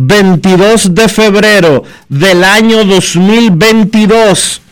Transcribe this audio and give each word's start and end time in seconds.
22 0.00 0.94
de 0.94 1.08
febrero 1.08 1.82
del 2.08 2.44
año 2.44 2.84
2022 2.84 4.62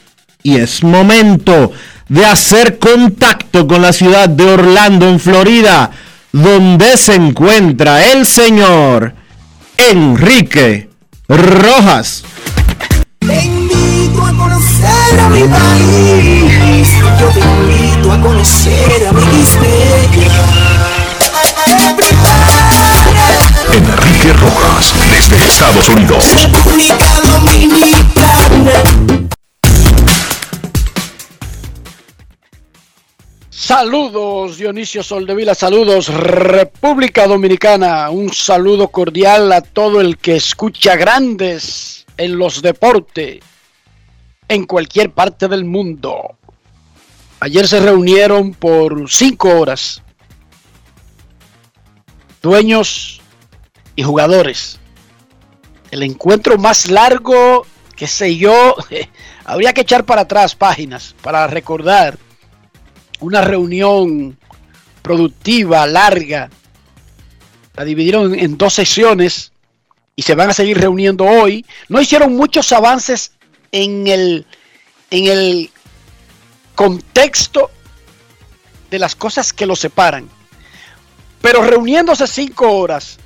y 0.44 0.56
es 0.56 0.84
momento 0.84 1.72
de 2.08 2.24
hacer 2.24 2.78
contacto 2.78 3.66
con 3.66 3.82
la 3.82 3.92
ciudad 3.92 4.28
de 4.28 4.44
Orlando, 4.44 5.08
en 5.08 5.18
Florida, 5.18 5.90
donde 6.30 6.96
se 6.96 7.16
encuentra 7.16 8.12
el 8.12 8.24
señor 8.24 9.14
Enrique 9.76 10.88
Rojas. 11.26 12.22
Te 13.18 13.44
invito 13.44 14.24
a 14.24 14.32
conocer 14.32 15.20
a 15.20 15.28
mi 15.30 15.42
país. 15.42 16.88
Yo 17.18 17.28
te 17.30 17.40
invito 17.40 18.12
a 18.12 18.20
conocer 18.20 19.08
a 19.08 19.12
mi 19.12 19.44
Enrique 23.72 24.32
Rojas, 24.32 24.94
Estados 25.44 25.88
Unidos. 25.88 26.24
República 26.34 27.20
Dominicana. 27.22 28.72
Saludos 33.50 34.58
Dionisio 34.58 35.02
Soldevila, 35.02 35.54
saludos 35.54 36.08
República 36.08 37.26
Dominicana, 37.26 38.08
un 38.10 38.32
saludo 38.32 38.88
cordial 38.88 39.52
a 39.52 39.60
todo 39.60 40.00
el 40.00 40.18
que 40.18 40.36
escucha 40.36 40.94
grandes 40.94 42.06
en 42.16 42.38
los 42.38 42.62
deportes 42.62 43.40
en 44.48 44.66
cualquier 44.66 45.10
parte 45.10 45.48
del 45.48 45.64
mundo. 45.64 46.36
Ayer 47.40 47.66
se 47.66 47.80
reunieron 47.80 48.54
por 48.54 49.10
cinco 49.10 49.48
horas 49.58 50.02
dueños 52.40 53.20
y 53.96 54.04
jugadores. 54.04 54.78
El 55.90 56.02
encuentro 56.02 56.58
más 56.58 56.88
largo, 56.88 57.66
que 57.94 58.06
sé 58.06 58.36
yo, 58.36 58.76
habría 59.44 59.72
que 59.72 59.82
echar 59.82 60.04
para 60.04 60.22
atrás 60.22 60.54
páginas 60.54 61.14
para 61.22 61.46
recordar 61.46 62.18
una 63.20 63.40
reunión 63.40 64.36
productiva, 65.02 65.86
larga. 65.86 66.50
La 67.74 67.84
dividieron 67.84 68.34
en 68.38 68.56
dos 68.58 68.74
sesiones 68.74 69.52
y 70.16 70.22
se 70.22 70.34
van 70.34 70.50
a 70.50 70.54
seguir 70.54 70.78
reuniendo 70.78 71.24
hoy. 71.24 71.64
No 71.88 72.00
hicieron 72.00 72.34
muchos 72.34 72.72
avances 72.72 73.32
en 73.70 74.06
el, 74.06 74.46
en 75.10 75.26
el 75.26 75.70
contexto 76.74 77.70
de 78.90 78.98
las 78.98 79.14
cosas 79.14 79.52
que 79.52 79.66
los 79.66 79.78
separan. 79.78 80.28
Pero 81.40 81.62
reuniéndose 81.62 82.26
cinco 82.26 82.72
horas 82.72 83.18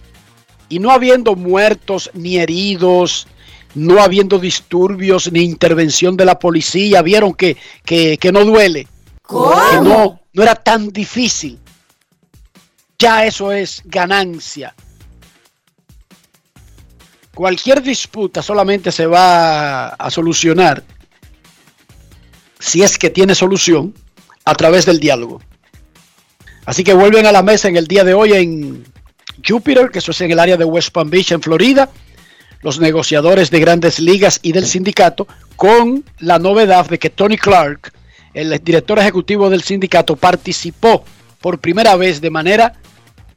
y 0.71 0.79
no 0.79 0.93
habiendo 0.93 1.35
muertos 1.35 2.11
ni 2.15 2.39
heridos, 2.39 3.27
no 3.75 4.01
habiendo 4.01 4.39
disturbios 4.39 5.31
ni 5.31 5.43
intervención 5.43 6.17
de 6.17 6.25
la 6.25 6.39
policía, 6.39 7.03
vieron 7.03 7.35
que, 7.35 7.57
que, 7.85 8.17
que 8.17 8.33
no 8.33 8.45
duele, 8.45 8.87
que 9.29 9.81
no, 9.83 10.21
no 10.33 10.43
era 10.43 10.55
tan 10.55 10.91
difícil. 10.91 11.59
Ya 12.99 13.27
eso 13.27 13.53
es 13.53 13.83
ganancia. 13.85 14.75
Cualquier 17.35 17.83
disputa 17.83 18.43
solamente 18.43 18.93
se 18.93 19.07
va 19.07 19.89
a 19.89 20.11
solucionar 20.11 20.85
si 22.59 22.83
es 22.83 22.97
que 22.97 23.11
tiene 23.11 23.35
solución 23.35 23.95
a 24.45 24.55
través 24.55 24.87
del 24.87 25.01
diálogo. 25.01 25.41
Así 26.65 26.85
que 26.85 26.95
vuelven 26.95 27.27
a 27.27 27.33
la 27.33 27.43
mesa 27.43 27.69
en 27.69 27.77
el 27.77 27.87
día 27.87 28.05
de 28.05 28.15
hoy 28.15 28.35
en 28.35 28.85
Jupiter, 29.47 29.91
que 29.91 29.99
eso 29.99 30.11
es 30.11 30.21
en 30.21 30.31
el 30.31 30.39
área 30.39 30.57
de 30.57 30.65
West 30.65 30.91
Palm 30.91 31.11
Beach, 31.11 31.33
en 31.33 31.43
Florida, 31.43 31.91
los 32.63 32.81
negociadores 32.81 33.51
de 33.51 33.61
grandes 33.61 33.99
ligas 33.99 34.39
y 34.43 34.53
del 34.53 34.67
sindicato, 34.67 35.27
con 35.57 36.05
la 36.19 36.39
novedad 36.39 36.89
de 36.89 36.99
que 36.99 37.11
Tony 37.11 37.37
Clark, 37.37 37.93
el 38.35 38.59
director 38.63 38.99
ejecutivo 38.99 39.51
del 39.51 39.63
sindicato, 39.63 40.17
participó 40.17 41.05
por 41.41 41.59
primera 41.59 41.97
vez 41.97 42.21
de 42.21 42.31
manera 42.31 42.75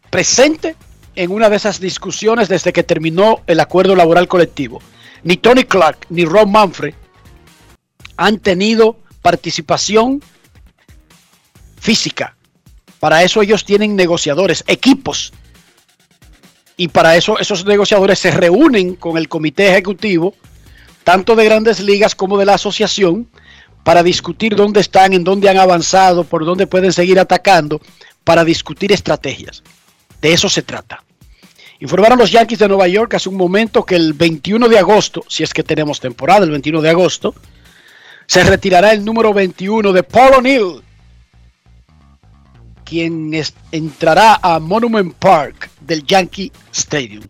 presente 0.09 0.75
en 1.15 1.31
una 1.31 1.49
de 1.49 1.55
esas 1.55 1.79
discusiones 1.79 2.49
desde 2.49 2.73
que 2.73 2.83
terminó 2.83 3.41
el 3.47 3.59
acuerdo 3.59 3.95
laboral 3.95 4.27
colectivo. 4.27 4.81
Ni 5.23 5.37
Tony 5.37 5.63
Clark 5.63 6.05
ni 6.09 6.25
Ron 6.25 6.51
Manfred 6.51 6.93
han 8.17 8.39
tenido 8.39 8.97
participación 9.21 10.21
física. 11.79 12.35
Para 12.99 13.23
eso 13.23 13.41
ellos 13.41 13.65
tienen 13.65 13.95
negociadores, 13.95 14.63
equipos. 14.67 15.33
Y 16.77 16.87
para 16.87 17.15
eso 17.15 17.39
esos 17.39 17.65
negociadores 17.65 18.19
se 18.19 18.31
reúnen 18.31 18.95
con 18.95 19.17
el 19.17 19.29
comité 19.29 19.69
ejecutivo, 19.69 20.33
tanto 21.03 21.35
de 21.35 21.45
grandes 21.45 21.79
ligas 21.79 22.15
como 22.15 22.37
de 22.37 22.45
la 22.45 22.55
asociación, 22.55 23.27
para 23.83 24.01
discutir 24.01 24.55
dónde 24.55 24.79
están, 24.79 25.13
en 25.13 25.23
dónde 25.23 25.49
han 25.49 25.57
avanzado, 25.57 26.23
por 26.23 26.45
dónde 26.45 26.67
pueden 26.67 26.93
seguir 26.93 27.19
atacando, 27.19 27.81
para 28.23 28.45
discutir 28.45 28.91
estrategias. 28.91 29.61
De 30.21 30.33
eso 30.33 30.47
se 30.49 30.61
trata. 30.61 31.03
Informaron 31.79 32.17
los 32.17 32.31
Yankees 32.31 32.59
de 32.59 32.69
Nueva 32.69 32.87
York 32.87 33.13
hace 33.15 33.27
un 33.27 33.35
momento 33.35 33.85
que 33.85 33.95
el 33.95 34.13
21 34.13 34.69
de 34.69 34.79
agosto, 34.79 35.23
si 35.27 35.43
es 35.43 35.53
que 35.53 35.63
tenemos 35.63 35.99
temporada, 35.99 36.45
el 36.45 36.51
21 36.51 36.81
de 36.81 36.89
agosto, 36.89 37.35
se 38.25 38.43
retirará 38.43 38.93
el 38.93 39.03
número 39.03 39.33
21 39.33 39.91
de 39.91 40.03
Paul 40.03 40.35
O'Neill, 40.35 40.82
quien 42.83 43.33
es- 43.33 43.53
entrará 43.71 44.39
a 44.41 44.59
Monument 44.59 45.13
Park 45.15 45.69
del 45.81 46.05
Yankee 46.05 46.51
Stadium. 46.71 47.23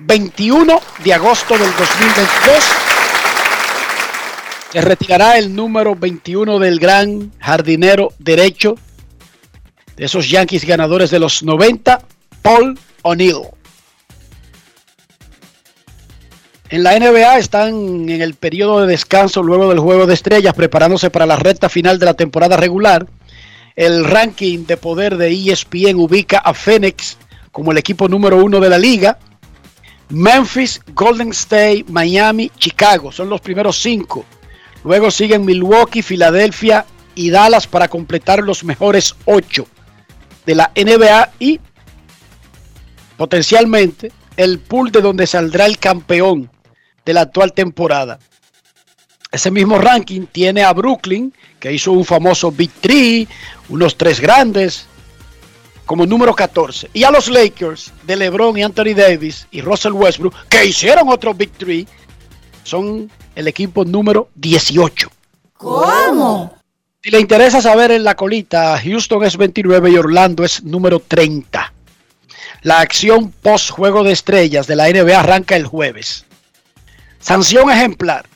21 0.00 0.80
de 1.04 1.14
agosto 1.14 1.54
del 1.56 1.70
2022 1.76 2.64
se 4.72 4.80
retirará 4.80 5.36
el 5.38 5.54
número 5.54 5.94
21 5.94 6.58
del 6.58 6.78
gran 6.80 7.30
jardinero 7.38 8.12
derecho 8.18 8.76
de 9.96 10.06
esos 10.06 10.28
Yankees 10.30 10.64
ganadores 10.64 11.10
de 11.10 11.18
los 11.18 11.42
90, 11.42 12.00
Paul 12.40 12.78
O'Neill. 13.02 13.42
En 16.70 16.82
la 16.82 16.94
NBA 16.98 17.36
están 17.38 18.08
en 18.08 18.22
el 18.22 18.34
periodo 18.34 18.80
de 18.80 18.86
descanso 18.86 19.42
luego 19.42 19.68
del 19.68 19.78
juego 19.78 20.06
de 20.06 20.14
estrellas, 20.14 20.54
preparándose 20.54 21.10
para 21.10 21.26
la 21.26 21.36
recta 21.36 21.68
final 21.68 21.98
de 21.98 22.06
la 22.06 22.14
temporada 22.14 22.56
regular. 22.56 23.06
El 23.74 24.04
ranking 24.04 24.66
de 24.66 24.76
poder 24.76 25.16
de 25.16 25.30
ESPN 25.30 25.96
ubica 25.96 26.38
a 26.38 26.52
Phoenix 26.52 27.16
como 27.50 27.72
el 27.72 27.78
equipo 27.78 28.08
número 28.08 28.42
uno 28.42 28.60
de 28.60 28.68
la 28.68 28.78
liga. 28.78 29.18
Memphis, 30.08 30.80
Golden 30.94 31.30
State, 31.30 31.86
Miami, 31.88 32.50
Chicago 32.58 33.12
son 33.12 33.30
los 33.30 33.40
primeros 33.40 33.80
cinco. 33.80 34.24
Luego 34.84 35.10
siguen 35.10 35.44
Milwaukee, 35.44 36.02
Filadelfia 36.02 36.84
y 37.14 37.30
Dallas 37.30 37.66
para 37.66 37.88
completar 37.88 38.42
los 38.42 38.64
mejores 38.64 39.14
ocho 39.24 39.66
de 40.44 40.54
la 40.54 40.72
NBA 40.74 41.30
y 41.38 41.60
potencialmente 43.16 44.12
el 44.36 44.58
pool 44.58 44.90
de 44.90 45.00
donde 45.00 45.26
saldrá 45.26 45.66
el 45.66 45.78
campeón 45.78 46.50
de 47.04 47.12
la 47.12 47.22
actual 47.22 47.52
temporada. 47.52 48.18
Ese 49.32 49.50
mismo 49.50 49.78
ranking 49.78 50.26
tiene 50.30 50.62
a 50.62 50.74
Brooklyn, 50.74 51.32
que 51.58 51.72
hizo 51.72 51.92
un 51.92 52.04
famoso 52.04 52.52
Big 52.52 52.70
Three, 52.70 53.26
unos 53.70 53.96
tres 53.96 54.20
grandes, 54.20 54.86
como 55.86 56.04
número 56.04 56.34
14. 56.34 56.90
Y 56.92 57.04
a 57.04 57.10
los 57.10 57.28
Lakers 57.28 57.92
de 58.04 58.16
LeBron 58.16 58.58
y 58.58 58.62
Anthony 58.62 58.94
Davis 58.94 59.46
y 59.50 59.62
Russell 59.62 59.92
Westbrook, 59.92 60.34
que 60.50 60.66
hicieron 60.66 61.08
otro 61.08 61.32
Big 61.32 61.50
Three, 61.52 61.88
son 62.62 63.10
el 63.34 63.48
equipo 63.48 63.86
número 63.86 64.28
18. 64.34 65.10
¿Cómo? 65.54 66.58
Si 67.02 67.10
le 67.10 67.18
interesa 67.18 67.60
saber 67.60 67.90
en 67.90 68.04
la 68.04 68.14
colita, 68.14 68.78
Houston 68.78 69.24
es 69.24 69.36
29 69.36 69.90
y 69.90 69.96
Orlando 69.96 70.44
es 70.44 70.62
número 70.62 71.00
30. 71.00 71.72
La 72.62 72.80
acción 72.80 73.32
post 73.32 73.70
juego 73.70 74.04
de 74.04 74.12
estrellas 74.12 74.66
de 74.66 74.76
la 74.76 74.88
NBA 74.88 75.18
arranca 75.18 75.56
el 75.56 75.66
jueves. 75.66 76.26
Sanción 77.18 77.70
ejemplar. 77.70 78.26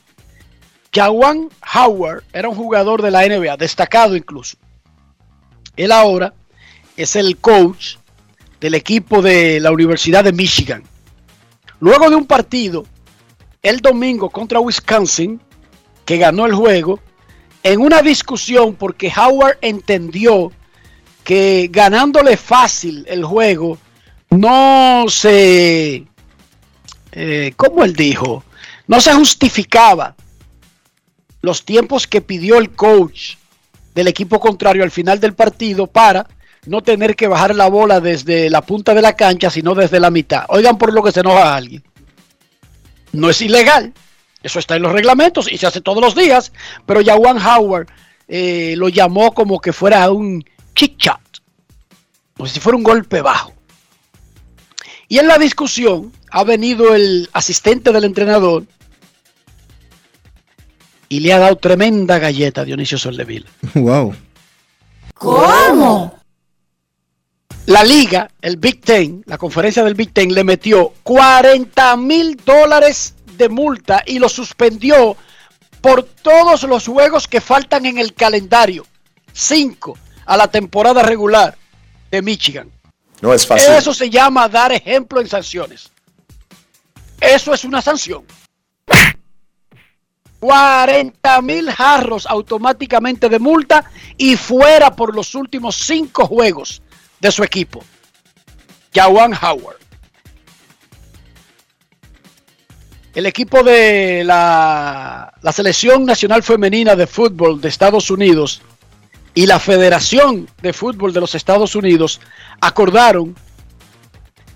Jawan 0.97 1.51
Howard 1.75 2.25
era 2.33 2.49
un 2.49 2.55
jugador 2.55 3.03
de 3.03 3.11
la 3.11 3.29
NBA, 3.29 3.59
destacado 3.59 4.17
incluso. 4.17 4.57
Él 5.77 5.93
ahora 5.93 6.33
es 6.97 7.17
el 7.17 7.37
coach 7.37 7.97
del 8.61 8.75
equipo 8.75 9.21
de 9.21 9.61
la 9.61 9.73
Universidad 9.73 10.25
de 10.25 10.33
Michigan. 10.33 10.83
Luego 11.81 12.09
de 12.09 12.17
un 12.17 12.25
partido, 12.25 12.87
el 13.63 13.81
domingo 13.81 14.31
contra 14.31 14.59
Wisconsin, 14.59 15.39
que 16.07 16.17
ganó 16.17 16.47
el 16.47 16.55
juego, 16.55 16.99
en 17.63 17.83
una 17.83 18.01
discusión 18.01 18.75
porque 18.75 19.13
Howard 19.15 19.59
entendió 19.61 20.51
que 21.25 21.69
ganándole 21.71 22.39
fácil 22.39 23.05
el 23.07 23.23
juego, 23.23 23.77
no 24.31 25.05
se, 25.09 26.07
eh, 27.13 27.53
como 27.55 27.85
él 27.85 27.95
dijo, 27.95 28.45
no 28.87 28.99
se 28.99 29.13
justificaba 29.13 30.17
los 31.47 31.65
tiempos 31.65 32.09
que 32.09 32.21
pidió 32.21 32.59
el 32.59 32.73
coach 32.73 33.37
del 33.95 34.09
equipo 34.09 34.41
contrario 34.41 34.83
al 34.83 34.91
final 34.91 35.21
del 35.21 35.33
partido 35.35 35.87
para 35.87 36.27
no 36.67 36.83
tener 36.83 37.15
que 37.15 37.29
bajar 37.29 37.55
la 37.55 37.69
bola 37.69 38.01
desde 38.01 38.51
la 38.51 38.63
punta 38.63 38.95
de 38.95 39.01
la 39.01 39.15
cancha, 39.15 39.49
sino 39.49 39.77
desde 39.77 40.01
la 40.01 40.11
mitad. 40.11 40.45
Oigan 40.49 40.77
por 40.77 40.93
lo 40.93 41.05
que 41.05 41.13
se 41.13 41.21
enoja 41.21 41.53
a 41.53 41.55
alguien. 41.55 41.85
No 43.13 43.31
es 43.31 43.41
ilegal, 43.41 43.95
eso 44.43 44.59
está 44.59 44.75
en 44.75 44.83
los 44.83 44.91
reglamentos 44.91 45.47
y 45.49 45.57
se 45.57 45.69
hace 45.69 45.81
todos 45.81 46.03
los 46.03 46.17
días, 46.17 46.51
pero 46.85 47.01
ya 47.01 47.15
Juan 47.15 47.39
Howard 47.39 47.87
eh, 48.27 48.75
lo 48.77 48.89
llamó 48.89 49.33
como 49.33 49.61
que 49.61 49.73
fuera 49.73 50.11
un 50.11 50.45
chit 50.75 50.99
chat, 50.99 51.21
como 52.37 52.49
si 52.49 52.59
fuera 52.59 52.77
un 52.77 52.83
golpe 52.83 53.23
bajo. 53.23 53.53
Y 55.07 55.19
en 55.19 55.29
la 55.29 55.39
discusión 55.39 56.13
ha 56.33 56.43
venido 56.43 56.93
el 56.93 57.31
asistente 57.33 57.93
del 57.93 58.03
entrenador 58.03 58.65
y 61.09 61.21
le 61.21 61.33
ha 61.33 61.39
dado 61.39 61.57
tremenda 61.57 62.19
galleta 62.19 62.63
a 62.63 62.65
Dionisio 62.65 62.99
Soldevila. 62.99 63.49
Wow. 63.75 64.15
¿Cómo? 65.15 66.19
La 67.67 67.83
liga, 67.83 68.31
el 68.41 68.59
Big 68.59 68.81
Ten, 68.81 69.25
la 69.27 69.39
conferencia 69.39 69.83
del 69.83 69.95
Big 69.95 70.13
Ten, 70.13 70.33
le 70.33 70.45
metió 70.45 70.93
40 71.03 71.97
mil 71.97 72.37
dólares 72.45 73.15
de 73.37 73.49
multa 73.49 74.03
y 74.07 74.19
lo 74.19 74.29
suspendió 74.29 75.17
por 75.81 76.05
todos 76.05 76.63
los 76.63 76.87
juegos 76.87 77.27
que 77.27 77.41
faltan 77.41 77.87
en 77.87 77.99
el 77.99 78.15
calendario. 78.15 78.87
Cinco 79.33 79.99
a 80.27 80.37
la 80.37 80.49
temporada 80.49 81.03
regular 81.03 81.57
de 82.11 82.23
Michigan. 82.23 82.71
No 83.21 83.33
es 83.33 83.47
fácil. 83.47 83.73
Eso 83.73 83.95
se 83.95 84.11
llama 84.11 84.49
dar 84.49 84.73
ejemplo 84.73 85.21
en 85.21 85.29
sanciones. 85.29 85.91
Eso 87.21 87.55
es 87.55 87.65
una 87.65 87.81
sanción. 87.83 88.25
40 90.47 91.43
mil 91.43 91.69
jarros 91.73 92.25
automáticamente 92.25 93.29
de 93.29 93.41
multa 93.41 93.91
y 94.17 94.37
fuera 94.37 94.95
por 94.95 95.13
los 95.13 95.35
últimos 95.35 95.75
cinco 95.75 96.25
juegos 96.25 96.83
de 97.19 97.33
su 97.33 97.43
equipo. 97.43 97.83
Jawan 98.95 99.35
Howard. 99.35 99.79
El 103.13 103.27
equipo 103.27 103.65
de 103.65 104.23
la, 104.25 105.35
la 105.43 105.53
Selección 105.53 106.05
Nacional 106.05 106.45
Femenina 106.45 106.95
de 106.95 107.09
Fútbol 107.09 107.61
de 107.61 107.69
Estados 107.69 108.09
Unidos 108.09 108.63
y 109.35 109.47
la 109.47 109.59
Federación 109.59 110.49
de 110.63 110.73
Fútbol 110.73 111.13
de 111.13 111.23
los 111.23 111.35
Estados 111.35 111.75
Unidos 111.75 112.21
acordaron 112.61 113.35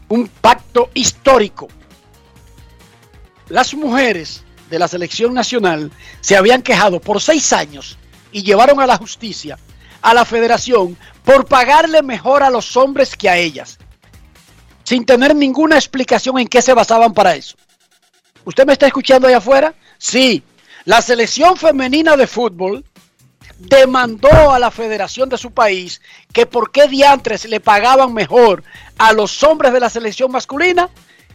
un 0.09 0.29
pacto 0.29 0.89
histórico. 0.95 1.67
Las 3.49 3.75
mujeres 3.75 4.45
de 4.71 4.79
la 4.79 4.89
selección 4.89 5.35
nacional 5.35 5.91
se 6.21 6.37
habían 6.37 6.63
quejado 6.63 7.01
por 7.01 7.21
seis 7.21 7.53
años 7.53 7.99
y 8.33 8.43
llevaron 8.43 8.81
a 8.81 8.87
la 8.87 8.97
justicia 8.97 9.59
a 10.03 10.15
la 10.15 10.25
federación 10.25 10.97
por 11.25 11.47
pagarle 11.47 12.03
mejor 12.03 12.43
a 12.43 12.51
los 12.51 12.77
hombres 12.77 13.17
que 13.17 13.29
a 13.29 13.37
ellas, 13.37 13.79
sin 14.85 15.05
tener 15.05 15.35
ninguna 15.37 15.77
explicación 15.77 16.39
en 16.39 16.49
qué 16.49 16.63
se 16.63 16.75
basaban 16.75 17.13
para 17.13 17.35
eso. 17.35 17.57
¿Usted 18.45 18.67
me 18.67 18.73
está 18.73 18.87
escuchando 18.87 19.29
allá 19.29 19.39
afuera? 19.39 19.75
Sí, 19.99 20.43
la 20.85 21.03
selección 21.03 21.57
femenina 21.57 22.17
de 22.17 22.27
fútbol 22.27 22.85
demandó 23.59 24.51
a 24.51 24.59
la 24.59 24.71
federación 24.71 25.29
de 25.29 25.37
su 25.37 25.51
país 25.51 26.01
que 26.33 26.47
por 26.47 26.73
qué 26.73 26.89
diantres 26.89 27.45
le 27.45 27.61
pagaban 27.61 28.15
mejor 28.15 28.65
a 28.97 29.13
los 29.13 29.43
hombres 29.43 29.73
de 29.75 29.81
la 29.81 29.91
selección 29.91 30.33
masculina 30.33 30.89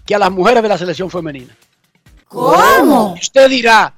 que 0.06 0.16
a 0.16 0.20
las 0.20 0.32
mujeres 0.32 0.64
de 0.64 0.70
la 0.70 0.78
selección 0.78 1.12
femenina. 1.12 1.56
¿Cómo? 2.36 3.14
Usted 3.14 3.50
dirá, 3.50 3.94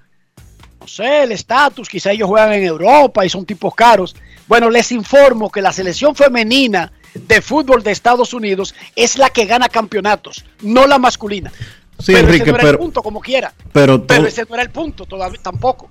no 0.79 0.87
sé, 0.87 1.23
el 1.23 1.31
estatus, 1.31 1.89
quizá 1.89 2.11
ellos 2.11 2.27
juegan 2.27 2.53
en 2.53 2.63
Europa 2.63 3.25
y 3.25 3.29
son 3.29 3.45
tipos 3.45 3.73
caros. 3.73 4.15
Bueno, 4.47 4.69
les 4.69 4.91
informo 4.91 5.49
que 5.49 5.61
la 5.61 5.73
selección 5.73 6.15
femenina 6.15 6.91
de 7.15 7.41
fútbol 7.41 7.81
de 7.81 7.91
Estados 7.91 8.33
Unidos 8.33 8.75
es 8.95 9.17
la 9.17 9.31
que 9.31 9.45
gana 9.45 9.69
campeonatos, 9.69 10.45
no 10.61 10.85
la 10.85 10.99
masculina. 10.99 11.51
Sí, 11.97 12.13
pero 12.13 12.19
Enrique, 12.19 12.43
ese 12.43 12.51
no 12.51 12.57
era 12.57 12.61
pero, 12.63 12.71
el 12.73 12.77
punto, 12.77 13.01
como 13.01 13.19
quiera. 13.19 13.53
pero, 13.73 14.05
Pero 14.05 14.27
ese 14.27 14.45
no 14.47 14.53
era 14.53 14.63
el 14.63 14.69
punto 14.69 15.05
todavía 15.05 15.41
tampoco. 15.41 15.89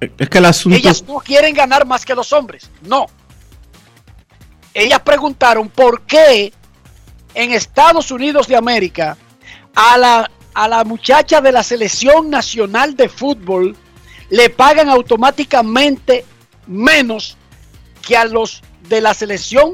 es 0.00 0.28
que 0.28 0.38
el 0.38 0.44
asunto 0.44 0.78
Ellas 0.78 1.02
no 1.02 1.16
quieren 1.16 1.54
ganar 1.54 1.84
más 1.84 2.04
que 2.04 2.14
los 2.14 2.32
hombres. 2.32 2.70
No. 2.82 3.06
Ellas 4.72 5.00
preguntaron 5.00 5.68
por 5.68 6.02
qué 6.02 6.52
en 7.34 7.50
Estados 7.52 8.12
Unidos 8.12 8.46
de 8.46 8.54
América 8.54 9.16
a 9.74 9.98
la, 9.98 10.30
a 10.54 10.68
la 10.68 10.84
muchacha 10.84 11.40
de 11.40 11.52
la 11.52 11.62
selección 11.62 12.30
nacional 12.30 12.96
de 12.96 13.08
fútbol 13.08 13.76
le 14.30 14.50
pagan 14.50 14.88
automáticamente 14.88 16.24
menos 16.66 17.36
que 18.06 18.16
a 18.16 18.24
los 18.24 18.62
de 18.88 19.00
la 19.00 19.14
selección 19.14 19.72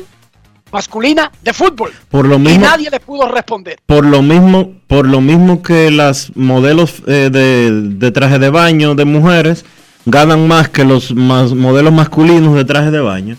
masculina 0.73 1.31
de 1.43 1.53
fútbol. 1.53 1.93
por 2.11 2.27
lo 2.27 2.37
Y 2.37 2.39
mismo 2.41 2.65
nadie 2.67 2.91
le 2.91 3.01
pudo 3.01 3.29
responder. 3.29 3.79
por 3.87 4.05
lo 4.05 4.23
mismo 4.23 4.75
por 4.87 5.07
lo 5.07 5.21
mismo 5.21 5.63
que 5.63 5.91
las 5.91 6.35
modelos 6.37 6.95
eh, 7.07 7.29
de, 7.33 7.71
de 7.99 8.11
traje 8.13 8.39
de 8.39 8.51
baño 8.51 8.95
de 8.95 9.05
mujeres 9.05 9.65
ganan 10.07 10.47
más 10.49 10.69
que 10.69 10.85
los 10.85 11.13
más 11.15 11.53
modelos 11.53 11.93
masculinos 11.93 12.55
de 12.55 12.65
traje 12.65 12.91
de 12.91 13.01
baño. 13.01 13.37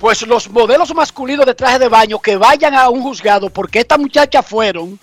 Pues 0.00 0.26
los 0.26 0.50
modelos 0.50 0.94
masculinos 0.94 1.46
de 1.46 1.54
traje 1.54 1.78
de 1.78 1.88
baño 1.88 2.18
que 2.18 2.36
vayan 2.36 2.74
a 2.74 2.88
un 2.90 3.02
juzgado 3.02 3.48
porque 3.50 3.80
estas 3.80 3.98
muchachas 3.98 4.44
fueron 4.46 4.98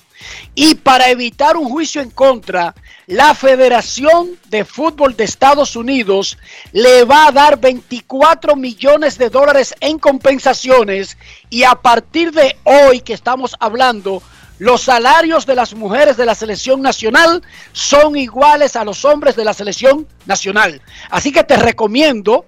y 0.56 0.76
para 0.76 1.10
evitar 1.10 1.58
un 1.58 1.70
juicio 1.70 2.02
en 2.02 2.10
contra, 2.10 2.76
la 3.08 3.34
Federación 3.36 4.38
de 4.50 4.66
Fútbol 4.66 5.16
de 5.16 5.24
Estados 5.24 5.76
Unidos 5.76 6.38
le 6.72 7.04
va 7.04 7.28
a 7.28 7.32
dar 7.32 7.60
24 7.60 8.56
millones 8.56 9.18
de 9.18 9.30
dólares 9.30 9.76
en 9.80 10.00
compensaciones 10.00 11.18
y 11.50 11.64
a 11.64 11.76
partir 11.76 12.32
de 12.32 12.58
hoy 12.64 13.02
que 13.02 13.14
estamos 13.14 13.56
hablando, 13.60 14.22
los 14.60 14.84
salarios 14.84 15.46
de 15.46 15.56
las 15.56 15.74
mujeres 15.74 16.18
de 16.18 16.26
la 16.26 16.36
selección 16.36 16.82
nacional 16.82 17.42
son 17.74 18.16
iguales 18.16 18.76
a 18.76 18.86
los 18.86 19.04
hombres 19.06 19.36
de 19.36 19.44
la 19.44 19.54
selección 19.54 20.08
nacional. 20.28 20.82
Así 21.10 21.32
que 21.32 21.44
te 21.44 21.58
recomiendo 21.58 22.46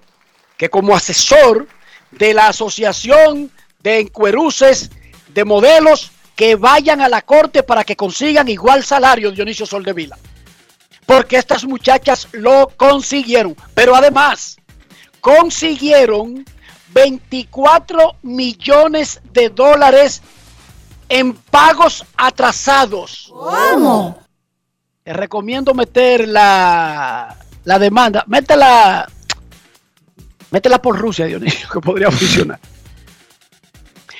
que 0.56 0.70
como 0.70 0.94
asesor 0.94 1.66
de 2.12 2.32
la 2.32 2.48
Asociación 2.48 3.50
de 3.82 3.98
encueruces, 3.98 4.90
de 5.34 5.44
modelos 5.44 6.12
que 6.36 6.56
vayan 6.56 7.00
a 7.00 7.08
la 7.08 7.22
corte 7.22 7.62
para 7.62 7.84
que 7.84 7.96
consigan 7.96 8.48
igual 8.48 8.84
salario 8.84 9.30
Dionisio 9.30 9.66
Soldevila. 9.66 10.18
Porque 11.06 11.36
estas 11.36 11.64
muchachas 11.64 12.28
lo 12.32 12.72
consiguieron. 12.76 13.56
Pero 13.74 13.94
además, 13.94 14.56
consiguieron 15.20 16.44
24 16.92 18.16
millones 18.22 19.20
de 19.32 19.50
dólares 19.50 20.22
en 21.08 21.34
pagos 21.34 22.04
atrasados. 22.16 23.30
¿Cómo? 23.30 24.18
Te 25.02 25.12
recomiendo 25.12 25.74
meter 25.74 26.26
la, 26.26 27.36
la 27.64 27.78
demanda. 27.78 28.24
Métela, 28.26 29.06
métela 30.50 30.80
por 30.80 30.98
Rusia, 30.98 31.26
Dionisio, 31.26 31.68
que 31.72 31.80
podría 31.80 32.10
funcionar. 32.10 32.58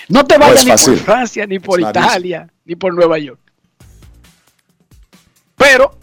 No 0.09 0.25
te 0.25 0.39
vayas 0.39 0.65
ni 0.65 0.71
por. 0.71 0.97
Francia, 0.99 1.47
ni 1.47 1.59
por 1.59 1.81
Italia, 1.81 2.49
ni 2.65 2.77
por 2.77 2.95
Nueva 2.95 3.19
York. 3.19 3.41
Pero, 5.57 5.99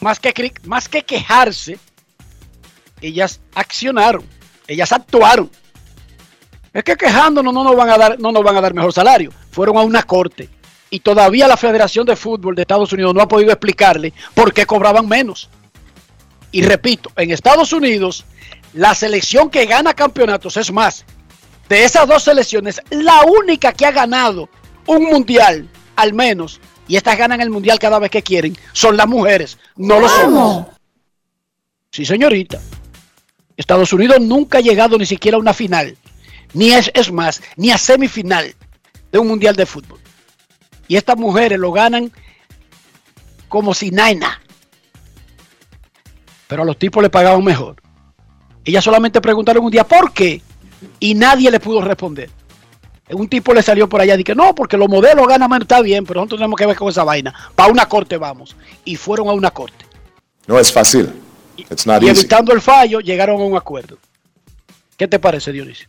más 0.00 0.20
que, 0.20 0.52
más 0.64 0.88
que 0.88 1.02
quejarse, 1.02 1.78
ellas 3.00 3.40
accionaron, 3.54 4.24
ellas 4.66 4.92
actuaron. 4.92 5.50
Es 6.72 6.84
que 6.84 6.96
quejándonos 6.96 7.52
no 7.52 7.64
nos 7.64 7.74
van 7.74 7.90
a 7.90 7.98
dar, 7.98 8.20
no 8.20 8.30
nos 8.30 8.44
van 8.44 8.56
a 8.56 8.60
dar 8.60 8.74
mejor 8.74 8.92
salario. 8.92 9.32
Fueron 9.50 9.76
a 9.76 9.80
una 9.80 10.04
corte 10.04 10.48
y 10.90 11.00
todavía 11.00 11.48
la 11.48 11.56
Federación 11.56 12.06
de 12.06 12.16
Fútbol 12.16 12.54
de 12.54 12.62
Estados 12.62 12.92
Unidos 12.92 13.14
no 13.14 13.22
ha 13.22 13.28
podido 13.28 13.50
explicarle 13.50 14.12
por 14.34 14.52
qué 14.52 14.66
cobraban 14.66 15.08
menos. 15.08 15.48
Y 16.52 16.62
repito, 16.62 17.10
en 17.16 17.30
Estados 17.30 17.72
Unidos, 17.72 18.24
la 18.74 18.94
selección 18.94 19.50
que 19.50 19.66
gana 19.66 19.94
campeonatos 19.94 20.56
es 20.56 20.72
más. 20.72 21.04
De 21.70 21.84
esas 21.84 22.08
dos 22.08 22.24
selecciones, 22.24 22.82
la 22.90 23.22
única 23.22 23.72
que 23.72 23.86
ha 23.86 23.92
ganado 23.92 24.48
un 24.88 25.04
mundial, 25.04 25.68
al 25.94 26.12
menos, 26.12 26.60
y 26.88 26.96
estas 26.96 27.16
ganan 27.16 27.40
el 27.40 27.48
mundial 27.48 27.78
cada 27.78 28.00
vez 28.00 28.10
que 28.10 28.24
quieren, 28.24 28.58
son 28.72 28.96
las 28.96 29.06
mujeres, 29.06 29.56
no 29.76 30.00
los 30.00 30.10
hombres. 30.18 30.74
Sí, 31.92 32.04
señorita. 32.04 32.60
Estados 33.56 33.92
Unidos 33.92 34.20
nunca 34.20 34.58
ha 34.58 34.60
llegado 34.60 34.98
ni 34.98 35.06
siquiera 35.06 35.36
a 35.36 35.40
una 35.40 35.54
final, 35.54 35.96
ni 36.54 36.72
es, 36.72 36.90
es 36.92 37.12
más, 37.12 37.40
ni 37.54 37.70
a 37.70 37.78
semifinal 37.78 38.52
de 39.12 39.18
un 39.20 39.28
mundial 39.28 39.54
de 39.54 39.64
fútbol. 39.64 40.00
Y 40.88 40.96
estas 40.96 41.18
mujeres 41.18 41.56
lo 41.56 41.70
ganan 41.70 42.10
como 43.48 43.74
si 43.74 43.92
nada. 43.92 44.42
Pero 46.48 46.62
a 46.62 46.64
los 46.64 46.76
tipos 46.76 47.00
le 47.00 47.10
pagaban 47.10 47.44
mejor. 47.44 47.80
Ellas 48.64 48.82
solamente 48.82 49.20
preguntaron 49.20 49.64
un 49.64 49.70
día 49.70 49.84
por 49.84 50.12
qué 50.12 50.42
y 50.98 51.14
nadie 51.14 51.50
le 51.50 51.60
pudo 51.60 51.80
responder. 51.80 52.30
Un 53.10 53.28
tipo 53.28 53.52
le 53.52 53.62
salió 53.62 53.88
por 53.88 54.00
allá 54.00 54.14
y 54.14 54.18
dije, 54.18 54.34
no, 54.36 54.54
porque 54.54 54.76
los 54.76 54.88
modelos 54.88 55.26
ganan 55.26 55.50
menos, 55.50 55.62
está 55.62 55.80
bien, 55.80 56.04
pero 56.06 56.20
nosotros 56.20 56.38
tenemos 56.38 56.56
que 56.56 56.66
ver 56.66 56.76
con 56.76 56.88
esa 56.88 57.02
vaina. 57.02 57.34
Para 57.56 57.72
una 57.72 57.86
corte 57.86 58.16
vamos. 58.16 58.56
Y 58.84 58.94
fueron 58.96 59.28
a 59.28 59.32
una 59.32 59.50
corte. 59.50 59.84
No 60.46 60.58
es 60.58 60.72
fácil. 60.72 61.12
It's 61.56 61.86
not 61.86 62.02
Y 62.02 62.06
easy. 62.08 62.20
evitando 62.20 62.52
el 62.52 62.60
fallo, 62.60 63.00
llegaron 63.00 63.40
a 63.40 63.44
un 63.44 63.56
acuerdo. 63.56 63.98
¿Qué 64.96 65.08
te 65.08 65.18
parece, 65.18 65.50
Dionisio? 65.50 65.88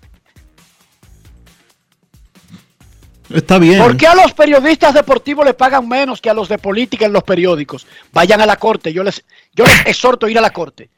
Está 3.30 3.60
bien. 3.60 3.82
¿Por 3.82 3.96
qué 3.96 4.08
a 4.08 4.16
los 4.16 4.34
periodistas 4.34 4.94
deportivos 4.94 5.46
les 5.46 5.54
pagan 5.56 5.88
menos 5.88 6.20
que 6.20 6.30
a 6.30 6.34
los 6.34 6.50
de 6.50 6.58
política 6.58 7.06
en 7.06 7.14
los 7.14 7.24
periódicos? 7.24 7.88
Vayan 8.12 8.42
a 8.42 8.46
la 8.46 8.58
corte, 8.58 8.92
yo 8.92 9.04
les, 9.04 9.24
yo 9.54 9.66
les 9.66 9.86
exhorto 9.86 10.26
a 10.26 10.32
ir 10.32 10.38
a 10.38 10.42
la 10.42 10.52
corte. 10.52 10.90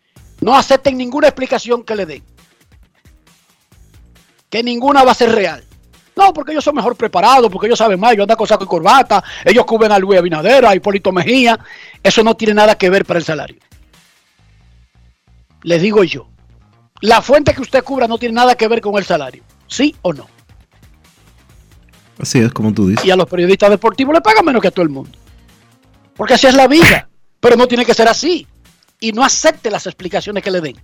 No 0.41 0.55
acepten 0.57 0.97
ninguna 0.97 1.27
explicación 1.27 1.83
que 1.83 1.95
le 1.95 2.05
den. 2.05 2.23
Que 4.53 4.61
ninguna 4.61 5.03
va 5.03 5.13
a 5.13 5.15
ser 5.15 5.31
real. 5.31 5.63
No, 6.15 6.31
porque 6.31 6.51
ellos 6.51 6.63
son 6.63 6.75
mejor 6.75 6.95
preparados, 6.95 7.51
porque 7.51 7.65
ellos 7.65 7.79
saben 7.79 7.99
más, 7.99 8.15
yo 8.15 8.21
ando 8.21 8.37
con 8.37 8.45
saco 8.45 8.65
y 8.65 8.67
corbata, 8.67 9.23
ellos 9.43 9.65
cubren 9.65 9.91
a 9.91 9.97
Luis 9.97 10.19
Abinader, 10.19 10.63
a 10.63 10.75
Hipólito 10.75 11.11
Mejía. 11.11 11.59
Eso 12.03 12.23
no 12.23 12.35
tiene 12.35 12.53
nada 12.53 12.75
que 12.75 12.87
ver 12.91 13.03
para 13.03 13.17
el 13.17 13.25
salario. 13.25 13.57
Les 15.63 15.81
digo 15.81 16.03
yo, 16.03 16.27
la 17.01 17.23
fuente 17.23 17.55
que 17.55 17.63
usted 17.63 17.83
cubra 17.83 18.07
no 18.07 18.19
tiene 18.19 18.35
nada 18.35 18.53
que 18.53 18.67
ver 18.67 18.79
con 18.79 18.95
el 18.95 19.03
salario. 19.03 19.41
¿Sí 19.65 19.95
o 20.03 20.13
no? 20.13 20.27
Así 22.19 22.37
es 22.37 22.53
como 22.53 22.75
tú 22.75 22.89
dices. 22.89 23.03
y 23.03 23.09
a 23.09 23.15
los 23.15 23.25
periodistas 23.25 23.71
deportivos 23.71 24.13
le 24.13 24.21
pagan 24.21 24.45
menos 24.45 24.61
que 24.61 24.67
a 24.67 24.71
todo 24.71 24.83
el 24.83 24.89
mundo. 24.89 25.17
Porque 26.15 26.35
así 26.35 26.45
es 26.45 26.53
la 26.53 26.67
vida. 26.67 27.09
Pero 27.39 27.55
no 27.55 27.65
tiene 27.65 27.87
que 27.87 27.95
ser 27.95 28.07
así. 28.07 28.45
Y 28.99 29.13
no 29.13 29.25
acepte 29.25 29.71
las 29.71 29.87
explicaciones 29.87 30.43
que 30.43 30.51
le 30.51 30.61
den. 30.61 30.79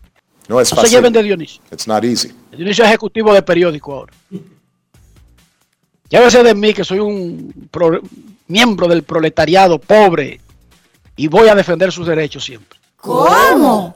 No 0.49 0.59
es 0.59 0.73
No 0.73 0.81
se 0.81 0.87
lleven 0.89 1.03
fácil. 1.05 1.13
de 1.13 1.23
Dionisio. 1.23 1.61
It's 1.71 1.87
not 1.87 2.03
easy. 2.03 2.33
Dionisio 2.51 2.83
es 2.83 2.89
ejecutivo 2.89 3.33
de 3.33 3.41
periódico 3.41 3.93
ahora. 3.93 4.13
Llévese 6.09 6.43
de 6.43 6.55
mí 6.55 6.73
que 6.73 6.83
soy 6.83 6.99
un 6.99 7.53
pro- 7.69 8.01
miembro 8.47 8.87
del 8.87 9.03
proletariado 9.03 9.77
pobre 9.79 10.41
y 11.15 11.27
voy 11.27 11.47
a 11.49 11.55
defender 11.55 11.91
sus 11.91 12.07
derechos 12.07 12.43
siempre. 12.43 12.79
¿Cómo? 12.97 13.95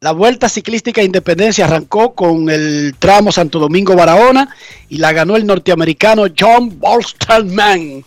La 0.00 0.12
Vuelta 0.12 0.48
Ciclística 0.48 1.02
Independencia 1.02 1.64
arrancó 1.64 2.14
con 2.14 2.48
el 2.48 2.94
tramo 3.00 3.32
Santo 3.32 3.58
Domingo 3.58 3.96
Barahona 3.96 4.54
y 4.88 4.98
la 4.98 5.12
ganó 5.12 5.34
el 5.34 5.44
norteamericano 5.44 6.26
John 6.38 6.78
Bolsterman 6.78 8.04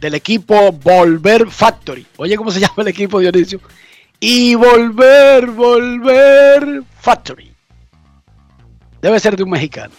del 0.00 0.14
equipo 0.14 0.70
Volver 0.70 1.50
Factory. 1.50 2.06
Oye, 2.18 2.36
¿cómo 2.36 2.52
se 2.52 2.60
llama 2.60 2.74
el 2.78 2.88
equipo, 2.88 3.18
Dionisio? 3.18 3.58
Y 4.24 4.54
Volver, 4.54 5.50
Volver 5.50 6.84
Factory. 7.00 7.52
Debe 9.00 9.18
ser 9.18 9.36
de 9.36 9.42
un 9.42 9.50
mexicano. 9.50 9.92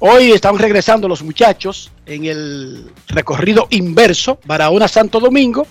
Hoy 0.00 0.32
están 0.32 0.58
regresando 0.58 1.06
los 1.06 1.22
muchachos 1.22 1.92
en 2.04 2.24
el 2.24 2.92
recorrido 3.06 3.68
inverso, 3.70 4.40
Barahona 4.44 4.88
Santo 4.88 5.20
Domingo. 5.20 5.68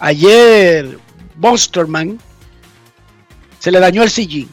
Ayer 0.00 0.98
Monsterman 1.36 2.18
se 3.60 3.70
le 3.70 3.78
dañó 3.78 4.02
el 4.02 4.10
sillín. 4.10 4.48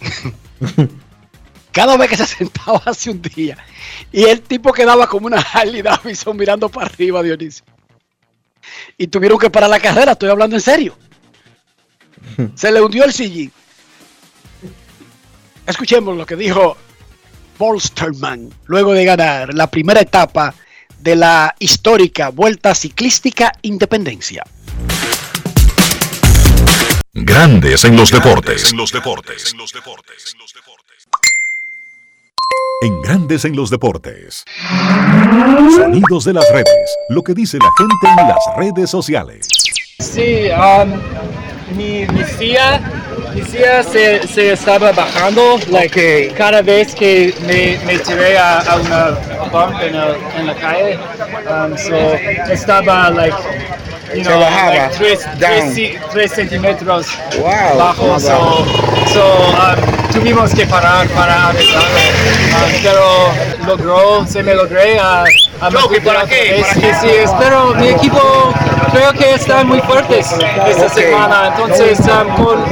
Cada 1.70 1.96
vez 1.96 2.10
que 2.10 2.16
se 2.16 2.26
sentaba 2.26 2.82
hace 2.86 3.10
un 3.10 3.22
día. 3.22 3.56
Y 4.10 4.24
el 4.24 4.42
tipo 4.42 4.72
quedaba 4.72 5.06
como 5.06 5.28
una 5.28 5.38
Harley 5.38 5.82
Davidson 5.82 6.36
mirando 6.36 6.68
para 6.68 6.86
arriba, 6.86 7.22
Dionisio. 7.22 7.64
Y 8.96 9.06
tuvieron 9.08 9.38
que 9.38 9.50
parar 9.50 9.70
la 9.70 9.80
carrera, 9.80 10.12
estoy 10.12 10.30
hablando 10.30 10.56
en 10.56 10.62
serio. 10.62 10.96
Se 12.54 12.72
le 12.72 12.80
hundió 12.80 13.04
el 13.04 13.12
sillín. 13.12 13.52
Escuchemos 15.66 16.16
lo 16.16 16.24
que 16.24 16.36
dijo 16.36 16.76
Bolsterman 17.58 18.50
luego 18.66 18.92
de 18.92 19.04
ganar 19.04 19.52
la 19.52 19.68
primera 19.68 20.00
etapa 20.00 20.54
de 20.98 21.16
la 21.16 21.54
histórica 21.58 22.28
Vuelta 22.30 22.74
Ciclística 22.74 23.52
Independencia. 23.62 24.44
Grandes 27.12 27.84
en 27.84 27.96
los 27.96 28.10
deportes. 28.10 28.70
En 28.70 28.76
los 28.76 28.92
deportes. 28.92 29.54
En 32.82 33.00
Grandes 33.02 33.44
en 33.44 33.56
los 33.56 33.70
deportes. 33.70 34.44
Sonidos 35.76 36.24
de 36.24 36.34
las 36.34 36.44
redes. 36.52 36.96
Lo 37.08 37.22
que 37.22 37.34
dice 37.34 37.58
la 37.58 37.70
gente 37.78 38.22
en 38.22 38.28
las 38.28 38.38
redes 38.56 38.90
sociales. 38.90 39.46
Sí, 39.98 40.48
um, 40.50 40.92
mi, 41.76 42.06
mi 42.06 42.22
tía, 42.38 42.80
mi 43.34 43.40
tía 43.40 43.82
se, 43.82 44.26
se 44.28 44.52
estaba 44.52 44.92
bajando 44.92 45.58
like, 45.70 46.32
cada 46.36 46.60
vez 46.62 46.94
que 46.94 47.34
me, 47.46 47.78
me 47.86 47.98
tiré 47.98 48.36
a, 48.36 48.58
a 48.60 48.76
una 48.76 49.08
bump 49.50 49.80
en, 49.82 49.94
el- 49.94 50.16
en 50.38 50.46
la 50.46 50.54
calle. 50.54 50.98
Um, 51.48 51.76
so 51.78 51.96
estaba 52.52 53.10
like, 53.10 53.36
you 54.14 54.22
know, 54.24 54.38
like 54.38 54.92
tres, 54.96 55.20
tres, 55.38 55.98
tres 56.12 56.32
centímetros 56.32 57.06
bajo. 57.76 58.18
So, 58.20 58.64
so, 59.12 59.24
um, 59.50 60.10
tuvimos 60.12 60.54
que 60.54 60.66
parar 60.66 61.06
para 61.08 61.48
arreglarlo. 61.48 61.98
Um, 62.56 62.82
pero 62.82 63.66
logró, 63.66 64.26
se 64.26 64.42
me 64.42 64.54
logré 64.54 64.98
a, 64.98 65.24
a 65.60 65.70
¿para 66.04 66.26
qué? 66.26 66.64
Sí, 66.74 66.80
sí, 67.00 67.08
espero, 67.08 67.74
mi 67.74 67.88
equipo 67.88 68.52
creo 68.92 69.12
que 69.12 69.34
están 69.34 69.66
muy 69.68 69.80
fuertes 69.80 70.34
esta 70.66 70.88
semana, 70.88 71.48
entonces 71.48 71.98
um, 72.00 72.44
con- 72.44 72.64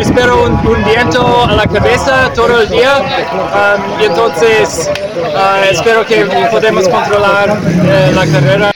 espero 0.00 0.42
un, 0.44 0.52
un 0.66 0.84
viento 0.84 1.44
a 1.44 1.52
la 1.52 1.66
cabeza 1.66 2.32
todo 2.34 2.60
el 2.62 2.68
día. 2.68 2.98
Um, 2.98 4.00
y 4.00 4.04
entonces 4.06 4.90
uh, 5.16 5.64
espero 5.70 6.04
que 6.04 6.24
podemos 6.50 6.88
controlar 6.88 7.56
eh, 7.84 8.12
la 8.14 8.26
carrera. 8.26 8.72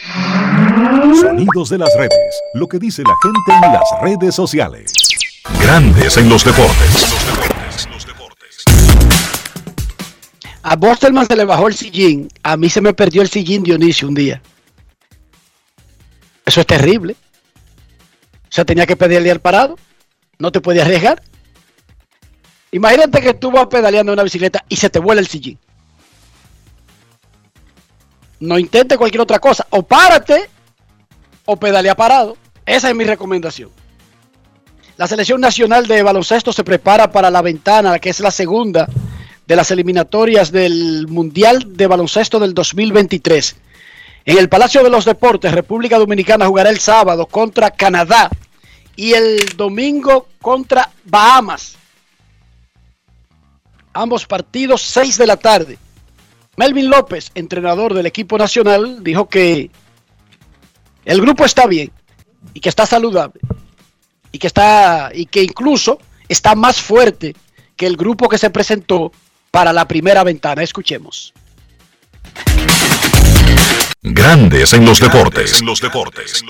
Sonidos 1.20 1.68
de 1.68 1.78
las 1.78 1.94
redes. 1.96 2.42
Lo 2.54 2.66
que 2.66 2.78
dice 2.78 3.02
la 3.02 3.14
gente 3.22 3.66
en 3.66 3.72
las 3.72 3.84
redes 4.00 4.34
sociales. 4.34 4.92
Grandes 5.60 6.16
en 6.16 6.28
los 6.28 6.44
deportes. 6.44 7.06
A 10.62 10.76
Bostelman 10.76 11.26
se 11.26 11.36
le 11.36 11.44
bajó 11.44 11.68
el 11.68 11.74
sillín. 11.74 12.28
A 12.42 12.56
mí 12.56 12.70
se 12.70 12.80
me 12.80 12.94
perdió 12.94 13.20
el 13.20 13.28
sillín 13.28 13.62
Dionisio 13.62 14.08
un 14.08 14.14
día. 14.14 14.40
Eso 16.46 16.60
es 16.60 16.66
terrible. 16.66 17.16
O 18.44 18.54
sea, 18.54 18.64
tenía 18.64 18.86
que 18.86 18.96
pedirle 18.96 19.30
al 19.30 19.40
parado. 19.40 19.76
No 20.38 20.50
te 20.50 20.60
podía 20.60 20.82
arriesgar. 20.82 21.22
Imagínate 22.70 23.20
que 23.20 23.34
tú 23.34 23.50
vas 23.50 23.66
pedaleando 23.66 24.12
una 24.12 24.22
bicicleta 24.22 24.64
y 24.68 24.76
se 24.76 24.88
te 24.88 24.98
vuela 24.98 25.20
el 25.20 25.26
sillín. 25.26 25.58
No 28.40 28.58
intente 28.58 28.96
cualquier 28.96 29.20
otra 29.20 29.38
cosa. 29.38 29.66
O 29.70 29.82
párate 29.82 30.48
o 31.52 31.56
pedalea 31.56 31.94
parado. 31.94 32.36
Esa 32.64 32.88
es 32.88 32.94
mi 32.94 33.04
recomendación. 33.04 33.70
La 34.96 35.06
selección 35.06 35.40
nacional 35.40 35.86
de 35.86 36.02
baloncesto 36.02 36.52
se 36.52 36.64
prepara 36.64 37.10
para 37.10 37.30
la 37.30 37.42
ventana, 37.42 37.98
que 37.98 38.10
es 38.10 38.20
la 38.20 38.30
segunda 38.30 38.88
de 39.46 39.56
las 39.56 39.70
eliminatorias 39.70 40.52
del 40.52 41.06
Mundial 41.08 41.76
de 41.76 41.86
Baloncesto 41.86 42.38
del 42.38 42.54
2023. 42.54 43.56
En 44.24 44.38
el 44.38 44.48
Palacio 44.48 44.82
de 44.84 44.90
los 44.90 45.04
Deportes, 45.04 45.52
República 45.52 45.98
Dominicana 45.98 46.46
jugará 46.46 46.70
el 46.70 46.78
sábado 46.78 47.26
contra 47.26 47.70
Canadá 47.70 48.30
y 48.94 49.14
el 49.14 49.56
domingo 49.56 50.28
contra 50.40 50.90
Bahamas. 51.04 51.76
Ambos 53.92 54.26
partidos 54.26 54.82
6 54.82 55.18
de 55.18 55.26
la 55.26 55.36
tarde. 55.36 55.78
Melvin 56.56 56.88
López, 56.88 57.30
entrenador 57.34 57.94
del 57.94 58.06
equipo 58.06 58.38
nacional, 58.38 59.02
dijo 59.02 59.28
que 59.28 59.70
el 61.04 61.20
grupo 61.20 61.44
está 61.44 61.66
bien 61.66 61.90
y 62.54 62.60
que 62.60 62.68
está 62.68 62.86
saludable 62.86 63.40
y 64.30 64.38
que 64.38 64.46
está 64.46 65.10
y 65.14 65.26
que 65.26 65.42
incluso 65.42 65.98
está 66.28 66.54
más 66.54 66.80
fuerte 66.80 67.34
que 67.76 67.86
el 67.86 67.96
grupo 67.96 68.28
que 68.28 68.38
se 68.38 68.50
presentó 68.50 69.12
para 69.50 69.72
la 69.72 69.86
primera 69.86 70.24
ventana. 70.24 70.62
Escuchemos. 70.62 71.32
Grandes 74.02 74.72
en 74.72 74.84
los 74.84 74.98
deportes. 74.98 75.60
En 75.60 75.66
los 75.66 75.80
deportes. 75.80 76.42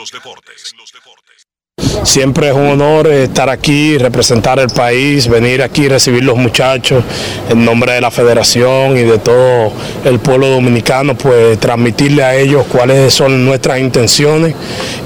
Siempre 2.04 2.48
es 2.48 2.54
un 2.54 2.66
honor 2.66 3.06
estar 3.08 3.48
aquí, 3.48 3.98
representar 3.98 4.58
el 4.58 4.68
país, 4.68 5.28
venir 5.28 5.62
aquí, 5.62 5.88
recibir 5.88 6.24
los 6.24 6.36
muchachos 6.36 7.04
en 7.48 7.64
nombre 7.64 7.92
de 7.92 8.00
la 8.00 8.10
federación 8.10 8.96
y 8.96 9.02
de 9.02 9.18
todo 9.18 9.72
el 10.04 10.18
pueblo 10.18 10.48
dominicano, 10.48 11.16
pues 11.16 11.58
transmitirle 11.58 12.22
a 12.22 12.36
ellos 12.36 12.66
cuáles 12.70 13.12
son 13.12 13.44
nuestras 13.44 13.80
intenciones 13.80 14.54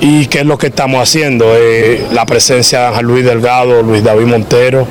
y 0.01 0.27
qué 0.27 0.41
es 0.41 0.47
lo 0.47 0.59
que 0.59 0.69
estamos 0.69 1.03
haciendo. 1.03 1.55
Eh, 1.57 2.07
la 2.13 2.27
presencia 2.27 2.81
de 2.81 2.87
Ángel 2.87 3.07
Luis 3.07 3.25
Delgado, 3.25 3.83
Luis 3.83 4.03
David 4.03 4.27
Montero, 4.27 4.87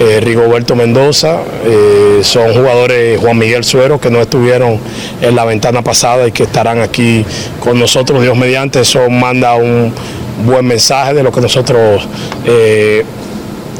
eh, 0.00 0.18
Rigoberto 0.20 0.74
Mendoza, 0.74 1.42
eh, 1.62 2.20
son 2.22 2.54
jugadores 2.54 3.20
Juan 3.20 3.36
Miguel 3.36 3.64
Suero 3.64 4.00
que 4.00 4.10
no 4.10 4.22
estuvieron 4.22 4.80
en 5.20 5.36
la 5.36 5.44
ventana 5.44 5.82
pasada 5.82 6.26
y 6.26 6.32
que 6.32 6.44
estarán 6.44 6.80
aquí 6.80 7.22
con 7.62 7.78
nosotros, 7.78 8.22
Dios 8.22 8.34
mediante, 8.34 8.80
eso 8.80 9.10
manda 9.10 9.54
un 9.56 9.92
buen 10.46 10.64
mensaje 10.64 11.12
de 11.12 11.22
lo 11.22 11.30
que 11.30 11.42
nosotros 11.42 12.08
eh, 12.46 13.04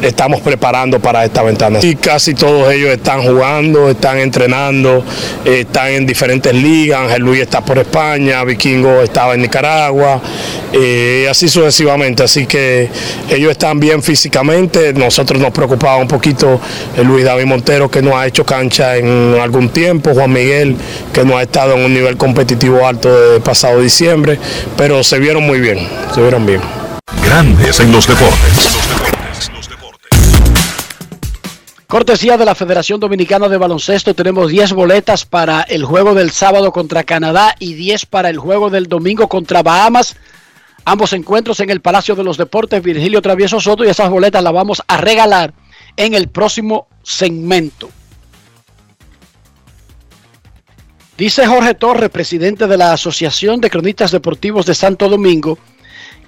estamos 0.02 0.40
preparando 0.40 1.00
para 1.00 1.24
esta 1.24 1.42
ventana. 1.42 1.78
Y 1.82 1.96
casi 1.96 2.34
todos 2.34 2.72
ellos 2.72 2.90
están 2.90 3.22
jugando, 3.22 3.90
están 3.90 4.18
entrenando, 4.18 5.04
eh, 5.44 5.60
están 5.60 5.88
en 5.88 6.06
diferentes 6.06 6.54
ligas. 6.54 7.00
Ángel 7.00 7.22
Luis 7.22 7.40
está 7.40 7.60
por 7.64 7.78
España, 7.78 8.42
Vikingo 8.44 9.02
estaba 9.02 9.34
en 9.34 9.42
Nicaragua, 9.42 10.20
eh, 10.72 11.26
así 11.30 11.48
sucesivamente. 11.48 12.22
Así 12.22 12.46
que 12.46 12.88
ellos 13.28 13.50
están 13.50 13.80
bien 13.80 14.02
físicamente. 14.02 14.92
Nosotros 14.92 15.40
nos 15.40 15.52
preocupaba 15.52 15.96
un 15.96 16.08
poquito 16.08 16.60
el 16.96 17.06
Luis 17.06 17.24
David 17.24 17.46
Montero, 17.46 17.90
que 17.90 18.02
no 18.02 18.16
ha 18.16 18.26
hecho 18.26 18.44
cancha 18.44 18.96
en 18.96 19.36
algún 19.40 19.68
tiempo, 19.70 20.14
Juan 20.14 20.32
Miguel, 20.32 20.76
que 21.12 21.24
no 21.24 21.36
ha 21.36 21.42
estado 21.42 21.74
en 21.74 21.84
un 21.84 21.94
nivel 21.94 22.16
competitivo 22.16 22.86
alto 22.86 23.32
de 23.32 23.40
pasado 23.40 23.80
diciembre, 23.80 24.38
pero 24.76 25.02
se 25.02 25.18
vieron 25.18 25.44
muy 25.44 25.60
bien, 25.60 25.78
se 26.14 26.20
vieron 26.20 26.46
bien. 26.46 26.60
Grandes 27.24 27.80
en 27.80 27.92
los 27.92 28.06
deportes. 28.06 28.79
Cortesía 31.90 32.38
de 32.38 32.44
la 32.44 32.54
Federación 32.54 33.00
Dominicana 33.00 33.48
de 33.48 33.58
Baloncesto, 33.58 34.14
tenemos 34.14 34.48
10 34.48 34.74
boletas 34.74 35.24
para 35.24 35.62
el 35.62 35.84
juego 35.84 36.14
del 36.14 36.30
sábado 36.30 36.70
contra 36.70 37.02
Canadá 37.02 37.56
y 37.58 37.74
10 37.74 38.06
para 38.06 38.30
el 38.30 38.38
juego 38.38 38.70
del 38.70 38.86
domingo 38.86 39.28
contra 39.28 39.64
Bahamas. 39.64 40.14
Ambos 40.84 41.12
encuentros 41.14 41.58
en 41.58 41.68
el 41.68 41.80
Palacio 41.80 42.14
de 42.14 42.22
los 42.22 42.36
Deportes, 42.36 42.80
Virgilio 42.80 43.20
Travieso 43.20 43.58
Soto, 43.58 43.84
y 43.84 43.88
esas 43.88 44.08
boletas 44.08 44.40
las 44.40 44.52
vamos 44.52 44.84
a 44.86 44.98
regalar 44.98 45.52
en 45.96 46.14
el 46.14 46.28
próximo 46.28 46.86
segmento. 47.02 47.90
Dice 51.18 51.44
Jorge 51.44 51.74
Torres, 51.74 52.10
presidente 52.10 52.68
de 52.68 52.76
la 52.76 52.92
Asociación 52.92 53.60
de 53.60 53.68
Cronistas 53.68 54.12
Deportivos 54.12 54.64
de 54.64 54.76
Santo 54.76 55.08
Domingo, 55.08 55.58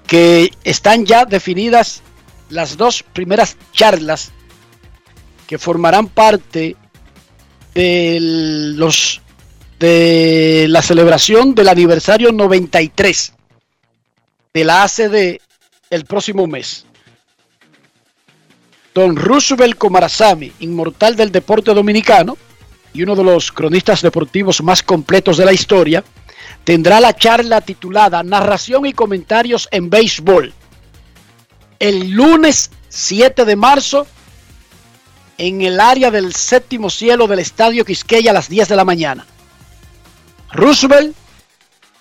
que 0.08 0.50
están 0.64 1.06
ya 1.06 1.24
definidas 1.24 2.02
las 2.50 2.76
dos 2.76 3.04
primeras 3.04 3.56
charlas 3.72 4.32
que 5.52 5.58
formarán 5.58 6.06
parte 6.06 6.76
de 7.74 8.18
los 8.74 9.20
de 9.78 10.64
la 10.70 10.80
celebración 10.80 11.54
del 11.54 11.68
aniversario 11.68 12.32
93 12.32 13.34
de 14.54 14.64
la 14.64 14.84
ACD 14.84 15.42
el 15.90 16.04
próximo 16.06 16.46
mes. 16.46 16.86
Don 18.94 19.14
Roosevelt 19.14 19.76
Comarazami, 19.76 20.50
inmortal 20.60 21.16
del 21.16 21.30
deporte 21.30 21.74
dominicano 21.74 22.38
y 22.94 23.02
uno 23.02 23.14
de 23.14 23.24
los 23.24 23.52
cronistas 23.52 24.00
deportivos 24.00 24.62
más 24.62 24.82
completos 24.82 25.36
de 25.36 25.44
la 25.44 25.52
historia, 25.52 26.02
tendrá 26.64 26.98
la 26.98 27.14
charla 27.14 27.60
titulada 27.60 28.22
Narración 28.22 28.86
y 28.86 28.94
comentarios 28.94 29.68
en 29.70 29.90
béisbol 29.90 30.54
el 31.78 32.12
lunes 32.12 32.70
7 32.88 33.44
de 33.44 33.56
marzo 33.56 34.06
en 35.42 35.60
el 35.60 35.80
área 35.80 36.12
del 36.12 36.34
séptimo 36.34 36.88
cielo 36.88 37.26
del 37.26 37.40
Estadio 37.40 37.84
Quisqueya 37.84 38.30
a 38.30 38.34
las 38.34 38.48
10 38.48 38.68
de 38.68 38.76
la 38.76 38.84
mañana. 38.84 39.26
Roosevelt, 40.52 41.16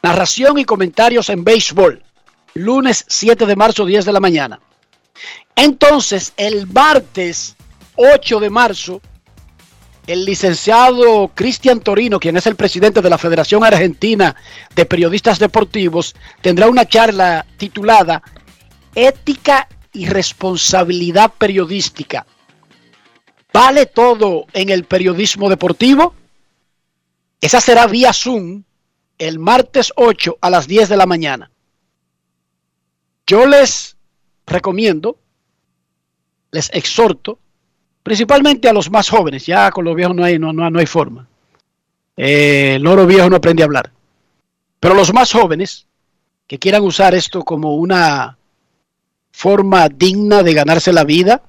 narración 0.03 0.59
y 0.59 0.63
comentarios 0.63 1.27
en 1.29 1.43
béisbol, 1.43 2.03
lunes 2.53 3.03
7 3.07 3.47
de 3.47 3.55
marzo 3.55 3.83
10 3.83 4.05
de 4.05 4.13
la 4.13 4.19
mañana. 4.19 4.59
Entonces, 5.55 6.33
el 6.37 6.67
martes 6.67 7.55
8 7.95 8.39
de 8.41 8.49
marzo, 8.51 9.01
el 10.05 10.23
licenciado 10.23 11.31
Cristian 11.33 11.79
Torino, 11.79 12.19
quien 12.19 12.37
es 12.37 12.45
el 12.45 12.55
presidente 12.55 13.01
de 13.01 13.09
la 13.09 13.17
Federación 13.17 13.63
Argentina 13.63 14.35
de 14.75 14.85
Periodistas 14.85 15.39
Deportivos, 15.39 16.15
tendrá 16.41 16.69
una 16.69 16.87
charla 16.87 17.47
titulada 17.57 18.21
Ética 18.93 19.67
y 19.93 20.05
Responsabilidad 20.05 21.33
Periodística 21.39 22.27
¿Vale 23.53 23.85
todo 23.85 24.45
en 24.53 24.69
el 24.69 24.85
periodismo 24.85 25.49
deportivo? 25.49 26.13
Esa 27.39 27.59
será 27.59 27.87
vía 27.87 28.13
Zoom 28.13 28.63
el 29.17 29.39
martes 29.39 29.91
8 29.95 30.37
a 30.41 30.49
las 30.49 30.67
10 30.67 30.89
de 30.89 30.97
la 30.97 31.05
mañana. 31.05 31.51
Yo 33.27 33.45
les 33.45 33.95
recomiendo, 34.47 35.17
les 36.51 36.69
exhorto, 36.73 37.37
principalmente 38.03 38.67
a 38.67 38.73
los 38.73 38.89
más 38.89 39.09
jóvenes, 39.09 39.45
ya 39.45 39.69
con 39.71 39.85
los 39.85 39.95
viejos 39.95 40.15
no 40.15 40.23
hay, 40.23 40.39
no, 40.39 40.51
no, 40.53 40.79
hay 40.79 40.85
forma. 40.85 41.27
Eh, 42.17 42.73
el 42.75 42.83
loro 42.83 43.05
viejo 43.05 43.29
no 43.29 43.35
aprende 43.35 43.63
a 43.63 43.65
hablar. 43.65 43.91
Pero 44.79 44.95
los 44.95 45.13
más 45.13 45.31
jóvenes 45.31 45.85
que 46.47 46.57
quieran 46.57 46.83
usar 46.83 47.13
esto 47.13 47.43
como 47.43 47.75
una 47.75 48.37
forma 49.31 49.87
digna 49.87 50.41
de 50.43 50.53
ganarse 50.53 50.91
la 50.91 51.03
vida, 51.03 51.43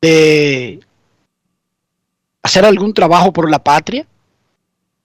de 0.00 0.80
hacer 2.42 2.64
algún 2.64 2.92
trabajo 2.92 3.32
por 3.32 3.50
la 3.50 3.62
patria, 3.62 4.06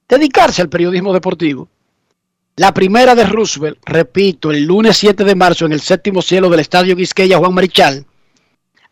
dedicarse 0.08 0.62
al 0.62 0.70
periodismo 0.70 1.14
deportivo. 1.14 1.70
La 2.56 2.74
primera 2.74 3.14
de 3.14 3.24
Roosevelt, 3.24 3.78
repito, 3.86 4.52
el 4.52 4.64
lunes 4.64 4.98
7 4.98 5.24
de 5.24 5.36
marzo 5.36 5.66
en 5.66 5.74
el 5.74 5.82
séptimo 5.82 6.22
cielo 6.22 6.50
del 6.50 6.62
Estadio 6.62 6.96
Quisqueya 6.96 7.38
Juan 7.38 7.54
Marichal, 7.54 8.06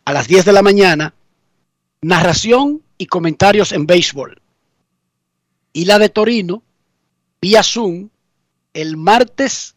a 0.04 0.12
las 0.12 0.28
10 0.28 0.44
de 0.44 0.52
la 0.52 0.62
mañana, 0.62 1.14
narración 2.00 2.82
y 2.96 3.06
comentarios 3.06 3.72
en 3.72 3.86
béisbol. 3.86 4.40
Y 5.72 5.84
la 5.86 5.98
de 5.98 6.08
Torino, 6.08 6.62
vía 7.40 7.64
Zoom, 7.64 8.08
el 8.72 8.96
martes 8.96 9.74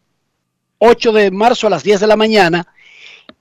8 0.78 1.12
de 1.12 1.30
marzo 1.32 1.66
a 1.66 1.70
las 1.70 1.82
10 1.82 2.00
de 2.00 2.06
la 2.06 2.16
mañana, 2.16 2.72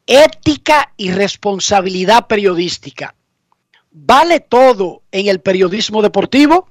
ética 0.08 0.92
y 0.98 1.12
responsabilidad 1.12 2.26
periodística. 2.26 3.13
¿Vale 3.91 4.39
todo 4.39 5.02
en 5.12 5.28
el 5.28 5.39
periodismo 5.39 6.02
deportivo? 6.02 6.67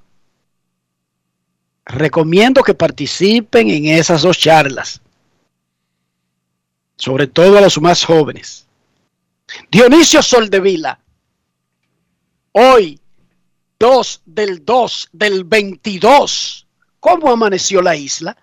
Recomiendo 1.85 2.63
que 2.63 2.75
participen 2.75 3.71
en 3.71 3.87
esas 3.87 4.23
dos 4.23 4.39
charlas, 4.39 5.01
sobre 6.97 7.27
todo 7.27 7.59
a 7.59 7.63
los 7.63 7.81
más 7.81 8.05
jóvenes. 8.05 8.67
Dionisio 9.71 10.23
Soldevila, 10.23 11.01
hoy 12.53 13.01
2 13.81 14.23
del 14.27 14.65
2 14.65 15.09
del 15.13 15.45
22, 15.45 16.67
¿cómo 17.01 17.31
amaneció 17.31 17.81
la 17.81 17.97
isla? 17.97 18.37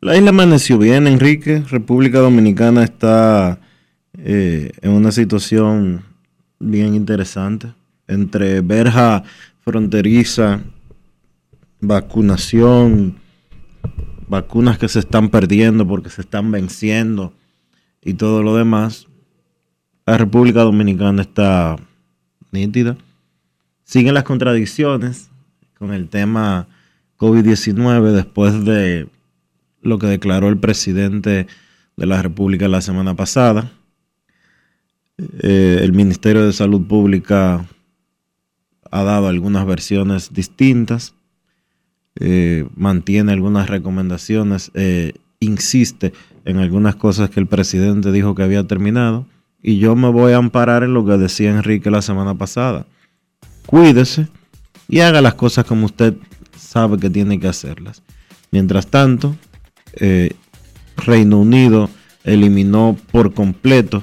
La 0.00 0.16
isla 0.16 0.30
amaneció 0.30 0.78
bien, 0.78 1.06
Enrique. 1.06 1.62
República 1.68 2.18
Dominicana 2.18 2.82
está 2.82 3.60
eh, 4.18 4.72
en 4.82 4.90
una 4.90 5.12
situación 5.12 6.11
bien 6.62 6.94
interesante. 6.94 7.72
Entre 8.06 8.60
verja 8.60 9.22
fronteriza, 9.60 10.60
vacunación, 11.80 13.16
vacunas 14.28 14.78
que 14.78 14.88
se 14.88 15.00
están 15.00 15.28
perdiendo 15.28 15.86
porque 15.86 16.10
se 16.10 16.22
están 16.22 16.50
venciendo 16.50 17.32
y 18.02 18.14
todo 18.14 18.42
lo 18.42 18.56
demás, 18.56 19.06
la 20.06 20.16
República 20.16 20.62
Dominicana 20.62 21.22
está 21.22 21.76
nítida. 22.50 22.96
Siguen 23.84 24.14
las 24.14 24.24
contradicciones 24.24 25.30
con 25.78 25.92
el 25.92 26.08
tema 26.08 26.66
COVID-19 27.18 28.12
después 28.12 28.64
de 28.64 29.08
lo 29.80 29.98
que 29.98 30.06
declaró 30.06 30.48
el 30.48 30.58
presidente 30.58 31.46
de 31.96 32.06
la 32.06 32.22
República 32.22 32.68
la 32.68 32.80
semana 32.80 33.14
pasada. 33.14 33.70
Eh, 35.40 35.80
el 35.82 35.92
Ministerio 35.92 36.44
de 36.44 36.52
Salud 36.52 36.86
Pública 36.86 37.66
ha 38.90 39.02
dado 39.02 39.28
algunas 39.28 39.66
versiones 39.66 40.32
distintas, 40.32 41.14
eh, 42.16 42.66
mantiene 42.74 43.32
algunas 43.32 43.68
recomendaciones, 43.68 44.70
eh, 44.74 45.12
insiste 45.40 46.12
en 46.44 46.58
algunas 46.58 46.96
cosas 46.96 47.30
que 47.30 47.40
el 47.40 47.46
presidente 47.46 48.12
dijo 48.12 48.34
que 48.34 48.42
había 48.42 48.66
terminado, 48.66 49.26
y 49.62 49.78
yo 49.78 49.94
me 49.96 50.10
voy 50.10 50.32
a 50.32 50.38
amparar 50.38 50.82
en 50.82 50.94
lo 50.94 51.04
que 51.06 51.16
decía 51.16 51.50
Enrique 51.50 51.90
la 51.90 52.02
semana 52.02 52.34
pasada. 52.34 52.86
Cuídese 53.66 54.28
y 54.88 55.00
haga 55.00 55.20
las 55.20 55.34
cosas 55.34 55.64
como 55.64 55.86
usted 55.86 56.14
sabe 56.56 56.98
que 56.98 57.08
tiene 57.08 57.38
que 57.38 57.48
hacerlas. 57.48 58.02
Mientras 58.50 58.88
tanto, 58.88 59.36
Reino 60.96 61.38
Unido 61.38 61.88
eliminó 62.24 62.96
por 63.12 63.32
completo 63.34 64.02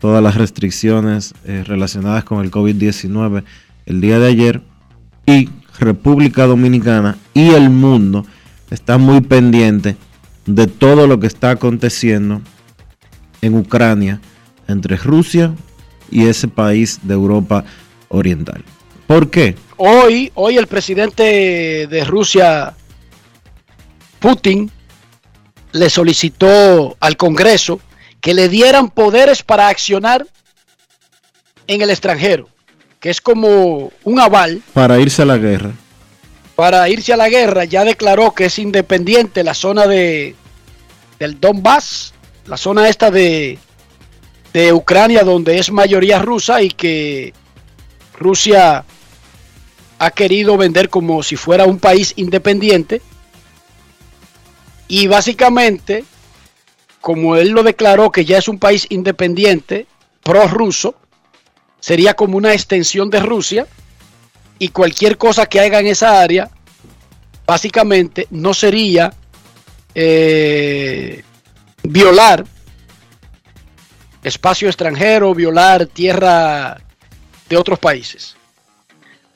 todas 0.00 0.22
las 0.22 0.34
restricciones 0.34 1.34
eh, 1.44 1.62
relacionadas 1.64 2.24
con 2.24 2.42
el 2.42 2.50
COVID-19 2.50 3.44
el 3.86 4.00
día 4.00 4.18
de 4.18 4.28
ayer 4.28 4.62
y 5.26 5.48
República 5.78 6.46
Dominicana 6.46 7.16
y 7.34 7.50
el 7.50 7.70
mundo 7.70 8.26
están 8.70 9.02
muy 9.02 9.20
pendientes 9.20 9.96
de 10.46 10.66
todo 10.66 11.06
lo 11.06 11.20
que 11.20 11.26
está 11.26 11.50
aconteciendo 11.50 12.40
en 13.42 13.56
Ucrania 13.56 14.20
entre 14.66 14.96
Rusia 14.96 15.54
y 16.10 16.26
ese 16.26 16.48
país 16.48 17.00
de 17.02 17.14
Europa 17.14 17.64
Oriental. 18.08 18.64
¿Por 19.06 19.30
qué? 19.30 19.56
Hoy, 19.76 20.30
hoy 20.34 20.56
el 20.56 20.66
presidente 20.66 21.86
de 21.88 22.04
Rusia, 22.04 22.74
Putin, 24.18 24.70
le 25.72 25.90
solicitó 25.90 26.96
al 27.00 27.16
Congreso 27.16 27.80
que 28.20 28.34
le 28.34 28.48
dieran 28.48 28.90
poderes 28.90 29.42
para 29.42 29.68
accionar 29.68 30.26
en 31.66 31.82
el 31.82 31.90
extranjero, 31.90 32.48
que 32.98 33.10
es 33.10 33.20
como 33.20 33.92
un 34.04 34.20
aval. 34.20 34.62
Para 34.72 34.98
irse 34.98 35.22
a 35.22 35.24
la 35.24 35.38
guerra. 35.38 35.72
Para 36.56 36.88
irse 36.88 37.12
a 37.12 37.16
la 37.16 37.28
guerra, 37.28 37.64
ya 37.64 37.84
declaró 37.84 38.34
que 38.34 38.46
es 38.46 38.58
independiente 38.58 39.44
la 39.44 39.54
zona 39.54 39.86
de 39.86 40.34
del 41.18 41.38
Donbass, 41.38 42.14
la 42.46 42.56
zona 42.56 42.88
esta 42.88 43.10
de, 43.10 43.58
de 44.54 44.72
Ucrania 44.72 45.22
donde 45.22 45.58
es 45.58 45.70
mayoría 45.70 46.18
rusa 46.18 46.62
y 46.62 46.70
que 46.70 47.34
Rusia 48.18 48.84
ha 49.98 50.10
querido 50.12 50.56
vender 50.56 50.88
como 50.88 51.22
si 51.22 51.36
fuera 51.36 51.66
un 51.66 51.78
país 51.78 52.14
independiente 52.16 53.02
y 54.90 55.06
básicamente, 55.06 56.04
como 57.00 57.36
él 57.36 57.50
lo 57.50 57.62
declaró 57.62 58.12
que 58.12 58.24
ya 58.24 58.38
es 58.38 58.48
un 58.48 58.58
país 58.58 58.86
independiente, 58.90 59.86
pro-ruso, 60.22 60.94
sería 61.80 62.14
como 62.14 62.36
una 62.36 62.52
extensión 62.52 63.10
de 63.10 63.20
Rusia 63.20 63.66
y 64.58 64.68
cualquier 64.68 65.16
cosa 65.16 65.46
que 65.46 65.60
haga 65.60 65.80
en 65.80 65.86
esa 65.86 66.20
área, 66.20 66.50
básicamente 67.46 68.26
no 68.30 68.52
sería 68.52 69.12
eh, 69.94 71.24
violar 71.82 72.44
espacio 74.22 74.68
extranjero, 74.68 75.34
violar 75.34 75.86
tierra 75.86 76.80
de 77.48 77.56
otros 77.56 77.78
países. 77.78 78.36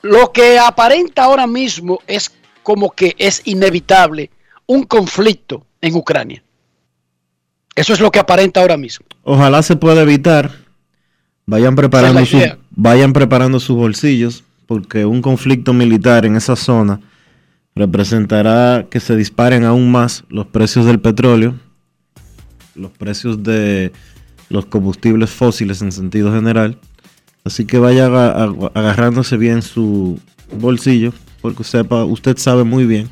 Lo 0.03 0.31
que 0.31 0.59
aparenta 0.59 1.23
ahora 1.23 1.47
mismo 1.47 1.99
es 2.05 2.31
como 2.61 2.91
que 2.91 3.15
es 3.17 3.41
inevitable 3.45 4.29
un 4.67 4.83
conflicto 4.83 5.65
en 5.81 5.95
Ucrania. 5.95 6.44
Eso 7.75 7.93
es 7.93 7.99
lo 7.99 8.09
que 8.11 8.19
aparenta 8.19 8.61
ahora 8.61 8.77
mismo. 8.77 9.05
Ojalá 9.23 9.61
se 9.61 9.75
pueda 9.75 10.01
evitar. 10.01 10.51
Vayan 11.45 11.75
preparando, 11.75 12.21
vayan 12.71 13.13
preparando 13.13 13.59
sus 13.59 13.75
bolsillos, 13.75 14.43
porque 14.65 15.05
un 15.05 15.21
conflicto 15.21 15.73
militar 15.73 16.25
en 16.25 16.35
esa 16.35 16.55
zona 16.55 17.01
representará 17.75 18.87
que 18.89 18.99
se 18.99 19.15
disparen 19.15 19.65
aún 19.65 19.91
más 19.91 20.23
los 20.29 20.47
precios 20.47 20.85
del 20.85 20.99
petróleo, 20.99 21.55
los 22.73 22.91
precios 22.91 23.43
de 23.43 23.91
los 24.49 24.65
combustibles 24.65 25.29
fósiles 25.29 25.81
en 25.81 25.91
sentido 25.91 26.33
general. 26.33 26.79
Así 27.43 27.65
que 27.65 27.77
vaya 27.77 28.05
agarrándose 28.05 29.37
bien 29.37 29.61
su 29.61 30.19
bolsillo, 30.57 31.13
porque 31.41 31.63
sepa, 31.63 32.05
usted 32.05 32.37
sabe 32.37 32.63
muy 32.63 32.85
bien 32.85 33.09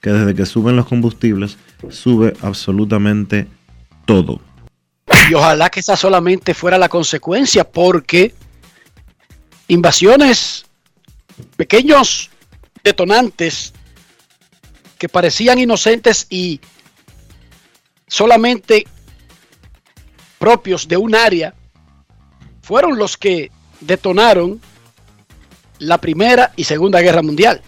que 0.00 0.10
desde 0.10 0.34
que 0.34 0.46
suben 0.46 0.74
los 0.74 0.86
combustibles, 0.86 1.56
sube 1.90 2.32
absolutamente 2.40 3.46
todo. 4.06 4.40
Y 5.30 5.34
ojalá 5.34 5.68
que 5.68 5.80
esa 5.80 5.96
solamente 5.96 6.54
fuera 6.54 6.78
la 6.78 6.88
consecuencia, 6.88 7.64
porque 7.64 8.32
invasiones, 9.68 10.64
pequeños 11.56 12.30
detonantes 12.82 13.72
que 14.98 15.08
parecían 15.08 15.58
inocentes 15.58 16.26
y 16.30 16.60
solamente 18.06 18.86
propios 20.38 20.86
de 20.88 20.96
un 20.96 21.14
área, 21.14 21.54
fueron 22.62 22.98
los 22.98 23.16
que 23.16 23.50
detonaron 23.80 24.60
la 25.78 25.98
Primera 25.98 26.52
y 26.56 26.64
Segunda 26.64 27.00
Guerra 27.00 27.22
Mundial. 27.22 27.60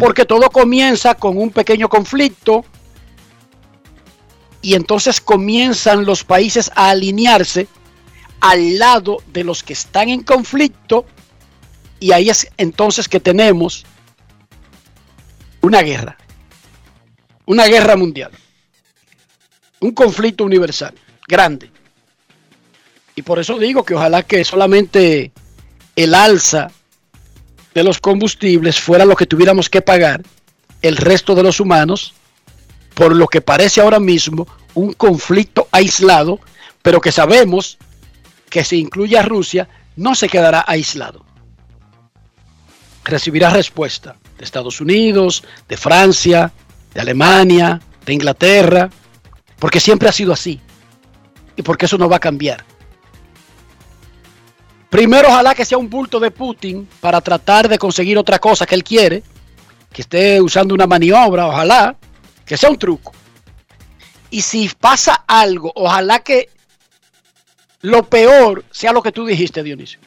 Porque 0.00 0.24
todo 0.24 0.48
comienza 0.50 1.14
con 1.14 1.36
un 1.36 1.50
pequeño 1.50 1.88
conflicto 1.88 2.64
y 4.62 4.74
entonces 4.74 5.20
comienzan 5.20 6.04
los 6.04 6.24
países 6.24 6.70
a 6.74 6.90
alinearse 6.90 7.68
al 8.40 8.78
lado 8.78 9.18
de 9.32 9.44
los 9.44 9.62
que 9.62 9.72
están 9.72 10.08
en 10.08 10.22
conflicto 10.22 11.06
y 11.98 12.12
ahí 12.12 12.30
es 12.30 12.48
entonces 12.56 13.08
que 13.08 13.20
tenemos 13.20 13.84
una 15.60 15.82
guerra, 15.82 16.16
una 17.44 17.66
guerra 17.66 17.96
mundial, 17.96 18.30
un 19.80 19.92
conflicto 19.92 20.44
universal, 20.44 20.94
grande. 21.28 21.70
Y 23.14 23.22
por 23.22 23.38
eso 23.38 23.58
digo 23.58 23.84
que 23.84 23.94
ojalá 23.94 24.22
que 24.22 24.44
solamente 24.44 25.32
el 25.96 26.14
alza 26.14 26.70
de 27.74 27.84
los 27.84 28.00
combustibles 28.00 28.80
fuera 28.80 29.04
lo 29.04 29.16
que 29.16 29.26
tuviéramos 29.26 29.68
que 29.68 29.82
pagar 29.82 30.22
el 30.80 30.96
resto 30.96 31.34
de 31.34 31.42
los 31.42 31.60
humanos 31.60 32.14
por 32.94 33.14
lo 33.14 33.26
que 33.28 33.40
parece 33.40 33.80
ahora 33.80 34.00
mismo 34.00 34.46
un 34.74 34.92
conflicto 34.92 35.68
aislado, 35.72 36.40
pero 36.82 37.00
que 37.00 37.12
sabemos 37.12 37.78
que 38.48 38.64
si 38.64 38.78
incluye 38.78 39.18
a 39.18 39.22
Rusia, 39.22 39.68
no 39.96 40.14
se 40.14 40.28
quedará 40.28 40.64
aislado. 40.66 41.24
Recibirá 43.04 43.50
respuesta 43.50 44.16
de 44.38 44.44
Estados 44.44 44.80
Unidos, 44.80 45.44
de 45.68 45.76
Francia, 45.76 46.52
de 46.92 47.00
Alemania, 47.00 47.80
de 48.04 48.12
Inglaterra, 48.12 48.90
porque 49.58 49.80
siempre 49.80 50.08
ha 50.08 50.12
sido 50.12 50.32
así 50.32 50.60
y 51.56 51.62
porque 51.62 51.86
eso 51.86 51.98
no 51.98 52.08
va 52.08 52.16
a 52.16 52.20
cambiar. 52.20 52.64
Primero, 54.88 55.28
ojalá 55.28 55.54
que 55.54 55.64
sea 55.64 55.78
un 55.78 55.88
bulto 55.88 56.18
de 56.18 56.32
Putin 56.32 56.88
para 57.00 57.20
tratar 57.20 57.68
de 57.68 57.78
conseguir 57.78 58.18
otra 58.18 58.40
cosa 58.40 58.66
que 58.66 58.74
él 58.74 58.82
quiere, 58.82 59.22
que 59.92 60.02
esté 60.02 60.40
usando 60.40 60.74
una 60.74 60.86
maniobra, 60.86 61.46
ojalá, 61.46 61.96
que 62.50 62.56
sea 62.56 62.68
un 62.68 62.78
truco. 62.78 63.12
Y 64.28 64.42
si 64.42 64.68
pasa 64.68 65.22
algo, 65.28 65.70
ojalá 65.76 66.18
que 66.18 66.48
lo 67.80 68.02
peor 68.02 68.64
sea 68.72 68.92
lo 68.92 69.04
que 69.04 69.12
tú 69.12 69.24
dijiste, 69.24 69.62
Dionisio. 69.62 70.00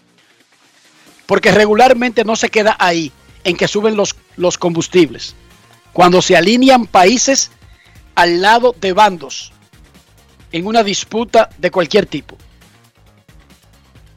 Porque 1.26 1.54
regularmente 1.54 2.26
no 2.26 2.36
se 2.36 2.50
queda 2.50 2.76
ahí, 2.80 3.14
en 3.46 3.56
que 3.56 3.70
suben 3.70 3.96
los, 3.96 4.18
los 4.36 4.58
combustibles. 4.58 5.38
Cuando 5.94 6.22
se 6.22 6.36
alinean 6.36 6.86
países 6.86 7.50
al 8.14 8.42
lado 8.42 8.76
de 8.78 8.92
bandos 8.92 9.54
en 10.52 10.68
una 10.68 10.84
disputa 10.84 11.50
de 11.58 11.72
cualquier 11.72 12.08
tipo. 12.08 12.36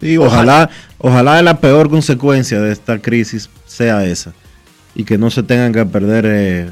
Y 0.01 0.17
ojalá, 0.17 0.69
ojalá 0.99 1.41
la 1.43 1.61
peor 1.61 1.89
consecuencia 1.89 2.61
de 2.61 2.73
esta 2.73 2.99
crisis 2.99 3.49
sea 3.67 4.05
esa. 4.05 4.33
Y 4.97 5.05
que 5.05 5.17
no 5.17 5.31
se 5.31 5.45
tengan 5.45 5.73
que 5.73 5.87
perder 5.87 6.25
eh, 6.27 6.71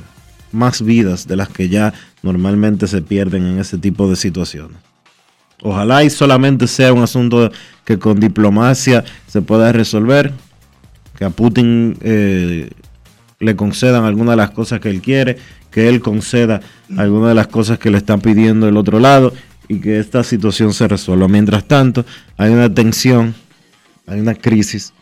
más 0.54 0.82
vidas 0.82 1.26
de 1.26 1.36
las 1.36 1.48
que 1.48 1.68
ya 1.68 1.92
normalmente 2.22 2.86
se 2.86 3.02
pierden 3.02 3.46
en 3.46 3.58
ese 3.58 3.78
tipo 3.78 4.08
de 4.08 4.16
situaciones. 4.16 4.78
Ojalá 5.62 6.04
y 6.04 6.10
solamente 6.10 6.66
sea 6.66 6.92
un 6.92 7.02
asunto 7.02 7.50
que 7.84 7.98
con 7.98 8.20
diplomacia 8.20 9.04
se 9.26 9.42
pueda 9.42 9.72
resolver, 9.72 10.32
que 11.16 11.24
a 11.24 11.30
Putin 11.30 11.96
eh, 12.00 12.70
le 13.40 13.56
concedan 13.56 14.04
algunas 14.04 14.32
de 14.32 14.36
las 14.36 14.50
cosas 14.50 14.80
que 14.80 14.90
él 14.90 15.00
quiere, 15.00 15.38
que 15.70 15.88
él 15.88 16.00
conceda 16.00 16.60
algunas 16.96 17.30
de 17.30 17.34
las 17.34 17.46
cosas 17.48 17.78
que 17.78 17.90
le 17.90 17.98
están 17.98 18.20
pidiendo 18.20 18.68
el 18.68 18.76
otro 18.76 19.00
lado 19.00 19.32
y 19.68 19.80
que 19.80 19.98
esta 19.98 20.22
situación 20.22 20.72
se 20.72 20.88
resuelva. 20.88 21.28
Mientras 21.28 21.64
tanto, 21.64 22.04
hay 22.36 22.52
una 22.52 22.72
tensión, 22.72 23.34
hay 24.06 24.20
una 24.20 24.34
crisis, 24.34 24.92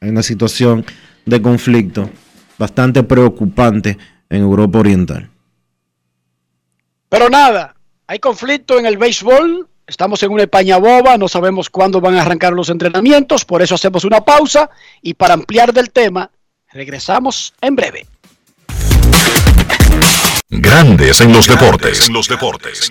hay 0.00 0.10
una 0.10 0.22
situación 0.22 0.84
de 1.24 1.40
conflicto 1.40 2.10
bastante 2.58 3.02
preocupante 3.02 3.98
en 4.32 4.42
Europa 4.42 4.78
Oriental. 4.78 5.30
Pero 7.08 7.28
nada, 7.28 7.74
hay 8.06 8.18
conflicto 8.18 8.78
en 8.78 8.86
el 8.86 8.96
béisbol. 8.96 9.68
Estamos 9.86 10.22
en 10.22 10.30
una 10.30 10.44
España 10.44 10.78
boba, 10.78 11.18
no 11.18 11.28
sabemos 11.28 11.68
cuándo 11.68 12.00
van 12.00 12.16
a 12.16 12.22
arrancar 12.22 12.52
los 12.52 12.70
entrenamientos, 12.70 13.44
por 13.44 13.60
eso 13.60 13.74
hacemos 13.74 14.04
una 14.04 14.24
pausa 14.24 14.70
y 15.02 15.14
para 15.14 15.34
ampliar 15.34 15.72
del 15.72 15.90
tema, 15.90 16.30
regresamos 16.70 17.52
en 17.60 17.76
breve. 17.76 18.06
Grandes 20.48 21.20
en 21.20 21.32
los 21.32 21.46
deportes. 21.46 22.06
En 22.06 22.14
los 22.14 22.28
deportes. 22.28 22.90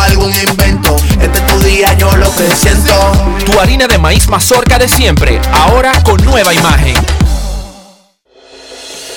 algún 0.00 0.32
invento. 0.32 0.96
Este 1.20 1.38
es 1.38 1.46
tu 1.46 1.58
día, 1.60 1.92
yo 1.94 2.14
lo 2.16 2.30
presiento. 2.30 2.92
Tu 3.44 3.58
harina 3.58 3.86
de 3.86 3.98
maíz 3.98 4.28
mazorca 4.28 4.78
de 4.78 4.88
siempre, 4.88 5.40
ahora 5.52 5.92
con 6.04 6.24
nueva 6.24 6.54
imagen. 6.54 6.94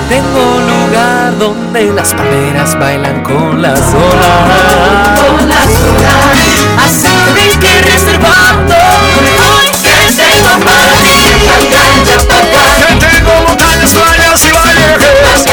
Tengo 0.07 0.55
un 0.55 0.67
lugar 0.67 1.37
donde 1.37 1.93
las 1.93 2.13
palmeras 2.13 2.77
bailan 2.79 3.21
con 3.23 3.61
las 3.61 3.79
olas. 3.79 5.21
Con 5.21 5.49
las 5.49 5.67
olas. 5.67 6.39
Así 6.83 7.07
tenéis 7.25 7.57
que 7.57 7.81
reservando. 7.83 8.73
Hoy 8.73 9.69
que 9.83 9.93
tengo 10.17 10.65
para 10.65 10.93
ti. 11.03 11.19
Que 12.79 12.95
tengo 13.05 13.33
montañas, 13.47 13.91
playas 13.91 14.45
y 14.45 14.51
valles. 14.51 15.43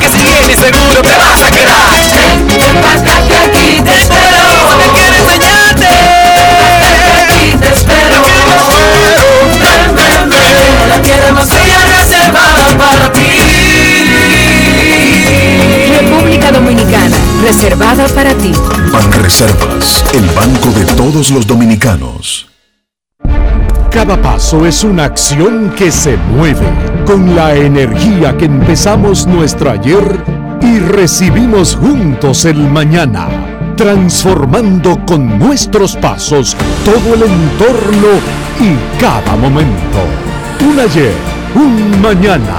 Que 0.00 0.08
si 0.10 0.18
vienes 0.18 0.58
seguro 0.58 1.00
te 1.00 1.16
vas 1.16 1.42
a 1.42 1.50
quedar. 1.50 1.88
Ven 2.48 2.82
pa' 2.82 2.92
acá 2.92 3.17
ti. 13.12 13.20
República 16.00 16.52
Dominicana, 16.52 17.16
reservada 17.42 18.06
para 18.08 18.34
ti. 18.34 18.52
Banreservas, 18.92 20.04
el 20.14 20.26
banco 20.30 20.70
de 20.70 20.84
todos 20.94 21.30
los 21.30 21.46
dominicanos. 21.46 22.48
Cada 23.90 24.20
paso 24.20 24.66
es 24.66 24.84
una 24.84 25.04
acción 25.04 25.72
que 25.76 25.90
se 25.90 26.16
mueve 26.16 26.66
con 27.06 27.34
la 27.34 27.54
energía 27.54 28.36
que 28.36 28.44
empezamos 28.44 29.26
nuestro 29.26 29.70
ayer 29.70 30.22
y 30.60 30.78
recibimos 30.78 31.74
juntos 31.74 32.44
el 32.44 32.58
mañana, 32.58 33.28
transformando 33.76 35.04
con 35.06 35.38
nuestros 35.38 35.96
pasos 35.96 36.56
todo 36.84 37.14
el 37.14 37.22
entorno 37.22 38.08
y 38.60 39.00
cada 39.00 39.36
momento. 39.36 39.98
Un 40.60 40.80
ayer, 40.80 41.14
un 41.54 42.00
mañana, 42.02 42.58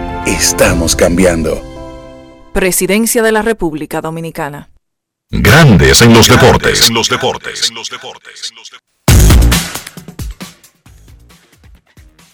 Estamos 0.25 0.95
cambiando. 0.95 1.63
Presidencia 2.53 3.23
de 3.23 3.31
la 3.31 3.41
República 3.41 4.01
Dominicana. 4.01 4.69
Grandes 5.31 6.03
en 6.03 6.13
los 6.13 6.27
deportes. 6.27 6.89
En 6.89 6.93
los 6.93 7.09
deportes. 7.09 7.71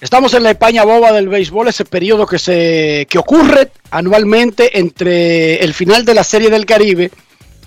Estamos 0.02 0.34
en 0.34 0.44
la 0.44 0.52
España 0.52 0.84
boba 0.84 1.14
del 1.14 1.30
béisbol, 1.30 1.70
ese 1.70 1.86
periodo 1.86 2.28
que 2.28 2.38
se 2.38 3.08
que 3.10 3.18
ocurre 3.18 3.72
anualmente 3.90 4.78
entre 4.78 5.64
el 5.64 5.74
final 5.74 6.04
de 6.04 6.14
la 6.14 6.26
Serie 6.26 6.50
del 6.50 6.66
Caribe 6.66 7.10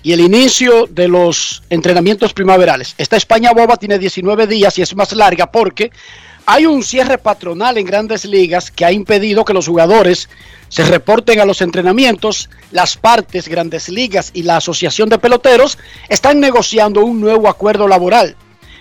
y 0.02 0.12
el 0.12 0.20
inicio 0.20 0.86
de 0.86 1.08
los 1.08 1.62
entrenamientos 1.70 2.34
primaverales. 2.34 2.94
Esta 2.98 3.16
España 3.16 3.52
boba 3.52 3.78
tiene 3.78 3.98
19 3.98 4.46
días 4.46 4.76
y 4.78 4.82
es 4.82 4.94
más 4.94 5.12
larga 5.12 5.50
porque 5.50 5.90
hay 6.52 6.66
un 6.66 6.82
cierre 6.82 7.16
patronal 7.16 7.78
en 7.78 7.86
grandes 7.86 8.24
ligas 8.24 8.72
que 8.72 8.84
ha 8.84 8.90
impedido 8.90 9.44
que 9.44 9.52
los 9.52 9.68
jugadores 9.68 10.28
se 10.68 10.82
reporten 10.82 11.38
a 11.38 11.44
los 11.44 11.62
entrenamientos. 11.62 12.50
Las 12.72 12.96
partes, 12.96 13.46
grandes 13.46 13.88
ligas 13.88 14.32
y 14.34 14.42
la 14.42 14.56
Asociación 14.56 15.08
de 15.08 15.20
Peloteros 15.20 15.78
están 16.08 16.40
negociando 16.40 17.04
un 17.04 17.20
nuevo 17.20 17.48
acuerdo 17.48 17.86
laboral. 17.86 18.34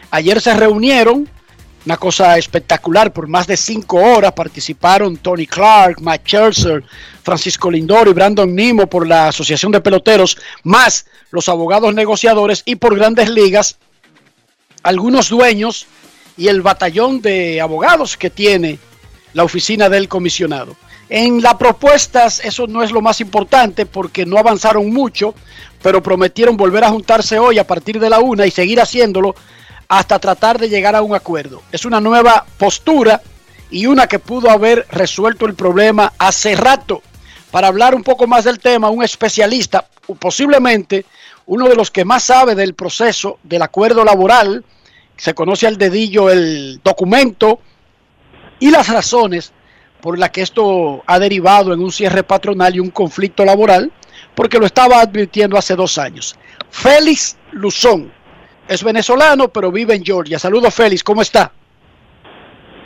Ayer 0.09 0.41
se 0.41 0.55
reunieron 0.55 1.29
una 1.85 1.97
cosa 1.97 2.39
espectacular, 2.39 3.13
por 3.13 3.27
más 3.27 3.45
de 3.45 3.55
cinco 3.55 3.97
horas 3.97 4.31
participaron 4.31 5.17
Tony 5.17 5.45
Clark, 5.45 6.01
Matt 6.01 6.25
Scherzer, 6.25 6.83
Francisco 7.21 7.69
Lindor 7.69 8.07
y 8.07 8.13
Brandon 8.13 8.53
Nimo 8.53 8.87
por 8.87 9.07
la 9.07 9.27
Asociación 9.27 9.71
de 9.71 9.79
Peloteros, 9.79 10.39
más 10.63 11.05
los 11.29 11.47
abogados 11.47 11.93
negociadores 11.93 12.63
y 12.65 12.77
por 12.77 12.97
grandes 12.97 13.29
ligas, 13.29 13.77
algunos 14.81 15.29
dueños 15.29 15.85
y 16.39 16.47
el 16.47 16.61
batallón 16.61 17.21
de 17.21 17.59
abogados 17.59 18.15
que 18.15 18.29
tiene 18.29 18.79
la 19.33 19.43
oficina 19.43 19.89
del 19.89 20.07
comisionado. 20.07 20.77
En 21.09 21.41
las 21.41 21.55
propuestas 21.55 22.39
eso 22.45 22.65
no 22.65 22.81
es 22.81 22.91
lo 22.91 23.01
más 23.01 23.19
importante 23.19 23.85
porque 23.85 24.25
no 24.25 24.37
avanzaron 24.37 24.89
mucho, 24.89 25.35
pero 25.81 26.01
prometieron 26.01 26.55
volver 26.55 26.85
a 26.85 26.91
juntarse 26.91 27.37
hoy 27.37 27.59
a 27.59 27.67
partir 27.67 27.99
de 27.99 28.09
la 28.09 28.19
una 28.19 28.45
y 28.45 28.51
seguir 28.51 28.79
haciéndolo 28.79 29.35
hasta 29.89 30.17
tratar 30.17 30.57
de 30.57 30.69
llegar 30.69 30.95
a 30.95 31.01
un 31.01 31.13
acuerdo. 31.13 31.61
Es 31.73 31.83
una 31.83 31.99
nueva 31.99 32.45
postura 32.57 33.21
y 33.69 33.87
una 33.87 34.07
que 34.07 34.19
pudo 34.19 34.49
haber 34.49 34.87
resuelto 34.91 35.45
el 35.45 35.55
problema 35.55 36.13
hace 36.17 36.55
rato. 36.55 37.03
Para 37.51 37.67
hablar 37.67 37.93
un 37.93 38.03
poco 38.03 38.27
más 38.27 38.45
del 38.45 38.59
tema, 38.59 38.89
un 38.89 39.03
especialista, 39.03 39.85
posiblemente 40.17 41.05
uno 41.47 41.67
de 41.67 41.75
los 41.75 41.91
que 41.91 42.05
más 42.05 42.23
sabe 42.23 42.55
del 42.55 42.75
proceso 42.75 43.39
del 43.43 43.63
acuerdo 43.63 44.05
laboral, 44.05 44.63
se 45.19 45.33
conoce 45.33 45.67
al 45.67 45.77
dedillo 45.77 46.29
el 46.29 46.79
documento 46.83 47.59
y 48.59 48.71
las 48.71 48.87
razones 48.87 49.51
por 50.01 50.17
las 50.17 50.29
que 50.29 50.41
esto 50.41 51.03
ha 51.05 51.19
derivado 51.19 51.73
en 51.73 51.81
un 51.81 51.91
cierre 51.91 52.23
patronal 52.23 52.73
y 52.73 52.79
un 52.79 52.89
conflicto 52.89 53.43
laboral, 53.43 53.91
porque 54.33 54.57
lo 54.57 54.65
estaba 54.65 55.01
advirtiendo 55.01 55.57
hace 55.57 55.75
dos 55.75 55.97
años. 55.97 56.37
Félix 56.69 57.37
Luzón 57.51 58.11
es 58.67 58.81
venezolano, 58.81 59.49
pero 59.49 59.71
vive 59.71 59.93
en 59.93 60.05
Georgia. 60.05 60.39
Saludos, 60.39 60.73
Félix, 60.73 61.03
¿cómo 61.03 61.21
está? 61.21 61.51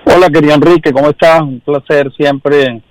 Hola, 0.06 0.28
querido 0.30 0.56
Enrique, 0.56 0.92
¿cómo 0.92 1.12
estás? 1.12 1.42
Un 1.42 1.60
placer 1.60 2.12
siempre 2.18 2.82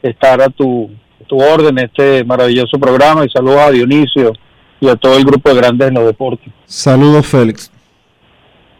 estar 0.00 0.40
a 0.40 0.48
tu, 0.48 0.90
tu 1.26 1.42
orden 1.42 1.76
en 1.76 1.86
este 1.86 2.24
maravilloso 2.24 2.78
programa 2.78 3.24
y 3.24 3.30
saludos 3.30 3.60
a 3.62 3.70
Dionisio 3.72 4.32
y 4.80 4.88
a 4.88 4.94
todo 4.94 5.16
el 5.16 5.24
grupo 5.24 5.50
de 5.50 5.56
grandes 5.56 5.88
en 5.88 5.94
los 5.94 6.06
deportes. 6.06 6.52
Saludos, 6.66 7.26
Félix. 7.26 7.72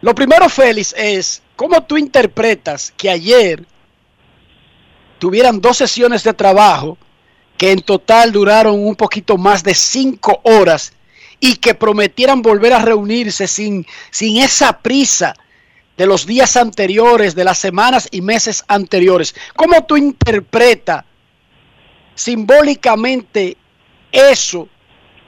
Lo 0.03 0.17
primero, 0.17 0.49
Félix, 0.49 0.93
es 0.99 1.43
cómo 1.55 1.85
tú 1.85 1.97
interpretas 1.97 2.93
que 2.97 3.09
ayer 3.09 3.65
tuvieran 5.21 5.61
dos 5.61 5.77
sesiones 5.77 6.25
de 6.25 6.35
trabajo 6.35 6.99
que 7.57 7.71
en 7.71 7.81
total 7.81 8.33
duraron 8.33 8.85
un 8.85 8.97
poquito 8.97 9.39
más 9.39 9.63
de 9.63 9.75
cinco 9.75 10.41
horas 10.43 10.93
y 11.39 11.55
que 11.55 11.77
prometieran 11.77 12.43
volver 12.43 12.73
a 12.73 12.81
reunirse 12.81 13.47
sin, 13.47 13.87
sin 14.11 14.39
esa 14.39 14.81
prisa 14.81 15.37
de 15.97 16.07
los 16.07 16.27
días 16.27 16.57
anteriores, 16.57 17.37
de 17.37 17.45
las 17.45 17.59
semanas 17.59 18.09
y 18.11 18.23
meses 18.23 18.65
anteriores. 18.67 19.37
¿Cómo 19.55 19.85
tú 19.85 19.97
interpretas 19.97 21.05
simbólicamente 22.17 23.57
eso 24.11 24.69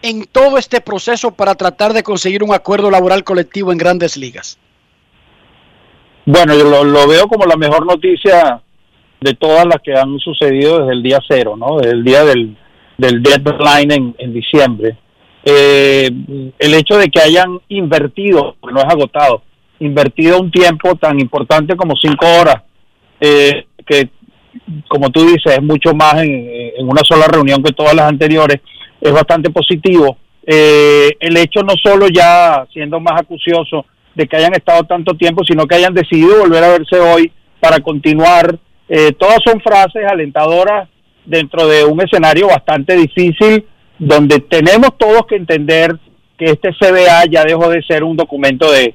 en 0.03 0.25
todo 0.25 0.59
este 0.59 0.81
proceso 0.81 1.31
para 1.31 1.55
tratar 1.55 1.93
de 1.93 2.03
conseguir 2.03 2.43
un 2.43 2.53
acuerdo 2.53 2.91
laboral 2.91 3.23
colectivo 3.23 3.71
en 3.71 3.79
grandes 3.79 4.17
ligas? 4.17 4.59
Bueno, 6.27 6.55
yo 6.57 6.65
lo, 6.65 6.85
lo 6.85 7.07
veo 7.07 7.29
como 7.29 7.45
la 7.45 7.57
mejor 7.57 7.87
noticia 7.87 8.61
de 9.21 9.35
todas 9.35 9.65
las 9.67 9.81
que 9.83 9.95
han 9.95 10.19
sucedido 10.19 10.81
desde 10.81 10.93
el 10.93 11.03
día 11.03 11.19
cero, 11.27 11.57
¿no? 11.57 11.79
Desde 11.79 11.93
el 11.93 12.05
día 12.05 12.25
del, 12.25 12.57
del 12.99 13.23
deadline 13.23 14.15
en, 14.19 14.33
diciembre. 14.33 14.97
Eh, 15.45 16.11
el 16.59 16.75
hecho 16.75 16.97
de 16.99 17.09
que 17.09 17.21
hayan 17.21 17.59
invertido, 17.69 18.57
no 18.63 18.81
es 18.81 18.85
agotado, 18.85 19.43
invertido 19.81 20.41
un 20.41 20.51
tiempo 20.51 20.95
tan 20.97 21.19
importante 21.21 21.77
como 21.77 21.95
cinco 21.97 22.27
horas, 22.41 22.63
eh, 23.21 23.67
que 23.87 24.09
como 24.89 25.11
tú 25.11 25.27
dices 25.27 25.55
es 25.57 25.63
mucho 25.63 25.95
más 25.95 26.15
en, 26.23 26.51
en, 26.79 26.89
una 26.89 27.03
sola 27.03 27.27
reunión 27.27 27.63
que 27.63 27.73
todas 27.73 27.95
las 27.95 28.09
anteriores, 28.09 28.61
es 29.01 29.13
bastante 29.13 29.51
positivo. 29.51 30.17
Eh, 30.47 31.17
el 31.21 31.37
hecho 31.39 31.63
no 31.63 31.75
solo 31.83 32.09
ya 32.09 32.67
siendo 32.73 33.01
más 33.01 33.21
acucioso 33.21 33.87
de 34.15 34.27
que 34.27 34.37
hayan 34.37 34.55
estado 34.55 34.85
tanto 34.85 35.15
tiempo, 35.15 35.43
sino 35.45 35.67
que 35.67 35.77
hayan 35.77 35.95
decidido 35.95 36.41
volver 36.41 36.65
a 36.65 36.69
verse 36.69 36.99
hoy 36.99 37.33
para 37.61 37.81
continuar. 37.81 38.59
Eh, 38.89 39.13
todas 39.13 39.39
son 39.45 39.61
frases 39.61 40.05
alentadoras 40.07 40.89
dentro 41.25 41.67
de 41.67 41.85
un 41.85 42.01
escenario 42.01 42.49
bastante 42.49 42.97
difícil 42.97 43.65
donde 43.99 44.41
tenemos 44.41 44.97
todos 44.99 45.27
que 45.27 45.37
entender 45.37 45.99
que 46.37 46.47
este 46.47 46.71
CBA 46.73 47.27
ya 47.31 47.45
dejó 47.45 47.71
de 47.71 47.83
ser 47.83 48.03
un 48.03 48.17
documento 48.17 48.71
de 48.71 48.95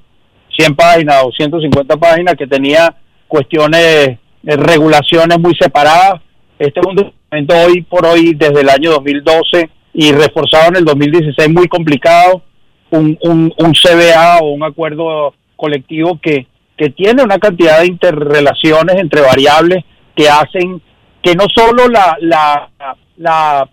100 0.57 0.75
páginas 0.75 1.23
o 1.23 1.31
150 1.31 1.97
páginas 1.97 2.35
que 2.35 2.47
tenía 2.47 2.95
cuestiones, 3.27 4.17
de 4.41 4.57
regulaciones 4.57 5.39
muy 5.39 5.55
separadas. 5.55 6.21
Este 6.57 6.79
es 6.79 6.85
un 6.85 6.95
documento 6.95 7.55
hoy 7.65 7.81
por 7.83 8.05
hoy 8.05 8.33
desde 8.35 8.61
el 8.61 8.69
año 8.69 8.91
2012 8.91 9.69
y 9.93 10.11
reforzado 10.11 10.69
en 10.69 10.77
el 10.77 10.85
2016 10.85 11.49
muy 11.49 11.67
complicado, 11.67 12.43
un, 12.91 13.17
un, 13.21 13.53
un 13.57 13.73
CBA 13.73 14.39
o 14.41 14.51
un 14.51 14.63
acuerdo 14.63 15.33
colectivo 15.55 16.19
que, 16.21 16.47
que 16.77 16.89
tiene 16.89 17.23
una 17.23 17.37
cantidad 17.37 17.79
de 17.79 17.87
interrelaciones 17.87 18.95
entre 18.97 19.21
variables 19.21 19.83
que 20.15 20.29
hacen 20.29 20.81
que 21.21 21.35
no 21.35 21.45
solo 21.53 21.87
la, 21.89 22.17
la, 22.21 22.69
la 23.17 23.69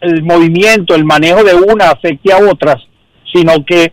el 0.00 0.22
movimiento, 0.22 0.94
el 0.94 1.04
manejo 1.04 1.42
de 1.42 1.54
una 1.54 1.90
afecte 1.90 2.32
a 2.32 2.38
otras, 2.38 2.76
sino 3.32 3.64
que 3.64 3.92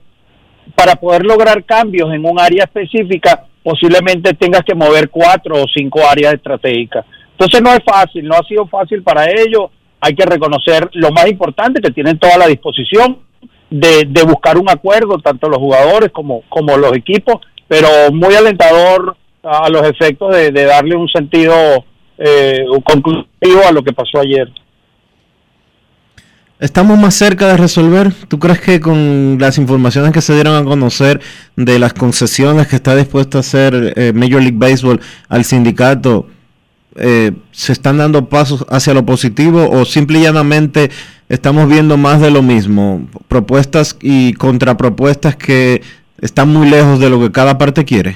para 0.76 0.96
poder 0.96 1.24
lograr 1.24 1.64
cambios 1.64 2.14
en 2.14 2.26
un 2.26 2.40
área 2.40 2.64
específica, 2.64 3.46
posiblemente 3.64 4.34
tengas 4.34 4.62
que 4.64 4.76
mover 4.76 5.10
cuatro 5.10 5.64
o 5.64 5.66
cinco 5.74 6.02
áreas 6.08 6.34
estratégicas. 6.34 7.06
Entonces 7.32 7.62
no 7.62 7.72
es 7.72 7.80
fácil, 7.84 8.26
no 8.26 8.36
ha 8.36 8.48
sido 8.48 8.68
fácil 8.68 9.04
para 9.04 9.26
ellos. 9.26 9.72
Hay 10.00 10.14
que 10.14 10.26
reconocer 10.26 10.88
lo 10.94 11.12
más 11.12 11.28
importante, 11.28 11.82
que 11.82 11.92
tienen 11.92 12.20
toda 12.20 12.38
la 12.38 12.48
disposición 12.48 13.20
de, 13.70 14.06
de 14.08 14.24
buscar 14.24 14.58
un 14.58 14.70
acuerdo, 14.70 15.18
tanto 15.20 15.50
los 15.50 15.60
jugadores 15.60 16.12
como, 16.12 16.44
como 16.50 16.78
los 16.78 16.94
equipos, 16.94 17.38
pero 17.68 17.88
muy 18.12 18.36
alentador 18.36 19.18
a 19.44 19.70
los 19.70 19.84
efectos 19.88 20.36
de, 20.36 20.52
darle 20.52 20.96
un 20.96 21.08
sentido 21.08 21.54
eh, 22.18 22.66
conclusivo 22.84 23.62
a 23.68 23.72
lo 23.72 23.84
que 23.84 23.94
pasó 23.94 24.20
ayer. 24.20 24.50
¿Estamos 26.58 26.98
más 26.98 27.14
cerca 27.16 27.50
de 27.50 27.58
resolver? 27.58 28.14
¿Tú 28.30 28.40
crees 28.40 28.62
que 28.62 28.80
con 28.80 29.38
las 29.40 29.58
informaciones 29.58 30.14
que 30.14 30.22
se 30.22 30.34
dieron 30.34 30.56
a 30.56 30.64
conocer 30.64 31.20
de 31.58 31.80
las 31.80 31.94
concesiones 31.94 32.68
que 32.68 32.78
está 32.78 32.96
dispuesta 32.96 33.40
a 33.40 33.42
hacer 33.42 33.94
eh, 33.98 34.14
Major 34.14 34.42
League 34.42 34.58
Baseball 34.58 35.02
al 35.28 35.44
sindicato, 35.44 36.28
eh, 36.96 37.32
se 37.52 37.74
están 37.74 37.98
dando 37.98 38.30
pasos 38.30 38.66
hacia 38.70 38.94
lo 38.94 39.06
positivo 39.06 39.70
o 39.70 39.86
simple 39.86 40.20
y 40.20 40.24
llanamente 40.24 40.90
estamos 41.30 41.68
viendo 41.68 41.98
más 41.98 42.22
de 42.22 42.32
lo 42.32 42.42
mismo? 42.42 43.08
Propuestas 43.28 43.98
y 44.02 44.34
contrapropuestas 44.34 45.36
que 45.36 45.82
están 46.22 46.50
muy 46.54 46.70
lejos 46.70 47.00
de 47.00 47.10
lo 47.10 47.20
que 47.20 47.32
cada 47.32 47.58
parte 47.58 47.84
quiere. 47.86 48.16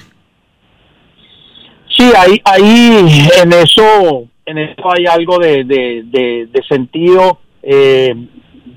Sí, 1.97 2.11
ahí, 2.17 2.41
ahí 2.45 3.27
en 3.41 3.51
eso, 3.51 4.23
en 4.45 4.57
eso 4.57 4.91
hay 4.95 5.05
algo 5.05 5.37
de, 5.37 5.65
de, 5.65 6.47
de, 6.51 6.63
sentido 6.69 7.39
eh, 7.61 8.15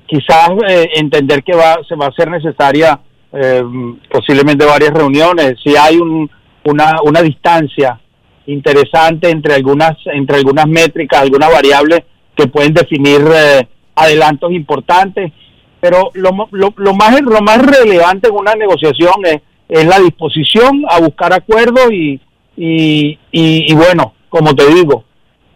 quizás 0.05 0.49
eh, 0.67 0.89
entender 0.95 1.43
que 1.43 1.55
va, 1.55 1.77
se 1.87 1.95
va 1.95 2.07
a 2.07 2.09
hacer 2.09 2.29
necesaria 2.29 2.99
eh, 3.31 3.63
posiblemente 4.11 4.65
varias 4.65 4.91
reuniones, 4.91 5.55
si 5.63 5.75
hay 5.75 5.97
un, 5.97 6.29
una, 6.65 6.97
una 7.03 7.21
distancia 7.21 7.99
interesante 8.47 9.29
entre 9.29 9.55
algunas, 9.55 9.97
entre 10.05 10.37
algunas 10.37 10.67
métricas, 10.67 11.21
algunas 11.21 11.51
variables 11.51 12.01
que 12.35 12.47
pueden 12.47 12.73
definir 12.73 13.21
eh, 13.33 13.67
adelantos 13.95 14.51
importantes, 14.51 15.31
pero 15.79 16.11
lo, 16.13 16.31
lo, 16.51 16.73
lo, 16.77 16.93
más, 16.93 17.21
lo 17.21 17.41
más 17.41 17.61
relevante 17.65 18.29
en 18.29 18.35
una 18.35 18.55
negociación 18.55 19.25
es, 19.25 19.41
es 19.69 19.85
la 19.85 19.99
disposición 19.99 20.83
a 20.89 20.99
buscar 20.99 21.33
acuerdos 21.33 21.91
y, 21.91 22.19
y, 22.55 23.17
y, 23.31 23.73
bueno, 23.73 24.13
como 24.29 24.55
te 24.55 24.67
digo, 24.73 25.03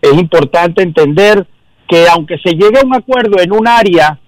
es 0.02 0.14
importante 0.14 0.84
entender 0.84 1.46
que 1.88 2.08
aunque 2.08 2.38
se 2.40 2.52
llegue 2.52 2.80
a 2.80 2.86
un 2.86 2.96
acuerdo 2.96 3.40
en 3.40 3.52
un 3.52 3.68
área, 3.68 4.20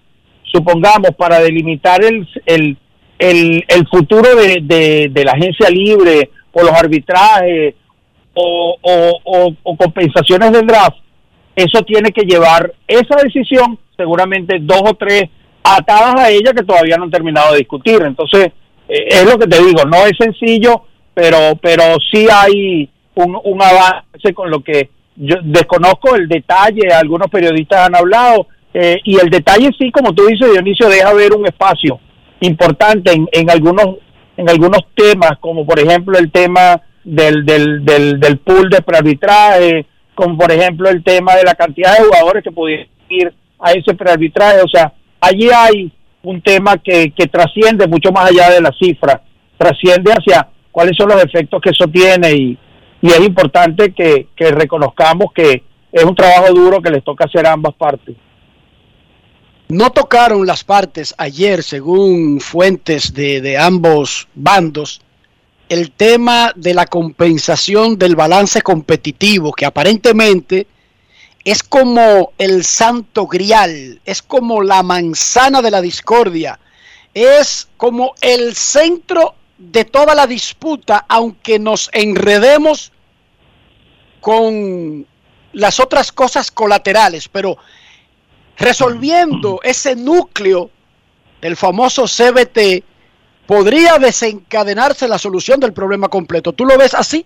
supongamos, 0.44 1.12
para 1.18 1.40
delimitar 1.40 2.04
el, 2.04 2.28
el, 2.46 2.78
el, 3.18 3.66
el 3.68 3.88
futuro 3.88 4.36
de, 4.36 4.60
de, 4.64 5.10
de, 5.12 5.26
la 5.26 5.34
agencia 5.34 5.70
libre 5.70 6.30
o 6.52 6.64
los 6.64 6.72
arbitrajes 6.72 7.76
o, 8.34 9.56
o, 9.64 9.78
compensaciones 9.78 10.52
del 10.52 10.68
draft, 10.68 10.98
eso 11.56 11.82
tiene 11.84 12.12
que 12.12 12.24
llevar 12.24 12.74
esa 12.88 13.16
decisión, 13.24 13.78
seguramente 13.98 14.60
dos 14.62 14.82
o 14.86 14.94
tres 14.94 15.24
atadas 15.64 16.16
a 16.20 16.30
ella 16.30 16.54
que 16.54 16.64
todavía 16.64 16.98
no 16.98 17.06
han 17.06 17.12
terminado 17.12 17.52
de 17.52 17.60
discutir. 17.60 18.02
Entonces, 18.02 18.52
eh, 18.88 19.08
es 19.10 19.26
lo 19.26 19.38
que 19.38 19.48
te 19.48 19.62
digo, 19.64 19.84
no 19.86 20.06
es 20.06 20.14
sencillo, 20.18 20.84
pero, 21.14 21.58
pero 21.62 21.84
sí 22.12 22.28
hay 22.32 22.90
un, 23.16 23.38
un 23.44 23.62
avance 23.62 24.34
con 24.34 24.50
lo 24.50 24.62
que 24.62 24.90
yo 25.16 25.36
desconozco 25.44 26.16
el 26.16 26.30
detalle, 26.30 26.94
algunos 26.94 27.28
periodistas 27.30 27.88
han 27.88 27.96
hablado, 27.96 28.48
eh, 28.74 29.00
y 29.04 29.20
el 29.20 29.30
detalle 29.30 29.70
sí, 29.78 29.92
como 29.92 30.14
tú 30.14 30.26
dices, 30.28 30.52
Dionisio, 30.52 30.88
deja 30.88 31.14
ver 31.14 31.34
un 31.34 31.46
espacio 31.46 32.00
importante 32.40 33.12
en, 33.12 33.28
en 33.32 33.50
algunos 33.50 33.98
en 34.38 34.50
algunos 34.50 34.86
temas, 34.96 35.38
como 35.42 35.66
por 35.66 35.80
ejemplo 35.80 36.18
el 36.18 36.32
tema 36.32 36.82
del, 37.16 37.46
del, 37.46 37.84
del, 37.86 38.20
del 38.20 38.38
pool 38.40 38.70
de 38.70 38.82
prearbitraje, 38.82 39.86
como 40.16 40.38
por 40.38 40.52
ejemplo 40.52 40.90
el 40.90 41.04
tema 41.04 41.36
de 41.36 41.44
la 41.44 41.56
cantidad 41.56 41.98
de 41.98 42.04
jugadores 42.04 42.44
que 42.44 42.52
pudieran 42.52 42.88
ir 43.10 43.34
a 43.60 43.72
ese 43.72 43.94
prearbitraje. 43.94 44.62
O 44.62 44.68
sea, 44.68 44.94
allí 45.20 45.50
hay 45.50 45.92
un 46.24 46.42
tema 46.42 46.78
que, 46.78 47.12
que 47.12 47.28
trasciende 47.28 47.88
mucho 47.88 48.12
más 48.12 48.30
allá 48.30 48.50
de 48.52 48.62
la 48.62 48.72
cifra, 48.72 49.22
trasciende 49.58 50.12
hacia 50.12 50.48
cuáles 50.72 50.96
son 50.96 51.10
los 51.10 51.24
efectos 51.24 51.62
que 51.62 51.72
eso 51.72 51.88
tiene 51.88 52.32
y, 52.32 52.58
y 53.02 53.08
es 53.08 53.20
importante 53.22 53.92
que, 53.94 54.28
que 54.36 54.52
reconozcamos 54.52 55.32
que 55.34 55.64
es 55.92 56.04
un 56.04 56.16
trabajo 56.16 56.54
duro 56.54 56.82
que 56.82 56.92
les 56.92 57.04
toca 57.04 57.26
hacer 57.26 57.48
a 57.48 57.54
ambas 57.54 57.74
partes. 57.74 58.16
No 59.70 59.92
tocaron 59.92 60.48
las 60.48 60.64
partes 60.64 61.14
ayer, 61.18 61.62
según 61.62 62.40
fuentes 62.40 63.14
de, 63.14 63.40
de, 63.40 63.58
ambos 63.58 64.28
bandos, 64.34 65.00
el 65.70 65.92
tema 65.92 66.52
de 66.56 66.74
la 66.74 66.88
compensación 66.88 67.98
del 67.98 68.16
balance 68.16 68.62
competitivo, 68.62 69.54
que 69.54 69.66
aparentemente 69.66 70.68
es 71.46 71.64
como 71.64 72.34
el 72.38 72.66
santo 72.66 73.28
grial, 73.28 74.02
es 74.04 74.22
como 74.22 74.64
la 74.64 74.84
manzana 74.84 75.62
de 75.62 75.72
la 75.72 75.82
discordia, 75.82 76.60
es 77.14 77.70
como 77.78 78.14
el 78.22 78.56
centro 78.56 79.36
de 79.58 79.86
toda 79.86 80.16
la 80.16 80.26
disputa, 80.26 81.06
aunque 81.08 81.60
nos 81.60 81.90
enredemos 81.94 82.92
con 84.22 85.06
las 85.54 85.80
otras 85.80 86.12
cosas 86.12 86.52
colaterales, 86.52 87.28
pero 87.30 87.58
resolviendo 88.58 89.60
ese 89.64 89.96
núcleo 89.96 90.70
del 91.42 91.56
famoso 91.56 92.06
CBT, 92.06 92.84
podría 93.50 93.98
desencadenarse 93.98 95.08
la 95.08 95.18
solución 95.18 95.60
del 95.60 95.74
problema 95.74 96.08
completo. 96.08 96.54
¿Tú 96.54 96.66
lo 96.66 96.78
ves 96.78 96.94
así? 96.94 97.26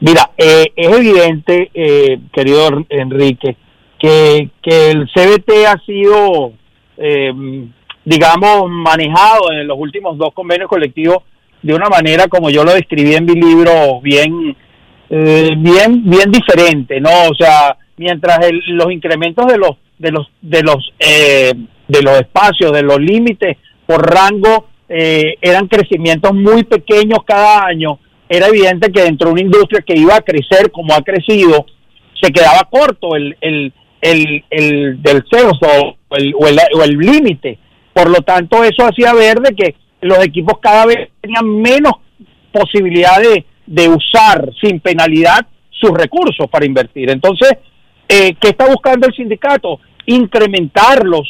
Mira, 0.00 0.32
eh, 0.36 0.72
es 0.74 0.88
evidente, 0.88 1.70
eh, 1.72 2.18
querido 2.32 2.84
Enrique, 2.88 3.56
que, 4.00 4.50
que, 4.60 4.90
el 4.90 5.08
CBT 5.14 5.66
ha 5.68 5.78
sido, 5.86 6.54
eh, 6.96 7.32
digamos, 8.04 8.68
manejado 8.68 9.52
en 9.52 9.68
los 9.68 9.78
últimos 9.78 10.18
dos 10.18 10.34
convenios 10.34 10.68
colectivos 10.68 11.18
de 11.62 11.72
una 11.72 11.88
manera, 11.88 12.26
como 12.26 12.50
yo 12.50 12.64
lo 12.64 12.74
describí 12.74 13.14
en 13.14 13.26
mi 13.26 13.34
libro, 13.34 14.00
bien, 14.02 14.56
bien, 15.08 16.02
bien 16.04 16.32
diferente, 16.32 17.00
¿no? 17.00 17.28
O 17.30 17.34
sea, 17.38 17.76
mientras 17.96 18.40
los 18.66 18.90
incrementos 18.90 19.46
de 19.46 19.56
los 19.56 19.76
de 19.98 20.10
los 20.10 20.28
de 20.42 20.62
los 20.64 20.92
eh, 20.98 21.52
de 21.86 22.02
los 22.02 22.16
espacios, 22.18 22.72
de 22.72 22.82
los 22.82 22.98
límites 22.98 23.56
por 23.86 24.02
rango, 24.02 24.66
eh, 24.88 25.36
eran 25.40 25.68
crecimientos 25.68 26.32
muy 26.34 26.64
pequeños 26.64 27.18
cada 27.26 27.64
año, 27.64 27.98
era 28.28 28.48
evidente 28.48 28.90
que 28.90 29.02
dentro 29.02 29.28
de 29.28 29.32
una 29.32 29.42
industria 29.42 29.84
que 29.86 29.98
iba 29.98 30.16
a 30.16 30.22
crecer 30.22 30.70
como 30.70 30.94
ha 30.94 31.02
crecido, 31.02 31.66
se 32.20 32.32
quedaba 32.32 32.68
corto 32.70 33.16
el, 33.16 33.36
el, 33.40 33.72
el, 34.00 34.44
el 34.50 35.02
del 35.02 35.24
censo 35.30 35.96
o 36.08 36.82
el, 36.82 36.98
límite. 36.98 37.58
Por 37.92 38.08
lo 38.10 38.22
tanto, 38.22 38.64
eso 38.64 38.84
hacía 38.84 39.12
ver 39.14 39.40
de 39.40 39.54
que 39.54 39.74
los 40.00 40.24
equipos 40.24 40.58
cada 40.60 40.86
vez 40.86 41.10
tenían 41.20 41.46
menos 41.60 41.92
posibilidad 42.52 43.20
de, 43.20 43.44
de 43.66 43.88
usar 43.88 44.50
sin 44.60 44.80
penalidad 44.80 45.46
sus 45.70 45.90
recursos 45.90 46.48
para 46.50 46.66
invertir. 46.66 47.10
Entonces, 47.10 47.52
eh, 48.08 48.34
¿qué 48.40 48.48
está 48.48 48.66
buscando 48.66 49.06
el 49.06 49.14
sindicato? 49.14 49.80
Incrementarlos 50.06 51.26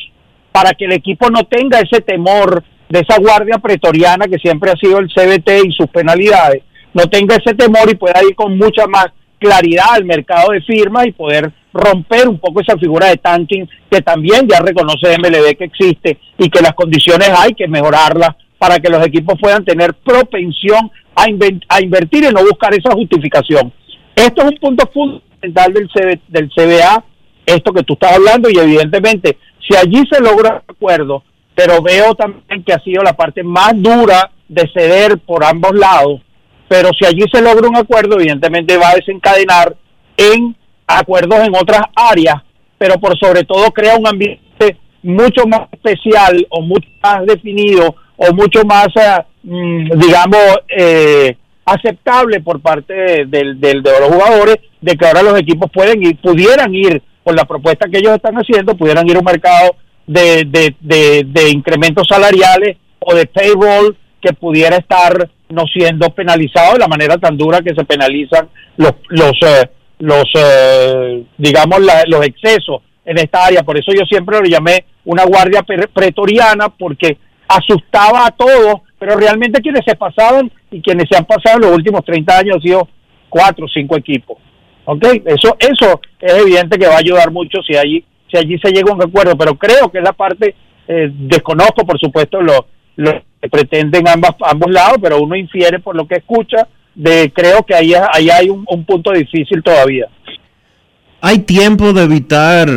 para 0.54 0.72
que 0.74 0.84
el 0.84 0.92
equipo 0.92 1.28
no 1.30 1.42
tenga 1.42 1.80
ese 1.80 2.00
temor 2.00 2.62
de 2.88 3.00
esa 3.00 3.18
guardia 3.18 3.58
pretoriana 3.58 4.28
que 4.28 4.38
siempre 4.38 4.70
ha 4.70 4.76
sido 4.76 5.00
el 5.00 5.08
CBT 5.08 5.66
y 5.66 5.72
sus 5.72 5.88
penalidades, 5.88 6.62
no 6.92 7.08
tenga 7.08 7.34
ese 7.34 7.56
temor 7.56 7.90
y 7.90 7.96
pueda 7.96 8.22
ir 8.22 8.36
con 8.36 8.56
mucha 8.56 8.86
más 8.86 9.06
claridad 9.40 9.86
al 9.90 10.04
mercado 10.04 10.52
de 10.52 10.60
firmas 10.60 11.08
y 11.08 11.10
poder 11.10 11.52
romper 11.72 12.28
un 12.28 12.38
poco 12.38 12.60
esa 12.60 12.78
figura 12.78 13.08
de 13.08 13.16
tanking 13.16 13.68
que 13.90 14.00
también 14.00 14.46
ya 14.48 14.60
reconoce 14.60 15.18
MLB 15.18 15.56
que 15.58 15.64
existe 15.64 16.18
y 16.38 16.48
que 16.48 16.62
las 16.62 16.74
condiciones 16.74 17.30
hay 17.36 17.54
que 17.54 17.66
mejorarlas 17.66 18.36
para 18.56 18.78
que 18.78 18.90
los 18.90 19.04
equipos 19.04 19.36
puedan 19.40 19.64
tener 19.64 19.92
propensión 19.94 20.88
a, 21.16 21.24
a 21.68 21.80
invertir 21.80 22.26
y 22.30 22.32
no 22.32 22.44
buscar 22.44 22.72
esa 22.72 22.92
justificación. 22.92 23.72
Esto 24.14 24.42
es 24.42 24.52
un 24.52 24.58
punto 24.58 24.88
fundamental 24.94 25.72
del, 25.72 25.88
CB, 25.88 26.20
del 26.28 26.48
CBA, 26.50 27.04
esto 27.44 27.72
que 27.72 27.82
tú 27.82 27.94
estás 27.94 28.12
hablando, 28.12 28.48
y 28.48 28.56
evidentemente, 28.56 29.36
si 29.68 29.76
allí 29.76 30.02
se 30.10 30.20
logra 30.20 30.62
un 30.66 30.74
acuerdo, 30.74 31.22
pero 31.54 31.82
veo 31.82 32.14
también 32.14 32.62
que 32.64 32.72
ha 32.72 32.80
sido 32.80 33.02
la 33.02 33.14
parte 33.14 33.42
más 33.42 33.72
dura 33.74 34.30
de 34.48 34.68
ceder 34.72 35.18
por 35.18 35.44
ambos 35.44 35.72
lados, 35.74 36.20
pero 36.68 36.90
si 36.98 37.06
allí 37.06 37.24
se 37.32 37.40
logra 37.40 37.68
un 37.68 37.76
acuerdo, 37.76 38.16
evidentemente 38.16 38.76
va 38.76 38.90
a 38.90 38.96
desencadenar 38.96 39.76
en 40.16 40.56
acuerdos 40.86 41.40
en 41.46 41.54
otras 41.54 41.82
áreas, 41.94 42.36
pero 42.78 42.94
por 42.96 43.18
sobre 43.18 43.44
todo 43.44 43.70
crea 43.70 43.96
un 43.96 44.06
ambiente 44.06 44.76
mucho 45.02 45.46
más 45.46 45.68
especial 45.72 46.46
o 46.50 46.62
mucho 46.62 46.88
más 47.02 47.26
definido 47.26 47.94
o 48.16 48.32
mucho 48.32 48.64
más, 48.64 48.88
eh, 48.96 49.22
mm, 49.42 49.98
digamos, 49.98 50.58
eh, 50.68 51.36
aceptable 51.64 52.40
por 52.40 52.60
parte 52.60 53.26
del, 53.26 53.60
del, 53.60 53.82
de 53.82 54.00
los 54.00 54.10
jugadores 54.10 54.56
de 54.80 54.96
que 54.96 55.06
ahora 55.06 55.22
los 55.22 55.40
equipos 55.40 55.70
pueden 55.72 56.02
ir, 56.02 56.20
pudieran 56.20 56.74
ir 56.74 57.02
con 57.24 57.34
la 57.34 57.46
propuesta 57.46 57.88
que 57.88 57.98
ellos 57.98 58.14
están 58.14 58.36
haciendo, 58.36 58.76
pudieran 58.76 59.08
ir 59.08 59.16
a 59.16 59.20
un 59.20 59.24
mercado 59.24 59.76
de, 60.06 60.44
de, 60.44 61.24
de, 61.24 61.50
incrementos 61.50 62.06
salariales 62.06 62.76
o 63.00 63.14
de 63.14 63.26
payroll 63.26 63.96
que 64.20 64.34
pudiera 64.34 64.76
estar 64.76 65.30
no 65.48 65.64
siendo 65.66 66.10
penalizado 66.10 66.74
de 66.74 66.80
la 66.80 66.88
manera 66.88 67.16
tan 67.16 67.36
dura 67.36 67.62
que 67.62 67.74
se 67.74 67.84
penalizan 67.84 68.48
los 68.76 68.92
los 69.08 69.32
eh, 69.42 69.70
los 70.00 70.24
eh, 70.34 71.24
digamos 71.38 71.80
la, 71.80 72.04
los 72.06 72.24
excesos 72.26 72.82
en 73.04 73.18
esta 73.18 73.46
área. 73.46 73.62
Por 73.62 73.78
eso 73.78 73.92
yo 73.92 74.04
siempre 74.04 74.40
lo 74.40 74.46
llamé 74.46 74.84
una 75.06 75.24
guardia 75.24 75.62
pretoriana 75.62 76.68
porque 76.68 77.16
asustaba 77.48 78.26
a 78.26 78.30
todos 78.30 78.82
pero 78.98 79.16
realmente 79.16 79.60
quienes 79.60 79.84
se 79.84 79.96
pasaban 79.96 80.50
y 80.70 80.80
quienes 80.80 81.06
se 81.10 81.16
han 81.16 81.26
pasado 81.26 81.56
en 81.56 81.62
los 81.62 81.72
últimos 81.72 82.04
30 82.04 82.38
años 82.38 82.56
han 82.56 82.62
sido 82.62 82.88
cuatro 83.28 83.66
o 83.66 83.68
cinco 83.68 83.96
equipos 83.96 84.38
¿ok? 84.84 85.04
eso 85.26 85.56
eso 85.58 86.00
es 86.20 86.32
evidente 86.34 86.78
que 86.78 86.86
va 86.86 86.94
a 86.94 86.98
ayudar 86.98 87.30
mucho 87.30 87.62
si 87.66 87.76
allí 87.76 88.04
si 88.30 88.36
allí 88.36 88.58
se 88.58 88.70
llega 88.70 88.90
a 88.90 88.94
un 88.94 89.02
acuerdo 89.02 89.36
pero 89.36 89.54
creo 89.54 89.90
que 89.90 89.98
es 89.98 90.04
la 90.04 90.12
parte 90.12 90.54
eh, 90.88 91.10
desconozco 91.12 91.86
por 91.86 91.98
supuesto 91.98 92.40
lo, 92.40 92.66
lo 92.96 93.12
que 93.40 93.48
pretenden 93.48 94.08
ambas, 94.08 94.32
ambos 94.40 94.70
lados 94.70 94.98
pero 95.00 95.20
uno 95.20 95.36
infiere 95.36 95.78
por 95.78 95.96
lo 95.96 96.06
que 96.06 96.16
escucha 96.16 96.68
de 96.94 97.32
creo 97.34 97.62
que 97.64 97.74
ahí, 97.74 97.92
ahí 98.12 98.30
hay 98.30 98.48
un, 98.50 98.64
un 98.68 98.84
punto 98.84 99.12
difícil 99.12 99.62
todavía 99.62 100.08
¿Hay 101.26 101.38
tiempo 101.38 101.94
de 101.94 102.02
evitar 102.02 102.68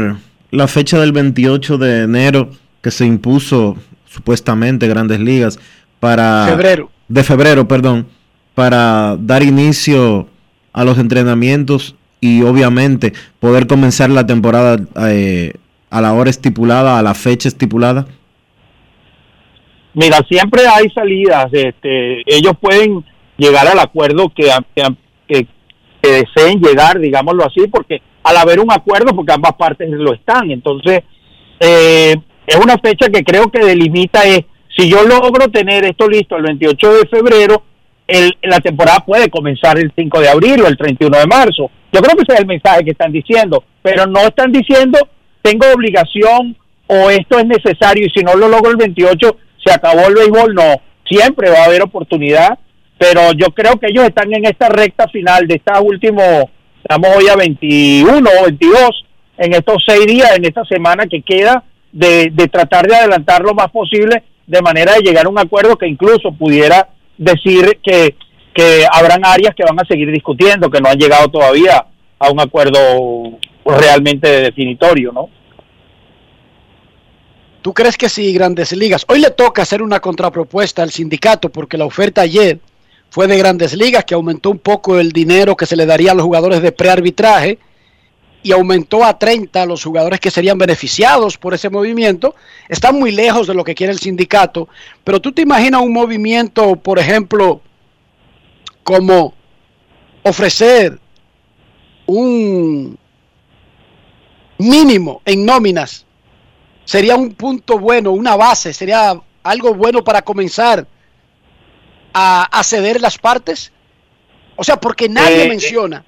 la 0.52 0.68
fecha 0.70 0.98
del 1.00 1.12
28 1.12 1.78
de 1.78 2.04
enero 2.04 2.50
que 2.82 2.92
se 2.92 3.06
impuso 3.06 3.76
supuestamente 4.06 4.88
Grandes 4.88 5.20
Ligas 5.20 5.60
para 6.00 6.46
febrero. 6.48 6.90
de 7.10 7.24
febrero, 7.26 7.68
perdón, 7.68 8.08
para 8.56 9.18
dar 9.20 9.44
inicio 9.44 10.30
a 10.74 10.84
los 10.84 10.98
entrenamientos 10.98 11.96
y 12.20 12.44
obviamente 12.44 13.14
poder 13.40 13.68
comenzar 13.68 14.10
la 14.10 14.26
temporada 14.26 14.78
eh, 15.10 15.54
a 15.90 16.02
la 16.02 16.14
hora 16.14 16.30
estipulada, 16.30 16.98
a 16.98 17.02
la 17.02 17.14
fecha 17.14 17.48
estipulada? 17.48 18.08
Mira, 19.94 20.20
siempre 20.30 20.62
hay 20.68 20.90
salidas. 20.92 21.48
Este, 21.52 22.22
ellos 22.26 22.54
pueden 22.60 23.04
llegar 23.38 23.68
al 23.68 23.80
acuerdo 23.80 24.32
que, 24.36 24.50
que, 25.28 25.48
que 26.02 26.10
deseen 26.10 26.60
llegar, 26.60 27.00
digámoslo 27.00 27.46
así, 27.46 27.68
porque 27.68 28.02
al 28.24 28.38
haber 28.38 28.60
un 28.60 28.72
acuerdo, 28.72 29.16
porque 29.16 29.34
ambas 29.34 29.54
partes 29.54 29.90
lo 29.90 30.14
están. 30.14 30.52
Entonces, 30.52 31.04
eh, 31.60 32.16
es 32.46 32.56
una 32.56 32.78
fecha 32.78 33.10
que 33.10 33.24
creo 33.24 33.50
que 33.50 33.66
delimita 33.66 34.24
es, 34.26 34.42
si 34.76 34.90
yo 34.90 35.04
logro 35.04 35.48
tener 35.50 35.86
esto 35.86 36.08
listo 36.08 36.36
el 36.36 36.44
28 36.44 36.94
de 36.94 37.08
febrero, 37.08 37.64
el, 38.08 38.38
la 38.44 38.60
temporada 38.60 39.04
puede 39.06 39.30
comenzar 39.30 39.78
el 39.78 39.92
5 39.96 40.22
de 40.22 40.30
abril 40.30 40.62
o 40.62 40.68
el 40.68 40.78
31 40.78 41.18
de 41.18 41.28
marzo. 41.28 41.70
Yo 41.92 42.02
creo 42.02 42.16
que 42.16 42.24
ese 42.24 42.34
es 42.34 42.40
el 42.40 42.48
mensaje 42.48 42.84
que 42.84 42.92
están 42.92 43.12
diciendo, 43.12 43.64
pero 43.82 44.08
no 44.08 44.22
están 44.22 44.52
diciendo 44.52 44.98
tengo 45.42 45.66
obligación 45.74 46.58
o 46.88 47.10
esto 47.10 47.40
es 47.40 47.46
necesario 47.46 48.06
y 48.06 48.10
si 48.10 48.24
no 48.24 48.36
lo 48.36 48.48
logro 48.48 48.72
el 48.72 48.78
28 48.78 49.38
se 49.64 49.74
acabó 49.74 50.08
el 50.08 50.16
béisbol, 50.16 50.54
no, 50.54 50.82
siempre 51.06 51.50
va 51.50 51.60
a 51.60 51.66
haber 51.66 51.82
oportunidad, 51.82 52.58
pero 52.98 53.32
yo 53.34 53.48
creo 53.54 53.78
que 53.78 53.88
ellos 53.88 54.06
están 54.06 54.34
en 54.34 54.46
esta 54.46 54.70
recta 54.70 55.08
final 55.08 55.48
de 55.48 55.56
esta 55.56 55.82
último, 55.82 56.50
estamos 56.82 57.10
hoy 57.16 57.28
a 57.30 57.36
21 57.36 58.30
o 58.30 58.44
22, 58.46 59.06
en 59.38 59.54
estos 59.54 59.84
seis 59.86 60.06
días, 60.06 60.36
en 60.36 60.46
esta 60.46 60.66
semana 60.66 61.06
que 61.06 61.22
queda, 61.22 61.64
de, 61.92 62.30
de 62.34 62.48
tratar 62.48 62.88
de 62.88 62.96
adelantar 62.96 63.42
lo 63.42 63.54
más 63.54 63.70
posible, 63.72 64.24
de 64.46 64.62
manera 64.62 64.94
de 64.94 65.02
llegar 65.02 65.26
a 65.26 65.30
un 65.30 65.40
acuerdo 65.40 65.78
que 65.78 65.88
incluso 65.88 66.32
pudiera 66.32 66.90
decir 67.18 67.80
que, 67.84 68.16
que 68.54 68.86
habrán 68.92 69.26
áreas 69.26 69.56
que 69.56 69.64
van 69.64 69.80
a 69.80 69.86
seguir 69.86 70.12
discutiendo, 70.12 70.70
que 70.70 70.82
no 70.82 70.90
han 70.90 70.98
llegado 70.98 71.28
todavía 71.30 71.86
a 72.20 72.32
un 72.32 72.40
acuerdo 72.40 73.40
realmente 73.66 74.28
definitorio, 74.28 75.12
¿no? 75.12 75.30
¿Tú 77.62 77.74
crees 77.74 77.98
que 77.98 78.08
si 78.08 78.34
Grandes 78.34 78.72
Ligas, 78.72 79.04
hoy 79.10 79.20
le 79.20 79.32
toca 79.32 79.62
hacer 79.62 79.82
una 79.82 80.00
contrapropuesta 80.00 80.84
al 80.84 80.92
sindicato 80.92 81.50
porque 81.50 81.78
la 81.78 81.86
oferta 81.86 82.22
ayer 82.22 82.60
fue 83.10 83.28
de 83.28 83.38
Grandes 83.38 83.74
Ligas 83.74 84.06
que 84.06 84.14
aumentó 84.14 84.52
un 84.52 84.60
poco 84.60 85.00
el 85.00 85.12
dinero 85.12 85.58
que 85.58 85.66
se 85.66 85.76
le 85.76 85.86
daría 85.86 86.12
a 86.12 86.16
los 86.16 86.24
jugadores 86.24 86.62
de 86.62 86.72
prearbitraje 86.72 87.60
y 88.44 88.52
aumentó 88.52 89.04
a 89.04 89.18
30 89.18 89.66
los 89.66 89.84
jugadores 89.84 90.20
que 90.20 90.32
serían 90.32 90.58
beneficiados 90.58 91.38
por 91.38 91.54
ese 91.54 91.70
movimiento, 91.70 92.36
están 92.70 92.98
muy 92.98 93.12
lejos 93.12 93.48
de 93.48 93.54
lo 93.54 93.64
que 93.64 93.76
quiere 93.76 93.92
el 93.92 94.00
sindicato, 94.00 94.70
pero 95.04 95.20
tú 95.20 95.32
te 95.32 95.42
imaginas 95.42 95.82
un 95.82 95.92
movimiento, 95.92 96.76
por 96.76 97.00
ejemplo, 97.00 97.62
como 98.84 99.34
ofrecer 100.24 101.00
un 102.06 102.98
mínimo 104.60 105.22
en 105.26 105.46
nóminas, 105.46 106.06
sería 106.86 107.16
un 107.16 107.34
punto 107.34 107.78
bueno, 107.80 108.12
una 108.12 108.36
base, 108.36 108.74
sería 108.74 109.20
algo 109.44 109.74
bueno 109.74 110.04
para 110.04 110.22
comenzar 110.22 110.88
a, 112.14 112.44
a 112.44 112.64
ceder 112.64 113.02
las 113.02 113.18
partes. 113.18 113.72
O 114.56 114.64
sea, 114.64 114.80
porque 114.80 115.08
nadie 115.08 115.46
Eh, 115.46 115.50
menciona, 115.50 116.04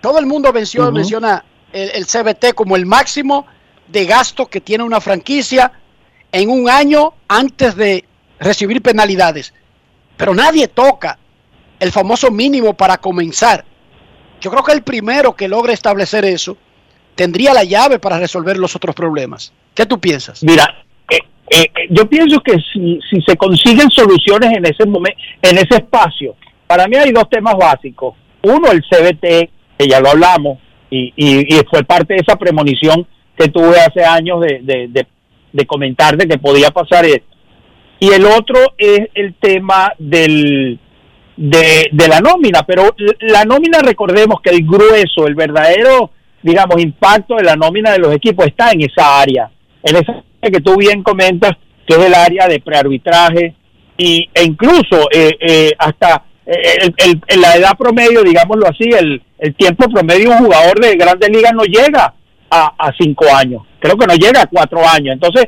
todo 0.00 0.18
el 0.18 0.26
mundo 0.26 0.52
menciona, 0.52 0.88
Ujú. 0.88 0.96
menciona 0.96 1.44
el, 1.72 1.90
el 1.90 2.06
CBT 2.06 2.54
como 2.54 2.76
el 2.76 2.86
máximo 2.86 3.46
de 3.88 4.04
gasto 4.06 4.46
que 4.46 4.60
tiene 4.60 4.84
una 4.84 5.00
franquicia 5.00 5.72
en 6.32 6.50
un 6.50 6.68
año 6.68 7.14
antes 7.28 7.76
de 7.76 8.04
recibir 8.38 8.82
penalidades. 8.82 9.52
Pero 10.16 10.34
nadie 10.34 10.68
toca 10.68 11.18
el 11.78 11.90
famoso 11.90 12.30
mínimo 12.30 12.74
para 12.74 12.98
comenzar. 12.98 13.64
Yo 14.40 14.50
creo 14.50 14.62
que 14.62 14.72
el 14.72 14.82
primero 14.82 15.34
que 15.34 15.48
logre 15.48 15.72
establecer 15.72 16.24
eso 16.24 16.56
tendría 17.14 17.52
la 17.52 17.64
llave 17.64 17.98
para 17.98 18.18
resolver 18.18 18.56
los 18.56 18.74
otros 18.76 18.94
problemas. 18.94 19.52
¿Qué 19.74 19.86
tú 19.86 19.98
piensas? 20.00 20.42
Mira, 20.42 20.84
eh, 21.10 21.18
eh, 21.50 21.70
yo 21.90 22.08
pienso 22.08 22.40
que 22.40 22.56
si, 22.72 22.98
si 23.10 23.20
se 23.22 23.36
consiguen 23.36 23.90
soluciones 23.90 24.52
en 24.56 24.64
ese 24.64 24.86
momento, 24.86 25.20
en 25.42 25.58
ese 25.58 25.76
espacio, 25.76 26.36
para 26.66 26.86
mí 26.86 26.96
hay 26.96 27.12
dos 27.12 27.28
temas 27.28 27.54
básicos. 27.56 28.14
Uno, 28.42 28.70
el 28.70 28.82
CBT, 28.82 29.50
que 29.78 29.88
ya 29.88 30.00
lo 30.00 30.10
hablamos, 30.10 30.58
y, 30.90 31.12
y, 31.16 31.60
fue 31.70 31.84
parte 31.84 32.14
de 32.14 32.20
esa 32.20 32.36
premonición 32.36 33.06
que 33.36 33.48
tuve 33.48 33.78
hace 33.80 34.04
años 34.04 34.40
de, 34.40 34.60
de, 34.62 35.06
de, 35.52 35.66
comentar 35.66 36.16
de 36.16 36.26
que 36.26 36.38
podía 36.38 36.70
pasar 36.70 37.04
esto. 37.06 37.26
Y 38.00 38.08
el 38.10 38.24
otro 38.26 38.58
es 38.76 39.08
el 39.14 39.34
tema 39.34 39.92
del 39.98 40.78
de, 41.36 41.88
de 41.92 42.08
la 42.08 42.20
nómina, 42.20 42.64
pero 42.66 42.94
la 43.20 43.44
nómina 43.44 43.78
recordemos 43.80 44.40
que 44.42 44.50
el 44.50 44.66
grueso, 44.66 45.26
el 45.26 45.34
verdadero, 45.34 46.10
digamos, 46.42 46.80
impacto 46.82 47.36
de 47.36 47.44
la 47.44 47.56
nómina 47.56 47.92
de 47.92 47.98
los 47.98 48.14
equipos 48.14 48.46
está 48.46 48.72
en 48.72 48.82
esa 48.82 49.20
área 49.20 49.50
en 49.82 49.96
esa 49.96 50.12
área 50.12 50.50
que 50.52 50.60
tú 50.60 50.76
bien 50.76 51.02
comentas, 51.02 51.52
que 51.86 51.94
es 51.94 52.00
el 52.04 52.14
área 52.14 52.46
de 52.48 52.60
prearbitraje 52.60 53.54
y, 53.96 54.28
e 54.34 54.44
incluso 54.44 55.08
eh, 55.12 55.36
eh, 55.40 55.70
hasta 55.78 56.24
eh, 56.46 56.76
el- 56.82 56.94
el- 56.98 57.20
en 57.26 57.40
la 57.40 57.54
edad 57.56 57.76
promedio, 57.78 58.22
digámoslo 58.22 58.66
así, 58.66 58.84
el, 58.90 59.22
el 59.40 59.54
tiempo 59.54 59.88
promedio 59.88 60.30
de 60.30 60.36
un 60.36 60.44
jugador 60.44 60.78
de 60.78 60.96
grandes 60.96 61.30
ligas 61.30 61.52
no 61.54 61.64
llega 61.64 62.14
a, 62.50 62.92
cinco 62.98 63.24
años, 63.34 63.62
creo 63.78 63.96
que 63.96 64.06
no 64.06 64.14
llega 64.14 64.42
a 64.42 64.46
cuatro 64.46 64.80
años. 64.86 65.14
Entonces, 65.14 65.46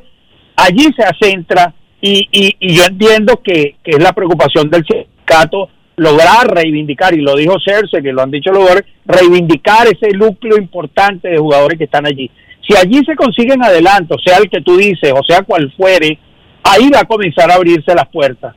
allí 0.56 0.88
se 0.96 1.02
acentra 1.04 1.74
y, 2.00 2.56
yo 2.74 2.84
entiendo 2.84 3.40
que, 3.42 3.76
es 3.84 4.02
la 4.02 4.12
preocupación 4.12 4.70
del 4.70 4.84
sindicato 4.84 5.68
lograr 5.96 6.48
reivindicar, 6.48 7.14
y 7.14 7.20
lo 7.20 7.36
dijo 7.36 7.54
Cersei, 7.64 8.02
que 8.02 8.12
lo 8.12 8.22
han 8.22 8.30
dicho 8.30 8.50
los 8.50 8.60
jugadores, 8.60 8.86
reivindicar 9.04 9.86
ese 9.86 10.16
núcleo 10.16 10.56
importante 10.56 11.28
de 11.28 11.38
jugadores 11.38 11.76
que 11.76 11.84
están 11.84 12.06
allí. 12.06 12.30
Si 12.66 12.74
allí 12.76 13.04
se 13.04 13.14
consiguen 13.14 13.62
adelantos, 13.62 14.22
sea 14.24 14.38
el 14.38 14.48
que 14.48 14.62
tú 14.62 14.76
dices, 14.76 15.12
o 15.12 15.22
sea 15.22 15.42
cual 15.42 15.72
fuere, 15.76 16.18
ahí 16.62 16.88
va 16.88 17.00
a 17.00 17.04
comenzar 17.04 17.50
a 17.50 17.54
abrirse 17.54 17.94
las 17.94 18.08
puertas. 18.08 18.54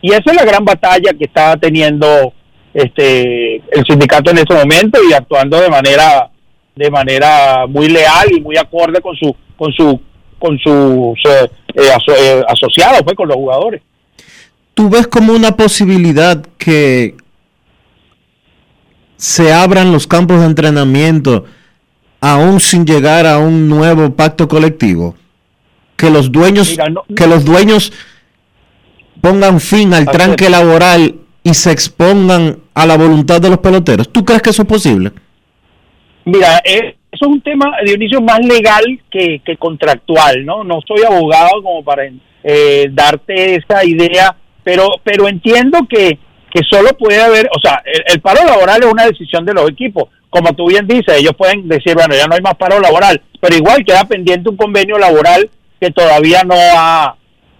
Y 0.00 0.12
esa 0.12 0.22
es 0.26 0.34
la 0.34 0.44
gran 0.44 0.64
batalla 0.64 1.12
que 1.18 1.24
está 1.24 1.56
teniendo 1.56 2.32
este 2.74 3.56
el 3.56 3.84
sindicato 3.86 4.30
en 4.30 4.38
este 4.38 4.54
momento 4.54 4.98
y 5.08 5.12
actuando 5.12 5.60
de 5.60 5.68
manera 5.68 6.30
de 6.74 6.90
manera 6.90 7.66
muy 7.68 7.88
leal 7.88 8.32
y 8.34 8.40
muy 8.40 8.56
acorde 8.56 9.00
con 9.00 9.14
su 9.16 9.34
con 9.56 9.72
su 9.72 10.00
con 10.38 10.58
sus 10.58 11.18
eh, 11.30 11.50
eh, 11.74 11.90
aso- 11.94 12.16
eh, 12.18 12.42
asociados 12.48 13.02
pues 13.02 13.14
con 13.16 13.28
los 13.28 13.36
jugadores 13.36 13.82
¿Tú 14.74 14.88
ves 14.88 15.06
como 15.06 15.34
una 15.34 15.54
posibilidad 15.54 16.42
que 16.56 17.14
se 19.16 19.52
abran 19.52 19.92
los 19.92 20.06
campos 20.06 20.40
de 20.40 20.46
entrenamiento 20.46 21.44
aún 22.20 22.58
sin 22.60 22.86
llegar 22.86 23.26
a 23.26 23.38
un 23.38 23.68
nuevo 23.68 24.14
pacto 24.14 24.48
colectivo? 24.48 25.14
Que 25.96 26.08
los 26.10 26.32
dueños, 26.32 26.70
Mira, 26.70 26.88
no- 26.88 27.04
que 27.14 27.26
los 27.26 27.44
dueños 27.44 27.92
pongan 29.20 29.60
fin 29.60 29.92
al 29.94 30.06
tranque 30.06 30.48
laboral 30.50 31.16
y 31.44 31.54
se 31.54 31.70
expongan 31.70 32.58
a 32.74 32.86
la 32.86 32.96
voluntad 32.96 33.40
de 33.40 33.50
los 33.50 33.58
peloteros. 33.58 34.12
¿Tú 34.12 34.24
crees 34.24 34.42
que 34.42 34.50
eso 34.50 34.62
es 34.62 34.68
posible? 34.68 35.12
Mira, 36.24 36.58
eh, 36.64 36.96
eso 37.10 37.26
es 37.26 37.28
un 37.28 37.40
tema, 37.40 37.72
Dionisio, 37.84 38.20
más 38.20 38.40
legal 38.44 38.84
que, 39.10 39.40
que 39.44 39.56
contractual, 39.56 40.44
¿no? 40.44 40.64
No 40.64 40.80
soy 40.86 41.02
abogado 41.04 41.62
como 41.62 41.82
para 41.84 42.04
eh, 42.44 42.88
darte 42.92 43.56
esa 43.56 43.84
idea, 43.84 44.34
pero, 44.62 44.88
pero 45.02 45.28
entiendo 45.28 45.80
que, 45.88 46.18
que 46.50 46.62
solo 46.70 46.90
puede 46.96 47.20
haber, 47.20 47.48
o 47.54 47.60
sea, 47.60 47.82
el, 47.84 48.02
el 48.14 48.20
paro 48.20 48.44
laboral 48.46 48.82
es 48.82 48.90
una 48.90 49.06
decisión 49.06 49.44
de 49.44 49.54
los 49.54 49.68
equipos. 49.68 50.08
Como 50.30 50.54
tú 50.54 50.68
bien 50.68 50.86
dices, 50.86 51.18
ellos 51.18 51.34
pueden 51.36 51.68
decir, 51.68 51.94
bueno, 51.94 52.14
ya 52.14 52.26
no 52.26 52.34
hay 52.34 52.40
más 52.40 52.54
paro 52.54 52.80
laboral, 52.80 53.20
pero 53.40 53.54
igual 53.54 53.84
queda 53.84 54.04
pendiente 54.04 54.48
un 54.48 54.56
convenio 54.56 54.96
laboral 54.96 55.50
que 55.78 55.90
todavía 55.90 56.42
no 56.44 56.54
ha, 56.56 57.16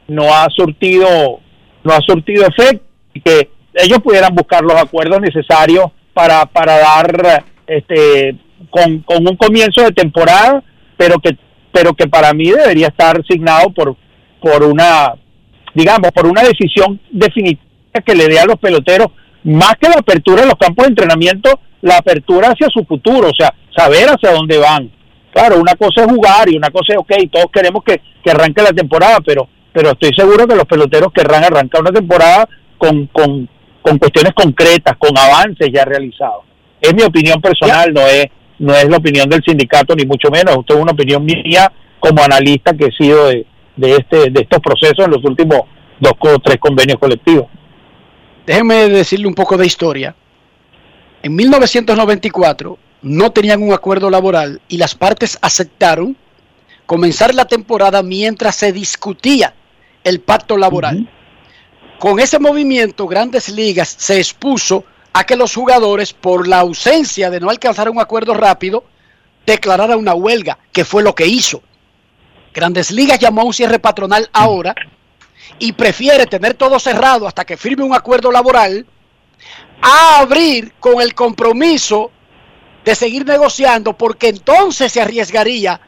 no 0.09 0.33
ha 0.33 0.49
surtido, 0.49 1.41
no 1.85 1.93
ha 1.93 2.01
surtido 2.01 2.47
efecto 2.47 2.85
y 3.13 3.21
que 3.21 3.51
ellos 3.75 3.99
pudieran 4.01 4.35
buscar 4.35 4.63
los 4.63 4.75
acuerdos 4.75 5.21
necesarios 5.21 5.87
para, 6.15 6.47
para 6.47 6.79
dar 6.79 7.45
este 7.67 8.37
con, 8.71 9.01
con 9.01 9.27
un 9.27 9.37
comienzo 9.37 9.83
de 9.83 9.93
temporada, 9.93 10.63
pero 10.97 11.19
que 11.19 11.37
pero 11.73 11.95
que 11.95 12.07
para 12.07 12.35
mí 12.35 12.51
debería 12.51 12.89
estar 12.89 13.25
signado 13.27 13.71
por 13.71 13.97
por 14.41 14.63
una 14.63 15.15
digamos 15.75 16.11
por 16.13 16.27
una 16.27 16.43
decisión 16.43 17.01
definitiva 17.11 17.63
que 18.05 18.15
le 18.15 18.29
dé 18.29 18.39
a 18.39 18.47
los 18.47 18.59
peloteros 18.59 19.09
más 19.45 19.75
que 19.81 19.89
la 19.89 19.99
apertura 19.99 20.43
de 20.43 20.49
los 20.49 20.57
campos 20.57 20.85
de 20.85 20.91
entrenamiento, 20.91 21.61
la 21.81 21.97
apertura 21.99 22.49
hacia 22.49 22.69
su 22.69 22.85
futuro, 22.85 23.29
o 23.29 23.35
sea, 23.37 23.53
saber 23.77 24.07
hacia 24.09 24.31
dónde 24.31 24.57
van. 24.57 24.91
Claro, 25.33 25.61
una 25.61 25.75
cosa 25.75 26.03
es 26.03 26.07
jugar 26.07 26.49
y 26.49 26.57
una 26.57 26.71
cosa 26.71 26.93
es, 26.93 26.99
ok, 26.99 27.13
todos 27.33 27.47
queremos 27.53 27.83
que, 27.83 28.01
que 28.23 28.31
arranque 28.31 28.63
la 28.63 28.73
temporada, 28.73 29.19
pero 29.25 29.49
pero 29.73 29.93
estoy 29.93 30.11
seguro 30.15 30.47
que 30.47 30.55
los 30.55 30.67
peloteros 30.67 31.13
querrán 31.13 31.45
arrancar 31.45 31.81
una 31.81 31.93
temporada 31.93 32.49
con, 32.77 33.07
con, 33.07 33.49
con 33.83 33.99
cuestiones 33.99 34.33
concretas, 34.33 34.97
con 34.97 35.17
avances 35.17 35.69
ya 35.73 35.85
realizados. 35.85 36.45
Es 36.81 36.95
mi 36.95 37.03
opinión 37.03 37.41
personal, 37.41 37.93
no 37.93 38.07
es 38.07 38.27
no 38.59 38.75
es 38.75 38.89
la 38.89 38.99
opinión 38.99 39.29
del 39.29 39.43
sindicato 39.45 39.95
ni 39.97 40.05
mucho 40.05 40.31
menos, 40.31 40.57
esto 40.59 40.75
es 40.75 40.81
una 40.81 40.93
opinión 40.93 41.25
mía 41.25 41.73
como 41.99 42.23
analista 42.23 42.73
que 42.75 42.87
he 42.87 42.93
sido 42.93 43.27
de, 43.27 43.45
de 43.77 43.97
este 43.97 44.31
de 44.31 44.41
estos 44.41 44.61
procesos 44.61 45.05
en 45.05 45.11
los 45.11 45.25
últimos 45.25 45.63
dos 45.99 46.13
o 46.21 46.39
tres 46.39 46.59
convenios 46.59 46.99
colectivos. 46.99 47.47
Déjenme 48.47 48.89
decirle 48.89 49.27
un 49.27 49.35
poco 49.35 49.57
de 49.57 49.67
historia. 49.67 50.15
En 51.23 51.35
1994 51.35 52.79
no 53.03 53.31
tenían 53.31 53.63
un 53.63 53.73
acuerdo 53.73 54.11
laboral 54.11 54.61
y 54.69 54.79
las 54.79 54.95
partes 54.95 55.39
aceptaron 55.43 56.17
comenzar 56.87 57.35
la 57.35 57.47
temporada 57.47 58.03
mientras 58.03 58.57
se 58.57 58.73
discutía 58.73 59.55
el 60.05 60.21
pacto 60.21 60.57
laboral. 60.57 61.09
Con 62.03 62.19
ese 62.19 62.41
movimiento, 62.41 63.07
Grandes 63.07 63.49
Ligas 63.49 63.95
se 63.97 64.19
expuso 64.19 64.85
a 65.13 65.23
que 65.23 65.37
los 65.37 65.55
jugadores, 65.55 66.13
por 66.13 66.49
la 66.49 66.59
ausencia 66.59 67.31
de 67.31 67.39
no 67.39 67.49
alcanzar 67.49 67.89
un 67.89 68.01
acuerdo 68.01 68.35
rápido, 68.35 68.83
declararan 69.47 70.01
una 70.01 70.13
huelga, 70.13 70.59
que 70.73 70.85
fue 70.85 71.05
lo 71.05 71.15
que 71.15 71.29
hizo. 71.29 71.63
Grandes 72.53 72.91
Ligas 72.91 73.21
llamó 73.21 73.43
a 73.43 73.45
un 73.45 73.55
cierre 73.55 73.79
patronal 73.79 74.29
ahora 74.33 74.75
y 75.61 75.75
prefiere 75.75 76.27
tener 76.27 76.55
todo 76.55 76.81
cerrado 76.81 77.29
hasta 77.29 77.45
que 77.45 77.57
firme 77.57 77.85
un 77.85 77.95
acuerdo 77.95 78.33
laboral 78.33 78.85
a 79.81 80.19
abrir 80.19 80.73
con 80.81 81.01
el 81.01 81.15
compromiso 81.15 82.11
de 82.85 82.97
seguir 82.97 83.25
negociando 83.25 83.97
porque 83.97 84.31
entonces 84.31 84.91
se 84.91 85.01
arriesgaría 85.01 85.81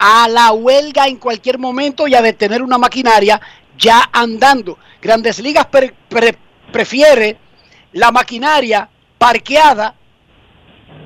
a 0.00 0.26
la 0.28 0.50
huelga 0.50 1.06
en 1.06 1.18
cualquier 1.18 1.60
momento 1.60 2.08
y 2.08 2.16
a 2.16 2.22
detener 2.22 2.60
una 2.60 2.76
maquinaria 2.76 3.40
ya 3.80 4.08
andando. 4.12 4.78
Grandes 5.02 5.40
Ligas 5.40 5.66
pre- 5.66 5.94
pre- 6.08 6.38
prefiere 6.70 7.38
la 7.92 8.12
maquinaria 8.12 8.88
parqueada, 9.18 9.94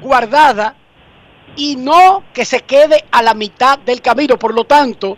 guardada 0.03 0.77
y 1.57 1.77
no 1.77 2.25
que 2.35 2.45
se 2.45 2.61
quede 2.61 3.05
a 3.11 3.23
la 3.23 3.33
mitad 3.33 3.79
del 3.79 4.03
camino. 4.03 4.39
Por 4.39 4.53
lo 4.53 4.65
tanto, 4.65 5.17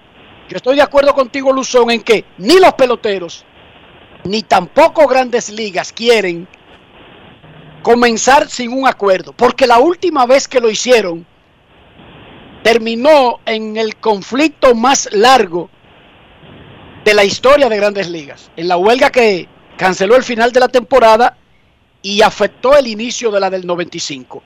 yo 0.49 0.57
estoy 0.57 0.77
de 0.77 0.83
acuerdo 0.83 1.15
contigo, 1.15 1.53
Luzón, 1.53 1.91
en 1.91 2.03
que 2.03 2.25
ni 2.39 2.61
los 2.61 2.75
peloteros 2.75 3.45
ni 4.25 4.43
tampoco 4.43 5.07
grandes 5.07 5.51
ligas 5.51 5.93
quieren 5.93 6.47
comenzar 7.83 8.49
sin 8.49 8.73
un 8.73 8.87
acuerdo, 8.89 9.33
porque 9.33 9.67
la 9.67 9.79
última 9.79 10.27
vez 10.27 10.49
que 10.49 10.61
lo 10.61 10.69
hicieron 10.69 11.25
terminó 12.65 13.39
en 13.47 13.77
el 13.77 13.97
conflicto 13.97 14.75
más 14.75 15.09
largo 15.13 15.71
de 17.07 17.15
la 17.15 17.25
historia 17.25 17.69
de 17.69 17.77
grandes 17.77 18.11
ligas, 18.11 18.51
en 18.57 18.67
la 18.69 18.77
huelga 18.77 19.11
que 19.11 19.47
canceló 19.79 20.17
el 20.17 20.25
final 20.25 20.51
de 20.53 20.59
la 20.61 20.67
temporada 20.69 21.37
y 22.03 22.21
afectó 22.21 22.77
el 22.77 22.89
inicio 22.89 23.31
de 23.31 23.39
la 23.41 23.49
del 23.49 23.65
95. 23.67 24.43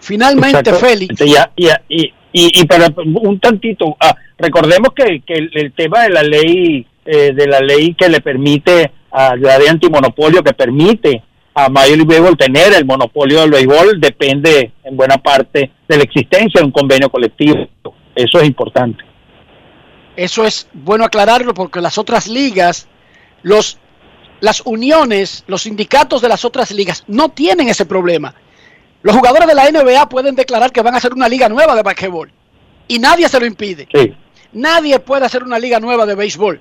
Finalmente, 0.00 0.58
Exacto. 0.58 0.80
Félix, 0.86 1.18
Ya- 1.20 1.50
ya- 1.56 1.80
y, 1.88 2.02
y, 2.32 2.60
y 2.60 2.64
para 2.66 2.88
un 2.96 3.38
tantito, 3.38 3.96
ah, 4.00 4.14
recordemos 4.38 4.90
que, 4.94 5.20
que 5.20 5.34
el, 5.34 5.50
el 5.54 5.72
tema 5.72 6.02
de 6.02 6.10
la 6.10 6.22
ley, 6.22 6.86
eh, 7.04 7.32
de 7.32 7.46
la 7.46 7.60
ley 7.60 7.94
que 7.94 8.08
le 8.08 8.20
permite 8.20 8.90
a 9.12 9.36
la 9.36 9.58
ley 9.58 9.68
antimonopolio 9.68 10.42
que 10.42 10.52
permite 10.52 11.22
a 11.54 11.68
Major 11.68 11.96
League 11.96 12.04
Baseball 12.06 12.36
tener 12.36 12.72
el 12.72 12.84
monopolio 12.84 13.40
del 13.40 13.50
béisbol 13.50 14.00
depende 14.00 14.72
en 14.84 14.96
buena 14.96 15.18
parte 15.18 15.70
de 15.88 15.96
la 15.96 16.02
existencia 16.04 16.60
de 16.60 16.64
un 16.66 16.72
convenio 16.72 17.08
colectivo. 17.10 17.68
Eso 18.14 18.40
es 18.40 18.46
importante. 18.48 19.04
Eso 20.20 20.44
es 20.44 20.68
bueno 20.74 21.06
aclararlo 21.06 21.54
porque 21.54 21.80
las 21.80 21.96
otras 21.96 22.28
ligas, 22.28 22.86
los, 23.42 23.78
las 24.40 24.60
uniones, 24.66 25.44
los 25.46 25.62
sindicatos 25.62 26.20
de 26.20 26.28
las 26.28 26.44
otras 26.44 26.70
ligas 26.72 27.04
no 27.06 27.30
tienen 27.30 27.70
ese 27.70 27.86
problema. 27.86 28.34
Los 29.02 29.16
jugadores 29.16 29.48
de 29.48 29.54
la 29.54 29.70
NBA 29.70 30.10
pueden 30.10 30.34
declarar 30.34 30.72
que 30.72 30.82
van 30.82 30.92
a 30.94 30.98
hacer 30.98 31.14
una 31.14 31.26
liga 31.26 31.48
nueva 31.48 31.74
de 31.74 31.82
basquetbol 31.82 32.30
y 32.86 32.98
nadie 32.98 33.30
se 33.30 33.40
lo 33.40 33.46
impide. 33.46 33.88
Sí. 33.94 34.14
Nadie 34.52 34.98
puede 34.98 35.24
hacer 35.24 35.42
una 35.42 35.58
liga 35.58 35.80
nueva 35.80 36.04
de 36.04 36.14
béisbol. 36.14 36.60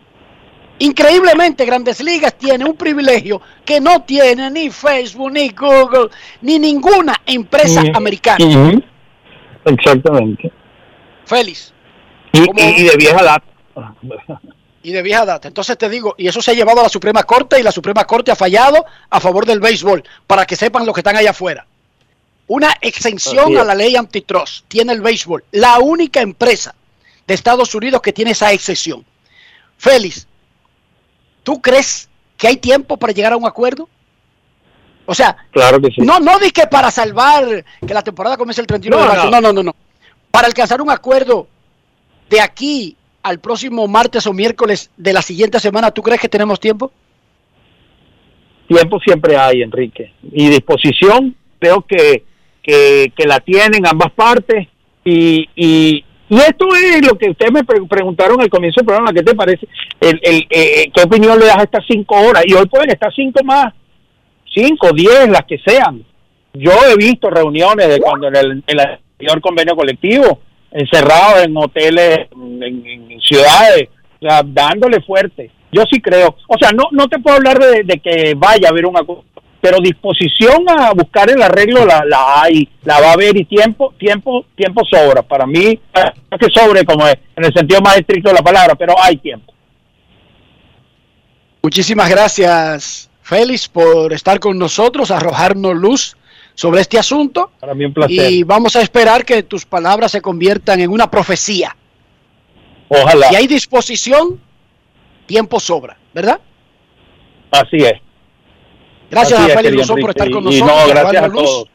Increíblemente, 0.81 1.65
Grandes 1.65 1.99
Ligas 2.01 2.35
tiene 2.37 2.63
un 2.63 2.77
privilegio 2.77 3.41
que 3.65 3.81
no 3.81 4.03
tiene 4.03 4.49
ni 4.49 4.69
Facebook, 4.69 5.33
ni 5.33 5.49
Google, 5.49 6.09
ni 6.41 6.57
ninguna 6.59 7.15
empresa 7.25 7.81
americana. 7.93 8.37
Exactamente. 9.65 10.49
Félix. 11.25 11.73
Y- 12.31 12.39
y 12.79 12.83
de 12.83 12.95
vieja 12.95 13.21
data. 13.21 13.45
Y 14.81 14.91
de 14.91 15.01
vieja 15.01 15.25
data. 15.25 15.47
Entonces 15.47 15.77
te 15.77 15.89
digo, 15.89 16.15
y 16.17 16.27
eso 16.27 16.41
se 16.41 16.51
ha 16.51 16.53
llevado 16.53 16.79
a 16.79 16.83
la 16.83 16.89
Suprema 16.89 17.23
Corte 17.23 17.59
y 17.59 17.63
la 17.63 17.71
Suprema 17.71 18.05
Corte 18.05 18.31
ha 18.31 18.35
fallado 18.35 18.85
a 19.09 19.19
favor 19.19 19.45
del 19.45 19.59
béisbol, 19.59 20.03
para 20.27 20.45
que 20.45 20.55
sepan 20.55 20.85
los 20.85 20.93
que 20.93 21.01
están 21.01 21.15
allá 21.15 21.31
afuera. 21.31 21.65
Una 22.47 22.73
exención 22.81 23.57
a 23.57 23.63
la 23.63 23.75
ley 23.75 23.95
antitrust 23.95 24.65
tiene 24.67 24.93
el 24.93 25.01
béisbol, 25.01 25.43
la 25.51 25.79
única 25.79 26.21
empresa 26.21 26.73
de 27.27 27.33
Estados 27.35 27.75
Unidos 27.75 28.01
que 28.01 28.13
tiene 28.13 28.31
esa 28.31 28.51
excepción. 28.51 29.05
Félix, 29.77 30.27
¿tú 31.43 31.61
crees 31.61 32.09
que 32.37 32.47
hay 32.47 32.57
tiempo 32.57 32.97
para 32.97 33.13
llegar 33.13 33.33
a 33.33 33.37
un 33.37 33.45
acuerdo? 33.45 33.87
O 35.05 35.13
sea, 35.13 35.35
Claro 35.51 35.79
que 35.81 35.89
sí. 35.89 36.01
no, 36.01 36.19
no 36.19 36.37
di 36.39 36.51
que 36.51 36.67
para 36.67 36.89
salvar 36.91 37.65
que 37.85 37.93
la 37.93 38.01
temporada 38.01 38.37
comience 38.37 38.61
el 38.61 38.67
31 38.67 38.97
de 38.97 39.03
No, 39.03 39.09
marzo. 39.09 39.25
no. 39.25 39.31
No, 39.31 39.41
no, 39.41 39.53
no, 39.53 39.63
no. 39.63 39.75
Para 40.31 40.47
alcanzar 40.47 40.81
un 40.81 40.89
acuerdo 40.91 41.47
de 42.29 42.39
aquí 42.41 42.95
al 43.21 43.39
próximo 43.39 43.87
martes 43.87 44.25
o 44.27 44.33
miércoles 44.33 44.91
de 44.97 45.13
la 45.13 45.21
siguiente 45.21 45.59
semana, 45.59 45.91
¿tú 45.91 46.01
crees 46.01 46.21
que 46.21 46.29
tenemos 46.29 46.59
tiempo? 46.59 46.91
Tiempo 48.67 48.99
siempre 48.99 49.35
hay, 49.35 49.61
Enrique. 49.61 50.13
Y 50.31 50.47
disposición, 50.49 51.35
creo 51.59 51.81
que, 51.81 52.23
que, 52.61 53.11
que 53.15 53.27
la 53.27 53.39
tienen 53.39 53.85
ambas 53.85 54.11
partes. 54.11 54.67
Y, 55.03 55.49
y, 55.55 56.05
y 56.29 56.35
esto 56.37 56.67
es 56.75 57.05
lo 57.05 57.17
que 57.17 57.31
ustedes 57.31 57.51
me 57.51 57.63
pre- 57.63 57.81
preguntaron 57.87 58.39
al 58.39 58.49
comienzo 58.49 58.79
del 58.81 58.85
programa, 58.85 59.11
¿qué 59.11 59.23
te 59.23 59.33
parece? 59.33 59.67
El, 59.99 60.19
el, 60.21 60.47
eh, 60.49 60.91
¿Qué 60.93 61.01
opinión 61.03 61.39
le 61.39 61.47
das 61.47 61.57
a 61.57 61.63
estas 61.63 61.83
cinco 61.87 62.15
horas? 62.15 62.43
Y 62.45 62.53
hoy 62.53 62.67
pueden 62.67 62.91
estar 62.91 63.11
cinco 63.15 63.43
más, 63.43 63.73
cinco, 64.53 64.91
diez, 64.93 65.27
las 65.29 65.45
que 65.45 65.57
sean. 65.65 66.05
Yo 66.53 66.71
he 66.87 66.95
visto 66.95 67.29
reuniones 67.29 67.87
de 67.87 67.99
cuando 67.99 68.27
en 68.27 68.35
el, 68.35 68.51
en 68.51 68.63
el 68.67 68.79
anterior 68.79 69.41
convenio 69.41 69.75
colectivo, 69.75 70.41
encerrados 70.71 71.45
en 71.45 71.57
hoteles, 71.57 72.27
en, 72.31 73.19
ciudades, 73.21 73.89
o 74.21 74.27
sea, 74.27 74.41
dándole 74.45 75.01
fuerte. 75.01 75.51
Yo 75.71 75.83
sí 75.91 76.01
creo. 76.01 76.35
O 76.47 76.57
sea, 76.59 76.71
no, 76.71 76.85
no 76.91 77.07
te 77.07 77.19
puedo 77.19 77.37
hablar 77.37 77.59
de, 77.59 77.99
que 77.99 78.33
vaya 78.35 78.67
a 78.67 78.71
haber 78.71 78.85
una 78.85 79.03
cosa, 79.03 79.21
pero 79.61 79.79
disposición 79.81 80.65
a 80.67 80.93
buscar 80.93 81.29
el 81.29 81.41
arreglo 81.41 81.85
la, 81.85 82.03
la 82.05 82.41
hay, 82.41 82.67
la 82.83 82.99
va 82.99 83.09
a 83.09 83.13
haber 83.13 83.37
y 83.37 83.45
tiempo, 83.45 83.93
tiempo, 83.97 84.45
tiempo 84.55 84.81
sobra. 84.85 85.21
Para 85.21 85.45
mí, 85.45 85.79
es 85.93 86.39
que 86.39 86.47
sobre 86.53 86.85
como 86.85 87.07
en 87.07 87.17
el 87.35 87.53
sentido 87.53 87.81
más 87.81 87.97
estricto 87.97 88.29
de 88.29 88.35
la 88.35 88.41
palabra, 88.41 88.75
pero 88.75 88.95
hay 89.01 89.17
tiempo. 89.17 89.53
Muchísimas 91.61 92.09
gracias, 92.09 93.11
Félix, 93.21 93.67
por 93.67 94.13
estar 94.13 94.39
con 94.39 94.57
nosotros, 94.57 95.11
arrojarnos 95.11 95.75
luz 95.75 96.15
sobre 96.59 96.81
este 96.81 96.99
asunto. 96.99 97.51
Para 97.61 97.73
mí 97.73 97.85
un 97.85 97.93
placer. 97.93 98.29
Y 98.33 98.43
vamos 98.43 98.75
a 98.75 98.81
esperar 98.81 99.23
que 99.23 99.43
tus 99.43 99.65
palabras 99.65 100.11
se 100.11 100.21
conviertan 100.21 100.81
en 100.81 100.91
una 100.91 101.09
profecía. 101.09 101.73
Ojalá. 102.89 103.29
Si 103.29 103.35
hay 103.37 103.47
disposición, 103.47 104.41
tiempo 105.25 105.57
sobra, 105.61 105.97
¿verdad? 106.13 106.41
Así 107.51 107.77
es. 107.77 107.93
Gracias 109.09 109.39
Así 109.39 109.51
a 109.51 109.55
Félix 109.55 109.75
Luzón 109.77 110.01
por 110.01 110.09
estar 110.09 110.29
con 110.29 110.51
Y- 110.51 110.57
y 110.57 110.59
nosotros. 110.59 110.81
no, 110.81 110.87
gracias 110.93 111.23
a 111.23 111.31
todos. 111.31 111.69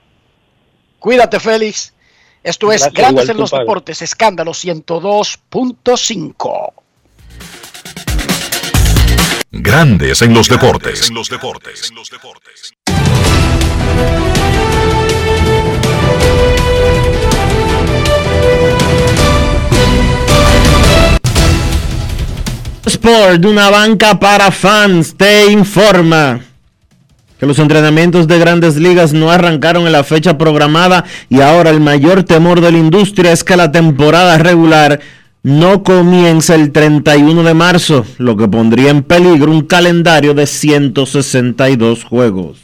Cuídate, 0.98 1.40
Félix. 1.40 1.94
Esto 2.42 2.70
es 2.70 2.82
Gracias, 2.82 2.92
Grandes 2.94 3.24
igual 3.24 3.36
en 3.36 3.40
los 3.40 3.50
padre. 3.52 3.64
Deportes, 3.64 4.02
Escándalo 4.02 4.52
102.5. 4.52 6.74
Grandes 9.50 10.20
en 10.20 10.34
los 10.34 10.46
deportes. 10.50 11.08
En 11.08 11.14
los 11.14 11.30
deportes. 11.30 11.90
Sport, 22.86 23.44
una 23.46 23.70
banca 23.70 24.20
para 24.20 24.50
fans, 24.50 25.14
te 25.16 25.50
informa 25.50 26.40
que 27.38 27.46
los 27.46 27.58
entrenamientos 27.58 28.28
de 28.28 28.38
grandes 28.38 28.76
ligas 28.76 29.14
no 29.14 29.30
arrancaron 29.30 29.86
en 29.86 29.92
la 29.92 30.04
fecha 30.04 30.36
programada 30.36 31.04
y 31.30 31.40
ahora 31.40 31.70
el 31.70 31.80
mayor 31.80 32.24
temor 32.24 32.60
de 32.60 32.72
la 32.72 32.78
industria 32.78 33.32
es 33.32 33.42
que 33.42 33.56
la 33.56 33.72
temporada 33.72 34.36
regular 34.36 35.00
no 35.42 35.82
comience 35.82 36.54
el 36.54 36.72
31 36.72 37.42
de 37.42 37.54
marzo, 37.54 38.04
lo 38.18 38.36
que 38.36 38.48
pondría 38.48 38.90
en 38.90 39.02
peligro 39.02 39.50
un 39.50 39.62
calendario 39.62 40.34
de 40.34 40.46
162 40.46 42.04
juegos. 42.04 42.63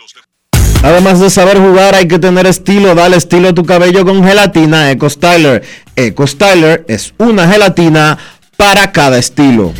Además 0.83 1.19
de 1.19 1.29
saber 1.29 1.59
jugar, 1.59 1.93
hay 1.93 2.07
que 2.07 2.17
tener 2.17 2.47
estilo. 2.47 2.95
Dale 2.95 3.17
estilo 3.17 3.49
a 3.49 3.53
tu 3.53 3.63
cabello 3.65 4.03
con 4.03 4.23
gelatina 4.23 4.89
Eco 4.89 5.09
Styler. 5.09 5.63
Eco 5.95 6.25
Styler 6.25 6.85
es 6.87 7.13
una 7.19 7.47
gelatina 7.47 8.17
para 8.57 8.91
cada 8.91 9.19
estilo. 9.19 9.73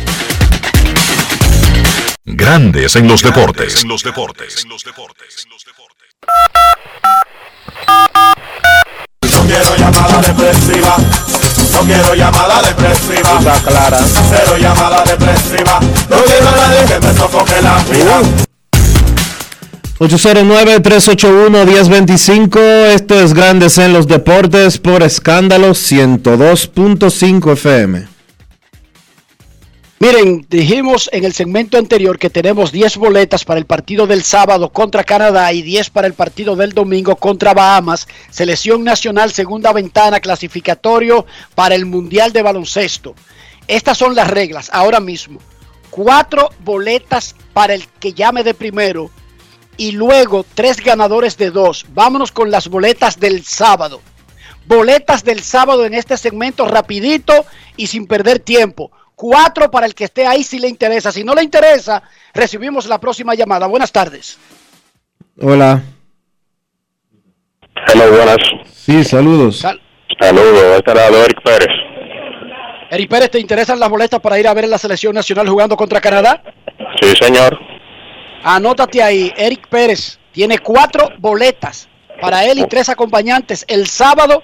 Grandes 2.24 2.94
en 2.94 3.08
los 3.08 3.20
deportes. 3.22 3.82
En 3.82 3.88
los 3.88 4.04
deportes. 4.04 4.64
No 9.22 9.42
quiero 9.46 9.76
llamada 9.76 10.20
depresiva. 10.22 10.96
No 11.72 11.80
quiero 11.80 12.14
llamada 12.14 12.62
depresiva. 12.62 13.38
Está 13.38 13.54
clara. 13.68 13.98
Cero 14.30 14.56
llamada 14.56 15.02
depresiva. 15.04 15.80
No 16.08 16.16
quiero 16.22 16.48
a 16.48 16.56
nadie 16.56 16.84
que 16.86 17.06
me 17.06 17.14
sofoque 17.14 17.60
la 17.60 17.78
vida. 17.90 18.51
809-381-1025. 20.02 22.58
Esto 22.92 23.20
es 23.20 23.34
Grandes 23.34 23.78
en 23.78 23.92
los 23.92 24.08
Deportes 24.08 24.78
por 24.78 25.04
escándalo 25.04 25.70
102.5 25.70 27.52
FM. 27.52 28.08
Miren, 30.00 30.44
dijimos 30.50 31.08
en 31.12 31.22
el 31.22 31.32
segmento 31.32 31.78
anterior 31.78 32.18
que 32.18 32.30
tenemos 32.30 32.72
10 32.72 32.96
boletas 32.96 33.44
para 33.44 33.60
el 33.60 33.66
partido 33.66 34.08
del 34.08 34.24
sábado 34.24 34.70
contra 34.70 35.04
Canadá 35.04 35.52
y 35.52 35.62
10 35.62 35.90
para 35.90 36.08
el 36.08 36.14
partido 36.14 36.56
del 36.56 36.72
domingo 36.72 37.14
contra 37.14 37.54
Bahamas. 37.54 38.08
Selección 38.28 38.82
Nacional, 38.82 39.30
segunda 39.30 39.72
ventana, 39.72 40.18
clasificatorio 40.18 41.26
para 41.54 41.76
el 41.76 41.86
Mundial 41.86 42.32
de 42.32 42.42
Baloncesto. 42.42 43.14
Estas 43.68 43.98
son 43.98 44.16
las 44.16 44.28
reglas 44.28 44.68
ahora 44.72 44.98
mismo. 44.98 45.38
Cuatro 45.90 46.50
boletas 46.64 47.36
para 47.52 47.74
el 47.74 47.86
que 48.00 48.12
llame 48.12 48.42
de 48.42 48.54
primero 48.54 49.08
y 49.76 49.92
luego 49.92 50.44
tres 50.54 50.78
ganadores 50.78 51.36
de 51.36 51.50
dos. 51.50 51.86
Vámonos 51.90 52.32
con 52.32 52.50
las 52.50 52.68
boletas 52.68 53.18
del 53.18 53.44
sábado. 53.44 54.00
Boletas 54.66 55.24
del 55.24 55.42
sábado 55.42 55.84
en 55.84 55.94
este 55.94 56.16
segmento 56.16 56.66
rapidito 56.66 57.44
y 57.76 57.86
sin 57.86 58.06
perder 58.06 58.38
tiempo. 58.38 58.90
Cuatro 59.14 59.70
para 59.70 59.86
el 59.86 59.94
que 59.94 60.04
esté 60.04 60.26
ahí 60.26 60.42
si 60.42 60.58
le 60.58 60.68
interesa. 60.68 61.12
Si 61.12 61.24
no 61.24 61.34
le 61.34 61.42
interesa, 61.42 62.02
recibimos 62.34 62.86
la 62.86 62.98
próxima 62.98 63.34
llamada. 63.34 63.66
Buenas 63.66 63.92
tardes. 63.92 64.38
Hola. 65.40 65.82
Hello, 67.92 68.10
buenas. 68.10 68.38
Sí, 68.72 69.04
saludos. 69.04 69.64
Saludos, 70.20 70.76
este 70.76 70.90
era 70.90 71.06
Eric 71.08 71.42
Pérez. 71.42 71.68
Eri 72.90 73.06
Pérez, 73.06 73.30
¿te 73.30 73.40
interesan 73.40 73.80
las 73.80 73.88
boletas 73.88 74.20
para 74.20 74.38
ir 74.38 74.46
a 74.46 74.54
ver 74.54 74.66
a 74.66 74.68
la 74.68 74.76
selección 74.76 75.14
nacional 75.14 75.48
jugando 75.48 75.76
contra 75.76 76.00
Canadá? 76.00 76.42
Sí, 77.00 77.14
señor. 77.18 77.58
Anótate 78.44 79.02
ahí, 79.02 79.32
Eric 79.36 79.68
Pérez 79.68 80.18
tiene 80.32 80.58
cuatro 80.58 81.08
boletas 81.18 81.88
para 82.20 82.44
él 82.44 82.58
y 82.58 82.66
tres 82.66 82.88
acompañantes 82.88 83.64
el 83.68 83.86
sábado 83.86 84.42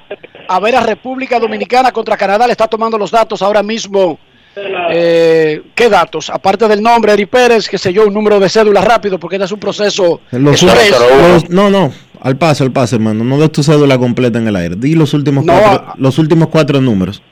a 0.49 0.61
ver 0.61 0.77
a 0.77 0.81
República 0.81 1.39
Dominicana 1.39 1.93
contra 1.93 2.17
Canadá. 2.17 2.47
Le 2.47 2.53
está 2.53 2.67
tomando 2.67 2.99
los 2.99 3.11
datos 3.11 3.43
ahora 3.43 3.63
mismo. 3.63 4.19
Eh, 4.91 5.63
¿Qué 5.75 5.89
datos? 5.89 6.31
Aparte 6.31 6.67
del 6.67 6.83
nombre, 6.83 7.13
Eric 7.13 7.29
Pérez, 7.31 7.69
que 7.69 7.79
sé 7.79 7.93
yo, 7.93 8.07
un 8.07 8.15
número 8.15 8.41
de 8.41 8.49
cédula 8.49 8.81
rápido, 8.81 9.19
porque 9.19 9.37
este 9.37 9.45
es 9.47 9.53
un 9.53 9.61
proceso. 9.61 10.21
Los, 10.33 10.63
express. 10.63 10.91
los- 11.33 11.49
no, 11.51 11.71
no, 11.71 11.93
al 12.21 12.37
paso, 12.37 12.65
al 12.65 12.73
paso, 12.73 12.97
hermano. 12.97 13.23
No 13.23 13.39
des 13.39 13.53
tu 13.53 13.63
cédula 13.63 13.99
completa 13.99 14.39
en 14.39 14.49
el 14.49 14.57
aire. 14.57 14.75
Di 14.77 14.95
los 14.97 15.15
últimos, 15.15 15.45
No, 15.45 15.53
cuatro, 15.61 15.93
los 15.99 16.19
últimos 16.19 16.49
cuatro 16.49 16.81
números. 16.81 17.23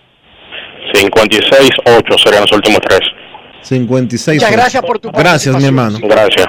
56-8 0.94 2.18
serían 2.22 2.42
los 2.42 2.52
últimos 2.52 2.80
tres. 2.88 3.00
56. 3.66 4.40
Muchas 4.40 4.52
gracias 4.52 4.82
por 4.82 4.98
tu 4.98 5.10
Gracias, 5.10 5.56
mi 5.56 5.64
hermano. 5.64 5.98
Gracias. 6.00 6.46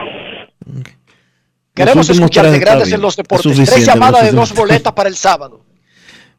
Queremos 1.73 2.09
escucharte, 2.09 2.59
grandes 2.59 2.91
en 2.91 3.01
los 3.01 3.13
Es 3.13 3.17
deportes. 3.17 3.69
Tres 3.69 3.85
llamadas 3.85 4.23
de 4.23 4.31
dos 4.31 4.53
boletas 4.53 4.93
para 4.93 5.09
el 5.09 5.15
sábado. 5.15 5.61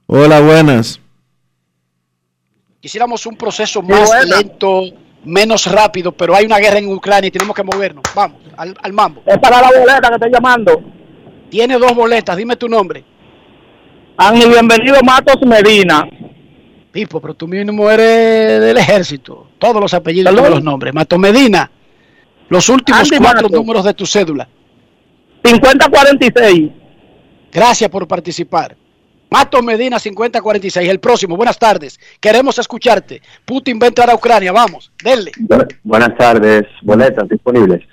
Hola, 0.07 0.41
buenas. 0.41 1.01
Quisiéramos 2.81 3.27
un 3.27 3.37
proceso 3.37 3.83
más 3.83 4.25
lento, 4.25 4.83
menos 5.25 5.67
rápido, 5.67 6.13
pero 6.13 6.35
hay 6.35 6.47
una 6.47 6.59
guerra 6.59 6.79
en 6.79 6.89
Ucrania 6.89 7.29
y 7.29 7.31
tenemos 7.31 7.55
que 7.55 7.63
movernos. 7.63 8.05
Vamos, 8.15 8.41
al, 8.57 8.77
al 8.81 8.93
mambo. 8.93 9.23
Es 9.27 9.39
para 9.39 9.61
la 9.61 9.69
boleta 9.69 10.09
que 10.09 10.15
estoy 10.15 10.31
llamando. 10.31 10.81
Tiene 11.51 11.79
dos 11.79 11.95
boletas, 11.95 12.37
dime 12.37 12.57
tu 12.57 12.69
nombre. 12.69 13.05
Ángel, 14.17 14.51
bienvenido 14.51 15.01
Matos 15.03 15.37
Medina. 15.47 16.09
Pipo, 16.99 17.21
pero 17.21 17.35
tú 17.35 17.47
mismo 17.47 17.89
eres 17.89 18.61
del 18.61 18.77
ejército. 18.77 19.47
Todos 19.61 19.81
los 19.81 19.95
apellidos, 19.95 20.33
¿Perdón? 20.33 20.45
todos 20.47 20.57
los 20.57 20.65
nombres. 20.65 20.93
Mato 20.93 21.17
Medina. 21.17 21.71
Los 22.49 22.69
últimos 22.69 23.03
Andy 23.03 23.19
cuatro 23.19 23.43
Mato. 23.49 23.57
números 23.57 23.85
de 23.85 23.95
tu 23.95 24.05
cédula. 24.05 24.49
5046. 25.45 26.71
Gracias 27.53 27.89
por 27.89 28.09
participar. 28.09 28.77
Mato 29.31 29.63
Medina 29.63 30.01
5046, 30.01 30.89
el 30.89 30.99
próximo. 30.99 31.37
Buenas 31.37 31.57
tardes. 31.57 32.01
Queremos 32.21 32.59
escucharte. 32.59 33.23
Putin 33.45 33.79
va 33.81 33.85
a 33.85 33.89
entrar 33.89 34.11
a 34.11 34.17
Ucrania. 34.17 34.51
Vamos, 34.51 34.91
denle. 35.05 35.31
Buenas 35.85 36.17
tardes, 36.19 36.65
boletas 36.83 37.29
disponibles. 37.29 37.85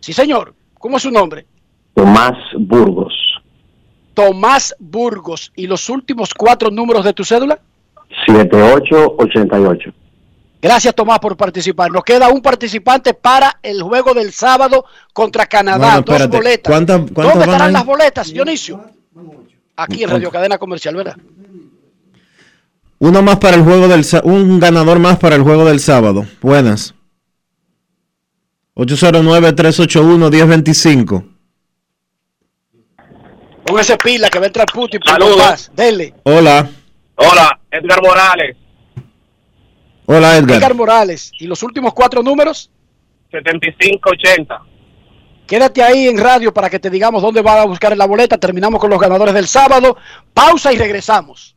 Sí, 0.00 0.14
señor. 0.14 0.54
¿Cómo 0.78 0.96
es 0.96 1.02
su 1.02 1.10
nombre? 1.10 1.44
Tomás 1.92 2.32
Burgos, 2.58 3.12
Tomás 4.14 4.74
Burgos. 4.78 5.52
¿Y 5.56 5.66
los 5.66 5.90
últimos 5.90 6.32
cuatro 6.32 6.70
números 6.70 7.04
de 7.04 7.12
tu 7.12 7.22
cédula? 7.22 7.60
7888. 8.26 9.92
Gracias, 10.62 10.94
Tomás, 10.94 11.18
por 11.20 11.36
participar. 11.36 11.90
Nos 11.90 12.04
queda 12.04 12.28
un 12.28 12.42
participante 12.42 13.14
para 13.14 13.58
el 13.62 13.82
juego 13.82 14.12
del 14.12 14.30
sábado 14.32 14.84
contra 15.14 15.46
Canadá. 15.46 16.00
Bueno, 16.00 16.18
Dos 16.18 16.28
boletas. 16.28 16.70
¿Cuántas- 16.70 16.96
cuántas 16.98 17.14
¿Dónde 17.14 17.38
van 17.38 17.48
estarán 17.48 17.68
ahí? 17.68 17.72
las 17.72 17.86
boletas, 17.86 18.30
Dionisio? 18.32 18.84
Aquí 19.76 20.02
en 20.02 20.10
Radio 20.10 20.30
Cadena 20.30 20.58
Comercial, 20.58 20.94
¿verdad? 20.96 21.16
Uno 22.98 23.22
más 23.22 23.38
para 23.38 23.56
el 23.56 23.62
juego 23.62 23.88
del 23.88 24.04
un 24.24 24.60
ganador 24.60 24.98
más 24.98 25.18
para 25.18 25.36
el 25.36 25.42
juego 25.42 25.64
del 25.64 25.80
sábado. 25.80 26.26
Buenas. 26.42 26.92
809-381-1025. 28.74 31.24
Póngase 33.64 33.96
pila 33.98 34.28
que 34.28 34.38
va 34.38 34.44
a 34.44 34.48
entrar 34.48 34.66
Putin 34.72 35.00
Saludos. 35.04 35.70
Dele. 35.74 36.14
Hola. 36.24 36.68
Hola, 37.16 37.59
Edgar 37.70 38.02
Morales, 38.02 38.56
Hola 40.06 40.36
Edgar. 40.36 40.56
Edgar 40.58 40.74
Morales. 40.74 41.30
¿Y 41.38 41.46
los 41.46 41.62
últimos 41.62 41.94
cuatro 41.94 42.20
números? 42.22 42.68
7580. 43.30 44.60
Quédate 45.46 45.82
ahí 45.82 46.08
en 46.08 46.18
radio 46.18 46.52
para 46.52 46.68
que 46.68 46.80
te 46.80 46.90
digamos 46.90 47.22
dónde 47.22 47.42
va 47.42 47.62
a 47.62 47.64
buscar 47.64 47.96
la 47.96 48.06
boleta. 48.06 48.38
Terminamos 48.38 48.80
con 48.80 48.90
los 48.90 49.00
ganadores 49.00 49.34
del 49.34 49.46
sábado. 49.46 49.96
Pausa 50.34 50.72
y 50.72 50.78
regresamos. 50.78 51.56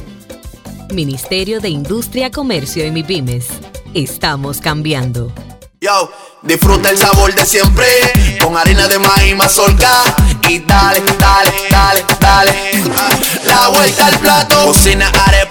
Ministerio 0.93 1.59
de 1.59 1.69
Industria, 1.69 2.31
Comercio 2.31 2.85
y 2.85 2.91
MIPIMES. 2.91 3.47
Estamos 3.93 4.59
cambiando. 4.59 5.31
Yo, 5.79 6.11
disfruta 6.43 6.91
el 6.91 6.97
sabor 6.97 7.33
de 7.33 7.43
siempre 7.43 7.87
con 8.39 8.55
harina 8.55 8.87
de 8.87 8.99
maíz 8.99 9.35
mazorca 9.35 10.03
y 10.47 10.59
dale, 10.59 11.01
dale, 11.17 11.51
dale, 11.71 12.05
dale. 12.19 12.53
La 13.45 13.69
vuelta 13.69 14.05
al 14.05 14.19
plato, 14.19 14.65
cocina 14.67 15.11
arepa, 15.27 15.50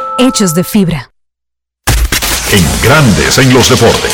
hechos 0.27 0.53
de 0.53 0.63
fibra. 0.63 1.11
En 2.51 2.63
Grandes 2.83 3.37
en 3.39 3.53
los 3.53 3.69
deportes. 3.69 4.13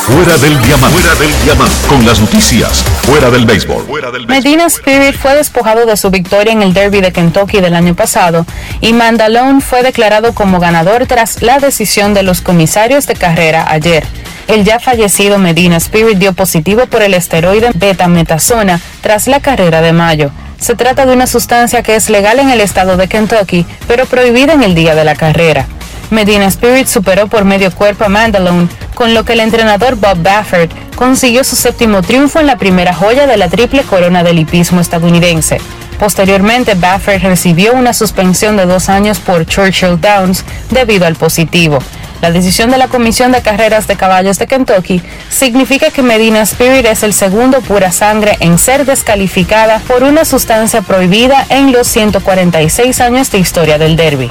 Fuera 0.00 0.36
del 0.38 0.60
diamante. 0.62 0.98
Fuera 0.98 1.14
del 1.14 1.42
diamante. 1.44 1.74
Con 1.88 2.04
las 2.04 2.20
noticias. 2.20 2.82
Fuera 3.02 3.30
del 3.30 3.46
béisbol. 3.46 3.84
Fuera 3.86 4.10
del 4.10 4.26
Medina 4.26 4.66
Spirit 4.66 5.14
fue 5.16 5.34
despojado 5.34 5.86
de 5.86 5.96
su 5.96 6.10
victoria 6.10 6.52
en 6.52 6.62
el 6.62 6.74
Derby 6.74 7.00
de 7.00 7.12
Kentucky 7.12 7.60
del 7.60 7.74
año 7.74 7.94
pasado 7.94 8.44
y 8.80 8.92
Mandalone 8.92 9.60
fue 9.60 9.82
declarado 9.82 10.34
como 10.34 10.58
ganador 10.58 11.06
tras 11.06 11.40
la 11.42 11.58
decisión 11.58 12.14
de 12.14 12.22
los 12.22 12.40
comisarios 12.40 13.06
de 13.06 13.14
carrera 13.14 13.66
ayer. 13.70 14.04
El 14.48 14.64
ya 14.64 14.80
fallecido 14.80 15.38
Medina 15.38 15.76
Spirit 15.76 16.18
dio 16.18 16.32
positivo 16.32 16.86
por 16.86 17.02
el 17.02 17.14
esteroide 17.14 17.70
betametasona 17.74 18.80
tras 19.02 19.28
la 19.28 19.40
carrera 19.40 19.80
de 19.80 19.92
mayo. 19.92 20.32
Se 20.58 20.74
trata 20.74 21.06
de 21.06 21.12
una 21.12 21.26
sustancia 21.26 21.82
que 21.82 21.96
es 21.96 22.10
legal 22.10 22.38
en 22.38 22.50
el 22.50 22.60
estado 22.60 22.96
de 22.96 23.08
Kentucky, 23.08 23.66
pero 23.86 24.06
prohibida 24.06 24.52
en 24.52 24.62
el 24.62 24.74
día 24.74 24.94
de 24.94 25.04
la 25.04 25.14
carrera. 25.14 25.66
Medina 26.10 26.46
Spirit 26.46 26.86
superó 26.86 27.26
por 27.26 27.44
medio 27.44 27.70
cuerpo 27.72 28.04
a 28.04 28.08
Mandalone, 28.08 28.68
con 28.94 29.14
lo 29.14 29.24
que 29.24 29.32
el 29.32 29.40
entrenador 29.40 29.96
Bob 29.96 30.22
Baffert 30.22 30.70
consiguió 30.94 31.44
su 31.44 31.56
séptimo 31.56 32.02
triunfo 32.02 32.40
en 32.40 32.46
la 32.46 32.56
primera 32.56 32.94
joya 32.94 33.26
de 33.26 33.36
la 33.36 33.48
triple 33.48 33.82
corona 33.82 34.22
del 34.22 34.38
hipismo 34.38 34.80
estadounidense. 34.80 35.60
Posteriormente, 35.98 36.74
Baffert 36.74 37.22
recibió 37.22 37.72
una 37.72 37.92
suspensión 37.92 38.56
de 38.56 38.66
dos 38.66 38.88
años 38.88 39.18
por 39.18 39.46
Churchill 39.46 40.00
Downs 40.00 40.44
debido 40.70 41.06
al 41.06 41.16
positivo. 41.16 41.78
La 42.24 42.30
decisión 42.30 42.70
de 42.70 42.78
la 42.78 42.88
Comisión 42.88 43.32
de 43.32 43.42
Carreras 43.42 43.86
de 43.86 43.96
Caballos 43.96 44.38
de 44.38 44.46
Kentucky 44.46 45.02
significa 45.28 45.90
que 45.90 46.02
Medina 46.02 46.40
Spirit 46.40 46.86
es 46.86 47.02
el 47.02 47.12
segundo 47.12 47.60
pura 47.60 47.92
sangre 47.92 48.38
en 48.40 48.56
ser 48.56 48.86
descalificada 48.86 49.78
por 49.80 50.02
una 50.02 50.24
sustancia 50.24 50.80
prohibida 50.80 51.44
en 51.50 51.70
los 51.70 51.86
146 51.86 52.98
años 53.02 53.30
de 53.30 53.40
historia 53.40 53.76
del 53.76 53.96
derby. 53.96 54.30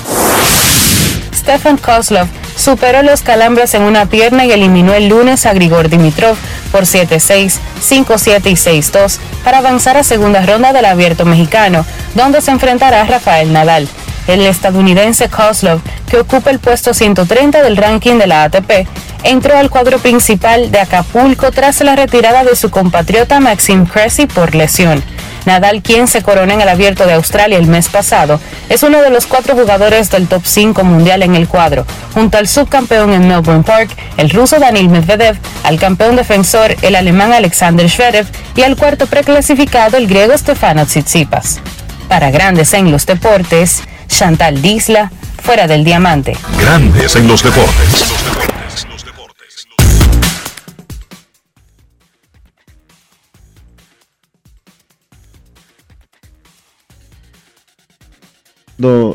Stefan 1.36 1.78
Kozlov 1.78 2.28
superó 2.56 3.04
los 3.04 3.22
calambres 3.22 3.76
en 3.76 3.84
una 3.84 4.08
pierna 4.08 4.44
y 4.44 4.52
eliminó 4.52 4.96
el 4.96 5.10
lunes 5.10 5.46
a 5.46 5.54
Grigor 5.54 5.88
Dimitrov 5.88 6.36
por 6.72 6.86
7-6, 6.86 7.60
5-7 7.80 8.42
y 8.48 8.56
6-2 8.56 9.20
para 9.44 9.60
avanzar 9.60 9.98
a 9.98 10.04
segunda 10.04 10.44
ronda 10.44 10.74
del 10.74 10.86
abierto 10.86 11.26
mexicano, 11.26 11.86
donde 12.16 12.42
se 12.42 12.50
enfrentará 12.50 13.02
a 13.02 13.06
Rafael 13.06 13.54
Nadal. 13.54 13.88
El 14.28 14.42
estadounidense 14.42 15.30
Kozlov, 15.30 15.82
que 16.10 16.20
ocupa 16.20 16.50
el 16.50 16.60
puesto 16.60 16.94
130 16.94 17.62
del 17.64 17.78
ranking 17.78 18.18
de 18.18 18.28
la 18.28 18.44
ATP, 18.44 18.88
entró 19.24 19.58
al 19.58 19.70
cuadro 19.70 20.00
principal 20.00 20.72
de 20.72 20.80
Acapulco 20.80 21.52
tras 21.52 21.82
la 21.82 21.96
retirada 21.96 22.44
de 22.44 22.56
su 22.56 22.70
compatriota 22.70 23.40
Maxime 23.40 23.86
Cressy 23.86 24.26
por 24.26 24.56
lesión. 24.56 25.04
Nadal, 25.46 25.82
quien 25.82 26.08
se 26.08 26.22
coronó 26.22 26.54
en 26.54 26.62
el 26.62 26.70
Abierto 26.70 27.06
de 27.06 27.14
Australia 27.14 27.58
el 27.58 27.68
mes 27.68 27.90
pasado, 27.90 28.40
es 28.70 28.82
uno 28.82 29.02
de 29.02 29.10
los 29.10 29.26
cuatro 29.26 29.56
jugadores 29.56 30.10
del 30.10 30.28
top 30.28 30.44
5 30.46 30.84
mundial 30.84 31.22
en 31.22 31.36
el 31.36 31.48
cuadro, 31.50 31.86
junto 32.14 32.38
al 32.38 32.48
subcampeón 32.48 33.12
en 33.12 33.28
Melbourne 33.28 33.64
Park, 33.64 33.90
el 34.16 34.30
ruso 34.30 34.60
Daniil 34.60 34.90
Medvedev, 34.90 35.38
al 35.64 35.80
campeón 35.80 36.16
defensor, 36.16 36.76
el 36.82 36.96
alemán 36.96 37.34
Alexander 37.34 37.90
Zverev, 37.90 38.28
y 38.56 38.64
al 38.64 38.78
cuarto 38.78 39.06
preclasificado, 39.08 39.98
el 39.98 40.08
griego 40.08 40.38
Stefano 40.38 40.86
Tsitsipas. 40.86 41.60
Para 42.08 42.32
Grandes 42.32 42.74
en 42.74 42.92
los 42.92 43.06
Deportes, 43.06 43.82
Chantal 44.14 44.62
Disla, 44.62 45.12
fuera 45.42 45.68
del 45.68 45.84
diamante. 45.84 46.38
Grandes 46.60 47.16
en 47.16 47.28
los 47.28 47.44
deportes. 47.44 48.14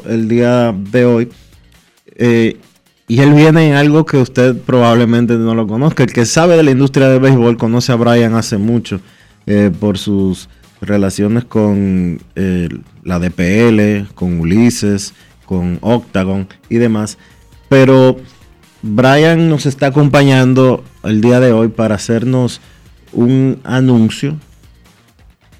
el 0.08 0.28
día 0.28 0.74
de 0.76 1.04
hoy. 1.04 1.28
Eh, 2.16 2.56
y 3.06 3.20
él 3.20 3.32
viene 3.34 3.68
en 3.68 3.74
algo 3.74 4.04
que 4.04 4.16
usted 4.18 4.56
probablemente 4.56 5.34
no 5.34 5.54
lo 5.54 5.66
conozca. 5.66 6.02
El 6.02 6.12
que 6.12 6.26
sabe 6.26 6.56
de 6.56 6.62
la 6.62 6.70
industria 6.70 7.08
del 7.08 7.20
béisbol 7.20 7.56
conoce 7.56 7.92
a 7.92 7.96
Brian 7.96 8.34
hace 8.34 8.58
mucho 8.58 9.00
eh, 9.46 9.70
por 9.78 9.98
sus 9.98 10.48
relaciones 10.80 11.44
con 11.44 12.20
eh, 12.34 12.68
la 13.02 13.18
DPL, 13.18 14.12
con 14.14 14.40
Ulises, 14.40 15.14
con 15.46 15.78
Octagon 15.80 16.48
y 16.68 16.76
demás. 16.76 17.18
Pero 17.68 18.16
Brian 18.82 19.48
nos 19.48 19.66
está 19.66 19.86
acompañando 19.86 20.84
el 21.02 21.20
día 21.20 21.40
de 21.40 21.52
hoy 21.52 21.68
para 21.68 21.96
hacernos 21.96 22.60
un 23.12 23.60
anuncio 23.64 24.36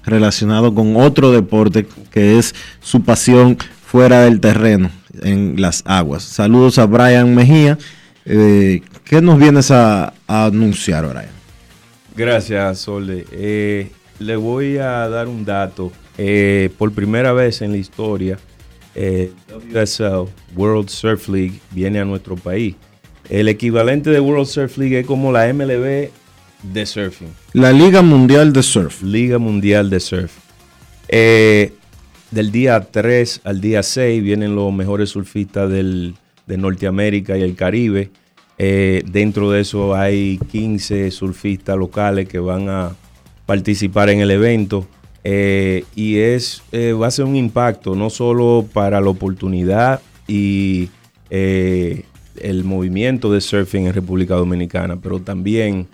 relacionado 0.05 0.73
con 0.73 0.95
otro 0.95 1.31
deporte 1.31 1.87
que 2.11 2.39
es 2.39 2.55
su 2.81 3.03
pasión 3.03 3.57
fuera 3.85 4.21
del 4.21 4.39
terreno, 4.39 4.91
en 5.21 5.55
las 5.59 5.83
aguas. 5.85 6.23
Saludos 6.23 6.77
a 6.79 6.85
Brian 6.85 7.33
Mejía. 7.35 7.77
Eh, 8.25 8.81
¿Qué 9.03 9.21
nos 9.21 9.39
vienes 9.39 9.71
a, 9.71 10.13
anunciar, 10.27 11.07
Brian? 11.07 11.31
Gracias, 12.15 12.79
Sole. 12.79 13.25
Eh, 13.31 13.91
le 14.19 14.35
voy 14.35 14.77
a 14.77 15.07
dar 15.09 15.27
un 15.27 15.45
dato. 15.45 15.91
Eh, 16.17 16.69
por 16.77 16.91
primera 16.93 17.33
vez 17.33 17.61
en 17.61 17.71
la 17.71 17.77
historia, 17.77 18.37
WSL, 18.95 20.27
World 20.55 20.89
Surf 20.89 21.29
League, 21.29 21.59
viene 21.71 21.99
a 21.99 22.05
nuestro 22.05 22.35
país. 22.35 22.75
El 23.29 23.47
equivalente 23.47 24.09
de 24.09 24.19
World 24.19 24.47
Surf 24.47 24.77
League 24.77 24.99
es 24.99 25.05
como 25.05 25.31
la 25.31 25.51
MLB 25.53 26.09
de 26.63 26.85
surfing. 26.85 27.33
La 27.53 27.71
Liga 27.71 28.01
Mundial 28.01 28.53
de 28.53 28.63
Surf. 28.63 29.01
Liga 29.01 29.37
Mundial 29.37 29.89
de 29.89 29.99
Surf. 29.99 30.31
Eh, 31.07 31.73
del 32.31 32.51
día 32.51 32.79
3 32.81 33.41
al 33.43 33.61
día 33.61 33.81
6 33.81 34.21
vienen 34.21 34.55
los 34.55 34.71
mejores 34.73 35.09
surfistas 35.09 35.69
de 35.69 36.13
Norteamérica 36.47 37.37
y 37.37 37.41
el 37.41 37.55
Caribe. 37.55 38.11
Eh, 38.57 39.03
dentro 39.09 39.51
de 39.51 39.61
eso 39.61 39.95
hay 39.95 40.37
15 40.51 41.11
surfistas 41.11 41.77
locales 41.77 42.27
que 42.27 42.39
van 42.39 42.67
a 42.67 42.95
participar 43.49 44.11
en 44.11 44.19
el 44.19 44.29
evento. 44.29 44.87
Eh, 45.23 45.83
y 45.95 46.19
es, 46.19 46.61
eh, 46.71 46.93
va 46.93 47.07
a 47.07 47.11
ser 47.11 47.25
un 47.25 47.35
impacto 47.35 47.95
no 47.95 48.11
solo 48.11 48.63
para 48.71 49.01
la 49.01 49.09
oportunidad 49.09 50.01
y 50.27 50.89
el 51.31 52.63
movimiento 52.63 53.31
de 53.31 53.41
surfing 53.41 53.87
en 53.87 53.93
República 53.93 54.35
Dominicana, 54.35 54.99
pero 55.01 55.19
también 55.19 55.87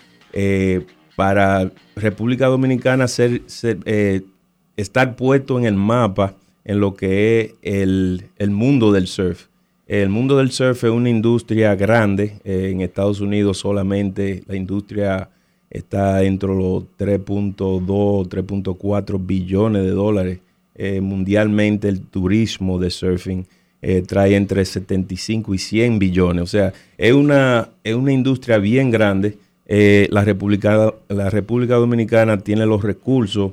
para 1.15 1.71
República 1.95 2.47
Dominicana 2.47 3.07
ser 3.07 3.41
estar 4.75 5.15
puesto 5.15 5.57
en 5.57 5.65
el 5.65 5.75
mapa 5.75 6.35
en 6.65 6.79
lo 6.79 6.95
que 6.95 7.39
es 7.39 7.53
el, 7.61 8.51
mundo 8.51 8.91
del 8.91 9.07
surf. 9.07 9.47
El 9.87 10.09
mundo 10.09 10.37
del 10.37 10.51
surf 10.51 10.83
es 10.83 10.89
una 10.89 11.09
industria 11.09 11.75
grande. 11.75 12.39
Eh, 12.43 12.71
en 12.71 12.81
Estados 12.81 13.21
Unidos 13.21 13.59
solamente 13.59 14.43
la 14.47 14.55
industria 14.55 15.29
está 15.69 16.23
entre 16.23 16.49
los 16.49 16.83
3.2, 16.97 17.55
3.4 18.27 19.25
billones 19.25 19.83
de 19.83 19.91
dólares. 19.91 20.39
Eh, 20.75 20.99
mundialmente 21.01 21.87
el 21.87 22.01
turismo 22.01 22.77
de 22.79 22.89
surfing 22.89 23.45
eh, 23.81 24.01
trae 24.01 24.35
entre 24.35 24.65
75 24.65 25.53
y 25.53 25.57
100 25.57 25.99
billones. 25.99 26.43
O 26.43 26.47
sea, 26.47 26.73
es 26.97 27.13
una, 27.13 27.69
es 27.83 27.95
una 27.95 28.11
industria 28.11 28.57
bien 28.57 28.91
grande. 28.91 29.37
la, 29.67 30.23
República, 30.23 30.93
la 31.07 31.29
República 31.29 31.75
Dominicana 31.75 32.37
tiene 32.39 32.65
los 32.65 32.83
recursos 32.83 33.51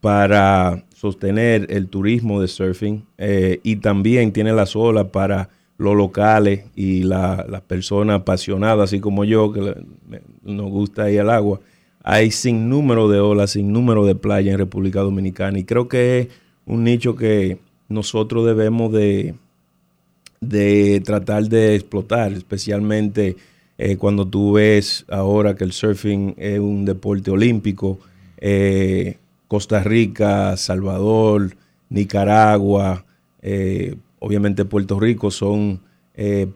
para 0.00 0.84
sostener 0.94 1.66
el 1.70 1.88
turismo 1.88 2.40
de 2.40 2.48
surfing 2.48 3.04
eh, 3.18 3.60
y 3.62 3.76
también 3.76 4.32
tiene 4.32 4.52
las 4.52 4.74
olas 4.76 5.06
para 5.06 5.48
los 5.76 5.94
locales 5.96 6.64
y 6.74 7.04
las 7.04 7.60
personas 7.68 8.20
apasionadas, 8.20 8.90
así 8.90 8.98
como 8.98 9.24
yo, 9.24 9.52
que 9.52 9.76
nos 10.48 10.70
gusta 10.70 11.10
ir 11.10 11.20
al 11.20 11.30
agua. 11.30 11.60
Hay 12.02 12.30
sin 12.30 12.68
número 12.68 13.08
de 13.08 13.20
olas, 13.20 13.50
sin 13.50 13.72
número 13.72 14.06
de 14.06 14.14
playas 14.14 14.52
en 14.52 14.58
República 14.58 15.00
Dominicana 15.00 15.58
y 15.58 15.64
creo 15.64 15.88
que 15.88 16.18
es 16.20 16.28
un 16.66 16.84
nicho 16.84 17.16
que 17.16 17.58
nosotros 17.88 18.46
debemos 18.46 18.92
de, 18.92 19.34
de 20.40 21.02
tratar 21.04 21.44
de 21.44 21.74
explotar, 21.74 22.32
especialmente 22.32 23.36
eh, 23.78 23.96
cuando 23.96 24.26
tú 24.26 24.52
ves 24.52 25.04
ahora 25.08 25.54
que 25.54 25.64
el 25.64 25.72
surfing 25.72 26.34
es 26.36 26.58
un 26.58 26.84
deporte 26.84 27.30
olímpico. 27.30 27.98
Eh, 28.38 29.18
Costa 29.46 29.82
Rica, 29.82 30.56
Salvador, 30.56 31.56
Nicaragua, 31.88 33.04
eh, 33.40 33.96
obviamente 34.18 34.64
Puerto 34.64 35.00
Rico 35.00 35.30
son 35.30 35.80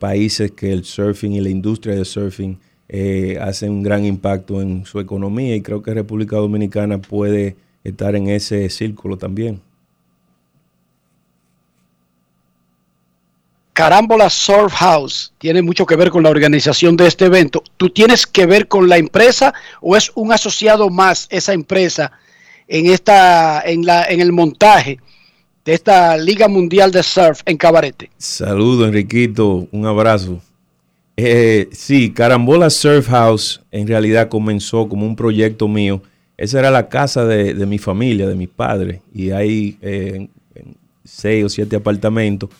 países 0.00 0.50
que 0.50 0.72
el 0.72 0.82
surfing 0.82 1.34
y 1.34 1.40
la 1.40 1.48
industria 1.48 1.94
de 1.94 2.04
surfing 2.04 2.58
eh, 2.94 3.38
hacen 3.40 3.70
un 3.70 3.82
gran 3.82 4.04
impacto 4.04 4.60
en 4.60 4.84
su 4.84 5.00
economía 5.00 5.56
y 5.56 5.62
creo 5.62 5.82
que 5.82 5.94
República 5.94 6.36
Dominicana 6.36 6.98
puede 6.98 7.56
estar 7.82 8.14
en 8.14 8.28
ese 8.28 8.68
círculo 8.68 9.16
también. 9.16 9.62
Carámbola 13.72 14.28
Surf 14.28 14.74
House 14.74 15.32
tiene 15.38 15.62
mucho 15.62 15.86
que 15.86 15.96
ver 15.96 16.10
con 16.10 16.22
la 16.22 16.28
organización 16.28 16.94
de 16.98 17.06
este 17.06 17.24
evento. 17.24 17.64
¿Tú 17.78 17.88
tienes 17.88 18.26
que 18.26 18.44
ver 18.44 18.68
con 18.68 18.86
la 18.86 18.98
empresa 18.98 19.54
o 19.80 19.96
es 19.96 20.12
un 20.14 20.30
asociado 20.30 20.90
más 20.90 21.26
esa 21.30 21.54
empresa 21.54 22.12
en, 22.68 22.90
esta, 22.90 23.62
en, 23.64 23.86
la, 23.86 24.04
en 24.04 24.20
el 24.20 24.32
montaje 24.32 24.98
de 25.64 25.72
esta 25.72 26.18
Liga 26.18 26.46
Mundial 26.46 26.90
de 26.90 27.02
Surf 27.02 27.40
en 27.46 27.56
Cabarete. 27.56 28.10
Saludo, 28.18 28.86
Enriquito, 28.86 29.66
un 29.70 29.86
abrazo. 29.86 30.42
Eh, 31.16 31.68
sí, 31.72 32.10
Carambola 32.12 32.70
Surf 32.70 33.08
House 33.08 33.60
en 33.70 33.86
realidad 33.86 34.28
comenzó 34.28 34.88
como 34.88 35.06
un 35.06 35.16
proyecto 35.16 35.68
mío. 35.68 36.02
Esa 36.36 36.58
era 36.58 36.70
la 36.70 36.88
casa 36.88 37.24
de, 37.24 37.54
mi 37.66 37.78
familia, 37.78 38.26
de 38.26 38.34
mis 38.34 38.48
padres, 38.48 39.00
y 39.14 39.30
hay 39.30 39.76
eh, 39.82 40.28
seis 41.04 41.44
o 41.44 41.48
siete 41.48 41.76
apartamentos 41.76 42.50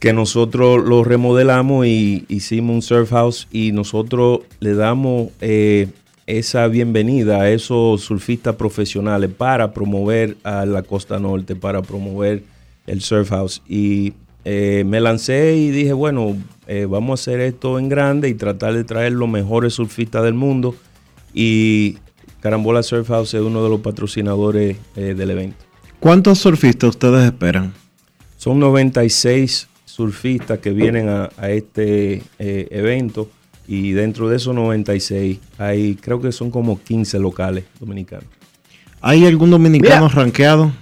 que 0.00 0.14
nosotros 0.14 0.82
los 0.82 1.06
remodelamos 1.06 1.86
y 1.86 2.24
hicimos 2.28 2.74
un 2.74 2.82
surf 2.82 3.10
house 3.10 3.46
y 3.52 3.72
nosotros 3.72 4.40
le 4.58 4.74
damos 4.74 5.28
eh, 5.42 5.88
esa 6.26 6.66
bienvenida 6.68 7.42
a 7.42 7.50
esos 7.50 8.00
surfistas 8.00 8.56
profesionales 8.56 9.30
para 9.36 9.74
promover 9.74 10.38
a 10.42 10.64
la 10.64 10.82
costa 10.82 11.18
norte, 11.18 11.54
para 11.54 11.82
promover 11.82 12.42
el 12.86 13.02
surf 13.02 13.28
house. 13.28 13.62
Y 13.68 14.14
eh, 14.46 14.84
me 14.86 15.00
lancé 15.00 15.56
y 15.56 15.70
dije, 15.70 15.92
bueno, 15.92 16.34
eh, 16.70 16.86
vamos 16.86 17.20
a 17.20 17.22
hacer 17.22 17.40
esto 17.40 17.78
en 17.78 17.88
grande 17.88 18.28
y 18.28 18.34
tratar 18.34 18.74
de 18.74 18.84
traer 18.84 19.12
los 19.12 19.28
mejores 19.28 19.74
surfistas 19.74 20.22
del 20.22 20.34
mundo. 20.34 20.74
Y 21.34 21.98
Carambola 22.40 22.82
Surf 22.82 23.08
House 23.08 23.34
es 23.34 23.40
uno 23.40 23.62
de 23.62 23.68
los 23.68 23.80
patrocinadores 23.80 24.76
eh, 24.96 25.14
del 25.14 25.30
evento. 25.30 25.56
¿Cuántos 25.98 26.38
surfistas 26.38 26.90
ustedes 26.90 27.26
esperan? 27.26 27.74
Son 28.36 28.58
96 28.58 29.68
surfistas 29.84 30.60
que 30.60 30.70
vienen 30.70 31.08
a, 31.08 31.28
a 31.36 31.50
este 31.50 32.22
evento 32.38 33.28
y 33.68 33.92
dentro 33.92 34.28
de 34.28 34.36
esos 34.36 34.54
96 34.54 35.38
hay, 35.58 35.96
creo 35.96 36.20
que 36.20 36.32
son 36.32 36.50
como 36.50 36.80
15 36.82 37.18
locales 37.18 37.64
dominicanos. 37.78 38.26
¿Hay 39.00 39.24
algún 39.26 39.50
dominicano 39.50 40.08
rankeado? 40.08 40.72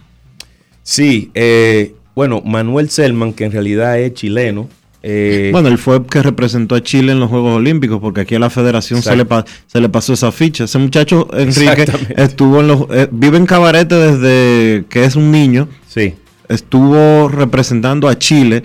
Sí, 0.82 1.30
eh, 1.34 1.94
bueno, 2.14 2.40
Manuel 2.40 2.88
Selman, 2.88 3.34
que 3.34 3.44
en 3.44 3.52
realidad 3.52 3.98
es 4.00 4.14
chileno. 4.14 4.68
Eh, 5.10 5.48
bueno, 5.52 5.68
él 5.68 5.78
fue 5.78 6.04
que 6.04 6.22
representó 6.22 6.74
a 6.74 6.82
Chile 6.82 7.12
en 7.12 7.20
los 7.20 7.30
Juegos 7.30 7.56
Olímpicos, 7.56 7.98
porque 8.00 8.20
aquí 8.22 8.34
a 8.34 8.38
la 8.38 8.50
federación 8.50 9.00
se 9.02 9.16
le, 9.16 9.26
se 9.66 9.80
le, 9.80 9.88
pasó 9.88 10.12
esa 10.12 10.30
ficha. 10.32 10.64
Ese 10.64 10.78
muchacho, 10.78 11.28
Enrique, 11.32 11.86
estuvo 12.16 12.60
en 12.60 12.68
los, 12.68 12.82
eh, 12.92 13.08
vive 13.10 13.38
en 13.38 13.46
Cabarete 13.46 13.94
desde 13.94 14.84
que 14.90 15.04
es 15.04 15.16
un 15.16 15.30
niño. 15.30 15.66
Sí. 15.86 16.14
Estuvo 16.48 17.28
representando 17.28 18.08
a 18.08 18.18
Chile 18.18 18.62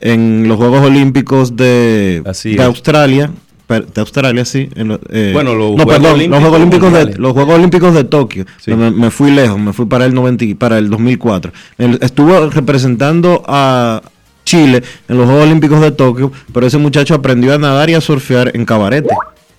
en 0.00 0.48
los 0.48 0.56
Juegos 0.58 0.82
Olímpicos 0.84 1.56
de. 1.56 2.22
Australia. 2.60 3.30
De 3.68 4.00
Australia, 4.00 4.44
sí. 4.44 4.68
en 4.76 4.88
lo- 4.88 5.00
eh, 5.10 5.30
Bueno, 5.32 5.54
los 5.56 5.76
no, 5.76 5.82
Juegos 5.84 5.94
perdón, 5.94 6.02
los 6.04 6.12
Olímpicos 6.14 6.40
Juegos 6.40 6.56
Olímpicos 6.60 6.92
de, 6.92 7.18
los 7.18 7.32
Juegos 7.32 7.54
Olímpicos 7.56 7.94
de 7.94 8.04
Tokio. 8.04 8.44
Me, 8.66 8.90
me 8.92 9.10
fui 9.10 9.32
lejos, 9.32 9.58
me 9.58 9.72
fui 9.72 9.86
para 9.86 10.04
el 10.04 10.14
90, 10.14 10.44
y- 10.44 10.54
para 10.54 10.78
el 10.78 10.88
2004. 10.88 11.52
Él 11.78 11.98
estuvo 12.00 12.48
representando 12.50 13.42
a 13.46 14.02
Chile 14.46 14.82
en 15.08 15.18
los 15.18 15.26
Juegos 15.26 15.44
Olímpicos 15.44 15.82
de 15.82 15.90
Tokio, 15.90 16.32
pero 16.54 16.66
ese 16.66 16.78
muchacho 16.78 17.14
aprendió 17.14 17.52
a 17.52 17.58
nadar 17.58 17.90
y 17.90 17.94
a 17.94 18.00
surfear 18.00 18.52
en 18.54 18.64
cabarete. 18.64 19.10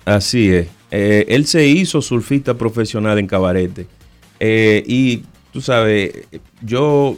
Así 0.04 0.48
es. 0.50 0.68
Eh, 0.90 1.26
él 1.28 1.46
se 1.46 1.66
hizo 1.66 2.00
surfista 2.00 2.54
profesional 2.54 3.18
en 3.18 3.26
Cabarete. 3.26 3.86
Eh, 4.40 4.82
y 4.86 5.22
tú 5.52 5.60
sabes, 5.60 6.12
yo 6.62 7.16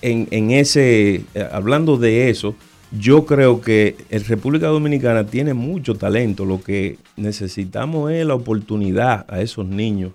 en, 0.00 0.28
en 0.30 0.50
ese, 0.50 1.22
eh, 1.34 1.48
hablando 1.52 1.96
de 1.98 2.30
eso, 2.30 2.54
yo 2.98 3.26
creo 3.26 3.60
que 3.60 3.96
el 4.08 4.24
República 4.24 4.68
Dominicana 4.68 5.26
tiene 5.26 5.52
mucho 5.52 5.96
talento. 5.96 6.44
Lo 6.44 6.62
que 6.62 6.96
necesitamos 7.16 8.10
es 8.12 8.24
la 8.24 8.34
oportunidad 8.34 9.26
a 9.28 9.40
esos 9.40 9.66
niños. 9.66 10.12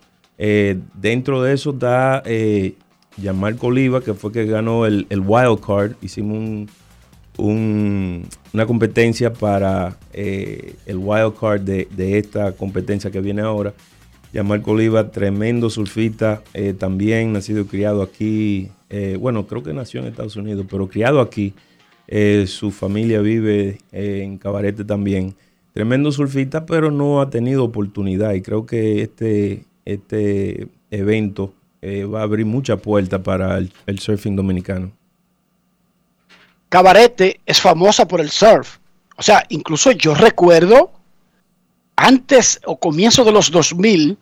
Dentro 0.93 1.43
de 1.43 1.53
eso 1.53 1.71
está 1.71 2.23
Gianmarco 3.17 3.67
Oliva, 3.67 4.01
que 4.01 4.13
fue 4.13 4.31
que 4.31 4.45
ganó 4.45 4.85
el, 4.85 5.05
el 5.09 5.19
Wild 5.21 5.59
Card. 5.65 5.93
Hicimos 6.01 6.37
un, 6.37 6.69
un- 7.37 8.25
una 8.53 8.65
competencia 8.65 9.31
para 9.33 9.97
eh, 10.13 10.75
el 10.85 10.97
wild 10.97 11.35
card 11.39 11.61
de, 11.61 12.17
esta 12.17 12.51
competencia 12.53 13.11
que 13.11 13.21
viene 13.21 13.41
ahora. 13.41 13.73
Gianmarco 14.31 14.71
Oliva, 14.71 15.11
tremendo 15.11 15.69
surfista, 15.69 16.41
eh, 16.53 16.73
también 16.73 17.33
nacido 17.33 17.61
y 17.61 17.65
criado 17.65 18.01
aquí. 18.01 18.69
eh, 18.89 19.17
bueno, 19.19 19.45
creo 19.47 19.61
que 19.63 19.73
nació 19.73 20.01
en 20.01 20.07
Estados 20.07 20.35
Unidos, 20.35 20.65
pero 20.69 20.87
criado 20.87 21.19
aquí. 21.21 21.53
Su 22.47 22.71
familia 22.71 23.21
vive 23.21 23.77
en 23.91 24.39
Cabarete 24.39 24.83
también. 24.83 25.35
Tremendo 25.73 26.11
surfista, 26.11 26.65
pero 26.65 26.89
no 26.89 27.21
ha 27.21 27.29
tenido 27.29 27.63
oportunidad. 27.63 28.33
Y 28.33 28.41
creo 28.41 28.65
que 28.65 29.03
este, 29.03 29.65
este 29.85 30.67
evento 30.89 31.53
eh, 31.81 32.03
va 32.05 32.19
a 32.21 32.23
abrir 32.23 32.45
muchas 32.45 32.79
puertas 32.81 33.21
para 33.21 33.57
el- 33.57 33.71
el 33.85 33.99
surfing 33.99 34.35
dominicano. 34.35 34.91
Cabarete 36.69 37.39
es 37.45 37.59
famosa 37.59 38.07
por 38.07 38.21
el 38.21 38.29
surf. 38.29 38.77
O 39.17 39.21
sea, 39.21 39.43
incluso 39.49 39.91
yo 39.91 40.13
recuerdo 40.13 40.91
antes 41.95 42.59
o 42.65 42.77
comienzo 42.79 43.23
de 43.23 43.31
los 43.31 43.51
2000, 43.51 44.17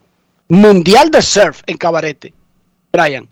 Mundial 0.49 1.11
de 1.11 1.21
Surf 1.21 1.61
en 1.67 1.77
Cabarete. 1.77 2.33
Brian. 2.93 3.27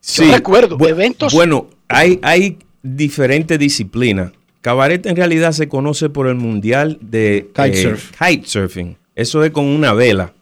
Sí, 0.00 0.26
yo 0.26 0.32
recuerdo 0.32 0.76
bu- 0.76 0.88
eventos. 0.88 1.32
Bueno, 1.32 1.68
hay, 1.86 2.18
hay 2.22 2.58
diferentes 2.82 3.56
disciplinas. 3.58 4.32
Cabaret 4.60 5.06
en 5.06 5.14
realidad 5.14 5.52
se 5.52 5.68
conoce 5.68 6.10
por 6.10 6.26
el 6.26 6.34
mundial 6.34 6.98
de 7.00 7.48
Kitesurf. 7.54 8.10
kitesurfing. 8.18 8.96
Eso 9.14 9.44
es 9.44 9.52
con 9.52 9.64
una 9.64 9.92
vela. 9.92 10.32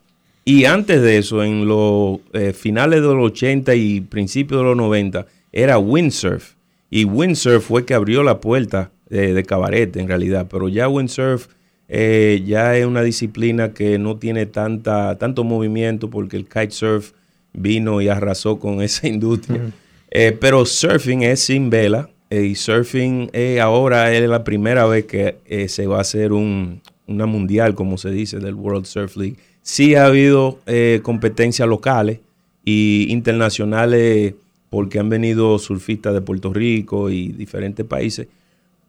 Y 0.46 0.64
antes 0.64 1.02
de 1.02 1.18
eso, 1.18 1.42
en 1.44 1.66
los 1.66 2.20
eh, 2.32 2.54
finales 2.54 3.02
de 3.02 3.08
los 3.08 3.32
80 3.32 3.74
y 3.74 4.00
principios 4.00 4.60
de 4.60 4.64
los 4.64 4.76
90, 4.76 5.26
era 5.52 5.78
windsurf. 5.78 6.54
Y 6.88 7.04
windsurf 7.04 7.64
fue 7.64 7.84
que 7.84 7.92
abrió 7.92 8.22
la 8.22 8.40
puerta 8.40 8.92
eh, 9.10 9.32
de 9.34 9.42
cabaret 9.42 9.94
en 9.96 10.08
realidad. 10.08 10.46
Pero 10.48 10.68
ya 10.68 10.88
windsurf 10.88 11.48
eh, 11.88 12.42
ya 12.46 12.76
es 12.76 12.86
una 12.86 13.02
disciplina 13.02 13.72
que 13.72 13.98
no 13.98 14.16
tiene 14.16 14.46
tanta, 14.46 15.18
tanto 15.18 15.44
movimiento 15.44 16.10
porque 16.10 16.36
el 16.36 16.44
kitesurf 16.44 17.12
vino 17.52 18.00
y 18.00 18.08
arrasó 18.08 18.58
con 18.58 18.82
esa 18.82 19.08
industria. 19.08 19.72
Eh, 20.10 20.36
pero 20.40 20.64
surfing 20.64 21.22
es 21.22 21.40
sin 21.40 21.70
vela. 21.70 22.08
eh, 22.30 22.42
y 22.42 22.54
surfing 22.54 23.30
eh, 23.32 23.60
ahora 23.60 24.12
es 24.12 24.28
la 24.28 24.44
primera 24.44 24.86
vez 24.86 25.04
que 25.06 25.36
se 25.68 25.86
va 25.86 25.98
a 25.98 26.00
hacer 26.00 26.32
un, 26.32 26.82
una 27.06 27.26
mundial, 27.26 27.74
como 27.74 27.98
se 27.98 28.10
dice, 28.10 28.38
del 28.38 28.54
World 28.54 28.86
Surf 28.86 29.16
League. 29.16 29.36
Sí 29.66 29.96
ha 29.96 30.06
habido 30.06 30.60
eh, 30.66 31.00
competencias 31.02 31.68
locales 31.68 32.20
y 32.64 33.08
internacionales 33.10 34.34
porque 34.70 35.00
han 35.00 35.08
venido 35.08 35.58
surfistas 35.58 36.14
de 36.14 36.20
Puerto 36.20 36.52
Rico 36.52 37.10
y 37.10 37.32
diferentes 37.32 37.84
países, 37.84 38.28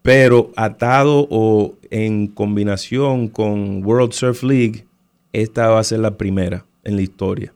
pero 0.03 0.51
atado 0.55 1.27
o 1.31 1.73
en 1.89 2.27
combinación 2.27 3.27
con 3.27 3.83
World 3.83 4.13
Surf 4.13 4.43
League, 4.43 4.85
esta 5.33 5.69
va 5.69 5.79
a 5.79 5.83
ser 5.83 5.97
la 5.97 6.15
primera 6.15 6.63
en 6.83 6.95
la 6.95 7.01
historia. 7.01 7.51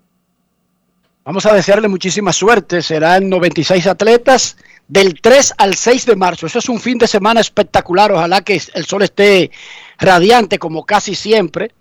Vamos 1.24 1.46
a 1.46 1.54
desearle 1.54 1.88
muchísima 1.88 2.34
suerte. 2.34 2.82
Serán 2.82 3.30
96 3.30 3.86
atletas 3.86 4.58
del 4.88 5.22
3 5.22 5.54
al 5.60 5.76
6 5.76 6.08
de 6.08 6.16
marzo. 6.16 6.48
Eso 6.48 6.58
es 6.58 6.70
un 6.70 6.80
fin 6.80 6.98
de 6.98 7.06
semana 7.06 7.40
espectacular. 7.40 8.12
Ojalá 8.12 8.42
que 8.42 8.60
el 8.74 8.86
sol 8.88 9.04
esté 9.04 9.52
radiante 10.00 10.58
como 10.58 10.88
casi 10.88 11.14
siempre 11.14 11.72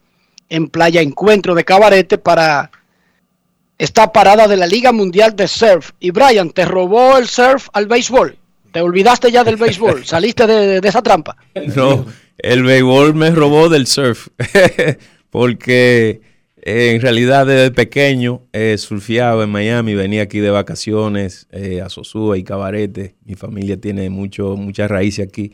en 0.50 0.68
Playa 0.68 1.00
Encuentro 1.00 1.54
de 1.54 1.64
Cabarete 1.64 2.18
para 2.18 2.70
esta 3.78 4.12
parada 4.12 4.46
de 4.46 4.58
la 4.58 4.66
Liga 4.66 4.92
Mundial 4.92 5.34
de 5.34 5.48
Surf. 5.48 5.92
Y 6.00 6.10
Brian, 6.10 6.50
¿te 6.50 6.66
robó 6.66 7.16
el 7.16 7.26
surf 7.26 7.68
al 7.72 7.86
béisbol? 7.86 8.36
¿Te 8.72 8.82
olvidaste 8.82 9.32
ya 9.32 9.42
del 9.42 9.56
béisbol? 9.56 10.04
¿Saliste 10.04 10.46
de, 10.46 10.80
de 10.82 10.88
esa 10.88 11.00
trampa? 11.00 11.36
No, 11.74 12.04
el 12.36 12.62
béisbol 12.62 13.14
me 13.14 13.30
robó 13.30 13.70
del 13.70 13.86
surf. 13.86 14.28
Porque 15.30 16.20
eh, 16.62 16.92
en 16.94 17.00
realidad 17.00 17.46
desde 17.46 17.70
pequeño 17.70 18.42
eh, 18.52 18.76
surfeaba 18.76 19.44
en 19.44 19.50
Miami, 19.50 19.94
venía 19.94 20.22
aquí 20.22 20.40
de 20.40 20.50
vacaciones 20.50 21.46
eh, 21.52 21.80
a 21.80 21.88
Sosúa 21.88 22.36
y 22.36 22.44
Cabarete. 22.44 23.14
Mi 23.24 23.34
familia 23.34 23.80
tiene 23.80 24.10
mucho, 24.10 24.56
muchas 24.56 24.90
raíces 24.90 25.26
aquí. 25.26 25.52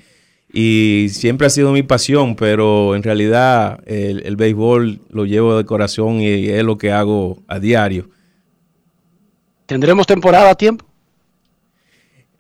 Y 0.59 1.09
siempre 1.11 1.47
ha 1.47 1.51
sido 1.51 1.71
mi 1.71 1.83
pasión, 1.83 2.35
pero 2.35 2.97
en 2.97 3.03
realidad 3.03 3.79
el, 3.85 4.23
el 4.25 4.37
béisbol 4.37 5.01
lo 5.11 5.27
llevo 5.27 5.55
de 5.59 5.67
corazón 5.67 6.23
y 6.23 6.47
es 6.47 6.65
lo 6.65 6.79
que 6.79 6.91
hago 6.93 7.43
a 7.47 7.59
diario. 7.59 8.09
¿Tendremos 9.67 10.07
temporada 10.07 10.49
a 10.51 10.55
tiempo? 10.55 10.87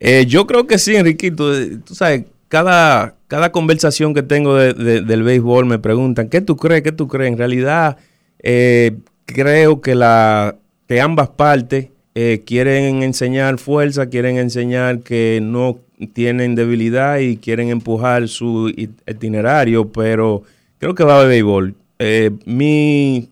Eh, 0.01 0.25
yo 0.27 0.47
creo 0.47 0.67
que 0.67 0.79
sí, 0.79 0.97
Enriquito. 0.97 1.55
Eh, 1.55 1.77
Tú 1.85 1.95
sabes, 1.95 2.25
cada, 2.49 3.17
cada 3.29 3.53
conversación 3.53 4.15
que 4.15 4.23
tengo 4.23 4.55
de- 4.57 4.73
de- 4.73 5.03
del 5.03 5.23
béisbol 5.23 5.67
me 5.67 5.79
preguntan, 5.79 6.31
¿qué 6.31 6.41
tú 6.41 6.57
crees? 6.57 6.81
¿Qué 6.83 6.93
tú 6.93 7.09
crees? 7.09 7.33
En 7.33 7.37
realidad, 7.39 7.99
eh, 8.43 8.97
creo 9.27 9.83
que, 9.83 9.95
la, 9.95 10.57
que 10.89 11.03
ambas 11.03 11.29
partes 11.29 11.89
eh, 12.15 12.45
quieren 12.47 13.03
enseñar 13.03 13.59
fuerza, 13.59 14.07
quieren 14.09 14.39
enseñar 14.39 15.01
que 15.01 15.41
no 15.43 15.81
tienen 16.13 16.55
debilidad 16.55 17.19
y 17.19 17.37
quieren 17.39 17.69
empujar 17.69 18.29
su 18.29 18.69
itinerario, 18.69 19.91
pero 19.91 20.43
creo 20.79 20.95
que 20.95 21.05
va 21.05 21.15
a 21.15 21.17
haber 21.19 21.31
béisbol. 21.31 21.75
Eh, 21.99 22.31
mi, 22.45 23.31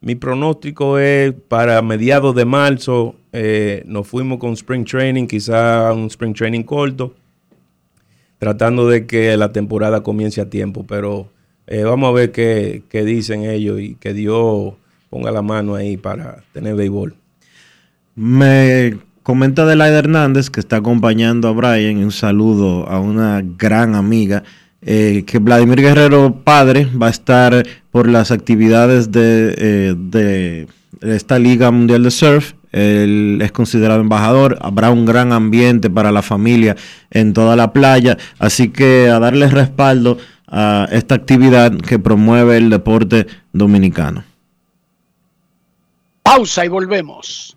mi 0.00 0.14
pronóstico 0.16 0.98
es 0.98 1.32
para 1.48 1.80
mediados 1.82 2.34
de 2.34 2.44
marzo. 2.44 3.14
eh, 3.32 3.82
nos 3.86 4.06
fuimos 4.08 4.38
con 4.38 4.52
Spring 4.52 4.84
Training, 4.84 5.26
quizá 5.26 5.92
un 5.92 6.06
Spring 6.06 6.34
Training 6.34 6.64
corto, 6.64 7.14
tratando 8.38 8.88
de 8.88 9.06
que 9.06 9.36
la 9.36 9.52
temporada 9.52 10.02
comience 10.02 10.40
a 10.40 10.50
tiempo. 10.50 10.84
Pero 10.86 11.28
eh, 11.66 11.84
vamos 11.84 12.08
a 12.08 12.12
ver 12.12 12.32
qué, 12.32 12.82
qué 12.88 13.04
dicen 13.04 13.44
ellos 13.44 13.80
y 13.80 13.94
que 13.94 14.12
Dios 14.12 14.74
ponga 15.08 15.30
la 15.30 15.42
mano 15.42 15.76
ahí 15.76 15.96
para 15.96 16.42
tener 16.52 16.74
béisbol. 16.74 17.14
Me 18.14 18.98
comenta 19.22 19.62
Adelaide 19.62 19.98
Hernández, 19.98 20.50
que 20.50 20.60
está 20.60 20.76
acompañando 20.76 21.48
a 21.48 21.52
Brian, 21.52 21.98
un 21.98 22.12
saludo 22.12 22.88
a 22.88 23.00
una 23.00 23.42
gran 23.42 23.94
amiga, 23.94 24.42
eh, 24.82 25.24
que 25.26 25.38
Vladimir 25.38 25.80
Guerrero 25.80 26.40
Padre 26.42 26.88
va 27.00 27.06
a 27.06 27.10
estar 27.10 27.64
por 27.90 28.08
las 28.08 28.30
actividades 28.30 29.12
de, 29.12 29.54
eh, 29.56 29.94
de 29.96 30.66
esta 31.00 31.38
Liga 31.38 31.70
Mundial 31.70 32.02
de 32.02 32.10
Surf. 32.10 32.54
Él 32.72 33.38
es 33.42 33.52
considerado 33.52 34.00
embajador, 34.00 34.58
habrá 34.62 34.90
un 34.90 35.04
gran 35.04 35.32
ambiente 35.32 35.90
para 35.90 36.10
la 36.10 36.22
familia 36.22 36.74
en 37.10 37.34
toda 37.34 37.54
la 37.54 37.72
playa, 37.72 38.16
así 38.38 38.70
que 38.70 39.08
a 39.10 39.18
darle 39.18 39.48
respaldo 39.48 40.18
a 40.48 40.88
esta 40.90 41.14
actividad 41.14 41.76
que 41.76 41.98
promueve 41.98 42.56
el 42.56 42.70
deporte 42.70 43.26
dominicano. 43.52 44.24
Pausa 46.22 46.64
y 46.64 46.68
volvemos. 46.68 47.56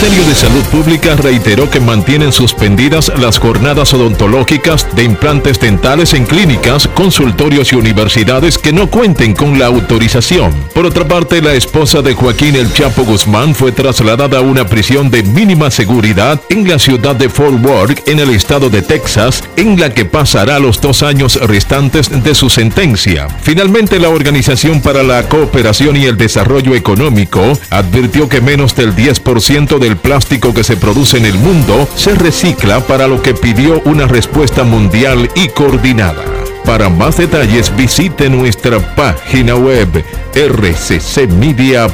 Ministerio 0.00 0.28
de 0.30 0.34
Salud 0.34 0.64
Pública 0.70 1.14
reiteró 1.14 1.68
que 1.68 1.78
mantienen 1.78 2.32
suspendidas 2.32 3.12
las 3.18 3.38
jornadas 3.38 3.92
odontológicas 3.92 4.86
de 4.96 5.04
implantes 5.04 5.60
dentales 5.60 6.14
en 6.14 6.24
clínicas, 6.24 6.88
consultorios 6.88 7.70
y 7.70 7.76
universidades 7.76 8.56
que 8.56 8.72
no 8.72 8.88
cuenten 8.88 9.34
con 9.34 9.58
la 9.58 9.66
autorización. 9.66 10.54
Por 10.74 10.86
otra 10.86 11.06
parte, 11.06 11.42
la 11.42 11.52
esposa 11.52 12.00
de 12.00 12.14
Joaquín 12.14 12.56
El 12.56 12.72
Chapo 12.72 13.04
Guzmán 13.04 13.54
fue 13.54 13.72
trasladada 13.72 14.38
a 14.38 14.40
una 14.40 14.66
prisión 14.66 15.10
de 15.10 15.22
mínima 15.22 15.70
seguridad 15.70 16.40
en 16.48 16.66
la 16.66 16.78
ciudad 16.78 17.14
de 17.14 17.28
Fort 17.28 17.62
Worth, 17.62 18.08
en 18.08 18.20
el 18.20 18.30
estado 18.30 18.70
de 18.70 18.80
Texas, 18.80 19.44
en 19.56 19.78
la 19.78 19.92
que 19.92 20.06
pasará 20.06 20.58
los 20.58 20.80
dos 20.80 21.02
años 21.02 21.36
restantes 21.42 22.08
de 22.24 22.34
su 22.34 22.48
sentencia. 22.48 23.28
Finalmente, 23.42 23.98
la 23.98 24.08
Organización 24.08 24.80
para 24.80 25.02
la 25.02 25.28
Cooperación 25.28 25.98
y 25.98 26.06
el 26.06 26.16
Desarrollo 26.16 26.74
Económico 26.74 27.52
advirtió 27.68 28.30
que 28.30 28.40
menos 28.40 28.74
del 28.74 28.96
10% 28.96 29.89
del 29.90 29.98
plástico 29.98 30.54
que 30.54 30.62
se 30.62 30.76
produce 30.76 31.16
en 31.16 31.26
el 31.26 31.34
mundo 31.34 31.88
se 31.96 32.14
recicla 32.14 32.78
para 32.86 33.08
lo 33.08 33.20
que 33.22 33.34
pidió 33.34 33.82
una 33.84 34.06
respuesta 34.06 34.62
mundial 34.62 35.28
y 35.34 35.48
coordinada. 35.48 36.22
Para 36.64 36.88
más 36.88 37.16
detalles 37.16 37.74
visite 37.76 38.30
nuestra 38.30 38.78
página 38.94 39.56
web 39.56 39.88
rccmedia.com.do. 40.32 41.90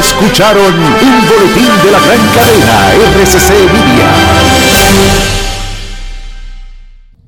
Escucharon 0.00 0.74
un 0.74 1.28
boletín 1.28 1.70
de 1.84 1.92
la 1.92 2.00
gran 2.00 2.26
cadena 2.34 2.92
RCC 3.22 3.50
Media. 3.72 5.37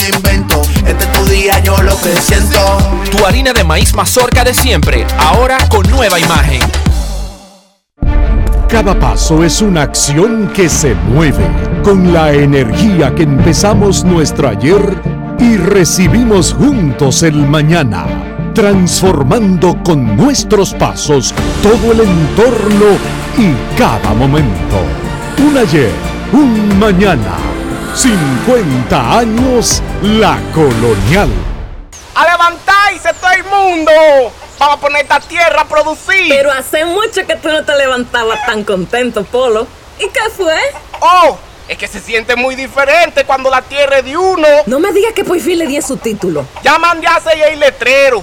invento. 0.00 0.62
Este 0.86 1.04
es 1.04 1.12
tu 1.12 1.24
día, 1.26 1.58
yo 1.60 1.76
lo 1.82 1.98
que 2.00 2.14
siento. 2.16 2.78
Tu 3.10 3.24
harina 3.24 3.52
de 3.52 3.64
maíz 3.64 3.94
mazorca 3.94 4.44
de 4.44 4.54
siempre, 4.54 5.06
ahora 5.18 5.58
con 5.68 5.88
nueva 5.90 6.18
imagen. 6.18 6.60
Cada 8.68 8.98
paso 8.98 9.44
es 9.44 9.62
una 9.62 9.82
acción 9.82 10.50
que 10.52 10.68
se 10.68 10.94
mueve 10.94 11.46
con 11.84 12.12
la 12.12 12.32
energía 12.32 13.14
que 13.14 13.22
empezamos 13.22 14.04
nuestro 14.04 14.48
ayer 14.48 15.00
y 15.38 15.56
recibimos 15.56 16.52
juntos 16.52 17.22
el 17.22 17.46
mañana, 17.46 18.04
transformando 18.54 19.82
con 19.84 20.16
nuestros 20.16 20.74
pasos 20.74 21.32
todo 21.62 21.92
el 21.92 22.00
entorno 22.00 22.98
y 23.38 23.78
cada 23.78 24.12
momento. 24.14 24.80
Un 25.38 25.58
ayer, 25.58 25.92
un 26.32 26.78
mañana, 26.78 27.36
50 27.96 29.18
años 29.18 29.82
la 30.02 30.38
colonial. 30.54 31.30
¡A 32.14 32.30
levantarse 32.30 33.14
todo 33.18 33.30
el 33.30 33.44
mundo! 33.44 33.90
Vamos 34.58 34.76
a 34.76 34.80
poner 34.80 35.02
esta 35.02 35.18
tierra 35.20 35.62
a 35.62 35.64
producir. 35.64 36.28
Pero 36.28 36.52
hace 36.52 36.84
mucho 36.84 37.26
que 37.26 37.36
tú 37.36 37.48
no 37.48 37.64
te 37.64 37.74
levantabas 37.74 38.44
tan 38.44 38.64
contento, 38.64 39.24
Polo. 39.24 39.66
¿Y 39.98 40.08
qué 40.08 40.30
fue? 40.36 40.58
¡Oh! 41.00 41.38
Es 41.68 41.78
que 41.78 41.88
se 41.88 41.98
siente 42.00 42.36
muy 42.36 42.54
diferente 42.54 43.24
cuando 43.24 43.48
la 43.48 43.62
tierra 43.62 43.98
es 43.98 44.04
de 44.04 44.16
uno. 44.16 44.46
No 44.66 44.78
me 44.78 44.92
digas 44.92 45.14
que 45.14 45.24
por 45.24 45.40
fin 45.40 45.58
le 45.58 45.66
di 45.66 45.80
su 45.80 45.96
título. 45.96 46.44
Ya 46.62 46.78
mandé 46.78 47.06
a 47.06 47.16
hacer 47.16 47.40
el 47.50 47.58
letrero. 47.58 48.22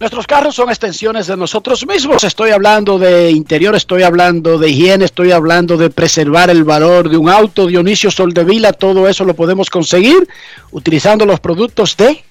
Nuestros 0.00 0.26
carros 0.26 0.54
son 0.54 0.70
extensiones 0.70 1.26
de 1.26 1.36
nosotros 1.36 1.86
mismos. 1.86 2.24
Estoy 2.24 2.52
hablando 2.52 2.98
de 2.98 3.30
interior, 3.30 3.76
estoy 3.76 4.02
hablando 4.02 4.56
de 4.56 4.70
higiene, 4.70 5.04
estoy 5.04 5.30
hablando 5.30 5.76
de 5.76 5.90
preservar 5.90 6.48
el 6.48 6.64
valor 6.64 7.10
de 7.10 7.18
un 7.18 7.28
auto. 7.28 7.66
Dionisio 7.66 8.10
Soldevila, 8.10 8.72
todo 8.72 9.06
eso 9.06 9.26
lo 9.26 9.34
podemos 9.34 9.68
conseguir 9.68 10.26
utilizando 10.70 11.26
los 11.26 11.38
productos 11.38 11.98
de 11.98 12.24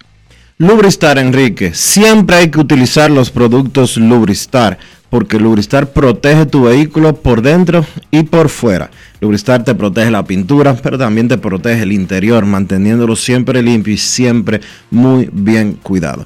Lubristar, 0.57 1.19
Enrique. 1.19 1.75
Siempre 1.75 2.37
hay 2.37 2.49
que 2.49 2.59
utilizar 2.59 3.11
los 3.11 3.29
productos 3.29 3.97
Lubristar, 3.97 4.79
porque 5.11 5.39
Lubristar 5.39 5.93
protege 5.93 6.47
tu 6.47 6.63
vehículo 6.63 7.15
por 7.17 7.43
dentro 7.43 7.85
y 8.09 8.23
por 8.23 8.49
fuera. 8.49 8.89
Lubristar 9.21 9.63
te 9.63 9.75
protege 9.75 10.09
la 10.09 10.25
pintura, 10.25 10.75
pero 10.75 10.97
también 10.97 11.27
te 11.27 11.37
protege 11.37 11.83
el 11.83 11.91
interior, 11.91 12.45
manteniéndolo 12.45 13.15
siempre 13.15 13.61
limpio 13.61 13.93
y 13.93 13.97
siempre 13.97 14.59
muy 14.89 15.29
bien 15.31 15.73
cuidado. 15.83 16.25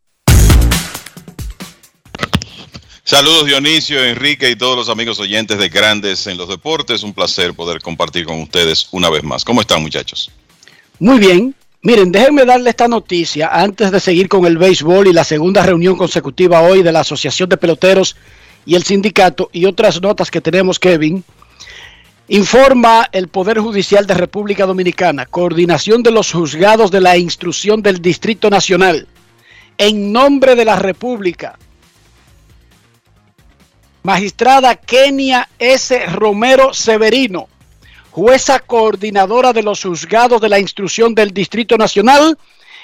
Saludos 3.11 3.45
Dionisio, 3.45 4.01
Enrique 4.05 4.49
y 4.49 4.55
todos 4.55 4.77
los 4.77 4.87
amigos 4.87 5.19
oyentes 5.19 5.57
de 5.57 5.67
Grandes 5.67 6.27
en 6.27 6.37
los 6.37 6.47
Deportes. 6.47 7.03
Un 7.03 7.11
placer 7.11 7.53
poder 7.53 7.81
compartir 7.81 8.25
con 8.25 8.39
ustedes 8.39 8.87
una 8.91 9.09
vez 9.09 9.21
más. 9.21 9.43
¿Cómo 9.43 9.59
están 9.59 9.81
muchachos? 9.81 10.31
Muy 10.97 11.19
bien. 11.19 11.53
Miren, 11.81 12.13
déjenme 12.13 12.45
darle 12.45 12.69
esta 12.69 12.87
noticia 12.87 13.49
antes 13.51 13.91
de 13.91 13.99
seguir 13.99 14.29
con 14.29 14.45
el 14.45 14.57
béisbol 14.57 15.09
y 15.09 15.11
la 15.11 15.25
segunda 15.25 15.61
reunión 15.61 15.97
consecutiva 15.97 16.61
hoy 16.61 16.83
de 16.83 16.93
la 16.93 17.01
Asociación 17.01 17.49
de 17.49 17.57
Peloteros 17.57 18.15
y 18.65 18.75
el 18.75 18.83
sindicato 18.83 19.49
y 19.51 19.65
otras 19.65 20.01
notas 20.01 20.31
que 20.31 20.39
tenemos, 20.39 20.79
Kevin. 20.79 21.21
Informa 22.29 23.09
el 23.11 23.27
Poder 23.27 23.59
Judicial 23.59 24.07
de 24.07 24.13
República 24.13 24.65
Dominicana, 24.65 25.25
coordinación 25.25 26.01
de 26.01 26.11
los 26.11 26.31
juzgados 26.31 26.91
de 26.91 27.01
la 27.01 27.17
instrucción 27.17 27.81
del 27.81 28.01
Distrito 28.01 28.49
Nacional, 28.49 29.05
en 29.77 30.13
nombre 30.13 30.55
de 30.55 30.63
la 30.63 30.77
República. 30.77 31.59
Magistrada 34.03 34.75
Kenia 34.75 35.47
S. 35.59 36.05
Romero 36.07 36.73
Severino, 36.73 37.47
jueza 38.09 38.59
coordinadora 38.59 39.53
de 39.53 39.61
los 39.61 39.83
juzgados 39.83 40.41
de 40.41 40.49
la 40.49 40.59
instrucción 40.59 41.13
del 41.13 41.31
Distrito 41.31 41.77
Nacional 41.77 42.37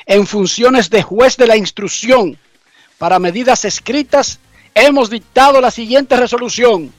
en 0.06 0.28
funciones 0.28 0.92
de 0.92 1.02
juez 1.02 1.36
de 1.36 1.48
la 1.48 1.58
instrucción. 1.58 2.38
Para 3.00 3.18
medidas 3.18 3.66
escritas, 3.66 4.40
hemos 4.76 5.10
dictado 5.10 5.60
la 5.60 5.72
siguiente 5.72 6.16
resolución. 6.16 6.94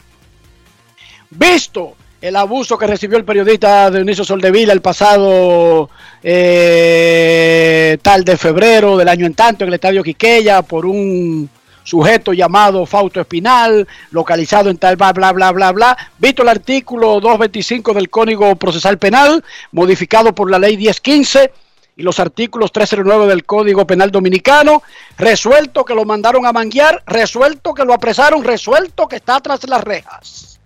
Visto 1.30 1.94
el 2.20 2.34
abuso 2.34 2.76
que 2.76 2.88
recibió 2.88 3.18
el 3.18 3.24
periodista 3.24 3.88
Dionisio 3.88 4.24
Soldevila 4.24 4.72
el 4.72 4.80
pasado 4.80 5.88
eh, 6.22 7.98
tal 8.02 8.24
de 8.24 8.36
febrero 8.36 8.96
del 8.96 9.08
año 9.08 9.26
en 9.26 9.34
tanto 9.34 9.62
en 9.62 9.68
el 9.68 9.74
estadio 9.74 10.02
Quiqueya 10.02 10.62
por 10.62 10.84
un 10.86 11.48
sujeto 11.88 12.34
llamado 12.34 12.84
Fausto 12.84 13.20
Espinal, 13.20 13.88
localizado 14.10 14.68
en 14.68 14.76
tal 14.76 14.96
bla 14.96 15.12
bla 15.12 15.32
bla 15.32 15.52
bla 15.52 15.72
bla. 15.72 15.98
Visto 16.18 16.42
el 16.42 16.48
artículo 16.48 17.14
225 17.20 17.94
del 17.94 18.10
Código 18.10 18.54
Procesal 18.56 18.98
Penal, 18.98 19.42
modificado 19.72 20.34
por 20.34 20.50
la 20.50 20.58
ley 20.58 20.76
1015 20.76 21.50
y 21.96 22.02
los 22.02 22.20
artículos 22.20 22.72
309 22.72 23.26
del 23.26 23.44
Código 23.44 23.86
Penal 23.86 24.10
Dominicano, 24.10 24.82
resuelto 25.16 25.84
que 25.84 25.94
lo 25.94 26.04
mandaron 26.04 26.44
a 26.44 26.52
manguear, 26.52 27.02
resuelto 27.06 27.72
que 27.72 27.84
lo 27.84 27.94
apresaron, 27.94 28.44
resuelto 28.44 29.08
que 29.08 29.16
está 29.16 29.40
tras 29.40 29.66
las 29.66 29.82
rejas. 29.82 30.60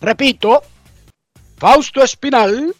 Repito, 0.00 0.62
Fausto 1.56 2.02
Espinal, 2.02 2.74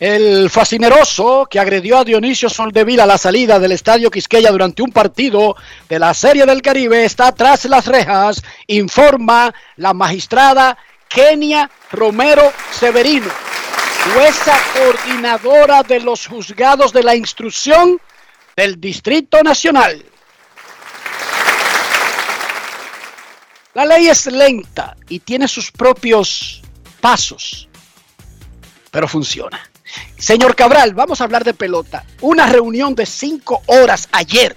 el 0.00 0.48
fascineroso 0.50 1.46
que 1.50 1.58
agredió 1.58 1.98
a 1.98 2.04
Dionisio 2.04 2.48
Soldevila 2.48 3.04
a 3.04 3.06
la 3.06 3.18
salida 3.18 3.58
del 3.58 3.72
Estadio 3.72 4.10
Quisqueya 4.10 4.50
durante 4.50 4.82
un 4.82 4.92
partido 4.92 5.56
de 5.88 5.98
la 5.98 6.14
Serie 6.14 6.46
del 6.46 6.62
Caribe, 6.62 7.04
está 7.04 7.32
tras 7.32 7.64
las 7.64 7.86
rejas, 7.86 8.42
informa 8.66 9.52
la 9.76 9.94
magistrada 9.94 10.78
Kenia 11.08 11.70
Romero 11.90 12.52
Severino 12.70 13.48
jueza 14.14 14.56
coordinadora 14.74 15.82
de 15.82 16.00
los 16.00 16.26
juzgados 16.26 16.92
de 16.92 17.02
la 17.02 17.14
instrucción 17.14 18.00
del 18.56 18.80
Distrito 18.80 19.42
Nacional. 19.42 20.04
La 23.74 23.84
ley 23.84 24.08
es 24.08 24.26
lenta 24.26 24.96
y 25.08 25.20
tiene 25.20 25.46
sus 25.46 25.70
propios 25.70 26.62
pasos, 27.00 27.68
pero 28.90 29.06
funciona. 29.06 29.67
Señor 30.18 30.54
Cabral, 30.54 30.94
vamos 30.94 31.20
a 31.20 31.24
hablar 31.24 31.44
de 31.44 31.54
pelota. 31.54 32.04
Una 32.20 32.46
reunión 32.46 32.94
de 32.94 33.06
cinco 33.06 33.62
horas 33.66 34.08
ayer. 34.12 34.56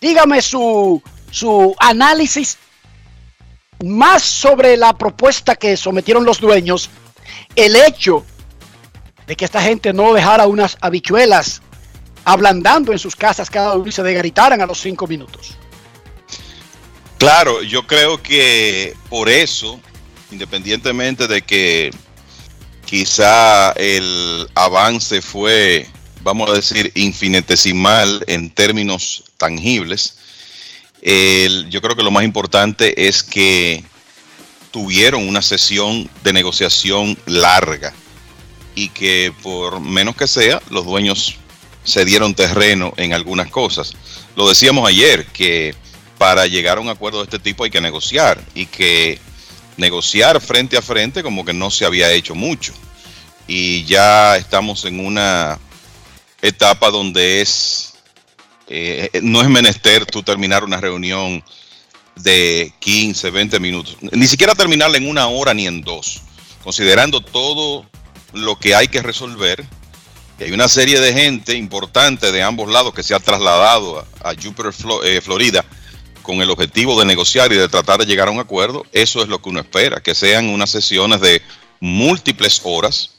Dígame 0.00 0.42
su, 0.42 1.02
su 1.30 1.74
análisis 1.78 2.58
más 3.84 4.22
sobre 4.22 4.76
la 4.76 4.96
propuesta 4.96 5.54
que 5.54 5.76
sometieron 5.76 6.24
los 6.24 6.40
dueños 6.40 6.90
el 7.54 7.76
hecho 7.76 8.24
de 9.26 9.36
que 9.36 9.44
esta 9.44 9.60
gente 9.60 9.92
no 9.92 10.14
dejara 10.14 10.46
unas 10.46 10.76
habichuelas 10.80 11.62
ablandando 12.24 12.92
en 12.92 12.98
sus 12.98 13.14
casas 13.14 13.50
cada 13.50 13.76
vez 13.76 13.94
se 13.94 14.02
degritaran 14.02 14.60
a 14.60 14.66
los 14.66 14.80
cinco 14.80 15.06
minutos. 15.06 15.56
Claro, 17.18 17.62
yo 17.62 17.86
creo 17.86 18.22
que 18.22 18.94
por 19.08 19.28
eso, 19.28 19.80
independientemente 20.30 21.26
de 21.26 21.42
que 21.42 21.90
quizá 22.86 23.72
el 23.72 24.48
avance 24.54 25.20
fue, 25.20 25.86
vamos 26.22 26.48
a 26.50 26.54
decir, 26.54 26.90
infinitesimal 26.94 28.24
en 28.26 28.48
términos 28.50 29.24
tangibles, 29.36 30.16
yo 31.68 31.82
creo 31.82 31.94
que 31.94 32.02
lo 32.02 32.10
más 32.10 32.24
importante 32.24 33.06
es 33.06 33.22
que 33.22 33.84
tuvieron 34.70 35.28
una 35.28 35.42
sesión 35.42 36.08
de 36.24 36.32
negociación 36.32 37.18
larga 37.26 37.92
y 38.74 38.88
que 38.88 39.32
por 39.42 39.80
menos 39.80 40.16
que 40.16 40.26
sea, 40.26 40.60
los 40.70 40.84
dueños 40.84 41.36
se 41.84 42.04
dieron 42.04 42.34
terreno 42.34 42.92
en 42.96 43.14
algunas 43.14 43.48
cosas. 43.48 43.94
Lo 44.34 44.48
decíamos 44.48 44.88
ayer, 44.88 45.26
que 45.26 45.74
para 46.18 46.46
llegar 46.46 46.78
a 46.78 46.80
un 46.80 46.88
acuerdo 46.88 47.18
de 47.18 47.24
este 47.24 47.38
tipo 47.38 47.64
hay 47.64 47.70
que 47.70 47.80
negociar 47.80 48.42
y 48.54 48.66
que 48.66 49.18
negociar 49.76 50.40
frente 50.40 50.76
a 50.76 50.82
frente 50.82 51.22
como 51.22 51.44
que 51.44 51.52
no 51.52 51.70
se 51.70 51.84
había 51.84 52.12
hecho 52.12 52.34
mucho. 52.34 52.72
Y 53.46 53.84
ya 53.84 54.36
estamos 54.36 54.84
en 54.84 55.04
una 55.04 55.58
etapa 56.42 56.90
donde 56.90 57.40
es, 57.40 57.94
eh, 58.68 59.10
no 59.22 59.42
es 59.42 59.48
menester 59.48 60.06
tú 60.06 60.22
terminar 60.22 60.64
una 60.64 60.80
reunión 60.80 61.42
de 62.16 62.72
15, 62.80 63.30
20 63.30 63.60
minutos. 63.60 63.96
Ni 64.00 64.26
siquiera 64.26 64.54
terminarla 64.54 64.96
en 64.96 65.08
una 65.08 65.28
hora 65.28 65.54
ni 65.54 65.66
en 65.66 65.82
dos. 65.82 66.22
Considerando 66.62 67.20
todo 67.20 67.86
lo 68.32 68.58
que 68.58 68.74
hay 68.74 68.88
que 68.88 69.02
resolver. 69.02 69.64
Y 70.38 70.44
hay 70.44 70.52
una 70.52 70.68
serie 70.68 71.00
de 71.00 71.12
gente 71.12 71.54
importante 71.54 72.32
de 72.32 72.42
ambos 72.42 72.70
lados 72.70 72.92
que 72.92 73.02
se 73.02 73.14
ha 73.14 73.20
trasladado 73.20 74.04
a, 74.22 74.34
Jupiter, 74.34 74.72
eh, 75.04 75.20
Florida, 75.22 75.64
con 76.26 76.42
el 76.42 76.50
objetivo 76.50 76.98
de 76.98 77.06
negociar 77.06 77.52
y 77.52 77.56
de 77.56 77.68
tratar 77.68 78.00
de 78.00 78.06
llegar 78.06 78.28
a 78.28 78.32
un 78.32 78.40
acuerdo. 78.40 78.84
Eso 78.92 79.22
es 79.22 79.28
lo 79.28 79.40
que 79.40 79.48
uno 79.48 79.60
espera, 79.60 80.02
que 80.02 80.14
sean 80.14 80.48
unas 80.48 80.70
sesiones 80.70 81.20
de 81.20 81.40
múltiples 81.80 82.60
horas. 82.64 83.12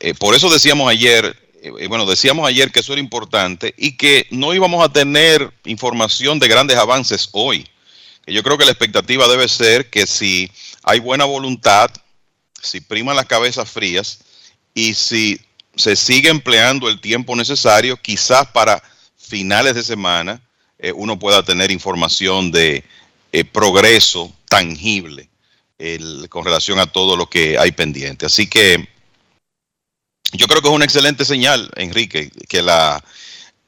Eh, 0.00 0.14
por 0.14 0.34
eso 0.34 0.50
decíamos 0.50 0.90
ayer, 0.90 1.36
eh, 1.62 1.86
bueno, 1.88 2.06
decíamos 2.06 2.48
ayer 2.48 2.72
que 2.72 2.80
eso 2.80 2.92
era 2.92 3.00
importante 3.00 3.74
y 3.76 3.96
que 3.96 4.26
no 4.30 4.54
íbamos 4.54 4.84
a 4.84 4.92
tener 4.92 5.52
información 5.64 6.38
de 6.38 6.48
grandes 6.48 6.76
avances 6.76 7.28
hoy 7.32 7.68
yo 8.26 8.42
creo 8.42 8.58
que 8.58 8.64
la 8.64 8.72
expectativa 8.72 9.28
debe 9.28 9.48
ser 9.48 9.88
que 9.88 10.06
si 10.06 10.50
hay 10.82 10.98
buena 10.98 11.24
voluntad, 11.24 11.90
si 12.60 12.80
priman 12.80 13.14
las 13.14 13.26
cabezas 13.26 13.70
frías 13.70 14.18
y 14.74 14.94
si 14.94 15.40
se 15.76 15.94
sigue 15.94 16.28
empleando 16.28 16.88
el 16.88 17.00
tiempo 17.00 17.36
necesario, 17.36 17.96
quizás 17.96 18.48
para 18.48 18.82
finales 19.16 19.74
de 19.76 19.82
semana 19.82 20.40
eh, 20.78 20.92
uno 20.92 21.18
pueda 21.18 21.42
tener 21.42 21.70
información 21.70 22.50
de 22.50 22.84
eh, 23.32 23.44
progreso 23.44 24.32
tangible 24.48 25.28
con 26.30 26.42
relación 26.44 26.78
a 26.78 26.86
todo 26.86 27.16
lo 27.16 27.28
que 27.28 27.58
hay 27.58 27.70
pendiente. 27.70 28.24
Así 28.24 28.46
que 28.46 28.88
yo 30.32 30.46
creo 30.46 30.62
que 30.62 30.68
es 30.68 30.74
una 30.74 30.86
excelente 30.86 31.24
señal, 31.24 31.70
Enrique, 31.76 32.30
que 32.48 32.62
la, 32.62 33.04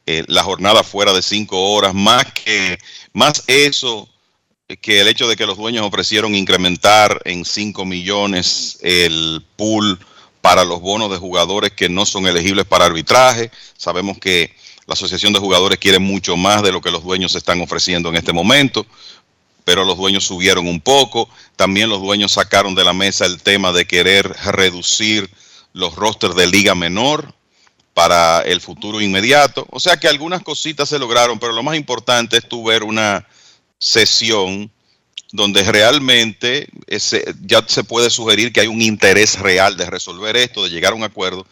eh, 0.06 0.24
la 0.26 0.42
jornada 0.42 0.82
fuera 0.82 1.12
de 1.12 1.22
cinco 1.22 1.72
horas, 1.72 1.94
más 1.94 2.24
que 2.32 2.78
más 3.12 3.44
eso 3.46 4.08
que 4.80 5.00
el 5.00 5.08
hecho 5.08 5.28
de 5.28 5.36
que 5.36 5.46
los 5.46 5.56
dueños 5.56 5.86
ofrecieron 5.86 6.34
incrementar 6.34 7.22
en 7.24 7.46
5 7.46 7.86
millones 7.86 8.78
el 8.82 9.42
pool 9.56 9.98
para 10.42 10.64
los 10.64 10.80
bonos 10.80 11.10
de 11.10 11.16
jugadores 11.16 11.72
que 11.72 11.88
no 11.88 12.04
son 12.04 12.26
elegibles 12.26 12.66
para 12.66 12.84
arbitraje. 12.84 13.50
Sabemos 13.78 14.18
que 14.18 14.54
la 14.88 14.94
Asociación 14.94 15.34
de 15.34 15.38
Jugadores 15.38 15.78
quiere 15.78 15.98
mucho 15.98 16.34
más 16.38 16.62
de 16.62 16.72
lo 16.72 16.80
que 16.80 16.90
los 16.90 17.04
dueños 17.04 17.34
están 17.34 17.60
ofreciendo 17.60 18.08
en 18.08 18.16
este 18.16 18.32
momento, 18.32 18.86
pero 19.62 19.84
los 19.84 19.98
dueños 19.98 20.24
subieron 20.24 20.66
un 20.66 20.80
poco. 20.80 21.28
También 21.56 21.90
los 21.90 22.00
dueños 22.00 22.32
sacaron 22.32 22.74
de 22.74 22.84
la 22.84 22.94
mesa 22.94 23.26
el 23.26 23.42
tema 23.42 23.70
de 23.70 23.86
querer 23.86 24.34
reducir 24.46 25.28
los 25.74 25.94
rosters 25.94 26.34
de 26.36 26.46
liga 26.46 26.74
menor 26.74 27.34
para 27.92 28.40
el 28.40 28.62
futuro 28.62 29.02
inmediato. 29.02 29.66
O 29.70 29.78
sea 29.78 29.98
que 29.98 30.08
algunas 30.08 30.42
cositas 30.42 30.88
se 30.88 30.98
lograron, 30.98 31.38
pero 31.38 31.52
lo 31.52 31.62
más 31.62 31.76
importante 31.76 32.38
es 32.38 32.48
tu 32.48 32.64
ver 32.64 32.82
una 32.82 33.28
sesión 33.78 34.72
donde 35.32 35.64
realmente 35.64 36.70
ya 37.42 37.62
se 37.66 37.84
puede 37.84 38.08
sugerir 38.08 38.54
que 38.54 38.60
hay 38.60 38.68
un 38.68 38.80
interés 38.80 39.38
real 39.38 39.76
de 39.76 39.84
resolver 39.84 40.34
esto, 40.38 40.64
de 40.64 40.70
llegar 40.70 40.94
a 40.94 40.96
un 40.96 41.04
acuerdo 41.04 41.46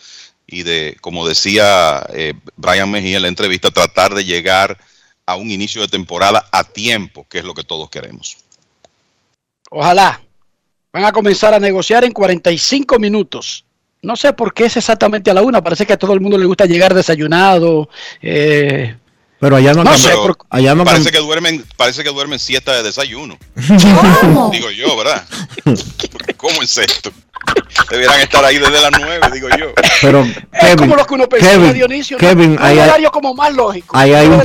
y 0.46 0.62
de, 0.62 0.96
como 1.00 1.26
decía 1.26 2.06
eh, 2.12 2.34
Brian 2.56 2.90
Mejía 2.90 3.16
en 3.16 3.22
la 3.22 3.28
entrevista, 3.28 3.70
tratar 3.70 4.14
de 4.14 4.24
llegar 4.24 4.78
a 5.26 5.36
un 5.36 5.50
inicio 5.50 5.80
de 5.82 5.88
temporada 5.88 6.46
a 6.52 6.64
tiempo, 6.64 7.26
que 7.28 7.38
es 7.38 7.44
lo 7.44 7.54
que 7.54 7.64
todos 7.64 7.90
queremos. 7.90 8.36
Ojalá. 9.70 10.22
Van 10.92 11.04
a 11.04 11.12
comenzar 11.12 11.52
a 11.52 11.58
negociar 11.58 12.04
en 12.04 12.12
45 12.12 12.98
minutos. 12.98 13.64
No 14.02 14.16
sé 14.16 14.32
por 14.32 14.54
qué 14.54 14.66
es 14.66 14.76
exactamente 14.76 15.30
a 15.30 15.34
la 15.34 15.42
una. 15.42 15.62
Parece 15.62 15.84
que 15.84 15.92
a 15.92 15.98
todo 15.98 16.14
el 16.14 16.20
mundo 16.20 16.38
le 16.38 16.46
gusta 16.46 16.64
llegar 16.64 16.94
desayunado, 16.94 17.88
eh, 18.22 18.96
pero 19.38 19.56
allá 19.56 19.74
no, 19.74 19.84
allá 20.50 20.84
parece 20.84 21.10
que 21.10 21.18
duermen, 21.18 21.64
parece 21.76 22.02
que 22.02 22.10
duermen 22.10 22.38
siesta 22.38 22.74
de 22.74 22.82
desayuno. 22.82 23.36
Digo 24.50 24.70
yo, 24.70 24.96
¿verdad? 24.96 25.24
¿Cómo 26.36 26.62
es 26.62 26.78
esto? 26.78 27.12
Deberían 27.90 28.20
estar 28.20 28.44
ahí 28.44 28.58
desde 28.58 28.80
las 28.80 28.90
9, 28.98 29.20
digo 29.32 29.48
yo. 29.58 29.66
Pero 30.00 30.26
es 30.52 30.76
como 30.76 30.96
lo 30.96 31.06
que 31.06 31.14
uno 31.14 31.28
pensaba 31.28 31.52
Kevin, 31.52 31.72
Dionisio. 31.74 32.18
Kevin, 32.18 32.56
hay, 32.60 32.78
horario 32.78 33.10
como 33.10 33.34
más 33.34 33.54
lógico. 33.54 33.96
Ahí 33.96 34.12
hay 34.14 34.26
un, 34.26 34.42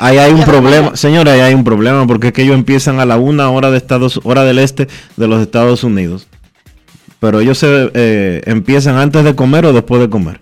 ahí 0.00 0.18
hay 0.18 0.32
un 0.32 0.44
problema, 0.44 0.94
señores, 0.94 1.32
ahí 1.32 1.40
hay 1.40 1.54
un 1.54 1.64
problema 1.64 2.06
porque 2.06 2.28
es 2.28 2.32
que 2.32 2.42
ellos 2.42 2.54
empiezan 2.54 3.00
a 3.00 3.06
la 3.06 3.16
una 3.16 3.50
hora 3.50 3.70
de 3.70 3.78
Estados, 3.78 4.20
hora 4.24 4.44
del 4.44 4.58
este 4.58 4.88
de 5.16 5.26
los 5.26 5.40
Estados 5.40 5.84
Unidos. 5.84 6.28
Pero 7.18 7.40
ellos 7.40 7.58
se 7.58 7.90
eh, 7.94 8.42
empiezan 8.44 8.98
antes 8.98 9.24
de 9.24 9.34
comer 9.34 9.64
o 9.64 9.72
después 9.72 10.00
de 10.00 10.10
comer. 10.10 10.40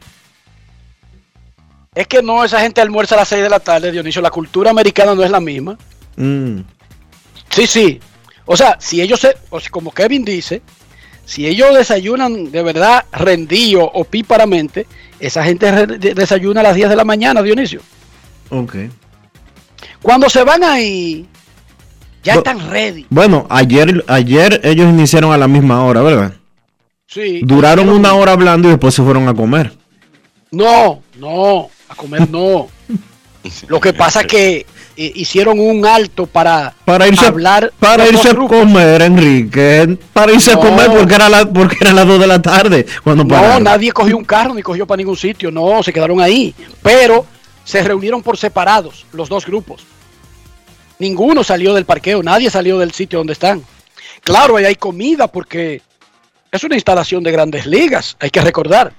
Es 1.94 2.06
que 2.06 2.22
no, 2.22 2.42
esa 2.42 2.60
gente 2.60 2.80
almuerza 2.80 3.14
a 3.14 3.18
las 3.18 3.28
6 3.28 3.42
de 3.42 3.50
la 3.50 3.60
tarde, 3.60 3.92
Dionisio. 3.92 4.22
La 4.22 4.30
cultura 4.30 4.70
americana 4.70 5.14
no 5.14 5.22
es 5.22 5.30
la 5.30 5.40
misma. 5.40 5.76
Mm. 6.16 6.60
Sí, 7.50 7.66
sí. 7.66 8.00
O 8.46 8.56
sea, 8.56 8.76
si 8.80 9.02
ellos 9.02 9.20
se, 9.20 9.36
como 9.70 9.92
Kevin 9.92 10.24
dice, 10.24 10.62
si 11.24 11.46
ellos 11.46 11.74
desayunan 11.74 12.50
de 12.50 12.62
verdad 12.62 13.04
rendido 13.12 13.84
o 13.84 14.04
píparamente, 14.04 14.86
esa 15.20 15.44
gente 15.44 15.70
desayuna 15.98 16.60
a 16.60 16.64
las 16.64 16.74
10 16.74 16.88
de 16.88 16.96
la 16.96 17.04
mañana, 17.04 17.42
Dionisio. 17.42 17.80
Ok. 18.48 18.76
Cuando 20.00 20.30
se 20.30 20.42
van 20.44 20.64
ahí, 20.64 21.26
Ya 22.24 22.34
están 22.34 22.70
ready. 22.70 23.06
Bueno, 23.10 23.46
ayer, 23.50 24.02
ayer 24.08 24.60
ellos 24.64 24.88
iniciaron 24.88 25.32
a 25.32 25.38
la 25.38 25.46
misma 25.46 25.84
hora, 25.84 26.00
¿verdad? 26.00 26.32
Sí. 27.06 27.40
Duraron 27.44 27.90
una 27.90 28.14
hora 28.14 28.32
hablando 28.32 28.68
y 28.68 28.70
después 28.70 28.94
se 28.94 29.02
fueron 29.02 29.28
a 29.28 29.34
comer. 29.34 29.72
No, 30.50 31.02
no, 31.18 31.70
a 31.92 31.96
comer 31.96 32.28
no. 32.30 32.68
Lo 33.66 33.80
que 33.80 33.92
pasa 33.92 34.20
es 34.20 34.26
que 34.28 34.66
eh, 34.96 35.12
hicieron 35.16 35.58
un 35.58 35.84
alto 35.84 36.26
para, 36.26 36.74
Para 36.84 37.08
irse, 37.08 37.26
hablar. 37.26 37.72
para 37.78 38.04
los 38.04 38.12
irse 38.14 38.28
a 38.30 38.34
comer, 38.36 39.02
Enrique. 39.02 39.98
Para 40.12 40.32
irse 40.32 40.52
No. 40.54 40.60
a 40.60 40.64
comer 40.64 40.86
porque 40.96 41.14
era, 41.14 41.28
la, 41.28 41.44
porque 41.52 41.76
era 41.80 41.92
las 41.92 42.06
2 42.06 42.20
de 42.20 42.26
la 42.28 42.40
tarde 42.40 42.86
cuando 43.02 43.24
No, 43.24 43.28
pararon. 43.30 43.64
nadie 43.64 43.90
cogió 43.90 44.16
un 44.16 44.24
carro 44.24 44.54
ni 44.54 44.62
cogió 44.62 44.86
para 44.86 44.98
ningún 44.98 45.16
sitio, 45.16 45.50
no, 45.50 45.82
se 45.82 45.92
quedaron 45.92 46.20
ahí. 46.20 46.54
Pero 46.82 47.26
se 47.64 47.82
reunieron 47.82 48.22
por 48.22 48.36
separados 48.38 49.06
los 49.12 49.28
dos 49.28 49.44
grupos. 49.44 49.84
Ninguno 50.98 51.42
salió 51.42 51.74
del 51.74 51.84
parqueo, 51.84 52.22
nadie 52.22 52.48
salió 52.48 52.78
del 52.78 52.92
sitio 52.92 53.18
donde 53.18 53.32
están. 53.32 53.62
Claro, 54.22 54.56
ahí 54.56 54.64
hay 54.66 54.76
comida 54.76 55.26
porque 55.26 55.82
es 56.52 56.62
una 56.62 56.76
instalación 56.76 57.24
de 57.24 57.32
grandes 57.32 57.66
ligas, 57.66 58.16
hay 58.20 58.30
que 58.30 58.40
recordar. 58.40 58.92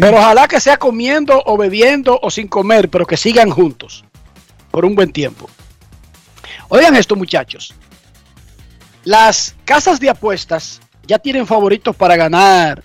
Pero 0.00 0.18
ojalá 0.18 0.46
que 0.48 0.60
sea 0.60 0.76
comiendo 0.76 1.42
o 1.46 1.56
bebiendo 1.56 2.18
o 2.22 2.30
sin 2.30 2.48
comer, 2.48 2.88
pero 2.88 3.06
que 3.06 3.16
sigan 3.16 3.50
juntos 3.50 4.04
por 4.70 4.84
un 4.84 4.94
buen 4.94 5.12
tiempo. 5.12 5.48
Oigan 6.68 6.96
esto, 6.96 7.16
muchachos. 7.16 7.74
Las 9.04 9.56
casas 9.64 9.98
de 9.98 10.10
apuestas 10.10 10.80
ya 11.06 11.18
tienen 11.18 11.46
favoritos 11.46 11.96
para 11.96 12.16
ganar 12.16 12.84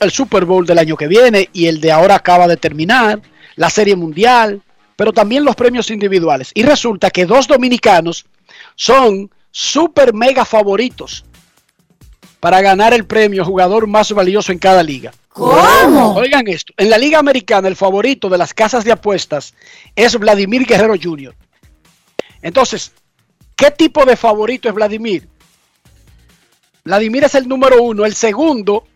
el 0.00 0.10
Super 0.10 0.44
Bowl 0.44 0.66
del 0.66 0.78
año 0.78 0.96
que 0.96 1.08
viene 1.08 1.48
y 1.52 1.66
el 1.66 1.80
de 1.80 1.90
ahora 1.90 2.16
acaba 2.16 2.46
de 2.46 2.56
terminar, 2.56 3.20
la 3.56 3.70
Serie 3.70 3.96
Mundial, 3.96 4.62
pero 4.96 5.12
también 5.12 5.44
los 5.44 5.56
premios 5.56 5.90
individuales. 5.90 6.50
Y 6.54 6.62
resulta 6.62 7.10
que 7.10 7.26
dos 7.26 7.48
dominicanos 7.48 8.26
son 8.76 9.30
super 9.50 10.12
mega 10.12 10.44
favoritos 10.44 11.24
para 12.40 12.60
ganar 12.60 12.92
el 12.92 13.06
premio 13.06 13.44
jugador 13.44 13.86
más 13.86 14.12
valioso 14.12 14.52
en 14.52 14.58
cada 14.58 14.82
liga. 14.82 15.12
¿Cómo? 15.34 16.14
Oigan 16.14 16.46
esto, 16.46 16.72
en 16.76 16.88
la 16.88 16.96
liga 16.96 17.18
americana 17.18 17.66
el 17.66 17.74
favorito 17.74 18.28
de 18.28 18.38
las 18.38 18.54
casas 18.54 18.84
de 18.84 18.92
apuestas 18.92 19.52
es 19.96 20.16
Vladimir 20.16 20.64
Guerrero 20.64 20.94
Jr. 20.94 21.34
Entonces, 22.40 22.92
¿qué 23.56 23.72
tipo 23.72 24.04
de 24.04 24.16
favorito 24.16 24.68
es 24.68 24.74
Vladimir? 24.76 25.28
Vladimir 26.84 27.24
es 27.24 27.34
el 27.34 27.48
número 27.48 27.82
uno, 27.82 28.04
el 28.04 28.14
segundo, 28.14 28.86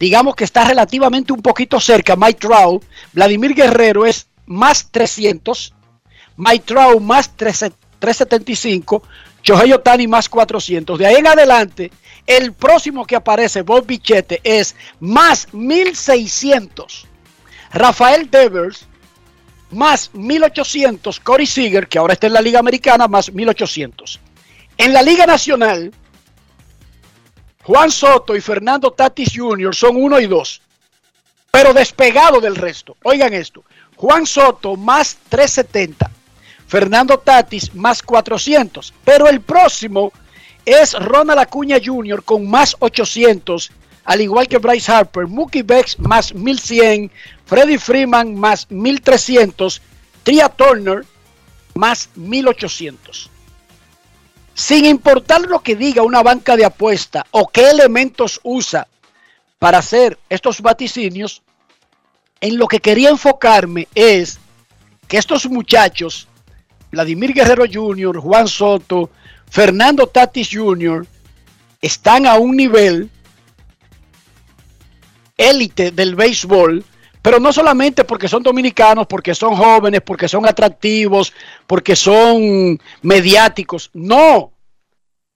digamos 0.00 0.34
que 0.34 0.42
está 0.42 0.64
relativamente 0.64 1.32
un 1.32 1.40
poquito 1.40 1.78
cerca, 1.78 2.16
Mike 2.16 2.40
Trout. 2.40 2.82
Vladimir 3.12 3.54
Guerrero 3.54 4.06
es 4.06 4.26
más 4.44 4.90
300, 4.90 5.72
Mike 6.36 6.64
Trout 6.66 7.00
más 7.00 7.36
3 7.36 7.70
375, 8.00 9.04
Shohei 9.46 9.72
Otani 9.72 10.08
más 10.08 10.28
400. 10.28 10.98
De 10.98 11.06
ahí 11.06 11.14
en 11.14 11.28
adelante, 11.28 11.92
el 12.26 12.52
próximo 12.52 13.06
que 13.06 13.14
aparece, 13.14 13.62
Bob 13.62 13.86
Bichette, 13.86 14.40
es 14.42 14.74
más 14.98 15.54
1600. 15.54 17.06
Rafael 17.72 18.28
Devers 18.28 18.86
más 19.70 20.12
1800. 20.14 21.20
Corey 21.20 21.46
Seager, 21.46 21.86
que 21.86 21.96
ahora 21.96 22.14
está 22.14 22.26
en 22.26 22.32
la 22.32 22.40
Liga 22.40 22.58
Americana, 22.58 23.06
más 23.06 23.32
1800. 23.32 24.18
En 24.78 24.92
la 24.92 25.02
Liga 25.02 25.26
Nacional, 25.26 25.94
Juan 27.62 27.92
Soto 27.92 28.34
y 28.34 28.40
Fernando 28.40 28.90
Tatis 28.90 29.30
Jr. 29.32 29.72
son 29.76 29.96
uno 29.96 30.18
y 30.18 30.26
dos, 30.26 30.60
pero 31.52 31.72
despegado 31.72 32.40
del 32.40 32.56
resto. 32.56 32.96
Oigan 33.04 33.32
esto: 33.32 33.62
Juan 33.94 34.26
Soto 34.26 34.74
más 34.76 35.18
370, 35.28 36.10
Fernando 36.66 37.18
Tatis 37.18 37.74
más 37.74 38.02
400, 38.02 38.92
pero 39.04 39.28
el 39.28 39.40
próximo 39.40 40.12
es 40.64 40.94
Ronald 40.94 41.38
Acuña 41.38 41.78
Jr. 41.84 42.22
con 42.24 42.48
más 42.48 42.76
800, 42.80 43.70
al 44.04 44.20
igual 44.20 44.48
que 44.48 44.58
Bryce 44.58 44.90
Harper, 44.90 45.26
Mookie 45.26 45.62
Betts 45.62 45.98
más 45.98 46.34
1100, 46.34 47.10
Freddie 47.44 47.78
Freeman 47.78 48.34
más 48.34 48.70
1300, 48.70 49.80
Tria 50.22 50.48
Turner 50.48 51.04
más 51.74 52.08
1800 52.16 53.30
sin 54.56 54.86
importar 54.86 55.42
lo 55.42 55.60
que 55.60 55.76
diga 55.76 56.02
una 56.02 56.22
banca 56.22 56.56
de 56.56 56.64
apuesta 56.64 57.26
o 57.30 57.46
qué 57.46 57.68
elementos 57.68 58.40
usa 58.42 58.88
para 59.58 59.78
hacer 59.78 60.18
estos 60.30 60.62
vaticinios, 60.62 61.42
en 62.40 62.56
lo 62.56 62.66
que 62.66 62.80
quería 62.80 63.10
enfocarme 63.10 63.86
es 63.94 64.38
que 65.08 65.18
estos 65.18 65.46
muchachos, 65.46 66.26
Vladimir 66.96 67.34
Guerrero 67.34 67.64
Jr., 67.70 68.18
Juan 68.20 68.48
Soto, 68.48 69.10
Fernando 69.50 70.06
Tatis 70.06 70.48
Jr., 70.50 71.06
están 71.82 72.26
a 72.26 72.36
un 72.36 72.56
nivel 72.56 73.10
élite 75.36 75.90
del 75.90 76.14
béisbol, 76.14 76.82
pero 77.20 77.38
no 77.38 77.52
solamente 77.52 78.04
porque 78.04 78.28
son 78.28 78.42
dominicanos, 78.42 79.06
porque 79.06 79.34
son 79.34 79.54
jóvenes, 79.56 80.00
porque 80.00 80.26
son 80.26 80.46
atractivos, 80.46 81.34
porque 81.66 81.94
son 81.94 82.80
mediáticos. 83.02 83.90
No, 83.92 84.52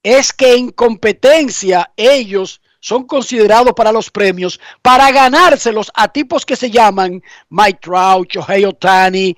es 0.01 0.33
que 0.33 0.55
en 0.55 0.71
competencia 0.71 1.91
ellos 1.95 2.59
son 2.79 3.05
considerados 3.05 3.73
para 3.73 3.91
los 3.91 4.09
premios 4.09 4.59
para 4.81 5.11
ganárselos 5.11 5.91
a 5.93 6.07
tipos 6.07 6.43
que 6.43 6.55
se 6.55 6.71
llaman 6.71 7.21
Mike 7.51 7.79
Trout, 7.83 8.31
Shohei 8.31 8.65
Otani, 8.65 9.37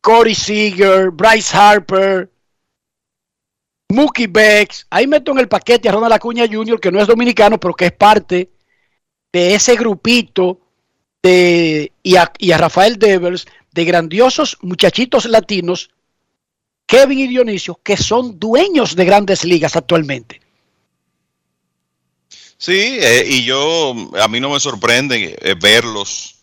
Corey 0.00 0.34
Seager, 0.34 1.10
Bryce 1.10 1.56
Harper, 1.56 2.30
Mookie 3.90 4.26
Becks. 4.26 4.86
Ahí 4.90 5.06
meto 5.06 5.32
en 5.32 5.38
el 5.38 5.48
paquete 5.48 5.88
a 5.88 5.92
Ronald 5.92 6.14
Acuña 6.14 6.46
Jr., 6.50 6.80
que 6.80 6.90
no 6.90 7.00
es 7.00 7.06
dominicano, 7.06 7.58
pero 7.58 7.74
que 7.74 7.86
es 7.86 7.92
parte 7.92 8.50
de 9.32 9.54
ese 9.54 9.76
grupito 9.76 10.60
de, 11.22 11.92
y, 12.02 12.16
a, 12.16 12.58
Rafael 12.58 12.98
Devers, 12.98 13.46
de 13.72 13.84
grandiosos 13.84 14.58
muchachitos 14.62 15.26
latinos, 15.26 15.90
Kevin 16.86 17.20
y 17.20 17.28
Dionisio, 17.28 17.78
que 17.82 17.96
son 17.96 18.38
dueños 18.40 18.96
de 18.96 19.04
grandes 19.04 19.44
ligas 19.44 19.76
actualmente. 19.76 20.40
Sí, 22.56 22.98
eh, 23.00 23.24
y 23.26 23.44
yo, 23.44 23.94
a 24.20 24.28
mí 24.28 24.40
no 24.40 24.50
me 24.50 24.60
sorprende 24.60 25.38
eh, 25.40 25.54
verlos 25.60 26.39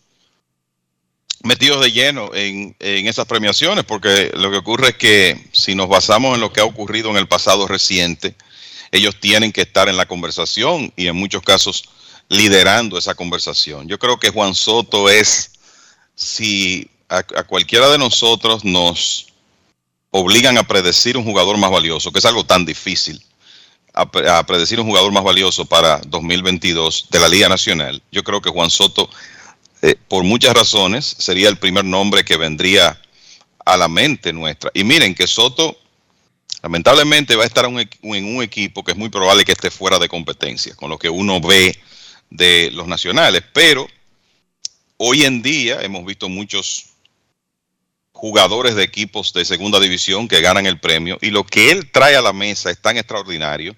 metidos 1.44 1.80
de 1.80 1.92
lleno 1.92 2.34
en, 2.34 2.74
en, 2.80 3.06
esas 3.06 3.26
premiaciones, 3.26 3.84
porque 3.84 4.30
lo 4.34 4.50
que 4.50 4.56
ocurre 4.56 4.88
es 4.88 4.96
que 4.96 5.48
si 5.52 5.74
nos 5.74 5.88
basamos 5.88 6.34
en 6.34 6.40
lo 6.40 6.52
que 6.52 6.60
ha 6.60 6.64
ocurrido 6.64 7.10
en 7.10 7.16
el 7.16 7.28
pasado 7.28 7.68
reciente, 7.68 8.34
ellos 8.90 9.16
tienen 9.20 9.52
que 9.52 9.62
estar 9.62 9.88
en 9.88 9.96
la 9.96 10.06
conversación 10.06 10.92
y 10.96 11.06
en 11.06 11.16
muchos 11.16 11.42
casos 11.42 11.88
liderando 12.28 12.98
esa 12.98 13.14
conversación. 13.14 13.88
Yo 13.88 13.98
creo 13.98 14.18
que 14.18 14.30
Juan 14.30 14.54
Soto 14.54 15.08
es, 15.08 15.52
si 16.14 16.90
a, 17.08 17.22
cualquiera 17.22 17.88
de 17.88 17.98
nosotros 17.98 18.64
nos 18.64 19.26
obligan 20.10 20.58
a 20.58 20.66
predecir 20.66 21.16
un 21.16 21.24
jugador 21.24 21.58
más 21.58 21.70
valioso, 21.70 22.12
que 22.12 22.18
es 22.18 22.24
algo 22.24 22.44
tan 22.44 22.64
difícil, 22.64 23.22
a, 23.94 24.02
a, 24.38 24.46
predecir 24.46 24.80
un 24.80 24.86
jugador 24.86 25.12
más 25.12 25.24
valioso 25.24 25.64
para 25.64 26.00
2022 26.06 27.08
de 27.10 27.20
la 27.20 27.28
Liga 27.28 27.48
Nacional, 27.48 28.02
yo 28.12 28.22
creo 28.22 28.40
que 28.40 28.50
Juan 28.50 28.70
Soto, 28.70 29.08
eh, 29.82 29.96
por 30.08 30.24
muchas 30.24 30.54
razones, 30.54 31.16
sería 31.18 31.48
el 31.48 31.58
primer 31.58 31.84
nombre 31.84 32.24
que 32.24 32.36
vendría 32.36 33.00
a 33.64 33.76
la 33.76 33.88
mente 33.88 34.32
nuestra. 34.32 34.70
Y 34.74 34.84
miren 34.84 35.14
que 35.14 35.26
Soto, 35.26 35.78
lamentablemente, 36.62 37.36
va 37.36 37.44
a 37.44 37.46
estar 37.46 37.66
en 37.66 37.74
un 38.02 38.42
equipo 38.42 38.82
que 38.82 38.92
es 38.92 38.96
muy 38.96 39.08
probable 39.08 39.44
que 39.44 39.52
esté 39.52 39.70
fuera 39.70 39.98
de 39.98 40.08
competencia, 40.08 40.74
con 40.74 40.90
lo 40.90 40.98
que 40.98 41.08
uno 41.08 41.40
ve 41.40 41.78
de 42.30 42.70
los 42.72 42.86
nacionales, 42.86 43.42
pero 43.52 43.86
hoy 44.96 45.24
en 45.24 45.42
día 45.42 45.80
hemos 45.82 46.04
visto 46.04 46.28
muchos 46.28 46.86
jugadores 48.12 48.74
de 48.74 48.82
equipos 48.82 49.32
de 49.32 49.44
segunda 49.44 49.78
división 49.78 50.26
que 50.26 50.40
ganan 50.40 50.66
el 50.66 50.80
premio 50.80 51.18
y 51.22 51.30
lo 51.30 51.44
que 51.44 51.70
él 51.70 51.90
trae 51.92 52.16
a 52.16 52.20
la 52.20 52.32
mesa 52.32 52.70
es 52.70 52.80
tan 52.82 52.96
extraordinario, 52.96 53.76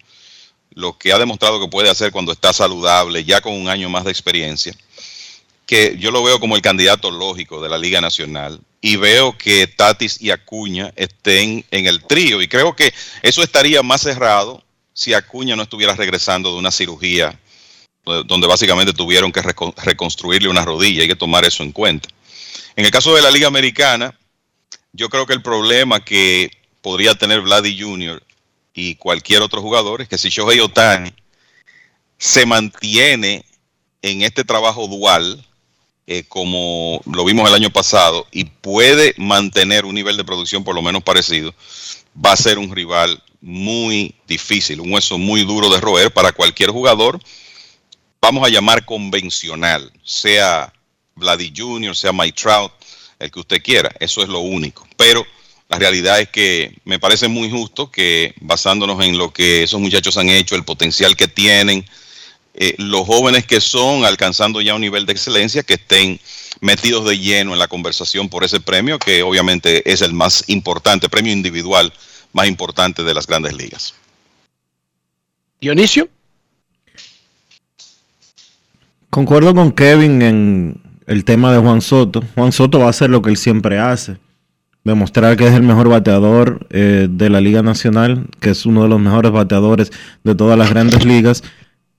lo 0.70 0.96
que 0.96 1.12
ha 1.12 1.18
demostrado 1.18 1.60
que 1.60 1.68
puede 1.68 1.90
hacer 1.90 2.10
cuando 2.10 2.32
está 2.32 2.52
saludable, 2.52 3.24
ya 3.24 3.40
con 3.40 3.52
un 3.52 3.68
año 3.68 3.90
más 3.90 4.04
de 4.04 4.10
experiencia, 4.10 4.74
que 5.70 5.96
yo 6.00 6.10
lo 6.10 6.24
veo 6.24 6.40
como 6.40 6.56
el 6.56 6.62
candidato 6.62 7.12
lógico 7.12 7.62
de 7.62 7.68
la 7.68 7.78
Liga 7.78 8.00
Nacional 8.00 8.60
y 8.80 8.96
veo 8.96 9.38
que 9.38 9.68
Tatis 9.68 10.20
y 10.20 10.32
Acuña 10.32 10.92
estén 10.96 11.64
en 11.70 11.86
el 11.86 12.02
trío 12.02 12.42
y 12.42 12.48
creo 12.48 12.74
que 12.74 12.92
eso 13.22 13.40
estaría 13.40 13.80
más 13.84 14.00
cerrado 14.00 14.64
si 14.92 15.14
Acuña 15.14 15.54
no 15.54 15.62
estuviera 15.62 15.94
regresando 15.94 16.50
de 16.50 16.58
una 16.58 16.72
cirugía 16.72 17.38
donde 18.02 18.48
básicamente 18.48 18.92
tuvieron 18.92 19.30
que 19.30 19.42
reconstruirle 19.42 20.48
una 20.48 20.64
rodilla, 20.64 21.02
hay 21.02 21.08
que 21.08 21.14
tomar 21.14 21.44
eso 21.44 21.62
en 21.62 21.70
cuenta. 21.70 22.08
En 22.74 22.84
el 22.84 22.90
caso 22.90 23.14
de 23.14 23.22
la 23.22 23.30
Liga 23.30 23.46
Americana, 23.46 24.18
yo 24.92 25.08
creo 25.08 25.24
que 25.24 25.34
el 25.34 25.42
problema 25.42 26.04
que 26.04 26.50
podría 26.82 27.14
tener 27.14 27.42
Vladdy 27.42 27.80
Jr. 27.80 28.20
y 28.74 28.96
cualquier 28.96 29.42
otro 29.42 29.62
jugador 29.62 30.02
es 30.02 30.08
que 30.08 30.18
si 30.18 30.30
Shohei 30.30 30.58
Otani 30.58 31.14
se 32.18 32.44
mantiene 32.44 33.44
en 34.02 34.22
este 34.22 34.42
trabajo 34.42 34.88
dual, 34.88 35.46
eh, 36.12 36.24
como 36.26 37.00
lo 37.06 37.24
vimos 37.24 37.48
el 37.48 37.54
año 37.54 37.70
pasado 37.70 38.26
y 38.32 38.42
puede 38.42 39.14
mantener 39.16 39.84
un 39.84 39.94
nivel 39.94 40.16
de 40.16 40.24
producción 40.24 40.64
por 40.64 40.74
lo 40.74 40.82
menos 40.82 41.04
parecido, 41.04 41.54
va 42.16 42.32
a 42.32 42.36
ser 42.36 42.58
un 42.58 42.74
rival 42.74 43.22
muy 43.40 44.16
difícil, 44.26 44.80
un 44.80 44.92
hueso 44.92 45.18
muy 45.18 45.44
duro 45.44 45.68
de 45.68 45.80
roer 45.80 46.12
para 46.12 46.32
cualquier 46.32 46.70
jugador, 46.70 47.20
vamos 48.20 48.44
a 48.44 48.50
llamar 48.50 48.84
convencional, 48.84 49.92
sea 50.02 50.72
Vladdy 51.14 51.52
Jr., 51.56 51.94
sea 51.94 52.12
Mike 52.12 52.42
Trout, 52.42 52.72
el 53.20 53.30
que 53.30 53.38
usted 53.38 53.62
quiera, 53.62 53.94
eso 54.00 54.20
es 54.20 54.28
lo 54.28 54.40
único. 54.40 54.88
Pero 54.96 55.24
la 55.68 55.78
realidad 55.78 56.18
es 56.18 56.28
que 56.28 56.76
me 56.84 56.98
parece 56.98 57.28
muy 57.28 57.48
justo 57.52 57.88
que 57.92 58.34
basándonos 58.40 59.00
en 59.04 59.16
lo 59.16 59.32
que 59.32 59.62
esos 59.62 59.78
muchachos 59.78 60.16
han 60.16 60.28
hecho, 60.28 60.56
el 60.56 60.64
potencial 60.64 61.14
que 61.14 61.28
tienen, 61.28 61.86
eh, 62.54 62.74
los 62.78 63.06
jóvenes 63.06 63.46
que 63.46 63.60
son 63.60 64.04
alcanzando 64.04 64.60
ya 64.60 64.74
un 64.74 64.80
nivel 64.80 65.06
de 65.06 65.12
excelencia, 65.12 65.62
que 65.62 65.74
estén 65.74 66.20
metidos 66.60 67.04
de 67.04 67.18
lleno 67.18 67.52
en 67.52 67.58
la 67.58 67.68
conversación 67.68 68.28
por 68.28 68.44
ese 68.44 68.60
premio, 68.60 68.98
que 68.98 69.22
obviamente 69.22 69.90
es 69.90 70.02
el 70.02 70.12
más 70.12 70.44
importante, 70.48 71.08
premio 71.08 71.32
individual 71.32 71.92
más 72.32 72.48
importante 72.48 73.02
de 73.02 73.14
las 73.14 73.26
grandes 73.26 73.54
ligas. 73.54 73.94
Dionisio. 75.60 76.08
Concuerdo 79.10 79.54
con 79.54 79.72
Kevin 79.72 80.22
en 80.22 80.80
el 81.06 81.24
tema 81.24 81.52
de 81.52 81.58
Juan 81.58 81.80
Soto. 81.80 82.22
Juan 82.34 82.52
Soto 82.52 82.78
va 82.78 82.86
a 82.86 82.90
hacer 82.90 83.10
lo 83.10 83.20
que 83.22 83.30
él 83.30 83.36
siempre 83.36 83.78
hace. 83.78 84.18
Demostrar 84.84 85.36
que 85.36 85.46
es 85.46 85.52
el 85.52 85.62
mejor 85.62 85.88
bateador 85.88 86.66
eh, 86.70 87.08
de 87.10 87.28
la 87.28 87.40
Liga 87.40 87.62
Nacional, 87.62 88.28
que 88.40 88.50
es 88.50 88.64
uno 88.64 88.84
de 88.84 88.88
los 88.88 89.00
mejores 89.00 89.30
bateadores 89.30 89.90
de 90.24 90.34
todas 90.34 90.56
las 90.56 90.70
grandes 90.70 91.04
ligas. 91.04 91.42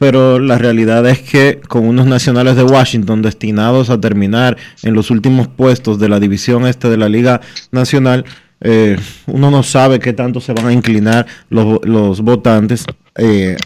Pero 0.02 0.40
la 0.40 0.58
realidad 0.58 1.08
es 1.08 1.20
que 1.20 1.62
con 1.68 1.86
unos 1.86 2.08
nacionales 2.08 2.56
de 2.56 2.64
Washington 2.64 3.22
destinados 3.22 3.92
a 3.92 4.02
terminar 4.02 4.58
en 4.82 4.96
los 4.96 5.12
últimos 5.12 5.48
puestos 5.48 6.00
de 6.00 6.10
la 6.10 6.20
división 6.20 6.66
este 6.66 6.90
de 6.90 6.98
la 6.98 7.08
Liga 7.08 7.40
Nacional, 7.72 8.26
eh, 8.62 8.98
uno 9.28 9.52
no 9.52 9.62
sabe 9.62 10.00
qué 10.00 10.12
tanto 10.14 10.42
se 10.42 10.54
van 10.54 10.66
a 10.66 10.74
inclinar 10.74 11.28
los, 11.52 12.20
votantes 12.22 12.84
eh, 13.16 13.58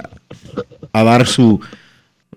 a 0.91 1.03
dar 1.06 1.26
su 1.26 1.62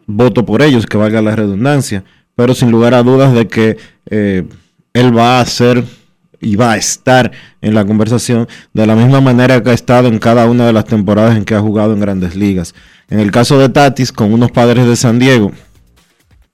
voto 0.07 0.47
por 0.47 0.63
ellos, 0.63 0.87
que 0.87 0.97
valga 0.97 1.21
la 1.21 1.35
redundancia, 1.35 2.05
pero 2.37 2.55
sin 2.55 2.71
lugar 2.71 2.95
a 2.95 3.03
dudas 3.03 3.35
de 3.35 3.49
que 3.49 3.79
eh, 4.11 4.45
él 4.93 5.19
va 5.19 5.41
a 5.41 5.45
ser 5.45 5.83
y 6.41 6.55
va 6.55 6.75
a 6.75 6.77
estar 6.77 7.33
en 7.61 7.75
la 7.75 7.85
conversación 7.85 8.47
de 8.73 8.87
la 8.87 8.95
misma 8.95 9.21
manera 9.21 9.61
que 9.61 9.71
ha 9.71 9.75
estado 9.75 10.07
en 10.07 10.21
cada 10.21 10.47
una 10.47 10.69
de 10.69 10.73
las 10.73 10.85
temporadas 10.85 11.37
en 11.37 11.45
que 11.45 11.57
ha 11.57 11.61
jugado 11.61 11.95
en 11.95 11.99
grandes 11.99 12.37
ligas. 12.37 12.77
En 13.11 13.21
el 13.21 13.31
caso 13.31 13.59
de 13.59 13.69
Tatis, 13.69 14.13
con 14.13 14.33
unos 14.33 14.51
padres 14.51 14.87
de 14.87 14.97
San 14.97 15.19
Diego 15.19 15.53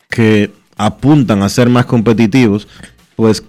que 0.08 0.52
apuntan 0.76 1.42
a 1.42 1.48
ser 1.48 1.68
más 1.68 1.86
competitivos, 1.86 2.68
pues 3.16 3.42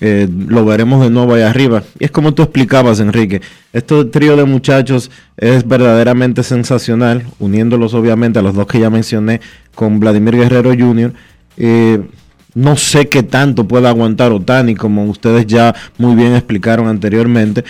eh, 0.00 0.28
lo 0.48 0.64
veremos 0.64 1.02
de 1.02 1.10
nuevo 1.10 1.34
ahí 1.34 1.42
arriba. 1.42 1.82
Y 1.98 2.04
es 2.04 2.10
como 2.10 2.34
tú 2.34 2.42
explicabas, 2.42 3.00
Enrique. 3.00 3.40
Este 3.72 4.04
trío 4.06 4.36
de 4.36 4.44
muchachos 4.44 5.10
es 5.36 5.66
verdaderamente 5.66 6.42
sensacional, 6.42 7.24
uniéndolos 7.38 7.94
obviamente 7.94 8.38
a 8.38 8.42
los 8.42 8.54
dos 8.54 8.66
que 8.66 8.80
ya 8.80 8.90
mencioné 8.90 9.40
con 9.74 10.00
Vladimir 10.00 10.36
Guerrero 10.36 10.70
Jr. 10.70 11.12
Eh, 11.56 12.02
no 12.54 12.76
sé 12.76 13.08
qué 13.08 13.22
tanto 13.22 13.66
pueda 13.66 13.88
aguantar 13.88 14.32
Otani, 14.32 14.74
como 14.74 15.04
ustedes 15.04 15.46
ya 15.46 15.74
muy 15.98 16.14
bien 16.14 16.34
explicaron 16.34 16.88
anteriormente, 16.88 17.64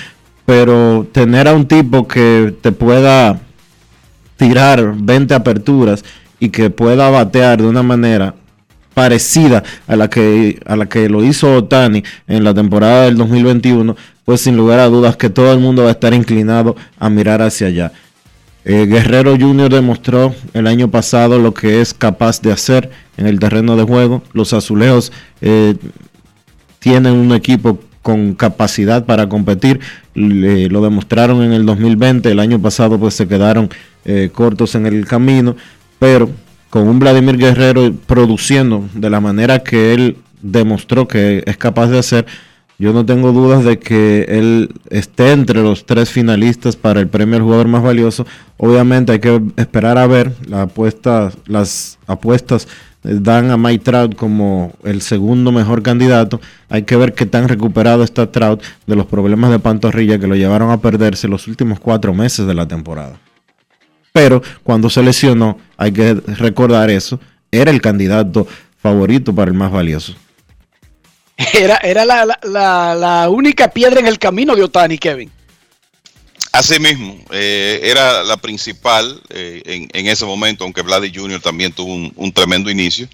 pero 0.44 1.06
tener 1.12 1.48
a 1.48 1.54
un 1.54 1.68
tipo 1.68 2.08
que 2.08 2.54
te 2.60 2.72
pueda 2.72 3.40
tirar 4.42 4.94
20 4.96 5.34
aperturas 5.34 6.04
y 6.40 6.48
que 6.48 6.68
pueda 6.68 7.08
batear 7.10 7.62
de 7.62 7.68
una 7.68 7.84
manera 7.84 8.34
parecida 8.92 9.62
a 9.86 9.94
la 9.94 10.10
que 10.10 10.58
a 10.66 10.74
la 10.74 10.86
que 10.86 11.08
lo 11.08 11.22
hizo 11.22 11.54
Otani 11.54 12.02
en 12.26 12.42
la 12.42 12.52
temporada 12.52 13.04
del 13.04 13.16
2021, 13.16 13.94
pues 14.24 14.40
sin 14.40 14.56
lugar 14.56 14.80
a 14.80 14.86
dudas 14.86 15.16
que 15.16 15.30
todo 15.30 15.52
el 15.52 15.60
mundo 15.60 15.84
va 15.84 15.90
a 15.90 15.92
estar 15.92 16.12
inclinado 16.12 16.74
a 16.98 17.08
mirar 17.08 17.40
hacia 17.40 17.68
allá. 17.68 17.92
Eh, 18.64 18.86
Guerrero 18.86 19.36
Jr. 19.38 19.70
demostró 19.70 20.34
el 20.54 20.66
año 20.66 20.90
pasado 20.90 21.38
lo 21.38 21.54
que 21.54 21.80
es 21.80 21.94
capaz 21.94 22.42
de 22.42 22.50
hacer 22.50 22.90
en 23.16 23.28
el 23.28 23.38
terreno 23.38 23.76
de 23.76 23.84
juego. 23.84 24.22
Los 24.32 24.52
azulejos 24.54 25.12
eh, 25.40 25.76
tienen 26.80 27.12
un 27.12 27.32
equipo 27.32 27.78
con 28.02 28.34
capacidad 28.34 29.06
para 29.06 29.28
competir. 29.28 29.80
lo 30.14 30.82
demostraron 30.82 31.42
en 31.42 31.52
el 31.52 31.64
2020. 31.64 32.30
El 32.30 32.40
año 32.40 32.60
pasado 32.60 32.98
pues 32.98 33.14
se 33.14 33.26
quedaron 33.26 33.70
eh, 34.04 34.30
cortos 34.32 34.74
en 34.74 34.86
el 34.86 35.06
camino. 35.06 35.56
Pero 35.98 36.30
con 36.68 36.88
un 36.88 36.98
Vladimir 36.98 37.38
Guerrero 37.38 37.92
produciendo 38.06 38.88
de 38.94 39.08
la 39.08 39.20
manera 39.20 39.60
que 39.60 39.94
él 39.94 40.16
demostró 40.42 41.06
que 41.06 41.44
es 41.46 41.56
capaz 41.56 41.88
de 41.88 41.98
hacer, 41.98 42.26
yo 42.78 42.92
no 42.92 43.06
tengo 43.06 43.30
dudas 43.30 43.64
de 43.64 43.78
que 43.78 44.26
él 44.28 44.70
esté 44.90 45.30
entre 45.30 45.62
los 45.62 45.86
tres 45.86 46.10
finalistas 46.10 46.74
para 46.74 46.98
el 46.98 47.06
premio 47.06 47.36
al 47.36 47.42
jugador 47.42 47.68
más 47.68 47.82
valioso. 47.82 48.26
Obviamente 48.56 49.12
hay 49.12 49.20
que 49.20 49.40
esperar 49.56 49.98
a 49.98 50.06
ver 50.08 50.32
las 50.46 51.98
apuestas 52.08 52.66
dan 53.02 53.50
a 53.50 53.56
Mike 53.56 53.84
Trout 53.84 54.14
como 54.14 54.72
el 54.84 55.02
segundo 55.02 55.52
mejor 55.52 55.82
candidato. 55.82 56.40
Hay 56.68 56.82
que 56.82 56.96
ver 56.96 57.14
qué 57.14 57.26
tan 57.26 57.48
recuperado 57.48 58.04
está 58.04 58.30
Trout 58.30 58.62
de 58.86 58.96
los 58.96 59.06
problemas 59.06 59.50
de 59.50 59.58
pantorrilla 59.58 60.18
que 60.18 60.26
lo 60.26 60.36
llevaron 60.36 60.70
a 60.70 60.80
perderse 60.80 61.28
los 61.28 61.48
últimos 61.48 61.80
cuatro 61.80 62.14
meses 62.14 62.46
de 62.46 62.54
la 62.54 62.66
temporada 62.66 63.18
pero 64.12 64.42
cuando 64.62 64.90
se 64.90 65.02
lesionó, 65.02 65.58
hay 65.76 65.92
que 65.92 66.14
recordar 66.14 66.90
eso, 66.90 67.18
era 67.50 67.70
el 67.70 67.80
candidato 67.80 68.46
favorito 68.78 69.34
para 69.34 69.50
el 69.50 69.56
más 69.56 69.72
valioso. 69.72 70.14
Era, 71.54 71.76
era 71.78 72.04
la, 72.04 73.28
única 73.30 73.68
piedra 73.68 73.98
en 73.98 74.06
el 74.06 74.18
camino 74.18 74.54
de 74.54 74.62
Otani, 74.62 74.98
Kevin. 74.98 75.30
Así 76.52 76.78
mismo, 76.78 77.18
eh, 77.30 77.80
era 77.82 78.22
la 78.22 78.36
principal 78.36 79.22
eh, 79.30 79.88
en, 79.90 80.06
ese 80.06 80.26
momento, 80.26 80.64
aunque 80.64 80.82
Vladdy 80.82 81.10
Jr. 81.14 81.40
también 81.40 81.72
tuvo 81.72 81.94
un, 81.94 82.32
tremendo 82.32 82.70
inicio, 82.70 83.08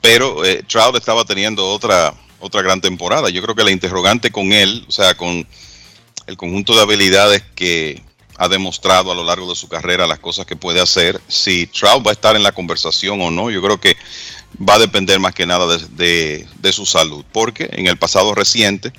pero 0.00 0.44
eh, 0.44 0.64
Trout 0.66 0.96
estaba 0.96 1.24
teniendo 1.24 1.68
otra, 1.68 2.12
otra 2.40 2.62
gran 2.62 2.80
temporada. 2.80 3.30
Yo 3.30 3.40
creo 3.40 3.54
que 3.54 3.62
la 3.62 3.70
interrogante 3.70 4.32
con 4.32 4.52
él, 4.52 4.84
o 4.88 4.90
sea, 4.90 5.14
con 5.14 5.46
el 6.26 6.36
conjunto 6.36 6.74
de 6.74 6.82
habilidades 6.82 7.42
que, 7.54 8.02
ha 8.38 8.48
demostrado 8.48 9.10
a 9.10 9.14
lo 9.14 9.24
largo 9.24 9.48
de 9.48 9.56
su 9.56 9.68
carrera 9.68 10.06
las 10.06 10.18
cosas 10.18 10.46
que 10.46 10.56
puede 10.56 10.80
hacer. 10.80 11.20
Si 11.28 11.66
Trout 11.66 12.06
va 12.06 12.10
a 12.10 12.14
estar 12.14 12.36
en 12.36 12.42
la 12.42 12.52
conversación 12.52 13.20
o 13.22 13.30
no, 13.30 13.50
yo 13.50 13.62
creo 13.62 13.80
que 13.80 13.96
va 14.56 14.74
a 14.74 14.78
depender 14.78 15.18
más 15.20 15.34
que 15.34 15.46
nada 15.46 15.78
de, 15.90 16.46
su 16.72 16.86
salud, 16.86 17.24
porque 17.32 17.68
en 17.72 17.86
el 17.86 17.96
pasado 17.96 18.34
reciente 18.34 18.92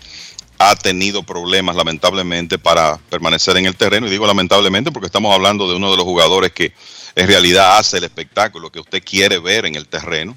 ha 0.59 0.75
tenido 0.75 1.23
problemas 1.23 1.75
lamentablemente 1.75 2.57
para 2.57 2.97
permanecer 3.09 3.57
en 3.57 3.65
el 3.65 3.75
terreno, 3.75 4.07
y 4.07 4.09
digo 4.09 4.25
lamentablemente 4.25 4.91
porque 4.91 5.07
estamos 5.07 5.33
hablando 5.33 5.69
de 5.69 5.75
uno 5.75 5.91
de 5.91 5.97
los 5.97 6.05
jugadores 6.05 6.51
que 6.51 6.73
en 7.15 7.27
realidad 7.27 7.77
hace 7.77 7.97
el 7.97 8.03
espectáculo 8.03 8.71
que 8.71 8.79
usted 8.79 9.03
quiere 9.03 9.39
ver 9.39 9.65
en 9.65 9.75
el 9.75 9.87
terreno 9.87 10.35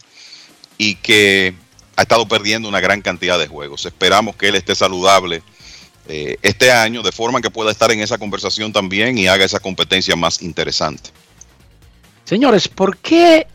y 0.79 0.95
que 0.97 1.55
ha 1.97 2.03
estado 2.03 2.27
perdiendo 2.27 2.69
una 2.69 2.81
gran 2.81 3.03
cantidad 3.03 3.39
de 3.39 3.47
juegos. 3.47 3.85
Esperamos 3.85 4.37
que 4.37 4.49
él 4.49 4.55
esté 4.55 4.75
saludable 4.75 5.43
eh, 6.09 6.37
este 6.43 6.73
año, 6.73 7.03
de 7.03 7.13
forma 7.13 7.41
que 7.41 7.51
pueda 7.51 7.71
estar 7.71 7.91
en 7.91 8.01
esa 8.01 8.19
conversación 8.19 8.73
también 8.73 9.19
y 9.19 9.27
haga 9.29 9.45
esa 9.45 9.61
competencia 9.61 10.17
más 10.17 10.43
interesante. 10.43 11.11
Señores, 12.25 12.69
¿por 12.69 12.97
qué 12.99 13.47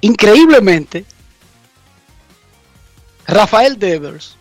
increíblemente 0.00 1.04
Rafael 3.26 3.78
Devers 3.78 4.36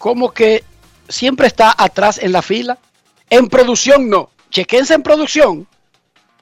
como 0.00 0.30
que 0.30 0.64
siempre 1.10 1.46
está 1.46 1.74
atrás 1.76 2.16
en 2.16 2.32
la 2.32 2.40
fila? 2.40 2.78
En 3.28 3.50
producción 3.50 4.08
no. 4.08 4.30
Chequense 4.48 4.94
en 4.94 5.02
producción. 5.02 5.68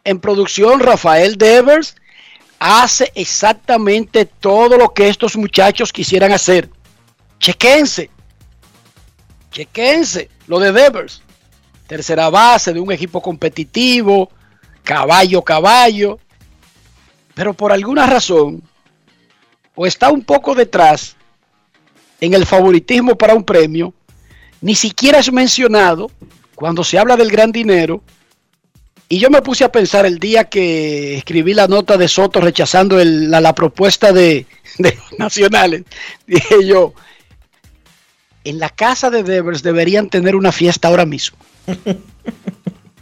En 0.04 0.20
producción 0.20 0.78
Rafael 0.78 1.36
Devers 1.36 1.96
hace 2.60 3.10
exactamente 3.16 4.26
todo 4.26 4.78
lo 4.78 4.94
que 4.94 5.08
estos 5.08 5.36
muchachos 5.36 5.92
quisieran 5.92 6.30
hacer. 6.30 6.70
Chequense. 7.40 8.10
Chequense 9.50 10.30
lo 10.46 10.60
de 10.60 10.70
Devers. 10.70 11.20
Tercera 11.88 12.30
base 12.30 12.72
de 12.72 12.78
un 12.78 12.92
equipo 12.92 13.20
competitivo, 13.20 14.30
caballo, 14.84 15.42
caballo. 15.42 16.20
Pero 17.34 17.54
por 17.54 17.72
alguna 17.72 18.06
razón, 18.06 18.62
o 19.74 19.84
está 19.84 20.10
un 20.10 20.22
poco 20.22 20.54
detrás 20.54 21.17
en 22.20 22.34
el 22.34 22.46
favoritismo 22.46 23.16
para 23.16 23.34
un 23.34 23.44
premio, 23.44 23.94
ni 24.60 24.74
siquiera 24.74 25.18
es 25.18 25.32
mencionado 25.32 26.10
cuando 26.54 26.82
se 26.84 26.98
habla 26.98 27.16
del 27.16 27.30
gran 27.30 27.52
dinero. 27.52 28.02
Y 29.08 29.18
yo 29.18 29.30
me 29.30 29.40
puse 29.40 29.64
a 29.64 29.72
pensar 29.72 30.04
el 30.04 30.18
día 30.18 30.44
que 30.44 31.16
escribí 31.16 31.54
la 31.54 31.66
nota 31.66 31.96
de 31.96 32.08
Soto 32.08 32.40
rechazando 32.40 32.98
la, 33.02 33.54
propuesta 33.54 34.12
de, 34.12 34.46
de 34.78 34.94
los 34.94 35.18
nacionales. 35.18 35.84
Dije 36.26 36.66
yo, 36.66 36.92
en 38.44 38.58
la 38.58 38.68
casa 38.68 39.10
de 39.10 39.22
Devers 39.22 39.62
deberían 39.62 40.10
tener 40.10 40.36
una 40.36 40.52
fiesta 40.52 40.88
ahora 40.88 41.06
mismo. 41.06 41.38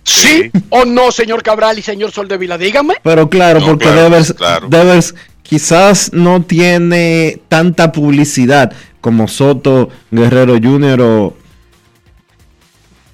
¿Sí 0.07 0.53
o 0.71 0.85
no, 0.85 1.11
señor 1.11 1.43
Cabral 1.43 1.81
y 1.81 1.83
señor 1.83 2.13
Soldevila? 2.13 2.57
Dígame. 2.57 2.95
Pero 3.03 3.29
claro, 3.29 3.61
porque 3.65 3.89
Devers, 3.91 5.15
quizás 5.49 6.13
no 6.13 6.43
tiene 6.43 7.41
tanta 7.49 7.93
publicidad 7.93 8.73
como 9.01 9.29
Soto, 9.29 9.89
Guerrero 10.11 10.55
Jr. 10.55 11.01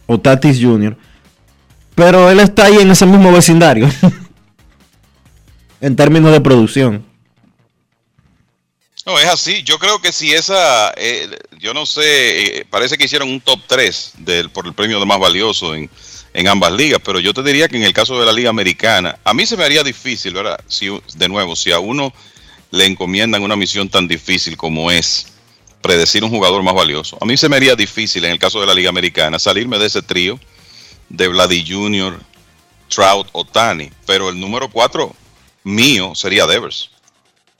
o, 0.07 0.19
Tatis 0.21 0.59
Jr., 0.61 0.97
pero 1.95 2.31
él 2.31 2.41
está 2.41 2.67
ahí 2.67 2.79
en 2.79 2.91
ese 2.91 3.07
mismo 3.07 3.33
vecindario 3.33 3.89
en 5.81 5.97
términos 5.97 6.33
de 6.33 6.41
producción. 6.41 7.05
No, 9.05 9.19
es 9.19 9.27
así. 9.27 9.63
Yo 9.63 9.79
creo 9.79 10.01
que 10.01 10.13
si 10.13 10.33
esa, 10.33 10.93
eh, 10.97 11.29
yo 11.59 11.75
no 11.75 11.87
sé, 11.87 12.61
eh, 12.61 12.67
parece 12.71 12.97
que 12.97 13.05
hicieron 13.05 13.29
un 13.29 13.41
top 13.41 13.61
3 13.67 14.13
del, 14.19 14.51
por 14.51 14.67
el 14.67 14.75
premio 14.75 15.01
de 15.01 15.07
más 15.07 15.19
valioso 15.19 15.75
en, 15.75 15.91
en 16.35 16.49
ambas 16.49 16.73
ligas, 16.73 17.01
pero 17.05 17.21
yo 17.21 17.35
te 17.35 17.43
diría 17.43 17.69
que 17.69 17.77
en 17.77 17.83
el 17.83 17.93
caso 17.93 18.19
de 18.19 18.25
la 18.27 18.33
liga 18.33 18.51
americana, 18.51 19.19
a 19.25 19.35
mí 19.35 19.45
se 19.47 19.57
me 19.57 19.65
haría 19.65 19.83
difícil, 19.83 20.33
¿verdad? 20.35 20.59
Si, 20.67 20.89
de 21.15 21.29
nuevo, 21.29 21.55
si 21.57 21.73
a 21.73 21.79
uno 21.79 22.13
le 22.71 22.87
encomiendan 22.87 23.43
una 23.43 23.55
misión 23.57 23.89
tan 23.89 24.09
difícil 24.09 24.57
como 24.57 24.91
es 24.91 25.27
predecir 25.83 26.25
un 26.25 26.31
jugador 26.31 26.63
más 26.63 26.75
valioso, 26.75 27.19
a 27.21 27.25
mí 27.27 27.37
se 27.37 27.49
me 27.49 27.57
haría 27.57 27.75
difícil 27.77 28.25
en 28.25 28.33
el 28.33 28.39
caso 28.39 28.61
de 28.61 28.67
la 28.67 28.75
liga 28.75 28.89
americana 28.89 29.39
salirme 29.39 29.79
de 29.79 29.87
ese 29.87 30.01
trío 30.03 30.39
de 31.09 31.29
Vladdy 31.29 31.65
Jr., 31.71 32.19
Trout 32.89 33.29
o 33.33 33.45
Tani, 33.45 33.91
pero 34.07 34.29
el 34.29 34.39
número 34.39 34.71
4 34.71 35.15
mío 35.65 36.15
sería 36.15 36.47
Devers 36.47 36.91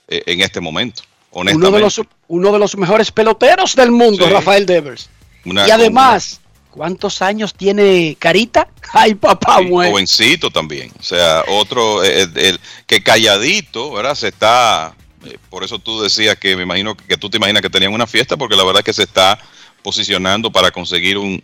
eh, 0.07 0.23
en 0.27 0.41
este 0.41 0.59
momento. 0.59 1.03
Uno 1.31 1.71
de, 1.71 1.79
los, 1.79 1.99
uno 2.27 2.51
de 2.51 2.59
los 2.59 2.77
mejores 2.77 3.11
peloteros 3.11 3.75
del 3.75 3.89
mundo, 3.91 4.25
Sí. 4.25 4.31
Rafael 4.31 4.65
Devers. 4.67 5.09
Una- 5.45 5.67
y 5.67 5.71
además, 5.71 6.39
¿cuántos 6.73 7.21
años 7.21 7.53
tiene 7.53 8.17
Carita? 8.19 8.67
Ay, 8.93 9.13
papá, 9.15 9.59
Sí, 9.59 9.65
muere. 9.65 9.91
jovencito 9.91 10.49
también. 10.49 10.91
O 10.99 11.03
sea, 11.03 11.43
otro, 11.47 12.03
eh, 12.03 12.23
el, 12.23 12.37
el- 12.37 12.59
que 12.87 13.01
calladito, 13.03 13.91
¿verdad? 13.91 14.15
Se 14.15 14.29
está, 14.29 14.95
eh, 15.25 15.37
por 15.49 15.63
eso 15.63 15.77
tú 15.79 16.01
decías 16.01 16.37
que 16.37 16.55
me 16.55 16.63
imagino 16.63 16.95
que 16.97 17.15
tú 17.17 17.29
te 17.29 17.37
imaginas 17.37 17.61
que 17.61 17.69
tenían 17.69 17.93
una 17.93 18.07
fiesta, 18.07 18.35
porque 18.37 18.55
la 18.55 18.63
verdad 18.63 18.79
es 18.79 18.85
que 18.85 18.93
se 18.93 19.03
está 19.03 19.39
posicionando 19.83 20.51
para 20.51 20.71
conseguir 20.71 21.17
un, 21.17 21.43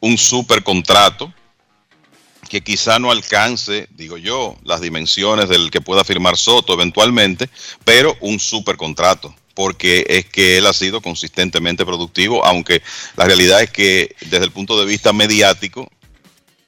un 0.00 0.18
super 0.18 0.62
contrato 0.62 1.32
que 2.48 2.60
quizá 2.60 2.98
no 2.98 3.10
alcance, 3.10 3.88
digo 3.90 4.18
yo, 4.18 4.56
las 4.62 4.80
dimensiones 4.80 5.48
del 5.48 5.70
que 5.70 5.80
pueda 5.80 6.04
firmar 6.04 6.36
Soto 6.36 6.72
eventualmente, 6.74 7.48
pero 7.84 8.16
un 8.20 8.38
super 8.38 8.76
contrato, 8.76 9.34
porque 9.56 10.04
es 10.06 10.26
que 10.26 10.58
él 10.58 10.66
ha 10.66 10.74
sido 10.74 11.00
consistentemente 11.00 11.86
productivo, 11.86 12.44
aunque 12.44 12.82
la 13.16 13.24
realidad 13.24 13.62
es 13.62 13.70
que 13.70 14.14
desde 14.20 14.44
el 14.44 14.52
punto 14.52 14.78
de 14.78 14.84
vista 14.84 15.14
mediático 15.14 15.88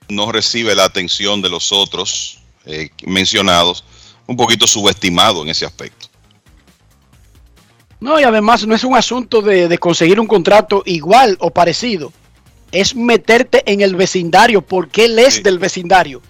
no 0.08 0.32
recibe 0.32 0.74
la 0.74 0.84
atención 0.84 1.42
de 1.42 1.50
los 1.50 1.70
otros 1.70 2.38
eh, 2.64 2.88
mencionados, 3.04 3.84
un 4.26 4.38
poquito 4.38 4.66
subestimado 4.66 5.42
en 5.42 5.50
ese 5.50 5.66
aspecto. 5.66 6.06
No, 8.00 8.18
y 8.18 8.22
además 8.22 8.66
no 8.66 8.74
es 8.74 8.84
un 8.84 8.96
asunto 8.96 9.42
de, 9.42 9.68
de 9.68 9.78
conseguir 9.78 10.18
un 10.18 10.26
contrato 10.26 10.82
igual 10.86 11.36
o 11.40 11.50
parecido. 11.50 12.10
Es 12.72 12.96
meterte 12.96 13.70
en 13.70 13.82
el 13.82 13.96
vecindario 13.96 14.62
porque 14.62 15.04
él 15.04 15.18
es 15.18 15.42
del 15.42 15.58
vecindario. 15.58 16.22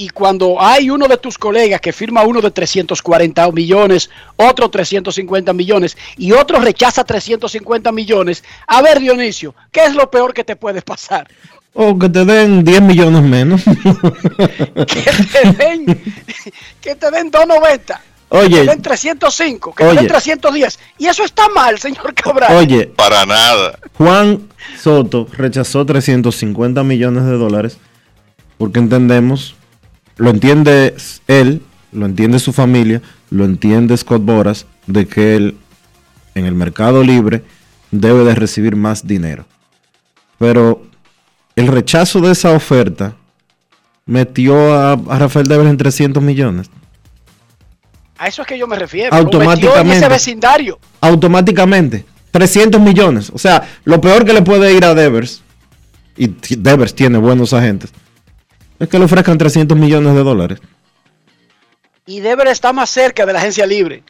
Y 0.00 0.08
cuando 0.08 0.58
hay 0.58 0.88
uno 0.88 1.06
de 1.08 1.18
tus 1.18 1.36
colegas 1.36 1.78
que 1.78 1.92
firma 1.92 2.22
uno 2.22 2.40
de 2.40 2.50
340 2.50 3.52
millones, 3.52 4.08
otro 4.36 4.70
350 4.70 5.52
millones 5.52 5.94
y 6.16 6.32
otro 6.32 6.58
rechaza 6.58 7.04
350 7.04 7.92
millones, 7.92 8.42
a 8.66 8.80
ver 8.80 8.98
Dionisio, 8.98 9.54
¿qué 9.70 9.84
es 9.84 9.94
lo 9.94 10.10
peor 10.10 10.32
que 10.32 10.42
te 10.42 10.56
puede 10.56 10.80
pasar? 10.80 11.28
O 11.74 11.98
que 11.98 12.08
te 12.08 12.24
den 12.24 12.64
10 12.64 12.80
millones 12.80 13.22
menos. 13.22 13.60
Que 14.86 15.12
te 15.32 15.52
den, 15.52 16.02
que 16.80 16.94
te 16.94 17.10
den 17.10 17.30
290, 17.30 18.00
Oye. 18.30 18.48
que 18.48 18.56
te 18.64 18.70
den 18.70 18.80
305, 18.82 19.74
que 19.74 19.84
te 19.84 19.90
Oye. 19.90 19.98
den 19.98 20.08
310. 20.08 20.78
Y 20.96 21.06
eso 21.08 21.24
está 21.24 21.46
mal, 21.50 21.78
señor 21.78 22.14
Cabral. 22.14 22.56
Oye, 22.56 22.86
Para 22.86 23.26
nada. 23.26 23.78
Juan 23.98 24.48
Soto 24.80 25.28
rechazó 25.36 25.84
350 25.84 26.82
millones 26.84 27.26
de 27.26 27.32
dólares 27.32 27.76
porque 28.56 28.78
entendemos, 28.78 29.56
lo 30.20 30.28
entiende 30.28 30.94
él, 31.28 31.62
lo 31.92 32.04
entiende 32.04 32.38
su 32.38 32.52
familia, 32.52 33.00
lo 33.30 33.46
entiende 33.46 33.96
Scott 33.96 34.22
Boras, 34.22 34.66
de 34.86 35.06
que 35.06 35.34
él 35.34 35.56
en 36.34 36.44
el 36.44 36.54
mercado 36.54 37.02
libre 37.02 37.42
debe 37.90 38.22
de 38.24 38.34
recibir 38.34 38.76
más 38.76 39.06
dinero. 39.06 39.46
Pero 40.38 40.82
el 41.56 41.68
rechazo 41.68 42.20
de 42.20 42.32
esa 42.32 42.50
oferta 42.52 43.16
metió 44.04 44.74
a, 44.74 44.92
a 44.92 45.18
Rafael 45.18 45.48
Devers 45.48 45.70
en 45.70 45.78
300 45.78 46.22
millones. 46.22 46.70
A 48.18 48.28
eso 48.28 48.42
es 48.42 48.48
que 48.48 48.58
yo 48.58 48.66
me 48.66 48.76
refiero. 48.76 49.16
Lo 49.16 49.24
metió 49.24 49.40
en 49.40 49.46
Automáticamente. 49.48 49.96
ese 49.96 50.08
vecindario. 50.08 50.78
automáticamente 51.00 52.04
300 52.30 52.78
millones. 52.78 53.30
O 53.32 53.38
sea, 53.38 53.66
lo 53.84 54.02
peor 54.02 54.26
que 54.26 54.34
le 54.34 54.42
puede 54.42 54.74
ir 54.74 54.84
a 54.84 54.94
Devers, 54.94 55.42
y 56.14 56.26
Devers 56.56 56.94
tiene 56.94 57.16
buenos 57.16 57.54
agentes, 57.54 57.90
es 58.80 58.88
que 58.88 58.98
le 58.98 59.04
ofrezcan 59.04 59.38
300 59.38 59.78
millones 59.78 60.14
de 60.14 60.22
dólares. 60.24 60.58
Y 62.06 62.18
Deber 62.20 62.48
está 62.48 62.72
más 62.72 62.90
cerca 62.90 63.24
de 63.24 63.32
la 63.32 63.38
agencia 63.38 63.66
libre. 63.66 64.02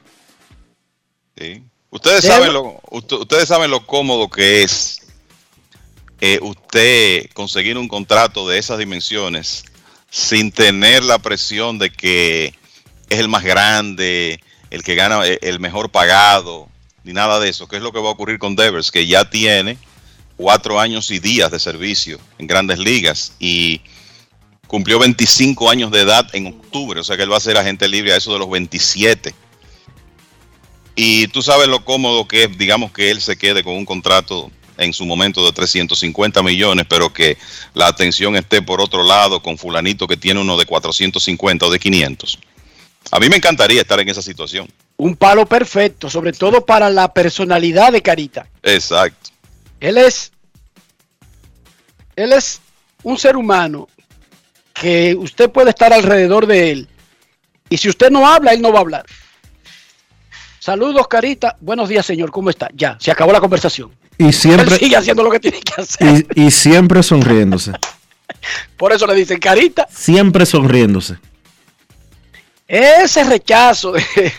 Sí. 1.37 1.63
Ustedes 1.91 2.25
saben 2.25 2.53
lo, 2.53 2.81
usted- 2.91 3.17
ustedes 3.17 3.49
saben 3.49 3.71
lo 3.71 3.85
cómodo 3.85 4.31
que 4.31 4.63
es 4.63 5.01
eh, 6.21 6.39
usted 6.41 7.29
conseguir 7.35 7.77
un 7.77 7.89
contrato 7.89 8.49
de 8.49 8.59
esas 8.59 8.79
dimensiones 8.79 9.65
sin 10.09 10.53
tener 10.53 11.03
la 11.03 11.19
presión 11.19 11.79
de 11.79 11.91
que 11.91 12.55
es 13.09 13.19
el 13.19 13.29
más 13.29 13.43
grande, 13.43 14.41
el 14.71 14.83
que 14.85 14.95
gana 14.95 15.27
eh, 15.27 15.39
el 15.43 15.59
mejor 15.59 15.91
pagado, 15.91 16.69
ni 17.03 17.13
nada 17.13 17.41
de 17.41 17.49
eso. 17.49 17.67
¿Qué 17.67 17.77
es 17.77 17.83
lo 17.83 17.93
que 17.93 17.99
va 18.01 18.09
a 18.09 18.13
ocurrir 18.13 18.39
con 18.39 18.55
Devers? 18.55 18.93
Que 18.93 19.07
ya 19.07 19.29
tiene 19.29 19.77
cuatro 20.37 20.79
años 20.79 21.11
y 21.11 21.19
días 21.19 21.51
de 21.51 21.59
servicio 21.59 22.21
en 22.39 22.47
grandes 22.47 22.79
ligas 22.79 23.33
y 23.41 23.81
cumplió 24.71 25.01
25 25.01 25.69
años 25.69 25.91
de 25.91 26.03
edad 26.03 26.29
en 26.33 26.47
octubre, 26.47 27.01
o 27.01 27.03
sea 27.03 27.17
que 27.17 27.25
él 27.25 27.33
va 27.33 27.39
a 27.39 27.41
ser 27.41 27.57
agente 27.57 27.89
libre 27.89 28.13
a 28.13 28.17
eso 28.17 28.33
de 28.33 28.39
los 28.39 28.49
27. 28.49 29.35
Y 30.95 31.27
tú 31.27 31.43
sabes 31.43 31.67
lo 31.67 31.85
cómodo 31.85 32.29
que 32.29 32.45
es, 32.45 32.57
digamos 32.57 32.93
que 32.93 33.11
él 33.11 33.21
se 33.21 33.37
quede 33.37 33.65
con 33.65 33.75
un 33.75 33.85
contrato 33.85 34.49
en 34.79 34.93
su 34.93 35.05
momento 35.07 35.45
de 35.45 35.51
350 35.51 36.41
millones, 36.45 36.87
pero 36.89 37.13
que 37.13 37.37
la 37.75 37.89
atención 37.89 38.37
esté 38.37 38.63
por 38.63 38.81
otro 38.81 39.03
lado 39.03 39.43
con 39.43 39.59
fulanito 39.59 40.07
que 40.07 40.17
tiene 40.17 40.41
uno 40.41 40.57
de 40.57 40.67
450 40.67 41.67
o 41.67 41.71
de 41.71 41.79
500. 41.81 42.39
A 43.11 43.19
mí 43.19 43.29
me 43.29 43.39
encantaría 43.39 43.81
estar 43.81 43.99
en 43.99 44.09
esa 44.09 44.23
situación. 44.23 44.69
Un 44.99 45.17
palo 45.17 45.47
perfecto, 45.47 46.09
sobre 46.09 46.33
todo 46.33 46.65
para 46.65 46.91
la 46.91 47.13
personalidad 47.13 47.91
de 47.91 48.03
Carita. 48.03 48.47
Exacto. 48.63 49.31
Él 49.81 49.99
es. 49.99 50.31
Él 52.15 52.33
es 52.33 52.61
un 53.03 53.19
ser 53.19 53.37
humano 53.37 53.89
que 54.81 55.15
usted 55.15 55.51
puede 55.51 55.71
estar 55.71 55.93
alrededor 55.93 56.47
de 56.47 56.71
él. 56.73 56.89
Y 57.69 57.77
si 57.77 57.91
usted 57.91 58.11
no 58.11 58.27
habla, 58.27 58.53
él 58.55 58.63
no 58.63 58.73
va 58.73 58.79
a 58.79 58.81
hablar. 58.81 59.05
Saludos, 60.59 61.07
Carita. 61.07 61.57
Buenos 61.61 61.89
días, 61.91 62.07
señor. 62.07 62.31
¿Cómo 62.31 62.49
está? 62.49 62.71
Ya, 62.75 62.97
se 62.99 63.11
acabó 63.11 63.31
la 63.31 63.41
conversación. 63.41 63.93
Y 64.17 64.33
siempre, 64.33 64.75
Él 64.75 64.81
sigue 64.81 64.97
haciendo 64.97 65.23
lo 65.23 65.31
que 65.31 65.39
tiene 65.39 65.61
que 65.61 65.83
hacer. 65.83 66.27
y, 66.35 66.47
y 66.47 66.51
siempre 66.51 67.03
sonriéndose. 67.03 67.73
Por 68.79 68.93
eso 68.93 69.07
le 69.07 69.15
dicen, 69.15 69.39
Carita, 69.39 69.87
Siempre 69.91 70.47
sonriéndose. 70.47 71.17
ese 72.67 73.25
rechazo 73.25 73.93
de, 73.93 74.03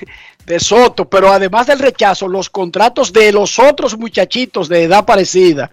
de 0.48 0.60
Soto, 0.60 1.08
pero 1.08 1.32
además 1.32 1.68
del 1.68 1.78
rechazo, 1.80 2.28
los 2.28 2.50
contratos 2.50 3.14
de 3.14 3.32
los 3.32 3.60
otros 3.60 3.96
muchachitos 3.96 4.68
de 4.70 4.84
edad 4.84 5.06
parecida 5.06 5.72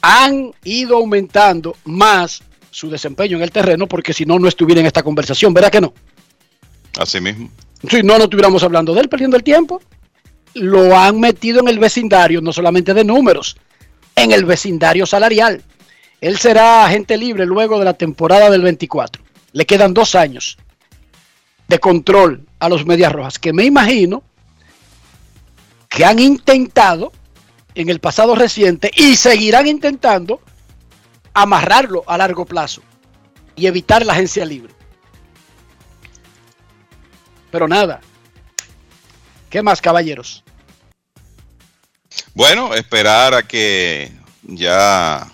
han 0.00 0.52
ido 0.64 0.96
aumentando 0.96 1.76
más 1.84 2.42
su 2.76 2.90
desempeño 2.90 3.38
en 3.38 3.42
el 3.42 3.50
terreno, 3.50 3.86
porque 3.86 4.12
si 4.12 4.26
no, 4.26 4.38
no 4.38 4.48
estuviera 4.48 4.82
en 4.82 4.86
esta 4.86 5.02
conversación, 5.02 5.54
¿verdad 5.54 5.70
que 5.70 5.80
no? 5.80 5.94
Así 6.98 7.22
mismo. 7.22 7.48
Si 7.88 8.02
no, 8.02 8.18
no 8.18 8.24
estuviéramos 8.24 8.62
hablando 8.62 8.92
de 8.92 9.00
él 9.00 9.08
perdiendo 9.08 9.38
el 9.38 9.42
tiempo. 9.42 9.80
Lo 10.52 10.94
han 10.94 11.18
metido 11.18 11.60
en 11.60 11.68
el 11.68 11.78
vecindario, 11.78 12.42
no 12.42 12.52
solamente 12.52 12.92
de 12.92 13.02
números, 13.02 13.56
en 14.14 14.30
el 14.30 14.44
vecindario 14.44 15.06
salarial. 15.06 15.62
Él 16.20 16.36
será 16.36 16.84
agente 16.84 17.16
libre 17.16 17.46
luego 17.46 17.78
de 17.78 17.86
la 17.86 17.94
temporada 17.94 18.50
del 18.50 18.60
24. 18.60 19.22
Le 19.52 19.64
quedan 19.64 19.94
dos 19.94 20.14
años 20.14 20.58
de 21.68 21.78
control 21.78 22.46
a 22.58 22.68
los 22.68 22.84
Medias 22.84 23.10
Rojas, 23.10 23.38
que 23.38 23.54
me 23.54 23.64
imagino 23.64 24.22
que 25.88 26.04
han 26.04 26.18
intentado 26.18 27.10
en 27.74 27.88
el 27.88 28.00
pasado 28.00 28.34
reciente 28.34 28.90
y 28.94 29.16
seguirán 29.16 29.66
intentando 29.66 30.42
amarrarlo 31.36 32.02
a 32.06 32.16
largo 32.16 32.46
plazo 32.46 32.80
y 33.54 33.66
evitar 33.66 34.04
la 34.04 34.14
agencia 34.14 34.44
libre. 34.46 34.72
Pero 37.50 37.68
nada. 37.68 38.00
¿Qué 39.50 39.62
más, 39.62 39.82
caballeros? 39.82 40.42
Bueno, 42.34 42.72
esperar 42.74 43.34
a 43.34 43.46
que 43.46 44.10
ya 44.44 45.30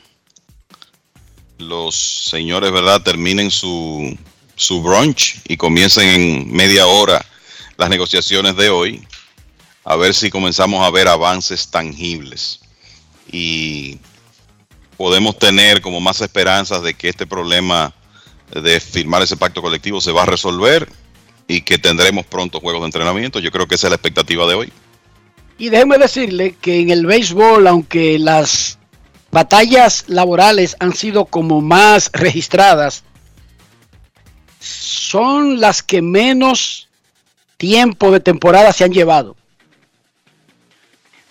los 1.58 1.94
señores, 2.28 2.72
¿verdad?, 2.72 3.02
terminen 3.02 3.52
su, 3.52 4.18
su 4.56 4.82
brunch 4.82 5.40
y 5.46 5.56
comiencen 5.56 6.08
en 6.08 6.52
media 6.52 6.86
hora 6.86 7.24
las 7.76 7.88
negociaciones 7.88 8.56
de 8.56 8.70
hoy, 8.70 9.06
a 9.84 9.94
ver 9.94 10.14
si 10.14 10.30
comenzamos 10.30 10.84
a 10.84 10.90
ver 10.90 11.06
avances 11.06 11.68
tangibles 11.70 12.60
y 13.30 13.98
podemos 14.96 15.38
tener 15.38 15.80
como 15.80 16.00
más 16.00 16.20
esperanzas 16.20 16.82
de 16.82 16.94
que 16.94 17.08
este 17.08 17.26
problema 17.26 17.94
de 18.54 18.80
firmar 18.80 19.22
ese 19.22 19.36
pacto 19.36 19.62
colectivo 19.62 20.00
se 20.00 20.12
va 20.12 20.22
a 20.22 20.26
resolver 20.26 20.88
y 21.48 21.62
que 21.62 21.78
tendremos 21.78 22.26
pronto 22.26 22.60
juegos 22.60 22.82
de 22.82 22.86
entrenamiento. 22.86 23.38
Yo 23.40 23.50
creo 23.50 23.66
que 23.66 23.74
esa 23.74 23.86
es 23.86 23.90
la 23.90 23.96
expectativa 23.96 24.46
de 24.46 24.54
hoy. 24.54 24.72
Y 25.58 25.68
déjeme 25.68 25.98
decirle 25.98 26.56
que 26.60 26.80
en 26.80 26.90
el 26.90 27.06
béisbol, 27.06 27.66
aunque 27.66 28.18
las 28.18 28.78
batallas 29.30 30.04
laborales 30.08 30.76
han 30.80 30.94
sido 30.94 31.24
como 31.24 31.60
más 31.60 32.10
registradas, 32.12 33.04
son 34.60 35.60
las 35.60 35.82
que 35.82 36.02
menos 36.02 36.88
tiempo 37.56 38.10
de 38.10 38.20
temporada 38.20 38.72
se 38.72 38.84
han 38.84 38.92
llevado. 38.92 39.36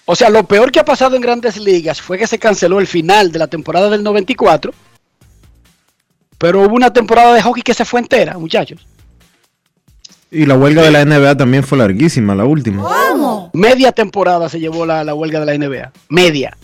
O 0.06 0.16
sea, 0.16 0.30
lo 0.30 0.46
peor 0.46 0.72
que 0.72 0.80
ha 0.80 0.86
pasado 0.86 1.16
en 1.16 1.22
grandes 1.22 1.58
ligas 1.58 2.02
fue 2.02 2.18
que 2.18 2.28
se 2.28 2.40
canceló 2.40 2.80
el 2.80 2.88
final 2.88 3.32
de 3.32 3.40
la 3.40 3.48
temporada 3.48 3.90
del 3.90 4.04
94, 4.04 4.74
pero 6.38 6.62
hubo 6.62 6.76
una 6.76 6.92
temporada 6.92 7.34
de 7.34 7.42
hockey 7.42 7.64
que 7.64 7.74
se 7.74 7.86
fue 7.86 8.00
entera, 8.00 8.38
muchachos. 8.38 8.86
Y 10.32 10.46
la 10.46 10.56
huelga 10.56 10.82
de 10.82 10.92
la 10.92 11.04
NBA 11.04 11.36
también 11.36 11.64
fue 11.64 11.78
larguísima, 11.78 12.34
la 12.34 12.46
última. 12.46 12.84
¿Cómo? 12.84 13.52
Media 13.54 13.92
temporada 13.92 14.48
se 14.48 14.60
llevó 14.60 14.86
la, 14.86 15.04
la 15.04 15.14
huelga 15.14 15.42
de 15.42 15.46
la 15.46 15.58
NBA. 15.58 15.92
Media. 16.10 16.58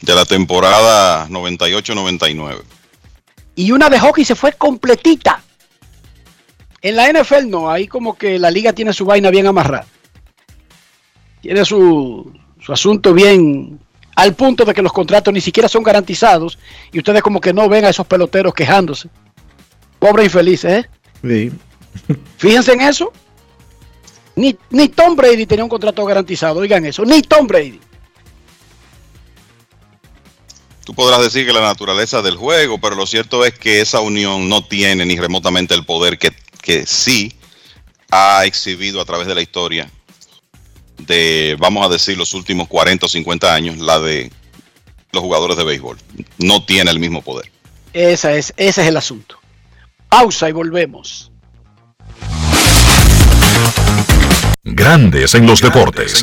De 0.00 0.14
la 0.14 0.24
temporada 0.24 1.26
98-99. 1.28 2.62
Y 3.56 3.72
una 3.72 3.90
de 3.90 3.98
hockey 3.98 4.24
se 4.24 4.34
fue 4.34 4.52
completita. 4.52 5.42
En 6.80 6.96
la 6.96 7.12
NFL 7.12 7.48
no, 7.48 7.70
ahí 7.70 7.86
como 7.86 8.16
que 8.16 8.38
la 8.38 8.50
liga 8.50 8.72
tiene 8.72 8.92
su 8.92 9.04
vaina 9.04 9.30
bien 9.30 9.46
amarrada. 9.46 9.86
Tiene 11.42 11.64
su, 11.64 12.32
su 12.60 12.72
asunto 12.72 13.12
bien 13.12 13.80
al 14.14 14.34
punto 14.34 14.64
de 14.64 14.72
que 14.72 14.80
los 14.80 14.92
contratos 14.92 15.34
ni 15.34 15.40
siquiera 15.40 15.68
son 15.68 15.82
garantizados 15.82 16.58
y 16.92 16.98
ustedes 16.98 17.20
como 17.20 17.40
que 17.40 17.52
no 17.52 17.68
ven 17.68 17.84
a 17.84 17.88
esos 17.88 18.06
peloteros 18.06 18.54
quejándose. 18.54 19.08
Pobre 19.98 20.24
infeliz, 20.24 20.64
¿eh? 20.64 20.88
Sí. 21.22 21.50
Fíjense 22.38 22.72
en 22.72 22.82
eso. 22.82 23.12
Ni, 24.36 24.56
ni 24.70 24.88
Tom 24.88 25.16
Brady 25.16 25.44
tenía 25.44 25.64
un 25.64 25.68
contrato 25.68 26.04
garantizado, 26.04 26.60
oigan 26.60 26.86
eso, 26.86 27.04
ni 27.04 27.20
Tom 27.22 27.46
Brady. 27.46 27.80
Tú 30.84 30.94
podrás 30.94 31.22
decir 31.22 31.46
que 31.46 31.52
la 31.52 31.60
naturaleza 31.60 32.22
del 32.22 32.36
juego, 32.36 32.80
pero 32.80 32.96
lo 32.96 33.06
cierto 33.06 33.44
es 33.44 33.58
que 33.58 33.80
esa 33.80 34.00
unión 34.00 34.48
no 34.48 34.64
tiene 34.64 35.04
ni 35.04 35.16
remotamente 35.16 35.74
el 35.74 35.84
poder 35.84 36.18
que, 36.18 36.30
que 36.60 36.86
sí 36.86 37.34
ha 38.10 38.44
exhibido 38.46 39.00
a 39.00 39.04
través 39.04 39.26
de 39.26 39.34
la 39.34 39.42
historia 39.42 39.90
de, 41.06 41.56
vamos 41.58 41.84
a 41.84 41.88
decir, 41.88 42.16
los 42.16 42.34
últimos 42.34 42.68
40 42.68 43.06
o 43.06 43.08
50 43.08 43.54
años, 43.54 43.78
la 43.78 43.98
de 43.98 44.30
los 45.12 45.22
jugadores 45.22 45.56
de 45.56 45.64
béisbol. 45.64 45.98
No 46.38 46.64
tiene 46.64 46.90
el 46.90 46.98
mismo 46.98 47.22
poder. 47.22 47.50
Esa 47.92 48.34
es, 48.34 48.54
ese 48.56 48.82
es 48.82 48.88
el 48.88 48.96
asunto. 48.96 49.38
Pausa 50.08 50.48
y 50.48 50.52
volvemos. 50.52 51.30
Grandes 54.64 55.34
en 55.34 55.46
los 55.46 55.60
deportes. 55.60 56.22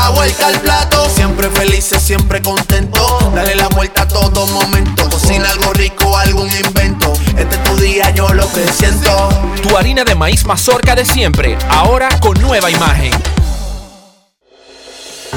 La 0.00 0.10
vuelta 0.10 0.46
al 0.46 0.60
plato, 0.60 1.10
siempre 1.10 1.50
felices, 1.50 2.00
siempre 2.00 2.40
contento. 2.40 3.32
Dale 3.34 3.56
la 3.56 3.66
vuelta 3.68 4.02
a 4.02 4.08
todo 4.08 4.46
momento. 4.46 5.08
Cocina 5.10 5.50
algo 5.50 5.72
rico, 5.72 6.16
algún 6.16 6.48
invento. 6.64 7.12
Este 7.36 7.56
es 7.56 7.64
tu 7.64 7.76
día, 7.76 8.10
yo 8.10 8.28
lo 8.28 8.50
que 8.52 8.64
siento. 8.72 9.28
Tu 9.60 9.76
harina 9.76 10.04
de 10.04 10.14
maíz 10.14 10.44
mazorca 10.46 10.94
de 10.94 11.04
siempre, 11.04 11.58
ahora 11.68 12.08
con 12.20 12.40
nueva 12.40 12.70
imagen. 12.70 13.10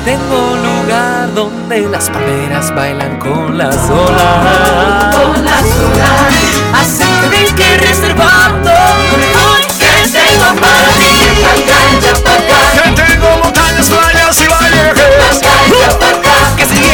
Tengo 0.05 0.51
un 0.53 0.63
lugar 0.63 1.33
donde 1.33 1.81
las 1.81 2.09
palmeras 2.11 2.73
bailan 2.73 3.17
con 3.19 3.57
las 3.57 3.75
olas. 3.89 5.15
Con 5.15 5.43
las 5.43 5.63
olas. 5.63 6.33
Así 6.73 7.03
que 7.03 7.29
ven 7.29 7.55
que 7.55 7.77
reservando. 7.77 8.69
Hoy 8.69 9.63
que 9.79 10.07
tengo 10.07 10.61
para 10.61 10.87
ti. 10.99 12.20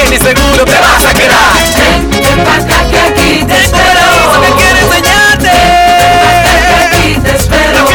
Que 0.10 0.18
vienes 0.18 0.38
seguro 0.38 0.64
te 0.64 0.80
vas 0.80 1.06
a 1.06 1.14
quedar. 1.14 1.54
Ven 2.10 2.40
acá 2.42 2.90
que 2.90 2.98
aquí 2.98 3.44
te 3.46 3.54
espero. 3.62 4.08
Que 4.42 4.50
quiero 4.62 4.78
enseñarte. 4.88 5.52
Aquí 6.86 7.20
te 7.22 7.36
espero. 7.36 7.86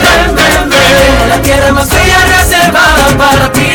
Ven, 0.00 0.34
ven, 0.34 0.70
ven. 0.70 1.28
La 1.30 1.40
tierra 1.40 1.72
más 1.72 1.88
bella 1.88 2.18
reservada 2.36 3.16
para 3.16 3.52
ti. 3.52 3.70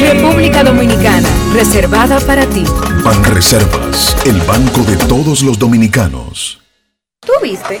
República 0.00 0.64
Dominicana, 0.64 1.28
reservada 1.52 2.18
para 2.20 2.46
ti. 2.46 2.64
Banreservas, 3.04 4.16
el 4.24 4.40
banco 4.42 4.80
de 4.82 4.96
todos 4.96 5.42
los 5.42 5.58
dominicanos. 5.58 6.60
¿Tú 7.20 7.32
viste? 7.42 7.80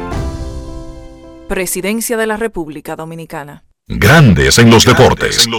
Presidencia 1.51 2.15
de 2.15 2.27
la 2.27 2.37
República 2.37 2.95
Dominicana. 2.95 3.65
Grandes 3.85 4.57
en 4.57 4.69
los 4.69 4.85
deportes. 4.85 5.49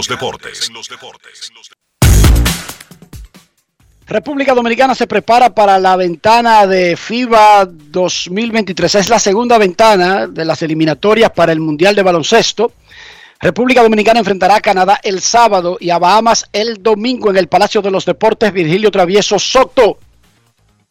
República 4.07 4.55
Dominicana 4.55 4.95
se 4.95 5.05
prepara 5.05 5.53
para 5.53 5.77
la 5.77 5.95
ventana 5.95 6.65
de 6.65 6.97
FIBA 6.97 7.67
2023. 7.67 8.95
Es 8.95 9.09
la 9.09 9.19
segunda 9.19 9.59
ventana 9.59 10.25
de 10.25 10.43
las 10.45 10.63
eliminatorias 10.63 11.29
para 11.29 11.51
el 11.51 11.59
Mundial 11.59 11.95
de 11.95 12.01
Baloncesto. 12.01 12.71
República 13.39 13.83
Dominicana 13.83 14.17
enfrentará 14.17 14.55
a 14.55 14.61
Canadá 14.61 14.99
el 15.03 15.21
sábado 15.21 15.77
y 15.79 15.91
a 15.91 15.99
Bahamas 15.99 16.49
el 16.53 16.81
domingo 16.81 17.29
en 17.29 17.37
el 17.37 17.49
Palacio 17.49 17.83
de 17.83 17.91
los 17.91 18.03
Deportes 18.03 18.51
Virgilio 18.51 18.89
Travieso 18.89 19.37
Soto. 19.37 19.99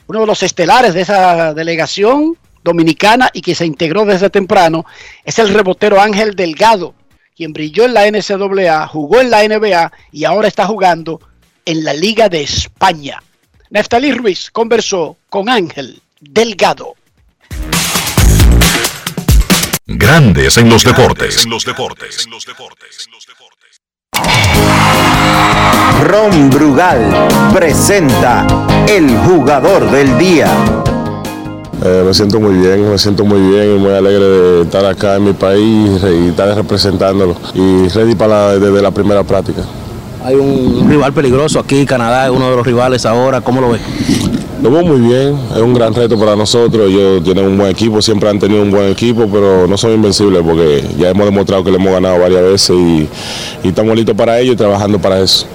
Uno 0.07 0.21
de 0.21 0.27
los 0.27 0.45
estelares 0.45 0.95
de 0.95 1.01
esa 1.01 1.55
delegación 1.55 2.37
dominicana 2.63 3.31
y 3.33 3.43
que 3.43 3.55
se 3.55 3.67
integró 3.67 4.05
desde 4.05 4.31
temprano 4.31 4.85
es 5.25 5.39
el 5.39 5.53
rebotero 5.53 6.01
Ángel 6.01 6.35
Delgado, 6.35 6.95
quien 7.37 7.53
brilló 7.53 7.85
en 7.85 7.95
la 7.95 8.11
NCAA, 8.11 8.87
jugó 8.89 9.21
en 9.21 9.31
la 9.31 9.47
NBA 9.47 9.93
y 10.13 10.25
ahora 10.25 10.49
está 10.49 10.67
jugando 10.67 11.21
en 11.65 11.85
la 11.85 11.95
Liga 11.95 12.29
de 12.29 12.43
España. 12.43 13.23
Neftalí 13.71 14.13
Ruiz 14.13 14.51
conversó 14.51 15.17
con 15.29 15.49
Ángel 15.49 16.01
Delgado. 16.21 16.95
Grandes 19.87 20.57
en 20.59 20.69
los 20.69 20.85
deportes. 20.85 21.47
Ron 26.03 26.51
Brugal 26.51 27.29
presenta 27.53 28.47
el 28.89 29.17
jugador 29.19 29.91
del 29.91 30.19
día. 30.19 30.92
Eh, 31.85 32.05
me 32.07 32.15
siento 32.15 32.39
muy 32.39 32.55
bien, 32.55 32.91
me 32.91 32.97
siento 32.99 33.25
muy 33.25 33.41
bien 33.41 33.77
y 33.77 33.79
muy 33.79 33.91
alegre 33.91 34.25
de 34.25 34.63
estar 34.63 34.85
acá 34.85 35.17
en 35.17 35.25
mi 35.25 35.33
país 35.33 36.01
y 36.03 36.29
estar 36.29 36.55
representándolo 36.55 37.35
y 37.55 37.89
ready 37.89 38.15
para 38.15 38.53
la, 38.53 38.59
desde 38.59 38.81
la 38.81 38.93
primera 38.93 39.25
práctica. 39.25 39.63
hay 40.25 40.37
un 40.37 40.89
rival 40.89 41.13
peligroso 41.13 41.59
aquí, 41.59 41.85
Canadá 41.85 42.27
es 42.27 42.31
uno 42.31 42.51
de 42.51 42.57
los 42.57 42.65
rivales 42.65 43.05
ahora, 43.05 43.41
¿cómo 43.41 43.61
lo 43.61 43.71
ves? 43.71 43.81
Lo 44.63 44.71
veo 44.71 44.85
muy 44.85 45.01
bien, 45.01 45.37
es 45.57 45.61
un 45.61 45.75
gran 45.75 45.93
reto 45.93 46.17
para 46.17 46.37
nosotros. 46.37 46.89
Ellos 46.89 47.25
tienen 47.25 47.45
un 47.47 47.59
buen 47.59 47.71
equipo, 47.71 48.01
siempre 48.01 48.29
han 48.29 48.39
tenido 48.39 48.63
un 48.63 48.71
buen 48.71 48.93
equipo, 48.93 49.27
pero 49.27 49.67
no 49.67 49.77
son 49.77 49.91
invencibles 49.93 50.41
porque 50.41 50.85
ya 50.97 51.11
hemos 51.11 51.25
demostrado 51.25 51.65
que 51.65 51.73
le 51.73 51.79
hemos 51.79 51.93
ganado 51.93 52.21
varias 52.21 52.43
veces 52.43 52.77
y, 52.77 53.09
y 53.65 53.69
estamos 53.69 53.97
listos 53.97 54.15
para 54.15 54.39
ello 54.39 54.53
y 54.53 54.57
trabajando 54.57 55.01
para 55.01 55.21
eso. 55.21 55.47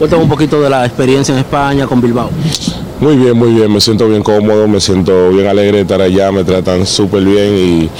Cuéntame 0.00 0.22
un 0.22 0.30
poquito 0.30 0.62
de 0.62 0.70
la 0.70 0.86
experiencia 0.86 1.34
en 1.34 1.40
España 1.40 1.86
con 1.86 2.00
Bilbao. 2.00 2.30
Muy 3.00 3.16
bien, 3.16 3.36
muy 3.36 3.52
bien, 3.52 3.70
me 3.70 3.82
siento 3.82 4.08
bien 4.08 4.22
cómodo, 4.22 4.66
me 4.66 4.80
siento 4.80 5.28
bien 5.28 5.46
alegre 5.46 5.76
de 5.76 5.82
estar 5.82 6.00
allá, 6.00 6.32
me 6.32 6.42
tratan 6.42 6.86
súper 6.86 7.22
bien 7.22 7.54
y, 7.54 7.90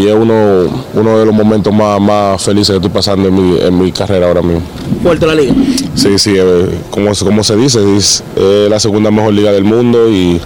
y 0.00 0.06
es 0.06 0.14
uno, 0.14 0.70
uno 0.94 1.18
de 1.18 1.26
los 1.26 1.34
momentos 1.34 1.74
más, 1.74 2.00
más 2.00 2.40
felices 2.40 2.70
que 2.70 2.76
estoy 2.76 2.90
pasando 2.90 3.26
en 3.26 3.34
mi, 3.34 3.58
en 3.60 3.76
mi 3.76 3.90
carrera 3.90 4.28
ahora 4.28 4.40
mismo. 4.40 4.62
Fuerte 5.02 5.26
la 5.26 5.34
liga. 5.34 5.52
Sí, 5.96 6.16
sí, 6.16 6.34
eh, 6.36 6.68
como, 6.90 7.10
como 7.12 7.42
se 7.42 7.56
dice, 7.56 7.80
es 7.96 8.22
eh, 8.36 8.68
la 8.70 8.78
segunda 8.78 9.10
mejor 9.10 9.34
liga 9.34 9.50
del 9.50 9.64
mundo 9.64 10.08
y 10.08 10.40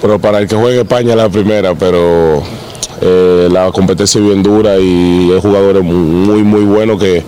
pero 0.00 0.20
para 0.20 0.38
el 0.38 0.46
que 0.46 0.54
juega 0.54 0.74
en 0.74 0.80
España 0.82 1.10
es 1.10 1.16
la 1.16 1.28
primera, 1.28 1.74
pero 1.74 2.40
eh, 3.00 3.48
la 3.50 3.72
competencia 3.72 4.20
es 4.20 4.24
bien 4.24 4.44
dura 4.44 4.78
y 4.78 5.32
hay 5.32 5.40
jugadores 5.40 5.82
muy 5.82 6.44
muy 6.44 6.62
buenos 6.62 7.00
que, 7.00 7.24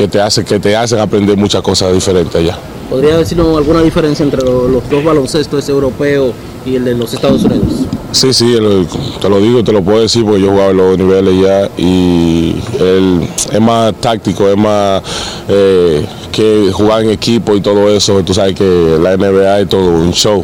que 0.00 0.08
te 0.08 0.18
hacen 0.18 0.46
que 0.46 0.58
te 0.58 0.74
hacen 0.74 0.98
aprender 0.98 1.36
muchas 1.36 1.60
cosas 1.60 1.92
diferentes 1.92 2.34
allá. 2.34 2.56
¿Podría 2.88 3.18
decirnos 3.18 3.54
alguna 3.58 3.82
diferencia 3.82 4.24
entre 4.24 4.40
lo- 4.42 4.66
los 4.66 4.88
dos 4.88 5.04
baloncestos, 5.04 5.62
ese 5.62 5.72
europeo 5.72 6.32
y 6.64 6.76
el 6.76 6.86
de 6.86 6.94
los 6.94 7.12
Estados 7.12 7.44
Unidos? 7.44 7.66
Sí, 8.10 8.32
sí, 8.32 8.54
el- 8.54 8.88
te 9.20 9.28
lo 9.28 9.38
digo, 9.40 9.62
te 9.62 9.72
lo 9.72 9.82
puedo 9.82 10.00
decir 10.00 10.24
porque 10.24 10.40
yo 10.40 10.46
he 10.46 10.50
jugado 10.52 10.70
en 10.70 10.76
los 10.78 10.96
niveles 10.98 11.34
ya 11.42 11.68
y 11.76 12.56
el- 12.80 13.28
es 13.52 13.60
más 13.60 13.92
táctico, 14.00 14.48
es 14.48 14.56
más 14.56 15.02
eh, 15.48 16.06
que 16.32 16.70
jugar 16.72 17.02
en 17.04 17.10
equipo 17.10 17.54
y 17.54 17.60
todo 17.60 17.90
eso. 17.90 18.22
Tú 18.24 18.32
sabes 18.32 18.54
que 18.54 18.96
la 19.02 19.12
NBA 19.12 19.60
es 19.60 19.68
todo 19.68 19.82
un 19.86 20.12
show 20.14 20.42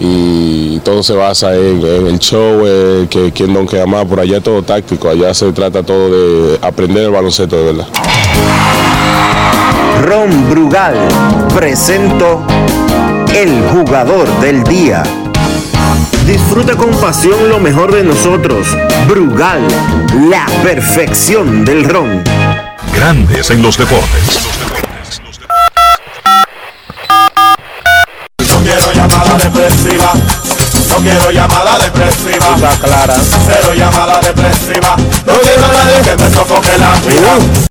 y 0.00 0.78
todo 0.78 1.02
se 1.02 1.12
basa 1.12 1.54
en, 1.54 1.84
en 1.84 2.06
el 2.06 2.18
show, 2.18 2.62
eh, 2.66 3.06
que 3.10 3.30
quién 3.32 3.52
no 3.52 3.66
queda 3.66 3.84
más. 3.84 4.06
Por 4.06 4.20
allá 4.20 4.38
es 4.38 4.42
todo 4.42 4.62
táctico, 4.62 5.10
allá 5.10 5.34
se 5.34 5.52
trata 5.52 5.82
todo 5.82 6.08
de 6.10 6.58
aprender 6.62 7.04
el 7.04 7.10
baloncesto 7.10 7.56
de 7.56 7.64
verdad. 7.72 7.86
Ron 10.10 10.50
Brugal 10.50 10.96
presento 11.54 12.44
El 13.32 13.62
Jugador 13.68 14.26
del 14.40 14.64
Día. 14.64 15.04
Disfruta 16.26 16.74
con 16.74 16.90
pasión 17.00 17.48
lo 17.48 17.60
mejor 17.60 17.92
de 17.92 18.02
nosotros. 18.02 18.66
Brugal, 19.06 19.62
la 20.28 20.46
perfección 20.64 21.64
del 21.64 21.84
ron. 21.84 22.24
Grandes 22.92 23.52
en 23.52 23.62
los 23.62 23.78
deportes. 23.78 24.48
No 28.48 28.60
quiero 28.64 28.92
llamada 28.92 29.38
depresiva. 29.38 30.12
No 30.88 30.96
quiero 30.96 31.30
llamada 31.30 31.78
depresiva. 31.78 32.56
clara. 32.82 33.14
Cero 33.46 33.74
llamada 33.76 34.20
depresiva. 34.22 34.96
No 35.24 35.34
quiero 35.34 35.64
a 35.66 35.72
nadie 35.72 36.02
que 36.02 36.16
me 36.16 36.30
sofoque 36.34 36.78
la 36.78 36.94
vida. 37.08 37.70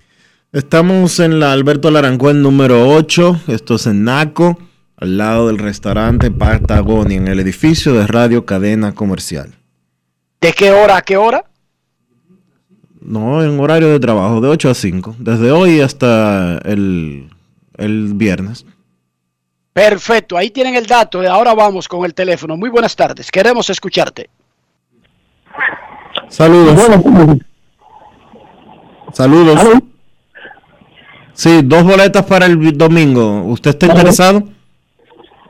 Estamos 0.56 1.20
en 1.20 1.38
la 1.38 1.52
Alberto 1.52 1.90
Larancuén 1.90 2.40
número 2.40 2.88
8, 2.88 3.40
esto 3.48 3.74
es 3.74 3.86
en 3.86 4.04
Naco, 4.04 4.56
al 4.96 5.18
lado 5.18 5.48
del 5.48 5.58
restaurante 5.58 6.30
Patagonia, 6.30 7.18
en 7.18 7.28
el 7.28 7.40
edificio 7.40 7.92
de 7.92 8.06
Radio 8.06 8.46
Cadena 8.46 8.94
Comercial. 8.94 9.52
¿De 10.40 10.54
qué 10.54 10.72
hora 10.72 10.96
a 10.96 11.02
qué 11.02 11.18
hora? 11.18 11.44
No, 13.02 13.44
en 13.44 13.60
horario 13.60 13.88
de 13.88 14.00
trabajo, 14.00 14.40
de 14.40 14.48
8 14.48 14.70
a 14.70 14.74
5, 14.74 15.16
desde 15.18 15.52
hoy 15.52 15.82
hasta 15.82 16.56
el, 16.64 17.28
el 17.76 18.14
viernes. 18.14 18.64
Perfecto, 19.74 20.38
ahí 20.38 20.48
tienen 20.48 20.74
el 20.74 20.86
dato. 20.86 21.20
Ahora 21.30 21.52
vamos 21.52 21.86
con 21.86 22.02
el 22.06 22.14
teléfono. 22.14 22.56
Muy 22.56 22.70
buenas 22.70 22.96
tardes, 22.96 23.30
queremos 23.30 23.68
escucharte. 23.68 24.30
Saludos. 26.30 26.80
Saludos. 29.12 29.82
Sí, 31.36 31.60
dos 31.62 31.84
boletas 31.84 32.24
para 32.24 32.46
el 32.46 32.76
domingo. 32.76 33.42
¿Usted 33.44 33.70
está 33.70 33.86
interesado? 33.86 34.42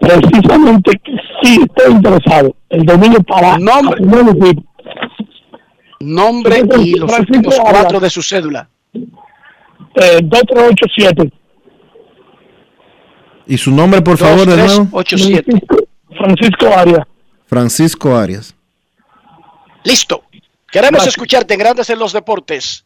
Precisamente 0.00 1.00
que 1.02 1.12
sí 1.42 1.60
estoy 1.62 1.92
interesado. 1.92 2.54
El 2.68 2.84
domingo 2.84 3.22
para 3.22 3.56
nombre, 3.58 4.00
nombre, 4.00 4.52
nombre 6.00 6.62
y 6.80 6.94
los 6.96 7.10
Francisco 7.10 7.36
últimos 7.38 7.58
Arias. 7.60 7.72
cuatro 7.72 8.00
de 8.00 8.10
su 8.10 8.22
cédula. 8.22 8.68
eh, 8.94 10.20
2387. 10.22 11.32
¿Y 13.46 13.56
su 13.56 13.70
nombre, 13.70 14.02
por 14.02 14.18
favor, 14.18 14.40
de 14.46 14.56
nuevo? 14.56 14.88
2387. 14.92 15.66
Francisco 16.18 16.66
Arias. 16.76 17.06
Francisco 17.46 18.16
Arias. 18.16 18.54
Listo. 19.84 20.24
Queremos 20.72 21.06
escucharte 21.06 21.54
en 21.54 21.60
Grandes 21.60 21.88
en 21.90 21.98
los 22.00 22.12
Deportes. 22.12 22.84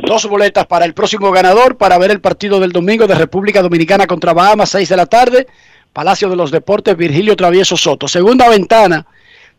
Dos 0.00 0.26
boletas 0.26 0.66
para 0.66 0.84
el 0.86 0.94
próximo 0.94 1.30
ganador 1.30 1.76
para 1.76 1.98
ver 1.98 2.10
el 2.10 2.20
partido 2.20 2.58
del 2.60 2.72
domingo 2.72 3.06
de 3.06 3.14
República 3.14 3.60
Dominicana 3.60 4.06
contra 4.06 4.32
Bahamas, 4.32 4.70
6 4.70 4.88
de 4.88 4.96
la 4.96 5.06
tarde. 5.06 5.46
Palacio 5.92 6.30
de 6.30 6.36
los 6.36 6.50
Deportes, 6.50 6.96
Virgilio 6.96 7.36
Travieso 7.36 7.76
Soto. 7.76 8.08
Segunda 8.08 8.48
ventana 8.48 9.06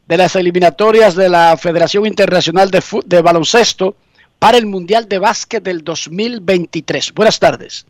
de 0.07 0.17
las 0.17 0.35
eliminatorias 0.35 1.15
de 1.15 1.29
la 1.29 1.55
Federación 1.57 2.07
Internacional 2.07 2.71
de, 2.71 2.81
Fu- 2.81 3.03
de 3.05 3.21
Baloncesto 3.21 3.95
para 4.39 4.57
el 4.57 4.65
Mundial 4.65 5.07
de 5.07 5.19
Básquet 5.19 5.63
del 5.63 5.83
2023. 5.83 7.13
Buenas 7.13 7.39
tardes. 7.39 7.85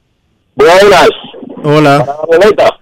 Buenas. 0.56 1.07
Hola. 1.64 2.06
boleta. 2.28 2.80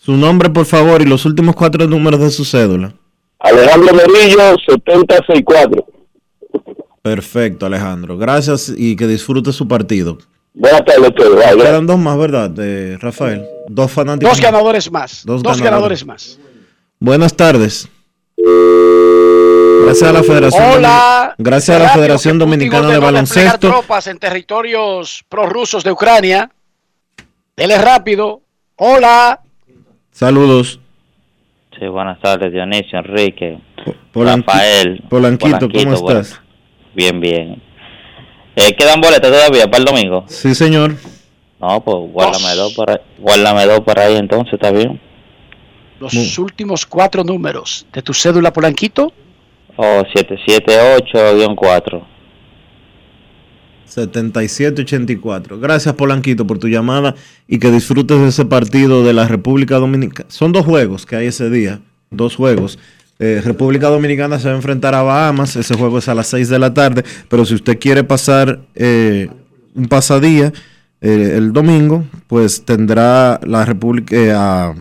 Su 0.00 0.12
nombre, 0.12 0.50
por 0.50 0.66
favor, 0.66 1.00
y 1.00 1.04
los 1.06 1.24
últimos 1.24 1.54
cuatro 1.54 1.86
números 1.86 2.18
de 2.20 2.30
su 2.30 2.44
cédula. 2.44 2.92
Alejandro 3.38 3.94
Merillo, 3.94 4.56
764. 4.66 5.85
Perfecto, 7.06 7.66
Alejandro. 7.66 8.18
Gracias 8.18 8.72
y 8.76 8.96
que 8.96 9.06
disfrute 9.06 9.52
su 9.52 9.68
partido. 9.68 10.18
Buenas 10.52 10.84
tardes. 10.84 11.12
Quedan 11.56 11.86
dos 11.86 11.98
más, 12.00 12.18
¿verdad, 12.18 12.50
de 12.50 12.98
Rafael? 13.00 13.44
Dos 13.68 13.92
fanáticos. 13.92 14.32
Dos 14.36 14.40
ganadores 14.44 14.90
más. 14.90 15.22
Dos 15.24 15.40
Dos, 15.40 15.60
ganadores. 15.62 16.04
ganadores 16.04 16.06
más. 16.06 16.38
Buenas 16.98 17.32
tardes. 17.36 17.88
Gracias 19.84 20.10
a 20.10 20.12
la 20.12 20.24
Federación. 20.24 20.64
Hola. 20.78 21.34
Gracias 21.38 21.76
a 21.76 21.82
la 21.84 21.90
Federación 21.90 22.40
Dominicana 22.40 22.88
de 22.88 22.94
desplegar 22.94 23.12
Baloncesto. 23.12 23.68
tropas 23.70 24.08
en 24.08 24.18
territorios 24.18 25.24
prorrusos 25.28 25.84
de 25.84 25.92
Ucrania. 25.92 26.50
Dele 27.56 27.78
rápido. 27.78 28.40
Hola. 28.74 29.42
Saludos. 30.10 30.80
Sí, 31.78 31.86
buenas 31.86 32.20
tardes, 32.20 32.52
Dionisio, 32.52 32.98
Enrique, 32.98 33.60
Polanqui- 34.12 34.46
Rafael. 34.46 35.04
Polanquito, 35.08 35.58
¿cómo 35.60 35.70
Polanquito, 35.70 36.02
bueno. 36.02 36.45
Bien, 36.96 37.20
bien. 37.20 37.62
Eh, 38.56 38.74
¿Quedan 38.74 39.00
boletas 39.02 39.30
todavía 39.30 39.66
para 39.66 39.78
el 39.78 39.84
domingo? 39.84 40.24
Sí, 40.28 40.54
señor. 40.54 40.96
No, 41.60 41.84
pues 41.84 41.96
guárdame 42.10 42.54
dos 42.54 42.72
por 42.72 42.90
ahí. 42.90 42.96
Guárdame 43.18 43.66
dos 43.66 43.80
por 43.80 43.98
ahí 43.98 44.16
entonces, 44.16 44.54
¿está 44.54 44.70
bien? 44.70 44.98
Los 46.00 46.38
últimos 46.38 46.86
cuatro 46.86 47.22
números 47.22 47.86
de 47.92 48.00
tu 48.00 48.14
cédula 48.14 48.50
Polanquito. 48.50 49.12
O 49.76 49.82
778-4. 49.82 52.02
7784. 53.84 55.60
Gracias, 55.60 55.94
Polanquito, 55.94 56.46
por 56.46 56.58
tu 56.58 56.68
llamada 56.68 57.14
y 57.46 57.58
que 57.58 57.70
disfrutes 57.70 58.18
de 58.18 58.28
ese 58.28 58.46
partido 58.46 59.04
de 59.04 59.12
la 59.12 59.28
República 59.28 59.76
Dominicana. 59.76 60.30
Son 60.30 60.52
dos 60.52 60.64
juegos 60.64 61.04
que 61.04 61.16
hay 61.16 61.26
ese 61.26 61.50
día, 61.50 61.80
dos 62.10 62.36
juegos. 62.36 62.78
Eh, 63.18 63.40
República 63.44 63.88
Dominicana 63.88 64.38
se 64.38 64.46
va 64.48 64.52
a 64.52 64.56
enfrentar 64.56 64.94
a 64.94 65.02
Bahamas, 65.02 65.56
ese 65.56 65.74
juego 65.74 65.98
es 65.98 66.08
a 66.08 66.14
las 66.14 66.26
6 66.26 66.48
de 66.50 66.58
la 66.58 66.74
tarde, 66.74 67.02
pero 67.28 67.44
si 67.46 67.54
usted 67.54 67.78
quiere 67.78 68.04
pasar 68.04 68.60
eh, 68.74 69.28
un 69.74 69.86
pasadía 69.86 70.52
eh, 71.00 71.34
el 71.36 71.52
domingo, 71.52 72.04
pues 72.26 72.64
tendrá 72.64 73.40
la 73.42 73.64
República, 73.64 74.14
eh, 74.14 74.74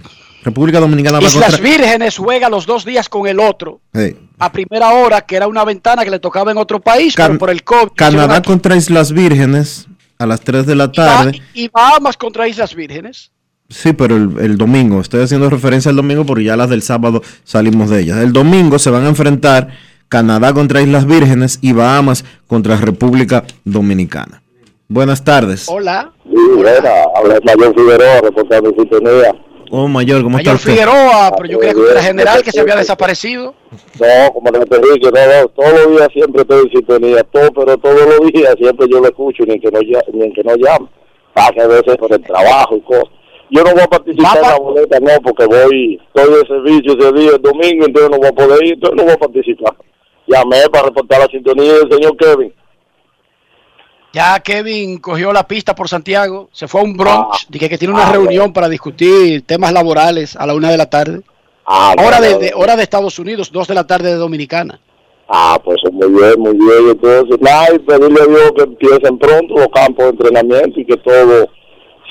República 0.43 0.79
Dominicana 0.81 1.19
va 1.19 1.25
Islas 1.27 1.51
contra... 1.55 1.63
Vírgenes 1.69 2.17
juega 2.17 2.49
los 2.49 2.65
dos 2.65 2.83
días 2.85 3.07
con 3.09 3.25
el 3.27 3.39
otro. 3.39 3.79
Hey, 3.93 4.17
A 4.37 4.51
primera 4.51 4.89
hora, 4.93 5.21
que 5.21 5.37
era 5.37 5.47
una 5.47 5.63
ventana 5.63 6.03
que 6.03 6.11
le 6.11 6.19
tocaba 6.19 6.51
en 6.51 6.57
otro 6.57 6.79
país, 6.81 7.15
Can- 7.15 7.27
pero 7.27 7.39
por 7.39 7.49
el 7.49 7.63
COVID. 7.63 7.91
Canadá 7.95 8.41
contra 8.41 8.75
Islas 8.75 9.11
Vírgenes 9.13 9.87
a 10.19 10.25
las 10.25 10.41
3 10.41 10.65
de 10.65 10.75
la 10.75 10.91
tarde. 10.91 11.41
y 11.53 11.67
Bahamas 11.69 12.15
contra 12.17 12.47
Islas 12.47 12.75
Vírgenes. 12.75 13.31
Sí, 13.69 13.93
pero 13.93 14.15
el, 14.15 14.29
el 14.39 14.57
domingo, 14.57 15.01
estoy 15.01 15.23
haciendo 15.23 15.49
referencia 15.49 15.89
al 15.89 15.95
domingo 15.95 16.25
porque 16.25 16.43
ya 16.43 16.55
las 16.55 16.69
del 16.69 16.81
sábado 16.81 17.21
salimos 17.43 17.89
de 17.89 18.01
ellas. 18.01 18.19
El 18.19 18.31
domingo 18.31 18.77
se 18.77 18.91
van 18.91 19.05
a 19.05 19.09
enfrentar 19.09 19.69
Canadá 20.07 20.53
contra 20.53 20.81
Islas 20.81 21.05
Vírgenes 21.05 21.59
y 21.61 21.73
Bahamas 21.73 22.25
contra 22.47 22.77
República 22.77 23.43
Dominicana. 23.63 24.43
Buenas 24.87 25.23
tardes. 25.23 25.67
Hola. 25.67 26.13
buena, 26.25 26.91
habla 27.15 27.39
Mayor 27.43 27.73
Figueroa, 27.73 28.21
reportando 28.21 28.69
en 28.69 28.75
sintonía. 28.75 29.35
Oh, 29.71 29.87
Mayor, 29.87 30.21
¿cómo 30.21 30.37
está 30.37 30.51
Mayor 30.51 30.55
usted? 30.57 30.71
Figueroa, 30.71 31.33
pero 31.35 31.49
yo 31.49 31.57
creía 31.57 31.73
que 31.73 31.91
era 31.91 32.03
general 32.03 32.43
que 32.43 32.51
se 32.51 32.59
había 32.59 32.75
desaparecido. 32.75 33.55
No, 33.99 34.33
como 34.33 34.51
le 34.51 34.59
Enrique, 34.59 35.09
no, 35.11 35.41
no, 35.41 35.47
todos 35.49 35.73
los 35.73 35.97
días 35.97 36.07
siempre 36.13 36.41
estoy 36.43 36.63
en 36.65 36.69
sintonía, 36.69 37.23
todo, 37.23 37.51
pero 37.51 37.77
todos 37.79 38.19
los 38.19 38.31
días 38.31 38.53
siempre 38.59 38.85
yo 38.89 38.99
lo 38.99 39.07
escucho, 39.07 39.43
ni 39.47 39.59
que 39.59 39.71
no, 39.71 39.79
ni 40.13 40.33
que 40.33 40.43
no 40.43 40.55
llame. 40.55 40.87
Pasa 41.33 41.63
a 41.63 41.67
veces 41.67 41.97
por 41.97 42.13
el 42.13 42.21
trabajo 42.21 42.77
y 42.77 42.81
cosas. 42.81 43.14
Yo 43.51 43.63
no 43.63 43.71
voy 43.71 43.81
a 43.81 43.87
participar 43.87 44.37
en 44.37 44.41
la 44.41 44.55
boleta, 44.57 44.99
no, 44.99 45.11
porque 45.23 45.45
voy, 45.45 46.01
estoy 46.15 46.33
de 46.33 46.47
servicio 46.47 46.97
ese 46.99 47.11
día, 47.13 47.31
el 47.35 47.41
domingo, 47.41 47.85
entonces 47.85 48.09
no 48.11 48.17
voy 48.17 48.27
a 48.27 48.31
poder 48.31 48.63
ir, 48.65 48.73
entonces 48.73 48.97
no 48.97 49.03
voy 49.03 49.13
a 49.13 49.17
participar. 49.17 49.75
Llamé 50.27 50.57
para 50.71 50.85
reportar 50.85 51.19
la 51.19 51.27
sintonía 51.27 51.73
del 51.73 51.89
señor 51.91 52.17
Kevin. 52.17 52.53
Ya 54.13 54.39
Kevin 54.39 54.97
cogió 54.99 55.33
la 55.33 55.45
pista 55.45 55.75
por 55.75 55.89
Santiago, 55.89 56.49
se 56.53 56.67
fue 56.67 56.81
a 56.81 56.83
un 56.85 56.91
Ah. 56.91 57.03
brunch, 57.03 57.47
dije 57.49 57.69
que 57.69 57.77
tiene 57.77 57.93
una 57.93 58.11
reunión 58.11 58.53
para 58.53 58.69
discutir 58.69 59.45
temas 59.45 59.73
laborales 59.73 60.35
a 60.35 60.45
la 60.47 60.53
una 60.55 60.71
de 60.71 60.77
la 60.77 60.89
tarde. 60.89 61.21
Ah, 61.65 61.95
hora, 61.97 62.21
de, 62.21 62.51
hora 62.55 62.75
de 62.75 62.83
Estados 62.83 63.19
Unidos, 63.19 63.51
dos 63.51 63.67
de 63.67 63.73
la 63.73 63.85
tarde 63.85 64.09
de 64.09 64.15
Dominicana. 64.15 64.79
Ah, 65.27 65.59
pues 65.63 65.79
muy 65.91 66.07
bien, 66.09 66.33
muy 66.39 66.53
bien. 66.53 66.91
Entonces, 66.91 67.41
nada, 67.41 67.67
y 67.73 67.79
pedirle 67.79 68.21
a 68.21 68.25
Dios 68.27 68.51
que 68.55 68.61
empiecen 68.63 69.17
pronto 69.17 69.55
los 69.55 69.67
campos 69.69 70.05
de 70.05 70.09
entrenamiento 70.11 70.79
y 70.79 70.85
que 70.85 70.95
todo 70.97 71.47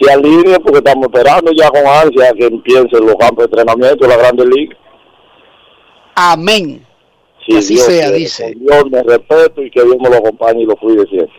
se 0.01 0.13
alinee, 0.13 0.59
porque 0.61 0.79
estamos 0.79 1.05
esperando 1.05 1.53
ya 1.53 1.69
con 1.71 1.87
ansia 1.87 2.33
que 2.37 2.47
empiecen 2.47 3.07
los 3.07 3.17
campos 3.17 3.39
de 3.39 3.45
entrenamiento 3.45 4.05
de 4.05 4.09
la 4.09 4.17
Grande 4.17 4.47
Liga. 4.47 4.77
Amén. 6.15 6.87
Si 7.47 7.57
Así 7.57 7.75
Dios 7.75 7.87
sea, 7.87 8.03
quiere, 8.05 8.19
dice. 8.19 8.55
Dios 8.57 8.85
me 8.91 9.03
respeto 9.03 9.63
y 9.63 9.71
que 9.71 9.83
Dios 9.83 9.97
me 10.01 10.09
lo 10.09 10.17
acompañe 10.17 10.63
y 10.63 10.67
lo 10.67 10.77
cuide 10.77 11.07
siempre. 11.07 11.35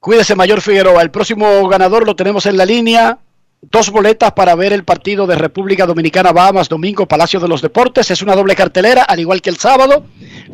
Cuídese, 0.00 0.34
Mayor 0.34 0.60
Figueroa. 0.60 1.02
El 1.02 1.10
próximo 1.10 1.68
ganador 1.68 2.06
lo 2.06 2.16
tenemos 2.16 2.46
en 2.46 2.56
la 2.56 2.64
línea. 2.64 3.18
Dos 3.62 3.90
boletas 3.90 4.32
para 4.32 4.54
ver 4.54 4.72
el 4.72 4.84
partido 4.84 5.26
de 5.26 5.34
República 5.34 5.84
Dominicana 5.84 6.32
Bahamas 6.32 6.70
domingo 6.70 7.06
Palacio 7.06 7.38
de 7.40 7.48
los 7.48 7.60
Deportes. 7.60 8.10
Es 8.10 8.22
una 8.22 8.34
doble 8.34 8.56
cartelera, 8.56 9.02
al 9.02 9.20
igual 9.20 9.42
que 9.42 9.50
el 9.50 9.58
sábado. 9.58 10.04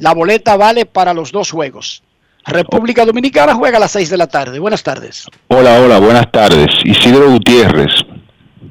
La 0.00 0.12
boleta 0.12 0.56
vale 0.56 0.86
para 0.86 1.14
los 1.14 1.30
dos 1.30 1.52
juegos. 1.52 2.02
República 2.46 3.04
Dominicana 3.04 3.54
juega 3.54 3.78
a 3.78 3.80
las 3.80 3.92
6 3.92 4.10
de 4.10 4.16
la 4.16 4.28
tarde. 4.28 4.58
Buenas 4.58 4.82
tardes. 4.82 5.26
Hola, 5.48 5.80
hola, 5.80 5.98
buenas 5.98 6.30
tardes. 6.30 6.68
Isidro 6.84 7.30
Gutiérrez. 7.30 7.92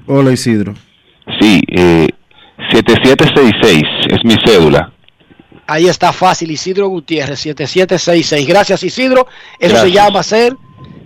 Hola 0.07 0.31
Isidro. 0.31 0.73
Sí, 1.39 1.61
eh, 1.67 2.07
7766 2.71 3.83
es 4.11 4.23
mi 4.23 4.35
cédula. 4.45 4.91
Ahí 5.67 5.87
está 5.87 6.13
fácil, 6.13 6.51
Isidro 6.51 6.87
Gutiérrez, 6.87 7.39
7766. 7.39 8.47
Gracias, 8.47 8.83
Isidro. 8.83 9.27
Eso 9.59 9.81
se 9.81 9.91
llama 9.91 10.21
ser 10.21 10.55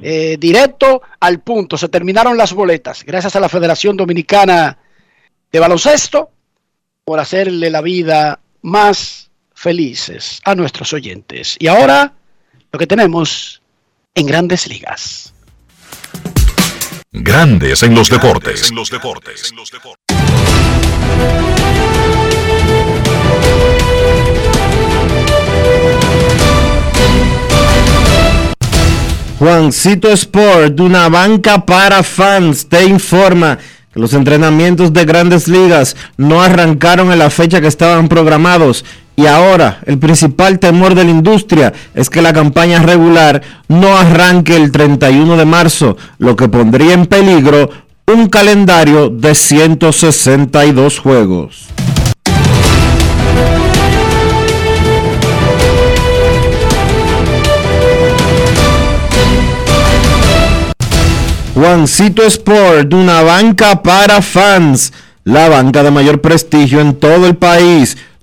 eh, 0.02 0.38
directo 0.40 1.02
al 1.20 1.40
punto. 1.40 1.78
Se 1.78 1.88
terminaron 1.88 2.38
las 2.38 2.54
boletas. 2.54 3.04
Gracias 3.06 3.36
a 3.36 3.40
la 3.40 3.50
Federación 3.50 3.96
Dominicana 3.96 4.78
de 5.52 5.60
Baloncesto 5.60 6.30
por 7.06 7.20
hacerle 7.20 7.70
la 7.70 7.82
vida 7.82 8.40
más 8.62 9.32
felices 9.54 10.42
a 10.44 10.56
nuestros 10.56 10.94
oyentes. 10.94 11.56
Y 11.60 11.68
ahora, 11.68 12.14
lo 12.72 12.80
que 12.80 12.88
tenemos 12.88 13.62
en 14.14 14.28
grandes 14.28 14.68
ligas. 14.68 15.34
Grandes 17.12 17.82
en 17.82 17.96
los 17.96 18.10
deportes. 18.10 18.70
En 18.70 18.76
los 18.76 18.92
deportes. 18.92 19.52
Juancito 29.40 30.12
Sport, 30.12 30.80
una 30.82 31.08
banca 31.08 31.66
para 31.66 32.04
fans, 32.04 32.68
te 32.68 32.84
informa 32.84 33.58
que 33.92 34.00
los 34.00 34.14
entrenamientos 34.14 34.94
de 34.94 35.06
grandes 35.06 35.48
ligas 35.48 35.96
no 36.18 36.44
arrancaron 36.44 37.12
en 37.12 37.20
la 37.20 37.30
fecha 37.30 37.62
que 37.62 37.68
estaban 37.68 38.10
programados 38.10 38.84
y 39.20 39.28
ahora 39.28 39.80
el 39.86 39.98
principal 39.98 40.60
temor 40.60 40.96
de 40.96 41.04
la 41.04 41.10
industria 41.10 41.74
es 41.94 42.10
que 42.10 42.22
la 42.22 42.32
campaña 42.32 42.82
regular 42.82 43.42
no 43.68 43.98
arranque 43.98 44.56
el 44.56 44.72
31 44.72 45.36
de 45.36 45.44
marzo, 45.44 45.98
lo 46.20 46.38
que 46.38 46.48
pondría 46.48 46.94
en 46.94 47.06
peligro 47.06 47.70
un 48.08 48.30
calendario 48.30 49.10
de 49.10 49.36
162 49.36 51.00
juegos. 51.00 51.68
Juancito 61.56 62.24
Sport, 62.24 62.94
una 62.94 63.22
banca 63.22 63.84
para 63.84 64.22
fans, 64.22 64.94
la 65.26 65.50
banca 65.50 65.84
de 65.84 65.92
mayor 65.92 66.22
prestigio 66.22 66.80
en 66.80 66.96
todo 66.96 67.28
el 67.28 67.36
país, 67.36 67.98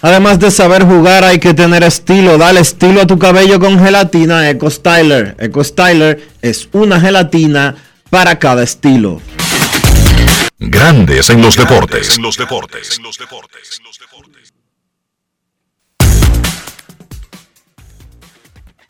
Además 0.00 0.38
de 0.38 0.50
saber 0.50 0.84
jugar, 0.84 1.24
hay 1.24 1.38
que 1.40 1.54
tener 1.54 1.82
estilo. 1.82 2.38
Dale 2.38 2.60
estilo 2.60 3.00
a 3.02 3.06
tu 3.06 3.18
cabello 3.18 3.58
con 3.58 3.78
gelatina 3.82 4.48
Eco 4.48 4.70
Styler. 4.70 5.36
Eco 5.40 5.64
Styler 5.64 6.28
es 6.40 6.68
una 6.72 7.00
gelatina 7.00 7.74
para 8.10 8.38
cada 8.38 8.62
estilo. 8.62 9.20
Grandes 10.60 11.30
en 11.30 11.42
los 11.42 11.56
deportes. 11.56 12.16
En 12.16 12.22
los 12.22 12.36
deportes. 12.36 13.00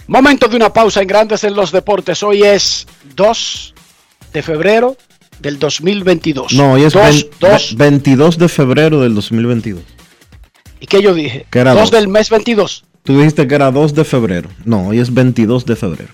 Momento 0.06 0.48
de 0.48 0.56
una 0.56 0.72
pausa 0.72 1.02
en 1.02 1.06
Grandes 1.09 1.44
en 1.44 1.55
los 1.55 1.70
Deportes. 1.70 2.22
Hoy 2.22 2.43
es 2.43 2.86
2 3.14 3.74
de 4.32 4.43
febrero 4.43 4.97
del 5.40 5.59
2022. 5.59 6.52
No, 6.55 6.72
hoy 6.72 6.85
es 6.85 6.94
2, 6.94 7.02
vein- 7.05 7.26
2, 7.40 7.76
22 7.76 8.39
de 8.39 8.48
febrero 8.48 9.01
del 9.01 9.14
2022. 9.14 9.82
¿Y 10.80 10.86
qué 10.86 11.02
yo 11.02 11.14
dije? 11.14 11.46
Que 11.50 11.59
era 11.60 11.72
2 11.74 11.82
dos. 11.82 11.90
del 11.90 12.09
mes 12.09 12.30
22. 12.30 12.84
Tú 13.05 13.16
dijiste 13.18 13.46
que 13.48 13.55
era 13.55 13.70
2 13.70 13.94
de 13.94 14.05
febrero. 14.05 14.48
No, 14.64 14.88
hoy 14.88 14.98
es 15.00 15.12
22 15.12 15.64
de 15.66 15.76
febrero. 15.76 16.12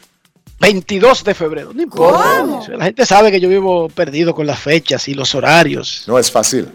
22 0.61 1.25
de 1.25 1.35
febrero. 1.35 1.73
No 1.75 1.83
importa. 1.83 2.45
La 2.77 2.85
gente 2.85 3.05
sabe 3.05 3.31
que 3.31 3.41
yo 3.41 3.49
vivo 3.49 3.89
perdido 3.89 4.35
con 4.35 4.47
las 4.47 4.61
fechas 4.61 5.09
y 5.09 5.15
los 5.15 5.35
horarios 5.35 6.05
No 6.07 6.19
es 6.19 6.31
fácil. 6.31 6.69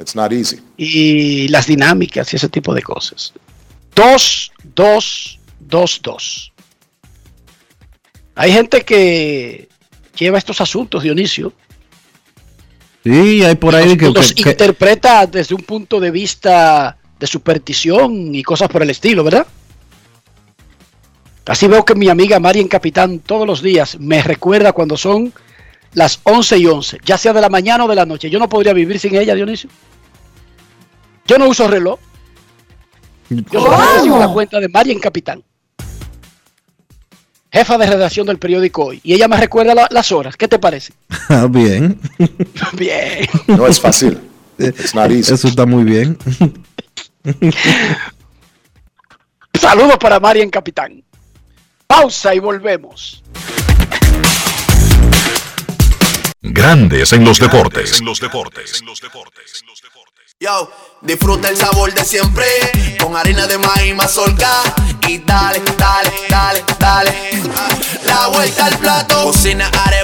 It's 0.00 0.14
not 0.14 0.32
easy. 0.32 0.60
y 0.76 1.48
las 1.48 1.66
dinámicas 1.66 2.32
y 2.32 2.36
ese 2.36 2.48
tipo 2.48 2.74
de 2.74 2.82
cosas. 2.82 3.32
2, 3.94 4.52
2, 4.74 5.38
2, 5.60 6.00
2. 6.02 6.52
Hay 8.34 8.52
gente 8.52 8.82
que 8.82 9.68
lleva 10.16 10.38
estos 10.38 10.60
asuntos, 10.60 11.02
Dionisio, 11.02 11.52
Sí, 13.04 13.44
hay 13.44 13.54
por 13.56 13.74
ahí 13.74 13.96
que, 13.98 14.10
los 14.10 14.32
que- 14.32 14.42
que- 14.42 14.50
interpreta 14.50 15.26
desde 15.26 15.54
un 15.54 15.60
punto 15.62 16.00
de 16.00 16.10
vista 16.10 16.96
de 17.18 17.26
superstición 17.26 18.34
y 18.34 18.42
cosas 18.42 18.68
por 18.68 18.82
el 18.82 18.90
estilo, 18.90 19.24
¿verdad? 19.24 19.46
Así 21.46 21.66
veo 21.68 21.84
que 21.84 21.94
mi 21.94 22.08
amiga 22.08 22.40
Marian 22.40 22.68
Capitán 22.68 23.18
todos 23.20 23.46
los 23.46 23.62
días 23.62 23.98
me 24.00 24.22
recuerda 24.22 24.72
cuando 24.72 24.96
son 24.96 25.32
las 25.92 26.18
11 26.24 26.58
y 26.58 26.66
11, 26.66 26.98
ya 27.04 27.18
sea 27.18 27.32
de 27.32 27.40
la 27.40 27.48
mañana 27.50 27.84
o 27.84 27.88
de 27.88 27.94
la 27.94 28.06
noche. 28.06 28.30
Yo 28.30 28.38
no 28.38 28.48
podría 28.48 28.72
vivir 28.72 28.98
sin 28.98 29.14
ella, 29.14 29.34
Dionisio. 29.34 29.68
Yo 31.26 31.38
no 31.38 31.48
uso 31.48 31.68
reloj. 31.68 31.98
Yo 33.30 33.60
solamente 33.60 34.00
sigo 34.02 34.18
la 34.18 34.28
cuenta 34.28 34.58
de 34.60 34.68
Marian 34.68 34.98
Capitán. 34.98 35.42
Jefa 37.52 37.78
de 37.78 37.86
redacción 37.86 38.26
del 38.26 38.38
periódico 38.38 38.86
hoy. 38.86 39.00
Y 39.04 39.14
ella 39.14 39.28
me 39.28 39.36
recuerda 39.36 39.74
la- 39.74 39.88
las 39.90 40.10
horas. 40.12 40.36
¿Qué 40.36 40.48
te 40.48 40.58
parece? 40.58 40.92
Bien. 41.50 42.00
Bien. 42.76 43.26
No 43.46 43.66
es 43.66 43.80
fácil. 43.80 44.18
It's 44.58 44.94
not 44.94 45.10
easy. 45.10 45.34
Eso 45.34 45.48
está 45.48 45.64
muy 45.66 45.84
bien. 45.84 46.16
Saludos 49.54 49.96
para 49.98 50.20
Marian 50.20 50.50
Capitán. 50.50 51.02
Pausa 51.86 52.34
y 52.34 52.38
volvemos. 52.38 53.22
Grandes 56.42 57.14
en 57.14 57.24
los 57.24 57.38
deportes. 57.38 58.02
Yo, 60.38 60.70
disfruta 61.00 61.48
el 61.48 61.56
sabor 61.56 61.94
de 61.94 62.04
siempre 62.04 62.44
con 63.00 63.16
harina 63.16 63.46
de 63.46 63.56
maíz 63.56 63.94
mazorca 63.94 64.60
y 65.08 65.16
dale, 65.18 65.62
dale, 65.78 66.12
dale, 66.28 66.62
dale. 66.78 67.14
La 68.04 68.28
vuelta 68.28 68.66
al 68.66 68.78
plato, 68.78 69.24
cocina 69.24 69.70
arepa, 69.86 70.03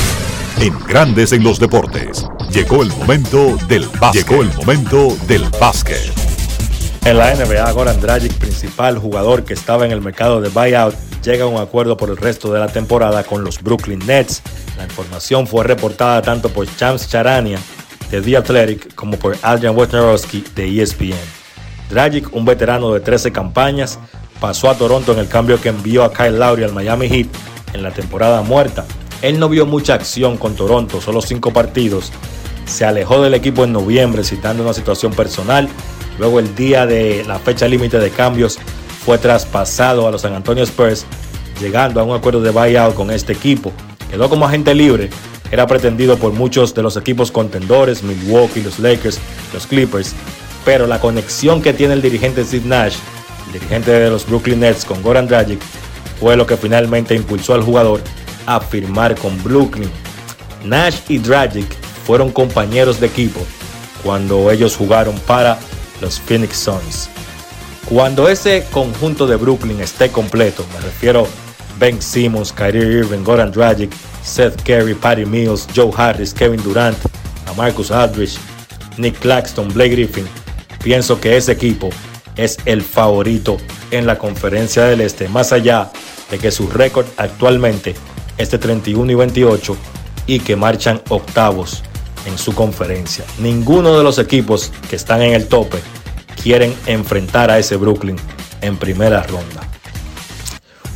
En 0.61 0.77
Grandes 0.87 1.31
en 1.31 1.43
los 1.43 1.59
deportes. 1.59 2.23
Llegó 2.51 2.83
el 2.83 2.89
momento 2.89 3.57
del 3.67 3.87
básquet. 3.99 4.29
Llegó 4.29 4.43
el 4.43 4.53
momento 4.53 5.17
del 5.25 5.43
básquet. 5.59 6.13
En 7.03 7.17
la 7.17 7.33
NBA, 7.33 7.71
Goran 7.71 7.99
Dragic, 7.99 8.31
principal 8.33 8.99
jugador 8.99 9.43
que 9.43 9.55
estaba 9.55 9.87
en 9.87 9.91
el 9.91 10.01
mercado 10.01 10.39
de 10.39 10.49
buyout, 10.49 10.93
llega 11.23 11.45
a 11.45 11.47
un 11.47 11.59
acuerdo 11.59 11.97
por 11.97 12.11
el 12.11 12.17
resto 12.17 12.53
de 12.53 12.59
la 12.59 12.67
temporada 12.67 13.23
con 13.23 13.43
los 13.43 13.59
Brooklyn 13.59 14.05
Nets. 14.05 14.43
La 14.77 14.83
información 14.83 15.47
fue 15.47 15.63
reportada 15.63 16.21
tanto 16.21 16.49
por 16.49 16.67
Chams 16.75 17.09
Charania 17.09 17.57
de 18.11 18.21
The 18.21 18.37
Athletic 18.37 18.93
como 18.93 19.17
por 19.17 19.35
Adrian 19.41 19.75
Wojnarowski 19.75 20.43
de 20.55 20.79
ESPN. 20.79 21.17
Dragic, 21.89 22.35
un 22.35 22.45
veterano 22.45 22.93
de 22.93 22.99
13 22.99 23.31
campañas, 23.31 23.97
pasó 24.39 24.69
a 24.69 24.77
Toronto 24.77 25.11
en 25.13 25.17
el 25.17 25.27
cambio 25.27 25.59
que 25.59 25.69
envió 25.69 26.03
a 26.03 26.13
Kyle 26.13 26.37
Lowry 26.37 26.65
al 26.65 26.73
Miami 26.73 27.09
Heat 27.09 27.29
en 27.73 27.81
la 27.81 27.89
temporada 27.89 28.43
muerta. 28.43 28.85
Él 29.21 29.39
no 29.39 29.49
vio 29.49 29.65
mucha 29.65 29.93
acción 29.93 30.37
con 30.37 30.55
Toronto, 30.55 30.99
solo 30.99 31.21
cinco 31.21 31.53
partidos. 31.53 32.11
Se 32.65 32.85
alejó 32.85 33.21
del 33.21 33.35
equipo 33.35 33.63
en 33.63 33.73
noviembre 33.73 34.23
citando 34.23 34.63
una 34.63 34.73
situación 34.73 35.13
personal. 35.13 35.69
Luego 36.17 36.39
el 36.39 36.55
día 36.55 36.85
de 36.85 37.23
la 37.27 37.37
fecha 37.37 37.67
límite 37.67 37.99
de 37.99 38.09
cambios 38.09 38.59
fue 39.05 39.17
traspasado 39.17 40.07
a 40.07 40.11
los 40.11 40.21
San 40.21 40.33
Antonio 40.33 40.63
Spurs, 40.63 41.05
llegando 41.59 41.99
a 41.99 42.03
un 42.03 42.15
acuerdo 42.15 42.41
de 42.41 42.49
buyout 42.49 42.95
con 42.95 43.11
este 43.11 43.33
equipo. 43.33 43.71
Quedó 44.09 44.27
como 44.29 44.45
agente 44.45 44.73
libre. 44.73 45.09
Era 45.51 45.67
pretendido 45.67 46.17
por 46.17 46.31
muchos 46.31 46.73
de 46.73 46.81
los 46.81 46.97
equipos 46.97 47.29
contendores, 47.29 48.03
Milwaukee, 48.03 48.61
los 48.61 48.79
Lakers, 48.79 49.19
los 49.53 49.67
Clippers. 49.67 50.13
Pero 50.65 50.87
la 50.87 50.99
conexión 50.99 51.61
que 51.61 51.73
tiene 51.73 51.93
el 51.93 52.01
dirigente 52.01 52.43
Steve 52.43 52.65
Nash, 52.65 52.95
el 53.47 53.53
dirigente 53.53 53.91
de 53.91 54.09
los 54.09 54.25
Brooklyn 54.25 54.61
Nets 54.61 54.85
con 54.85 55.01
Goran 55.03 55.27
Dragic, 55.27 55.59
fue 56.19 56.37
lo 56.37 56.45
que 56.47 56.55
finalmente 56.55 57.15
impulsó 57.15 57.53
al 57.53 57.63
jugador 57.63 58.01
a 58.45 58.59
firmar 58.59 59.15
con 59.15 59.41
Brooklyn. 59.43 59.89
Nash 60.63 60.99
y 61.09 61.17
Dragic 61.17 61.67
fueron 62.05 62.31
compañeros 62.31 62.99
de 62.99 63.07
equipo 63.07 63.39
cuando 64.03 64.51
ellos 64.51 64.75
jugaron 64.75 65.17
para 65.27 65.57
los 66.01 66.19
Phoenix 66.19 66.57
Suns. 66.57 67.09
Cuando 67.85 68.27
ese 68.29 68.65
conjunto 68.71 69.27
de 69.27 69.35
Brooklyn 69.35 69.81
esté 69.81 70.09
completo, 70.09 70.65
me 70.73 70.79
refiero 70.81 71.27
Ben 71.77 72.01
Simmons, 72.01 72.53
Kyrie 72.53 72.99
Irving, 72.99 73.23
Goran 73.23 73.51
Dragic, 73.51 73.91
Seth 74.23 74.61
Curry, 74.63 74.93
Patty 74.93 75.25
Mills, 75.25 75.67
Joe 75.75 75.91
Harris, 75.95 76.33
Kevin 76.33 76.61
Durant, 76.63 76.97
a 77.47 77.53
Marcus 77.53 77.91
Aldridge, 77.91 78.37
Nick 78.97 79.19
Claxton, 79.19 79.67
Blake 79.73 79.91
Griffin, 79.91 80.27
pienso 80.83 81.19
que 81.19 81.37
ese 81.37 81.51
equipo 81.51 81.89
es 82.35 82.57
el 82.65 82.81
favorito 82.81 83.57
en 83.91 84.05
la 84.05 84.17
conferencia 84.17 84.85
del 84.85 85.01
Este, 85.01 85.27
más 85.27 85.51
allá 85.51 85.91
de 86.29 86.37
que 86.37 86.51
su 86.51 86.69
récord 86.69 87.05
actualmente 87.17 87.95
es 88.41 88.51
de 88.51 88.57
31 88.57 89.11
y 89.11 89.15
28 89.15 89.77
y 90.27 90.39
que 90.39 90.55
marchan 90.55 91.01
octavos 91.09 91.83
en 92.25 92.37
su 92.37 92.53
conferencia. 92.53 93.23
Ninguno 93.39 93.97
de 93.97 94.03
los 94.03 94.19
equipos 94.19 94.71
que 94.89 94.95
están 94.95 95.21
en 95.21 95.33
el 95.33 95.47
tope 95.47 95.79
quieren 96.41 96.73
enfrentar 96.85 97.51
a 97.51 97.59
ese 97.59 97.75
Brooklyn 97.75 98.17
en 98.61 98.77
primera 98.77 99.23
ronda. 99.23 99.61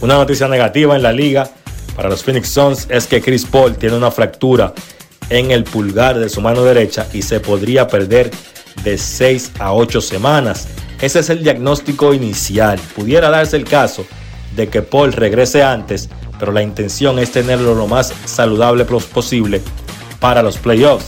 Una 0.01 0.15
noticia 0.15 0.47
negativa 0.47 0.95
en 0.95 1.03
la 1.03 1.11
liga 1.11 1.49
para 1.95 2.09
los 2.09 2.23
Phoenix 2.23 2.49
Suns 2.49 2.87
es 2.89 3.07
que 3.07 3.21
Chris 3.21 3.45
Paul 3.45 3.75
tiene 3.75 3.95
una 3.95 4.11
fractura 4.11 4.73
en 5.29 5.51
el 5.51 5.63
pulgar 5.63 6.19
de 6.19 6.29
su 6.29 6.41
mano 6.41 6.63
derecha 6.63 7.07
y 7.13 7.21
se 7.21 7.39
podría 7.39 7.87
perder 7.87 8.31
de 8.83 8.97
6 8.97 9.53
a 9.59 9.73
8 9.73 10.01
semanas. 10.01 10.67
Ese 11.01 11.19
es 11.19 11.29
el 11.29 11.43
diagnóstico 11.43 12.13
inicial. 12.13 12.79
Pudiera 12.95 13.29
darse 13.29 13.57
el 13.57 13.65
caso 13.65 14.05
de 14.55 14.67
que 14.67 14.81
Paul 14.81 15.13
regrese 15.13 15.63
antes, 15.63 16.09
pero 16.45 16.53
la 16.53 16.61
intención 16.61 17.17
es 17.17 17.31
tenerlo 17.31 17.73
lo 17.73 17.87
más 17.87 18.13
saludable 18.25 18.85
posible 18.85 19.63
para 20.19 20.43
los 20.43 20.59
playoffs. 20.59 21.07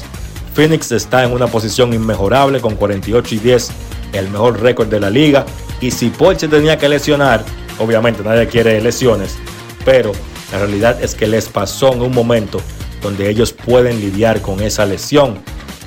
Phoenix 0.55 0.91
está 0.91 1.23
en 1.23 1.31
una 1.31 1.45
posición 1.45 1.93
inmejorable 1.93 2.59
con 2.59 2.75
48 2.75 3.35
y 3.35 3.37
10, 3.37 3.69
el 4.13 4.31
mejor 4.31 4.59
récord 4.59 4.87
de 4.87 4.99
la 4.99 5.11
liga. 5.11 5.45
Y 5.79 5.91
si 5.91 6.11
se 6.37 6.47
tenía 6.47 6.79
que 6.79 6.89
lesionar, 6.89 7.45
obviamente 7.77 8.23
nadie 8.23 8.47
quiere 8.47 8.81
lesiones, 8.81 9.37
pero 9.85 10.11
la 10.51 10.57
realidad 10.57 10.99
es 11.03 11.13
que 11.13 11.27
les 11.27 11.49
pasó 11.49 11.93
en 11.93 12.01
un 12.01 12.15
momento 12.15 12.59
donde 13.03 13.29
ellos 13.29 13.53
pueden 13.53 13.99
lidiar 13.99 14.41
con 14.41 14.59
esa 14.63 14.87
lesión. 14.87 15.37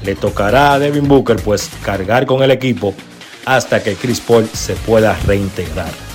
Le 0.05 0.15
tocará 0.15 0.75
a 0.75 0.79
Devin 0.79 1.09
Booker 1.09 1.43
pues 1.43 1.69
cargar 1.83 2.25
con 2.25 2.45
el 2.45 2.53
equipo 2.53 2.95
hasta 3.47 3.83
que 3.83 3.97
Chris 3.97 4.21
Paul 4.21 4.49
se 4.53 4.75
pueda 4.75 5.19
reintegrar. 5.27 6.10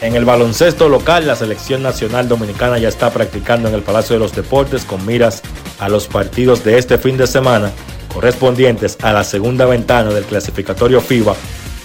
En 0.00 0.14
el 0.14 0.24
baloncesto 0.24 0.88
local, 0.88 1.26
la 1.26 1.34
selección 1.34 1.82
nacional 1.82 2.28
dominicana 2.28 2.78
ya 2.78 2.88
está 2.88 3.10
practicando 3.10 3.68
en 3.68 3.74
el 3.74 3.82
Palacio 3.82 4.14
de 4.14 4.20
los 4.20 4.32
Deportes 4.32 4.84
con 4.84 5.04
miras 5.04 5.42
a 5.80 5.88
los 5.88 6.06
partidos 6.06 6.62
de 6.62 6.78
este 6.78 6.98
fin 6.98 7.16
de 7.16 7.26
semana 7.26 7.72
correspondientes 8.14 8.96
a 9.02 9.12
la 9.12 9.24
segunda 9.24 9.66
ventana 9.66 10.10
del 10.10 10.24
clasificatorio 10.24 11.00
FIBA 11.00 11.34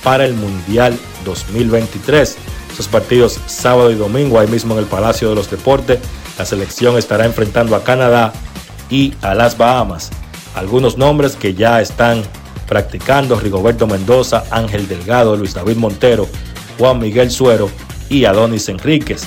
para 0.03 0.25
el 0.25 0.35
Mundial 0.35 0.95
2023. 1.25 2.37
Esos 2.71 2.87
partidos 2.87 3.39
sábado 3.47 3.89
y 3.89 3.95
domingo 3.95 4.39
ahí 4.39 4.47
mismo 4.47 4.75
en 4.75 4.81
el 4.81 4.85
Palacio 4.85 5.29
de 5.29 5.35
los 5.35 5.49
Deportes. 5.49 5.97
La 6.37 6.45
selección 6.45 6.97
estará 6.99 7.25
enfrentando 7.25 7.75
a 7.75 7.83
Canadá 7.83 8.31
y 8.91 9.15
a 9.23 9.33
las 9.33 9.57
Bahamas. 9.57 10.11
Algunos 10.53 10.99
nombres 10.99 11.35
que 11.35 11.55
ya 11.55 11.81
están 11.81 12.21
practicando, 12.67 13.39
Rigoberto 13.39 13.87
Mendoza, 13.87 14.43
Ángel 14.51 14.87
Delgado, 14.87 15.35
Luis 15.35 15.55
David 15.55 15.77
Montero, 15.77 16.27
Juan 16.77 16.99
Miguel 16.99 17.31
Suero 17.31 17.69
y 18.09 18.25
Adonis 18.25 18.69
Enríquez. 18.69 19.23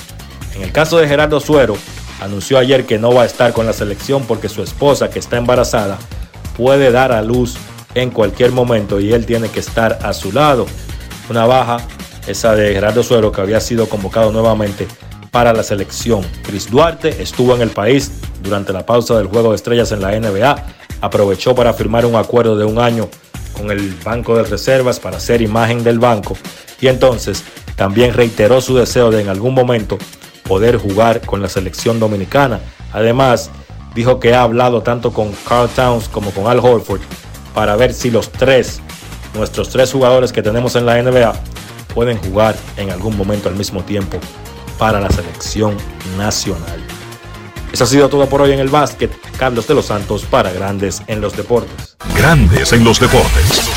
En 0.55 0.63
el 0.63 0.71
caso 0.71 0.97
de 0.97 1.07
Gerardo 1.07 1.39
Suero, 1.39 1.77
anunció 2.21 2.57
ayer 2.57 2.85
que 2.85 2.97
no 2.97 3.13
va 3.13 3.23
a 3.23 3.25
estar 3.25 3.53
con 3.53 3.65
la 3.65 3.73
selección 3.73 4.23
porque 4.25 4.49
su 4.49 4.63
esposa, 4.63 5.09
que 5.09 5.19
está 5.19 5.37
embarazada, 5.37 5.97
puede 6.55 6.91
dar 6.91 7.11
a 7.11 7.21
luz 7.21 7.55
en 7.93 8.09
cualquier 8.09 8.51
momento 8.51 8.99
y 8.99 9.13
él 9.13 9.25
tiene 9.25 9.49
que 9.49 9.59
estar 9.59 9.99
a 10.01 10.13
su 10.13 10.31
lado. 10.31 10.65
Una 11.29 11.45
baja, 11.45 11.77
esa 12.27 12.55
de 12.55 12.73
Gerardo 12.73 13.03
Suero, 13.03 13.31
que 13.31 13.41
había 13.41 13.59
sido 13.59 13.87
convocado 13.87 14.31
nuevamente 14.31 14.87
para 15.31 15.53
la 15.53 15.63
selección. 15.63 16.25
Chris 16.43 16.69
Duarte 16.69 17.21
estuvo 17.21 17.55
en 17.55 17.61
el 17.61 17.69
país 17.69 18.11
durante 18.41 18.73
la 18.73 18.85
pausa 18.85 19.17
del 19.17 19.27
Juego 19.27 19.49
de 19.49 19.55
Estrellas 19.55 19.91
en 19.91 20.01
la 20.01 20.17
NBA. 20.17 20.65
aprovechó 20.99 21.53
para 21.53 21.73
firmar 21.73 22.07
un 22.07 22.15
acuerdo 22.15 22.57
de 22.57 22.65
un 22.65 22.79
año 22.79 23.07
con 23.55 23.71
el 23.71 23.93
Banco 24.03 24.35
de 24.35 24.43
Reservas 24.43 24.99
para 24.99 25.19
ser 25.19 25.41
imagen 25.41 25.83
del 25.83 25.99
banco 25.99 26.37
y 26.79 26.87
entonces 26.87 27.43
también 27.77 28.13
reiteró 28.13 28.59
su 28.59 28.75
deseo 28.75 29.11
de 29.11 29.21
en 29.21 29.29
algún 29.29 29.53
momento 29.53 29.97
poder 30.43 30.77
jugar 30.77 31.21
con 31.21 31.41
la 31.41 31.47
selección 31.47 31.99
dominicana. 31.99 32.59
Además, 32.91 33.51
dijo 33.95 34.19
que 34.19 34.33
ha 34.33 34.41
hablado 34.41 34.81
tanto 34.81 35.13
con 35.13 35.31
Carl 35.47 35.69
Towns 35.69 36.09
como 36.09 36.31
con 36.31 36.47
Al 36.47 36.59
Horford 36.59 37.01
para 37.53 37.75
ver 37.75 37.93
si 37.93 38.09
los 38.09 38.31
tres, 38.31 38.81
nuestros 39.35 39.69
tres 39.69 39.91
jugadores 39.91 40.33
que 40.33 40.41
tenemos 40.41 40.75
en 40.75 40.85
la 40.85 41.01
NBA, 41.01 41.33
pueden 41.93 42.17
jugar 42.17 42.55
en 42.77 42.89
algún 42.89 43.15
momento 43.15 43.47
al 43.47 43.55
mismo 43.55 43.83
tiempo 43.83 44.19
para 44.79 44.99
la 44.99 45.09
selección 45.09 45.77
nacional. 46.17 46.83
Eso 47.71 47.83
ha 47.83 47.87
sido 47.87 48.09
todo 48.09 48.27
por 48.27 48.41
hoy 48.41 48.53
en 48.53 48.59
el 48.59 48.69
básquet. 48.69 49.11
Carlos 49.37 49.67
de 49.67 49.75
los 49.75 49.85
Santos 49.85 50.23
para 50.23 50.51
Grandes 50.51 51.03
en 51.07 51.21
los 51.21 51.37
Deportes. 51.37 51.97
Grandes 52.15 52.73
en 52.73 52.83
los 52.83 52.99
deportes. 52.99 53.76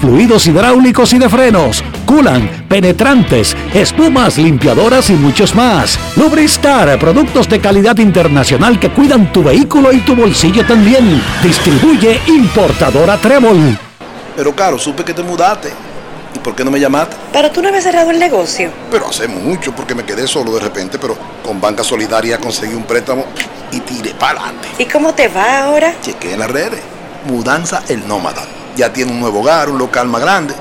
fluidos 0.00 0.46
hidráulicos 0.46 1.12
y 1.12 1.18
de 1.18 1.28
frenos, 1.28 1.82
culan, 2.06 2.66
penetrantes, 2.68 3.56
espumas, 3.72 4.38
limpiadoras 4.38 5.10
y 5.10 5.14
muchos 5.14 5.54
más. 5.54 5.98
Lubristar, 6.16 6.98
productos 6.98 7.48
de 7.48 7.60
calidad 7.60 7.98
internacional 7.98 8.78
que 8.78 8.90
cuidan 8.90 9.32
tu 9.32 9.42
vehículo 9.42 9.92
y 9.92 9.98
tu 9.98 10.14
bolsillo 10.14 10.64
también. 10.66 11.22
Distribuye 11.42 12.20
importadora 12.26 13.16
Trébol. 13.18 13.78
Pero 14.36 14.54
Caro, 14.54 14.78
supe 14.78 15.04
que 15.04 15.14
te 15.14 15.22
mudaste. 15.22 15.72
¿Y 16.34 16.38
por 16.40 16.54
qué 16.54 16.64
no 16.64 16.70
me 16.70 16.80
llamaste? 16.80 17.16
Pero 17.32 17.50
tú 17.50 17.62
no 17.62 17.68
habías 17.68 17.84
cerrado 17.84 18.10
el 18.10 18.18
negocio. 18.18 18.70
Pero 18.90 19.08
hace 19.08 19.28
mucho, 19.28 19.72
porque 19.72 19.94
me 19.94 20.04
quedé 20.04 20.26
solo 20.26 20.52
de 20.52 20.60
repente, 20.60 20.98
pero 20.98 21.16
con 21.44 21.60
Banca 21.60 21.84
Solidaria 21.84 22.38
conseguí 22.38 22.74
un 22.74 22.82
préstamo 22.82 23.24
y 23.70 23.80
tiré 23.80 24.10
para 24.14 24.40
adelante. 24.40 24.68
¿Y 24.78 24.86
cómo 24.86 25.14
te 25.14 25.28
va 25.28 25.64
ahora? 25.64 25.94
Chequé 26.02 26.32
en 26.32 26.40
las 26.40 26.50
redes. 26.50 26.80
Mudanza 27.26 27.82
el 27.88 28.06
nómada. 28.08 28.42
Ya 28.76 28.92
tiene 28.92 29.12
un 29.12 29.20
nuevo 29.20 29.40
hogar, 29.40 29.68
un 29.68 29.78
local 29.78 30.08
más 30.08 30.20
grande. 30.20 30.54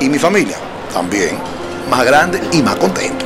Y 0.00 0.08
mi 0.08 0.18
familia 0.18 0.56
también. 0.92 1.38
Más 1.90 2.04
grande 2.04 2.40
y 2.52 2.62
más 2.62 2.76
contento. 2.76 3.24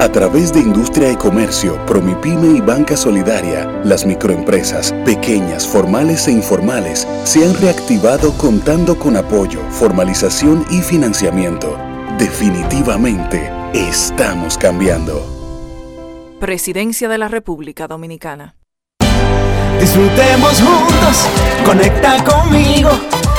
A 0.00 0.10
través 0.10 0.50
de 0.54 0.60
Industria 0.60 1.12
y 1.12 1.16
Comercio, 1.16 1.84
Promipyme 1.84 2.56
y 2.56 2.60
Banca 2.62 2.96
Solidaria, 2.96 3.66
las 3.84 4.06
microempresas, 4.06 4.94
pequeñas, 5.04 5.66
formales 5.66 6.26
e 6.26 6.32
informales, 6.32 7.06
se 7.24 7.44
han 7.44 7.54
reactivado 7.60 8.32
contando 8.38 8.98
con 8.98 9.18
apoyo, 9.18 9.60
formalización 9.70 10.64
y 10.70 10.80
financiamiento. 10.80 11.76
Definitivamente, 12.18 13.52
estamos 13.74 14.56
cambiando. 14.56 15.22
Presidencia 16.40 17.06
de 17.10 17.18
la 17.18 17.28
República 17.28 17.86
Dominicana. 17.86 18.56
Disfrutemos 19.78 20.62
juntos, 20.62 21.26
conecta 21.66 22.24
conmigo. 22.24 22.90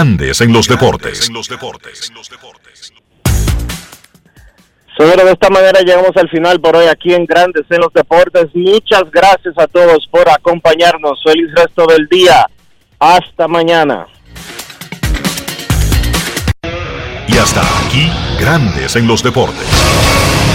Grandes 0.00 0.40
en 0.40 0.50
los 0.50 0.66
deportes. 0.66 1.28
En 1.28 1.34
los 1.34 1.46
deportes. 1.46 2.10
Señores, 4.96 5.24
de 5.26 5.32
esta 5.32 5.50
manera 5.50 5.80
llegamos 5.82 6.16
al 6.16 6.26
final 6.30 6.58
por 6.58 6.74
hoy 6.74 6.86
aquí 6.86 7.12
en 7.12 7.26
Grandes 7.26 7.66
en 7.68 7.80
los 7.82 7.92
Deportes. 7.92 8.46
Muchas 8.54 9.02
gracias 9.12 9.52
a 9.58 9.66
todos 9.66 10.08
por 10.10 10.26
acompañarnos. 10.30 11.20
Feliz 11.22 11.52
resto 11.54 11.84
del 11.84 12.08
día. 12.08 12.46
Hasta 12.98 13.46
mañana. 13.46 14.06
Y 17.28 17.36
hasta 17.36 17.60
aquí, 17.86 18.10
Grandes 18.40 18.96
en 18.96 19.06
los 19.06 19.22
deportes. 19.22 20.09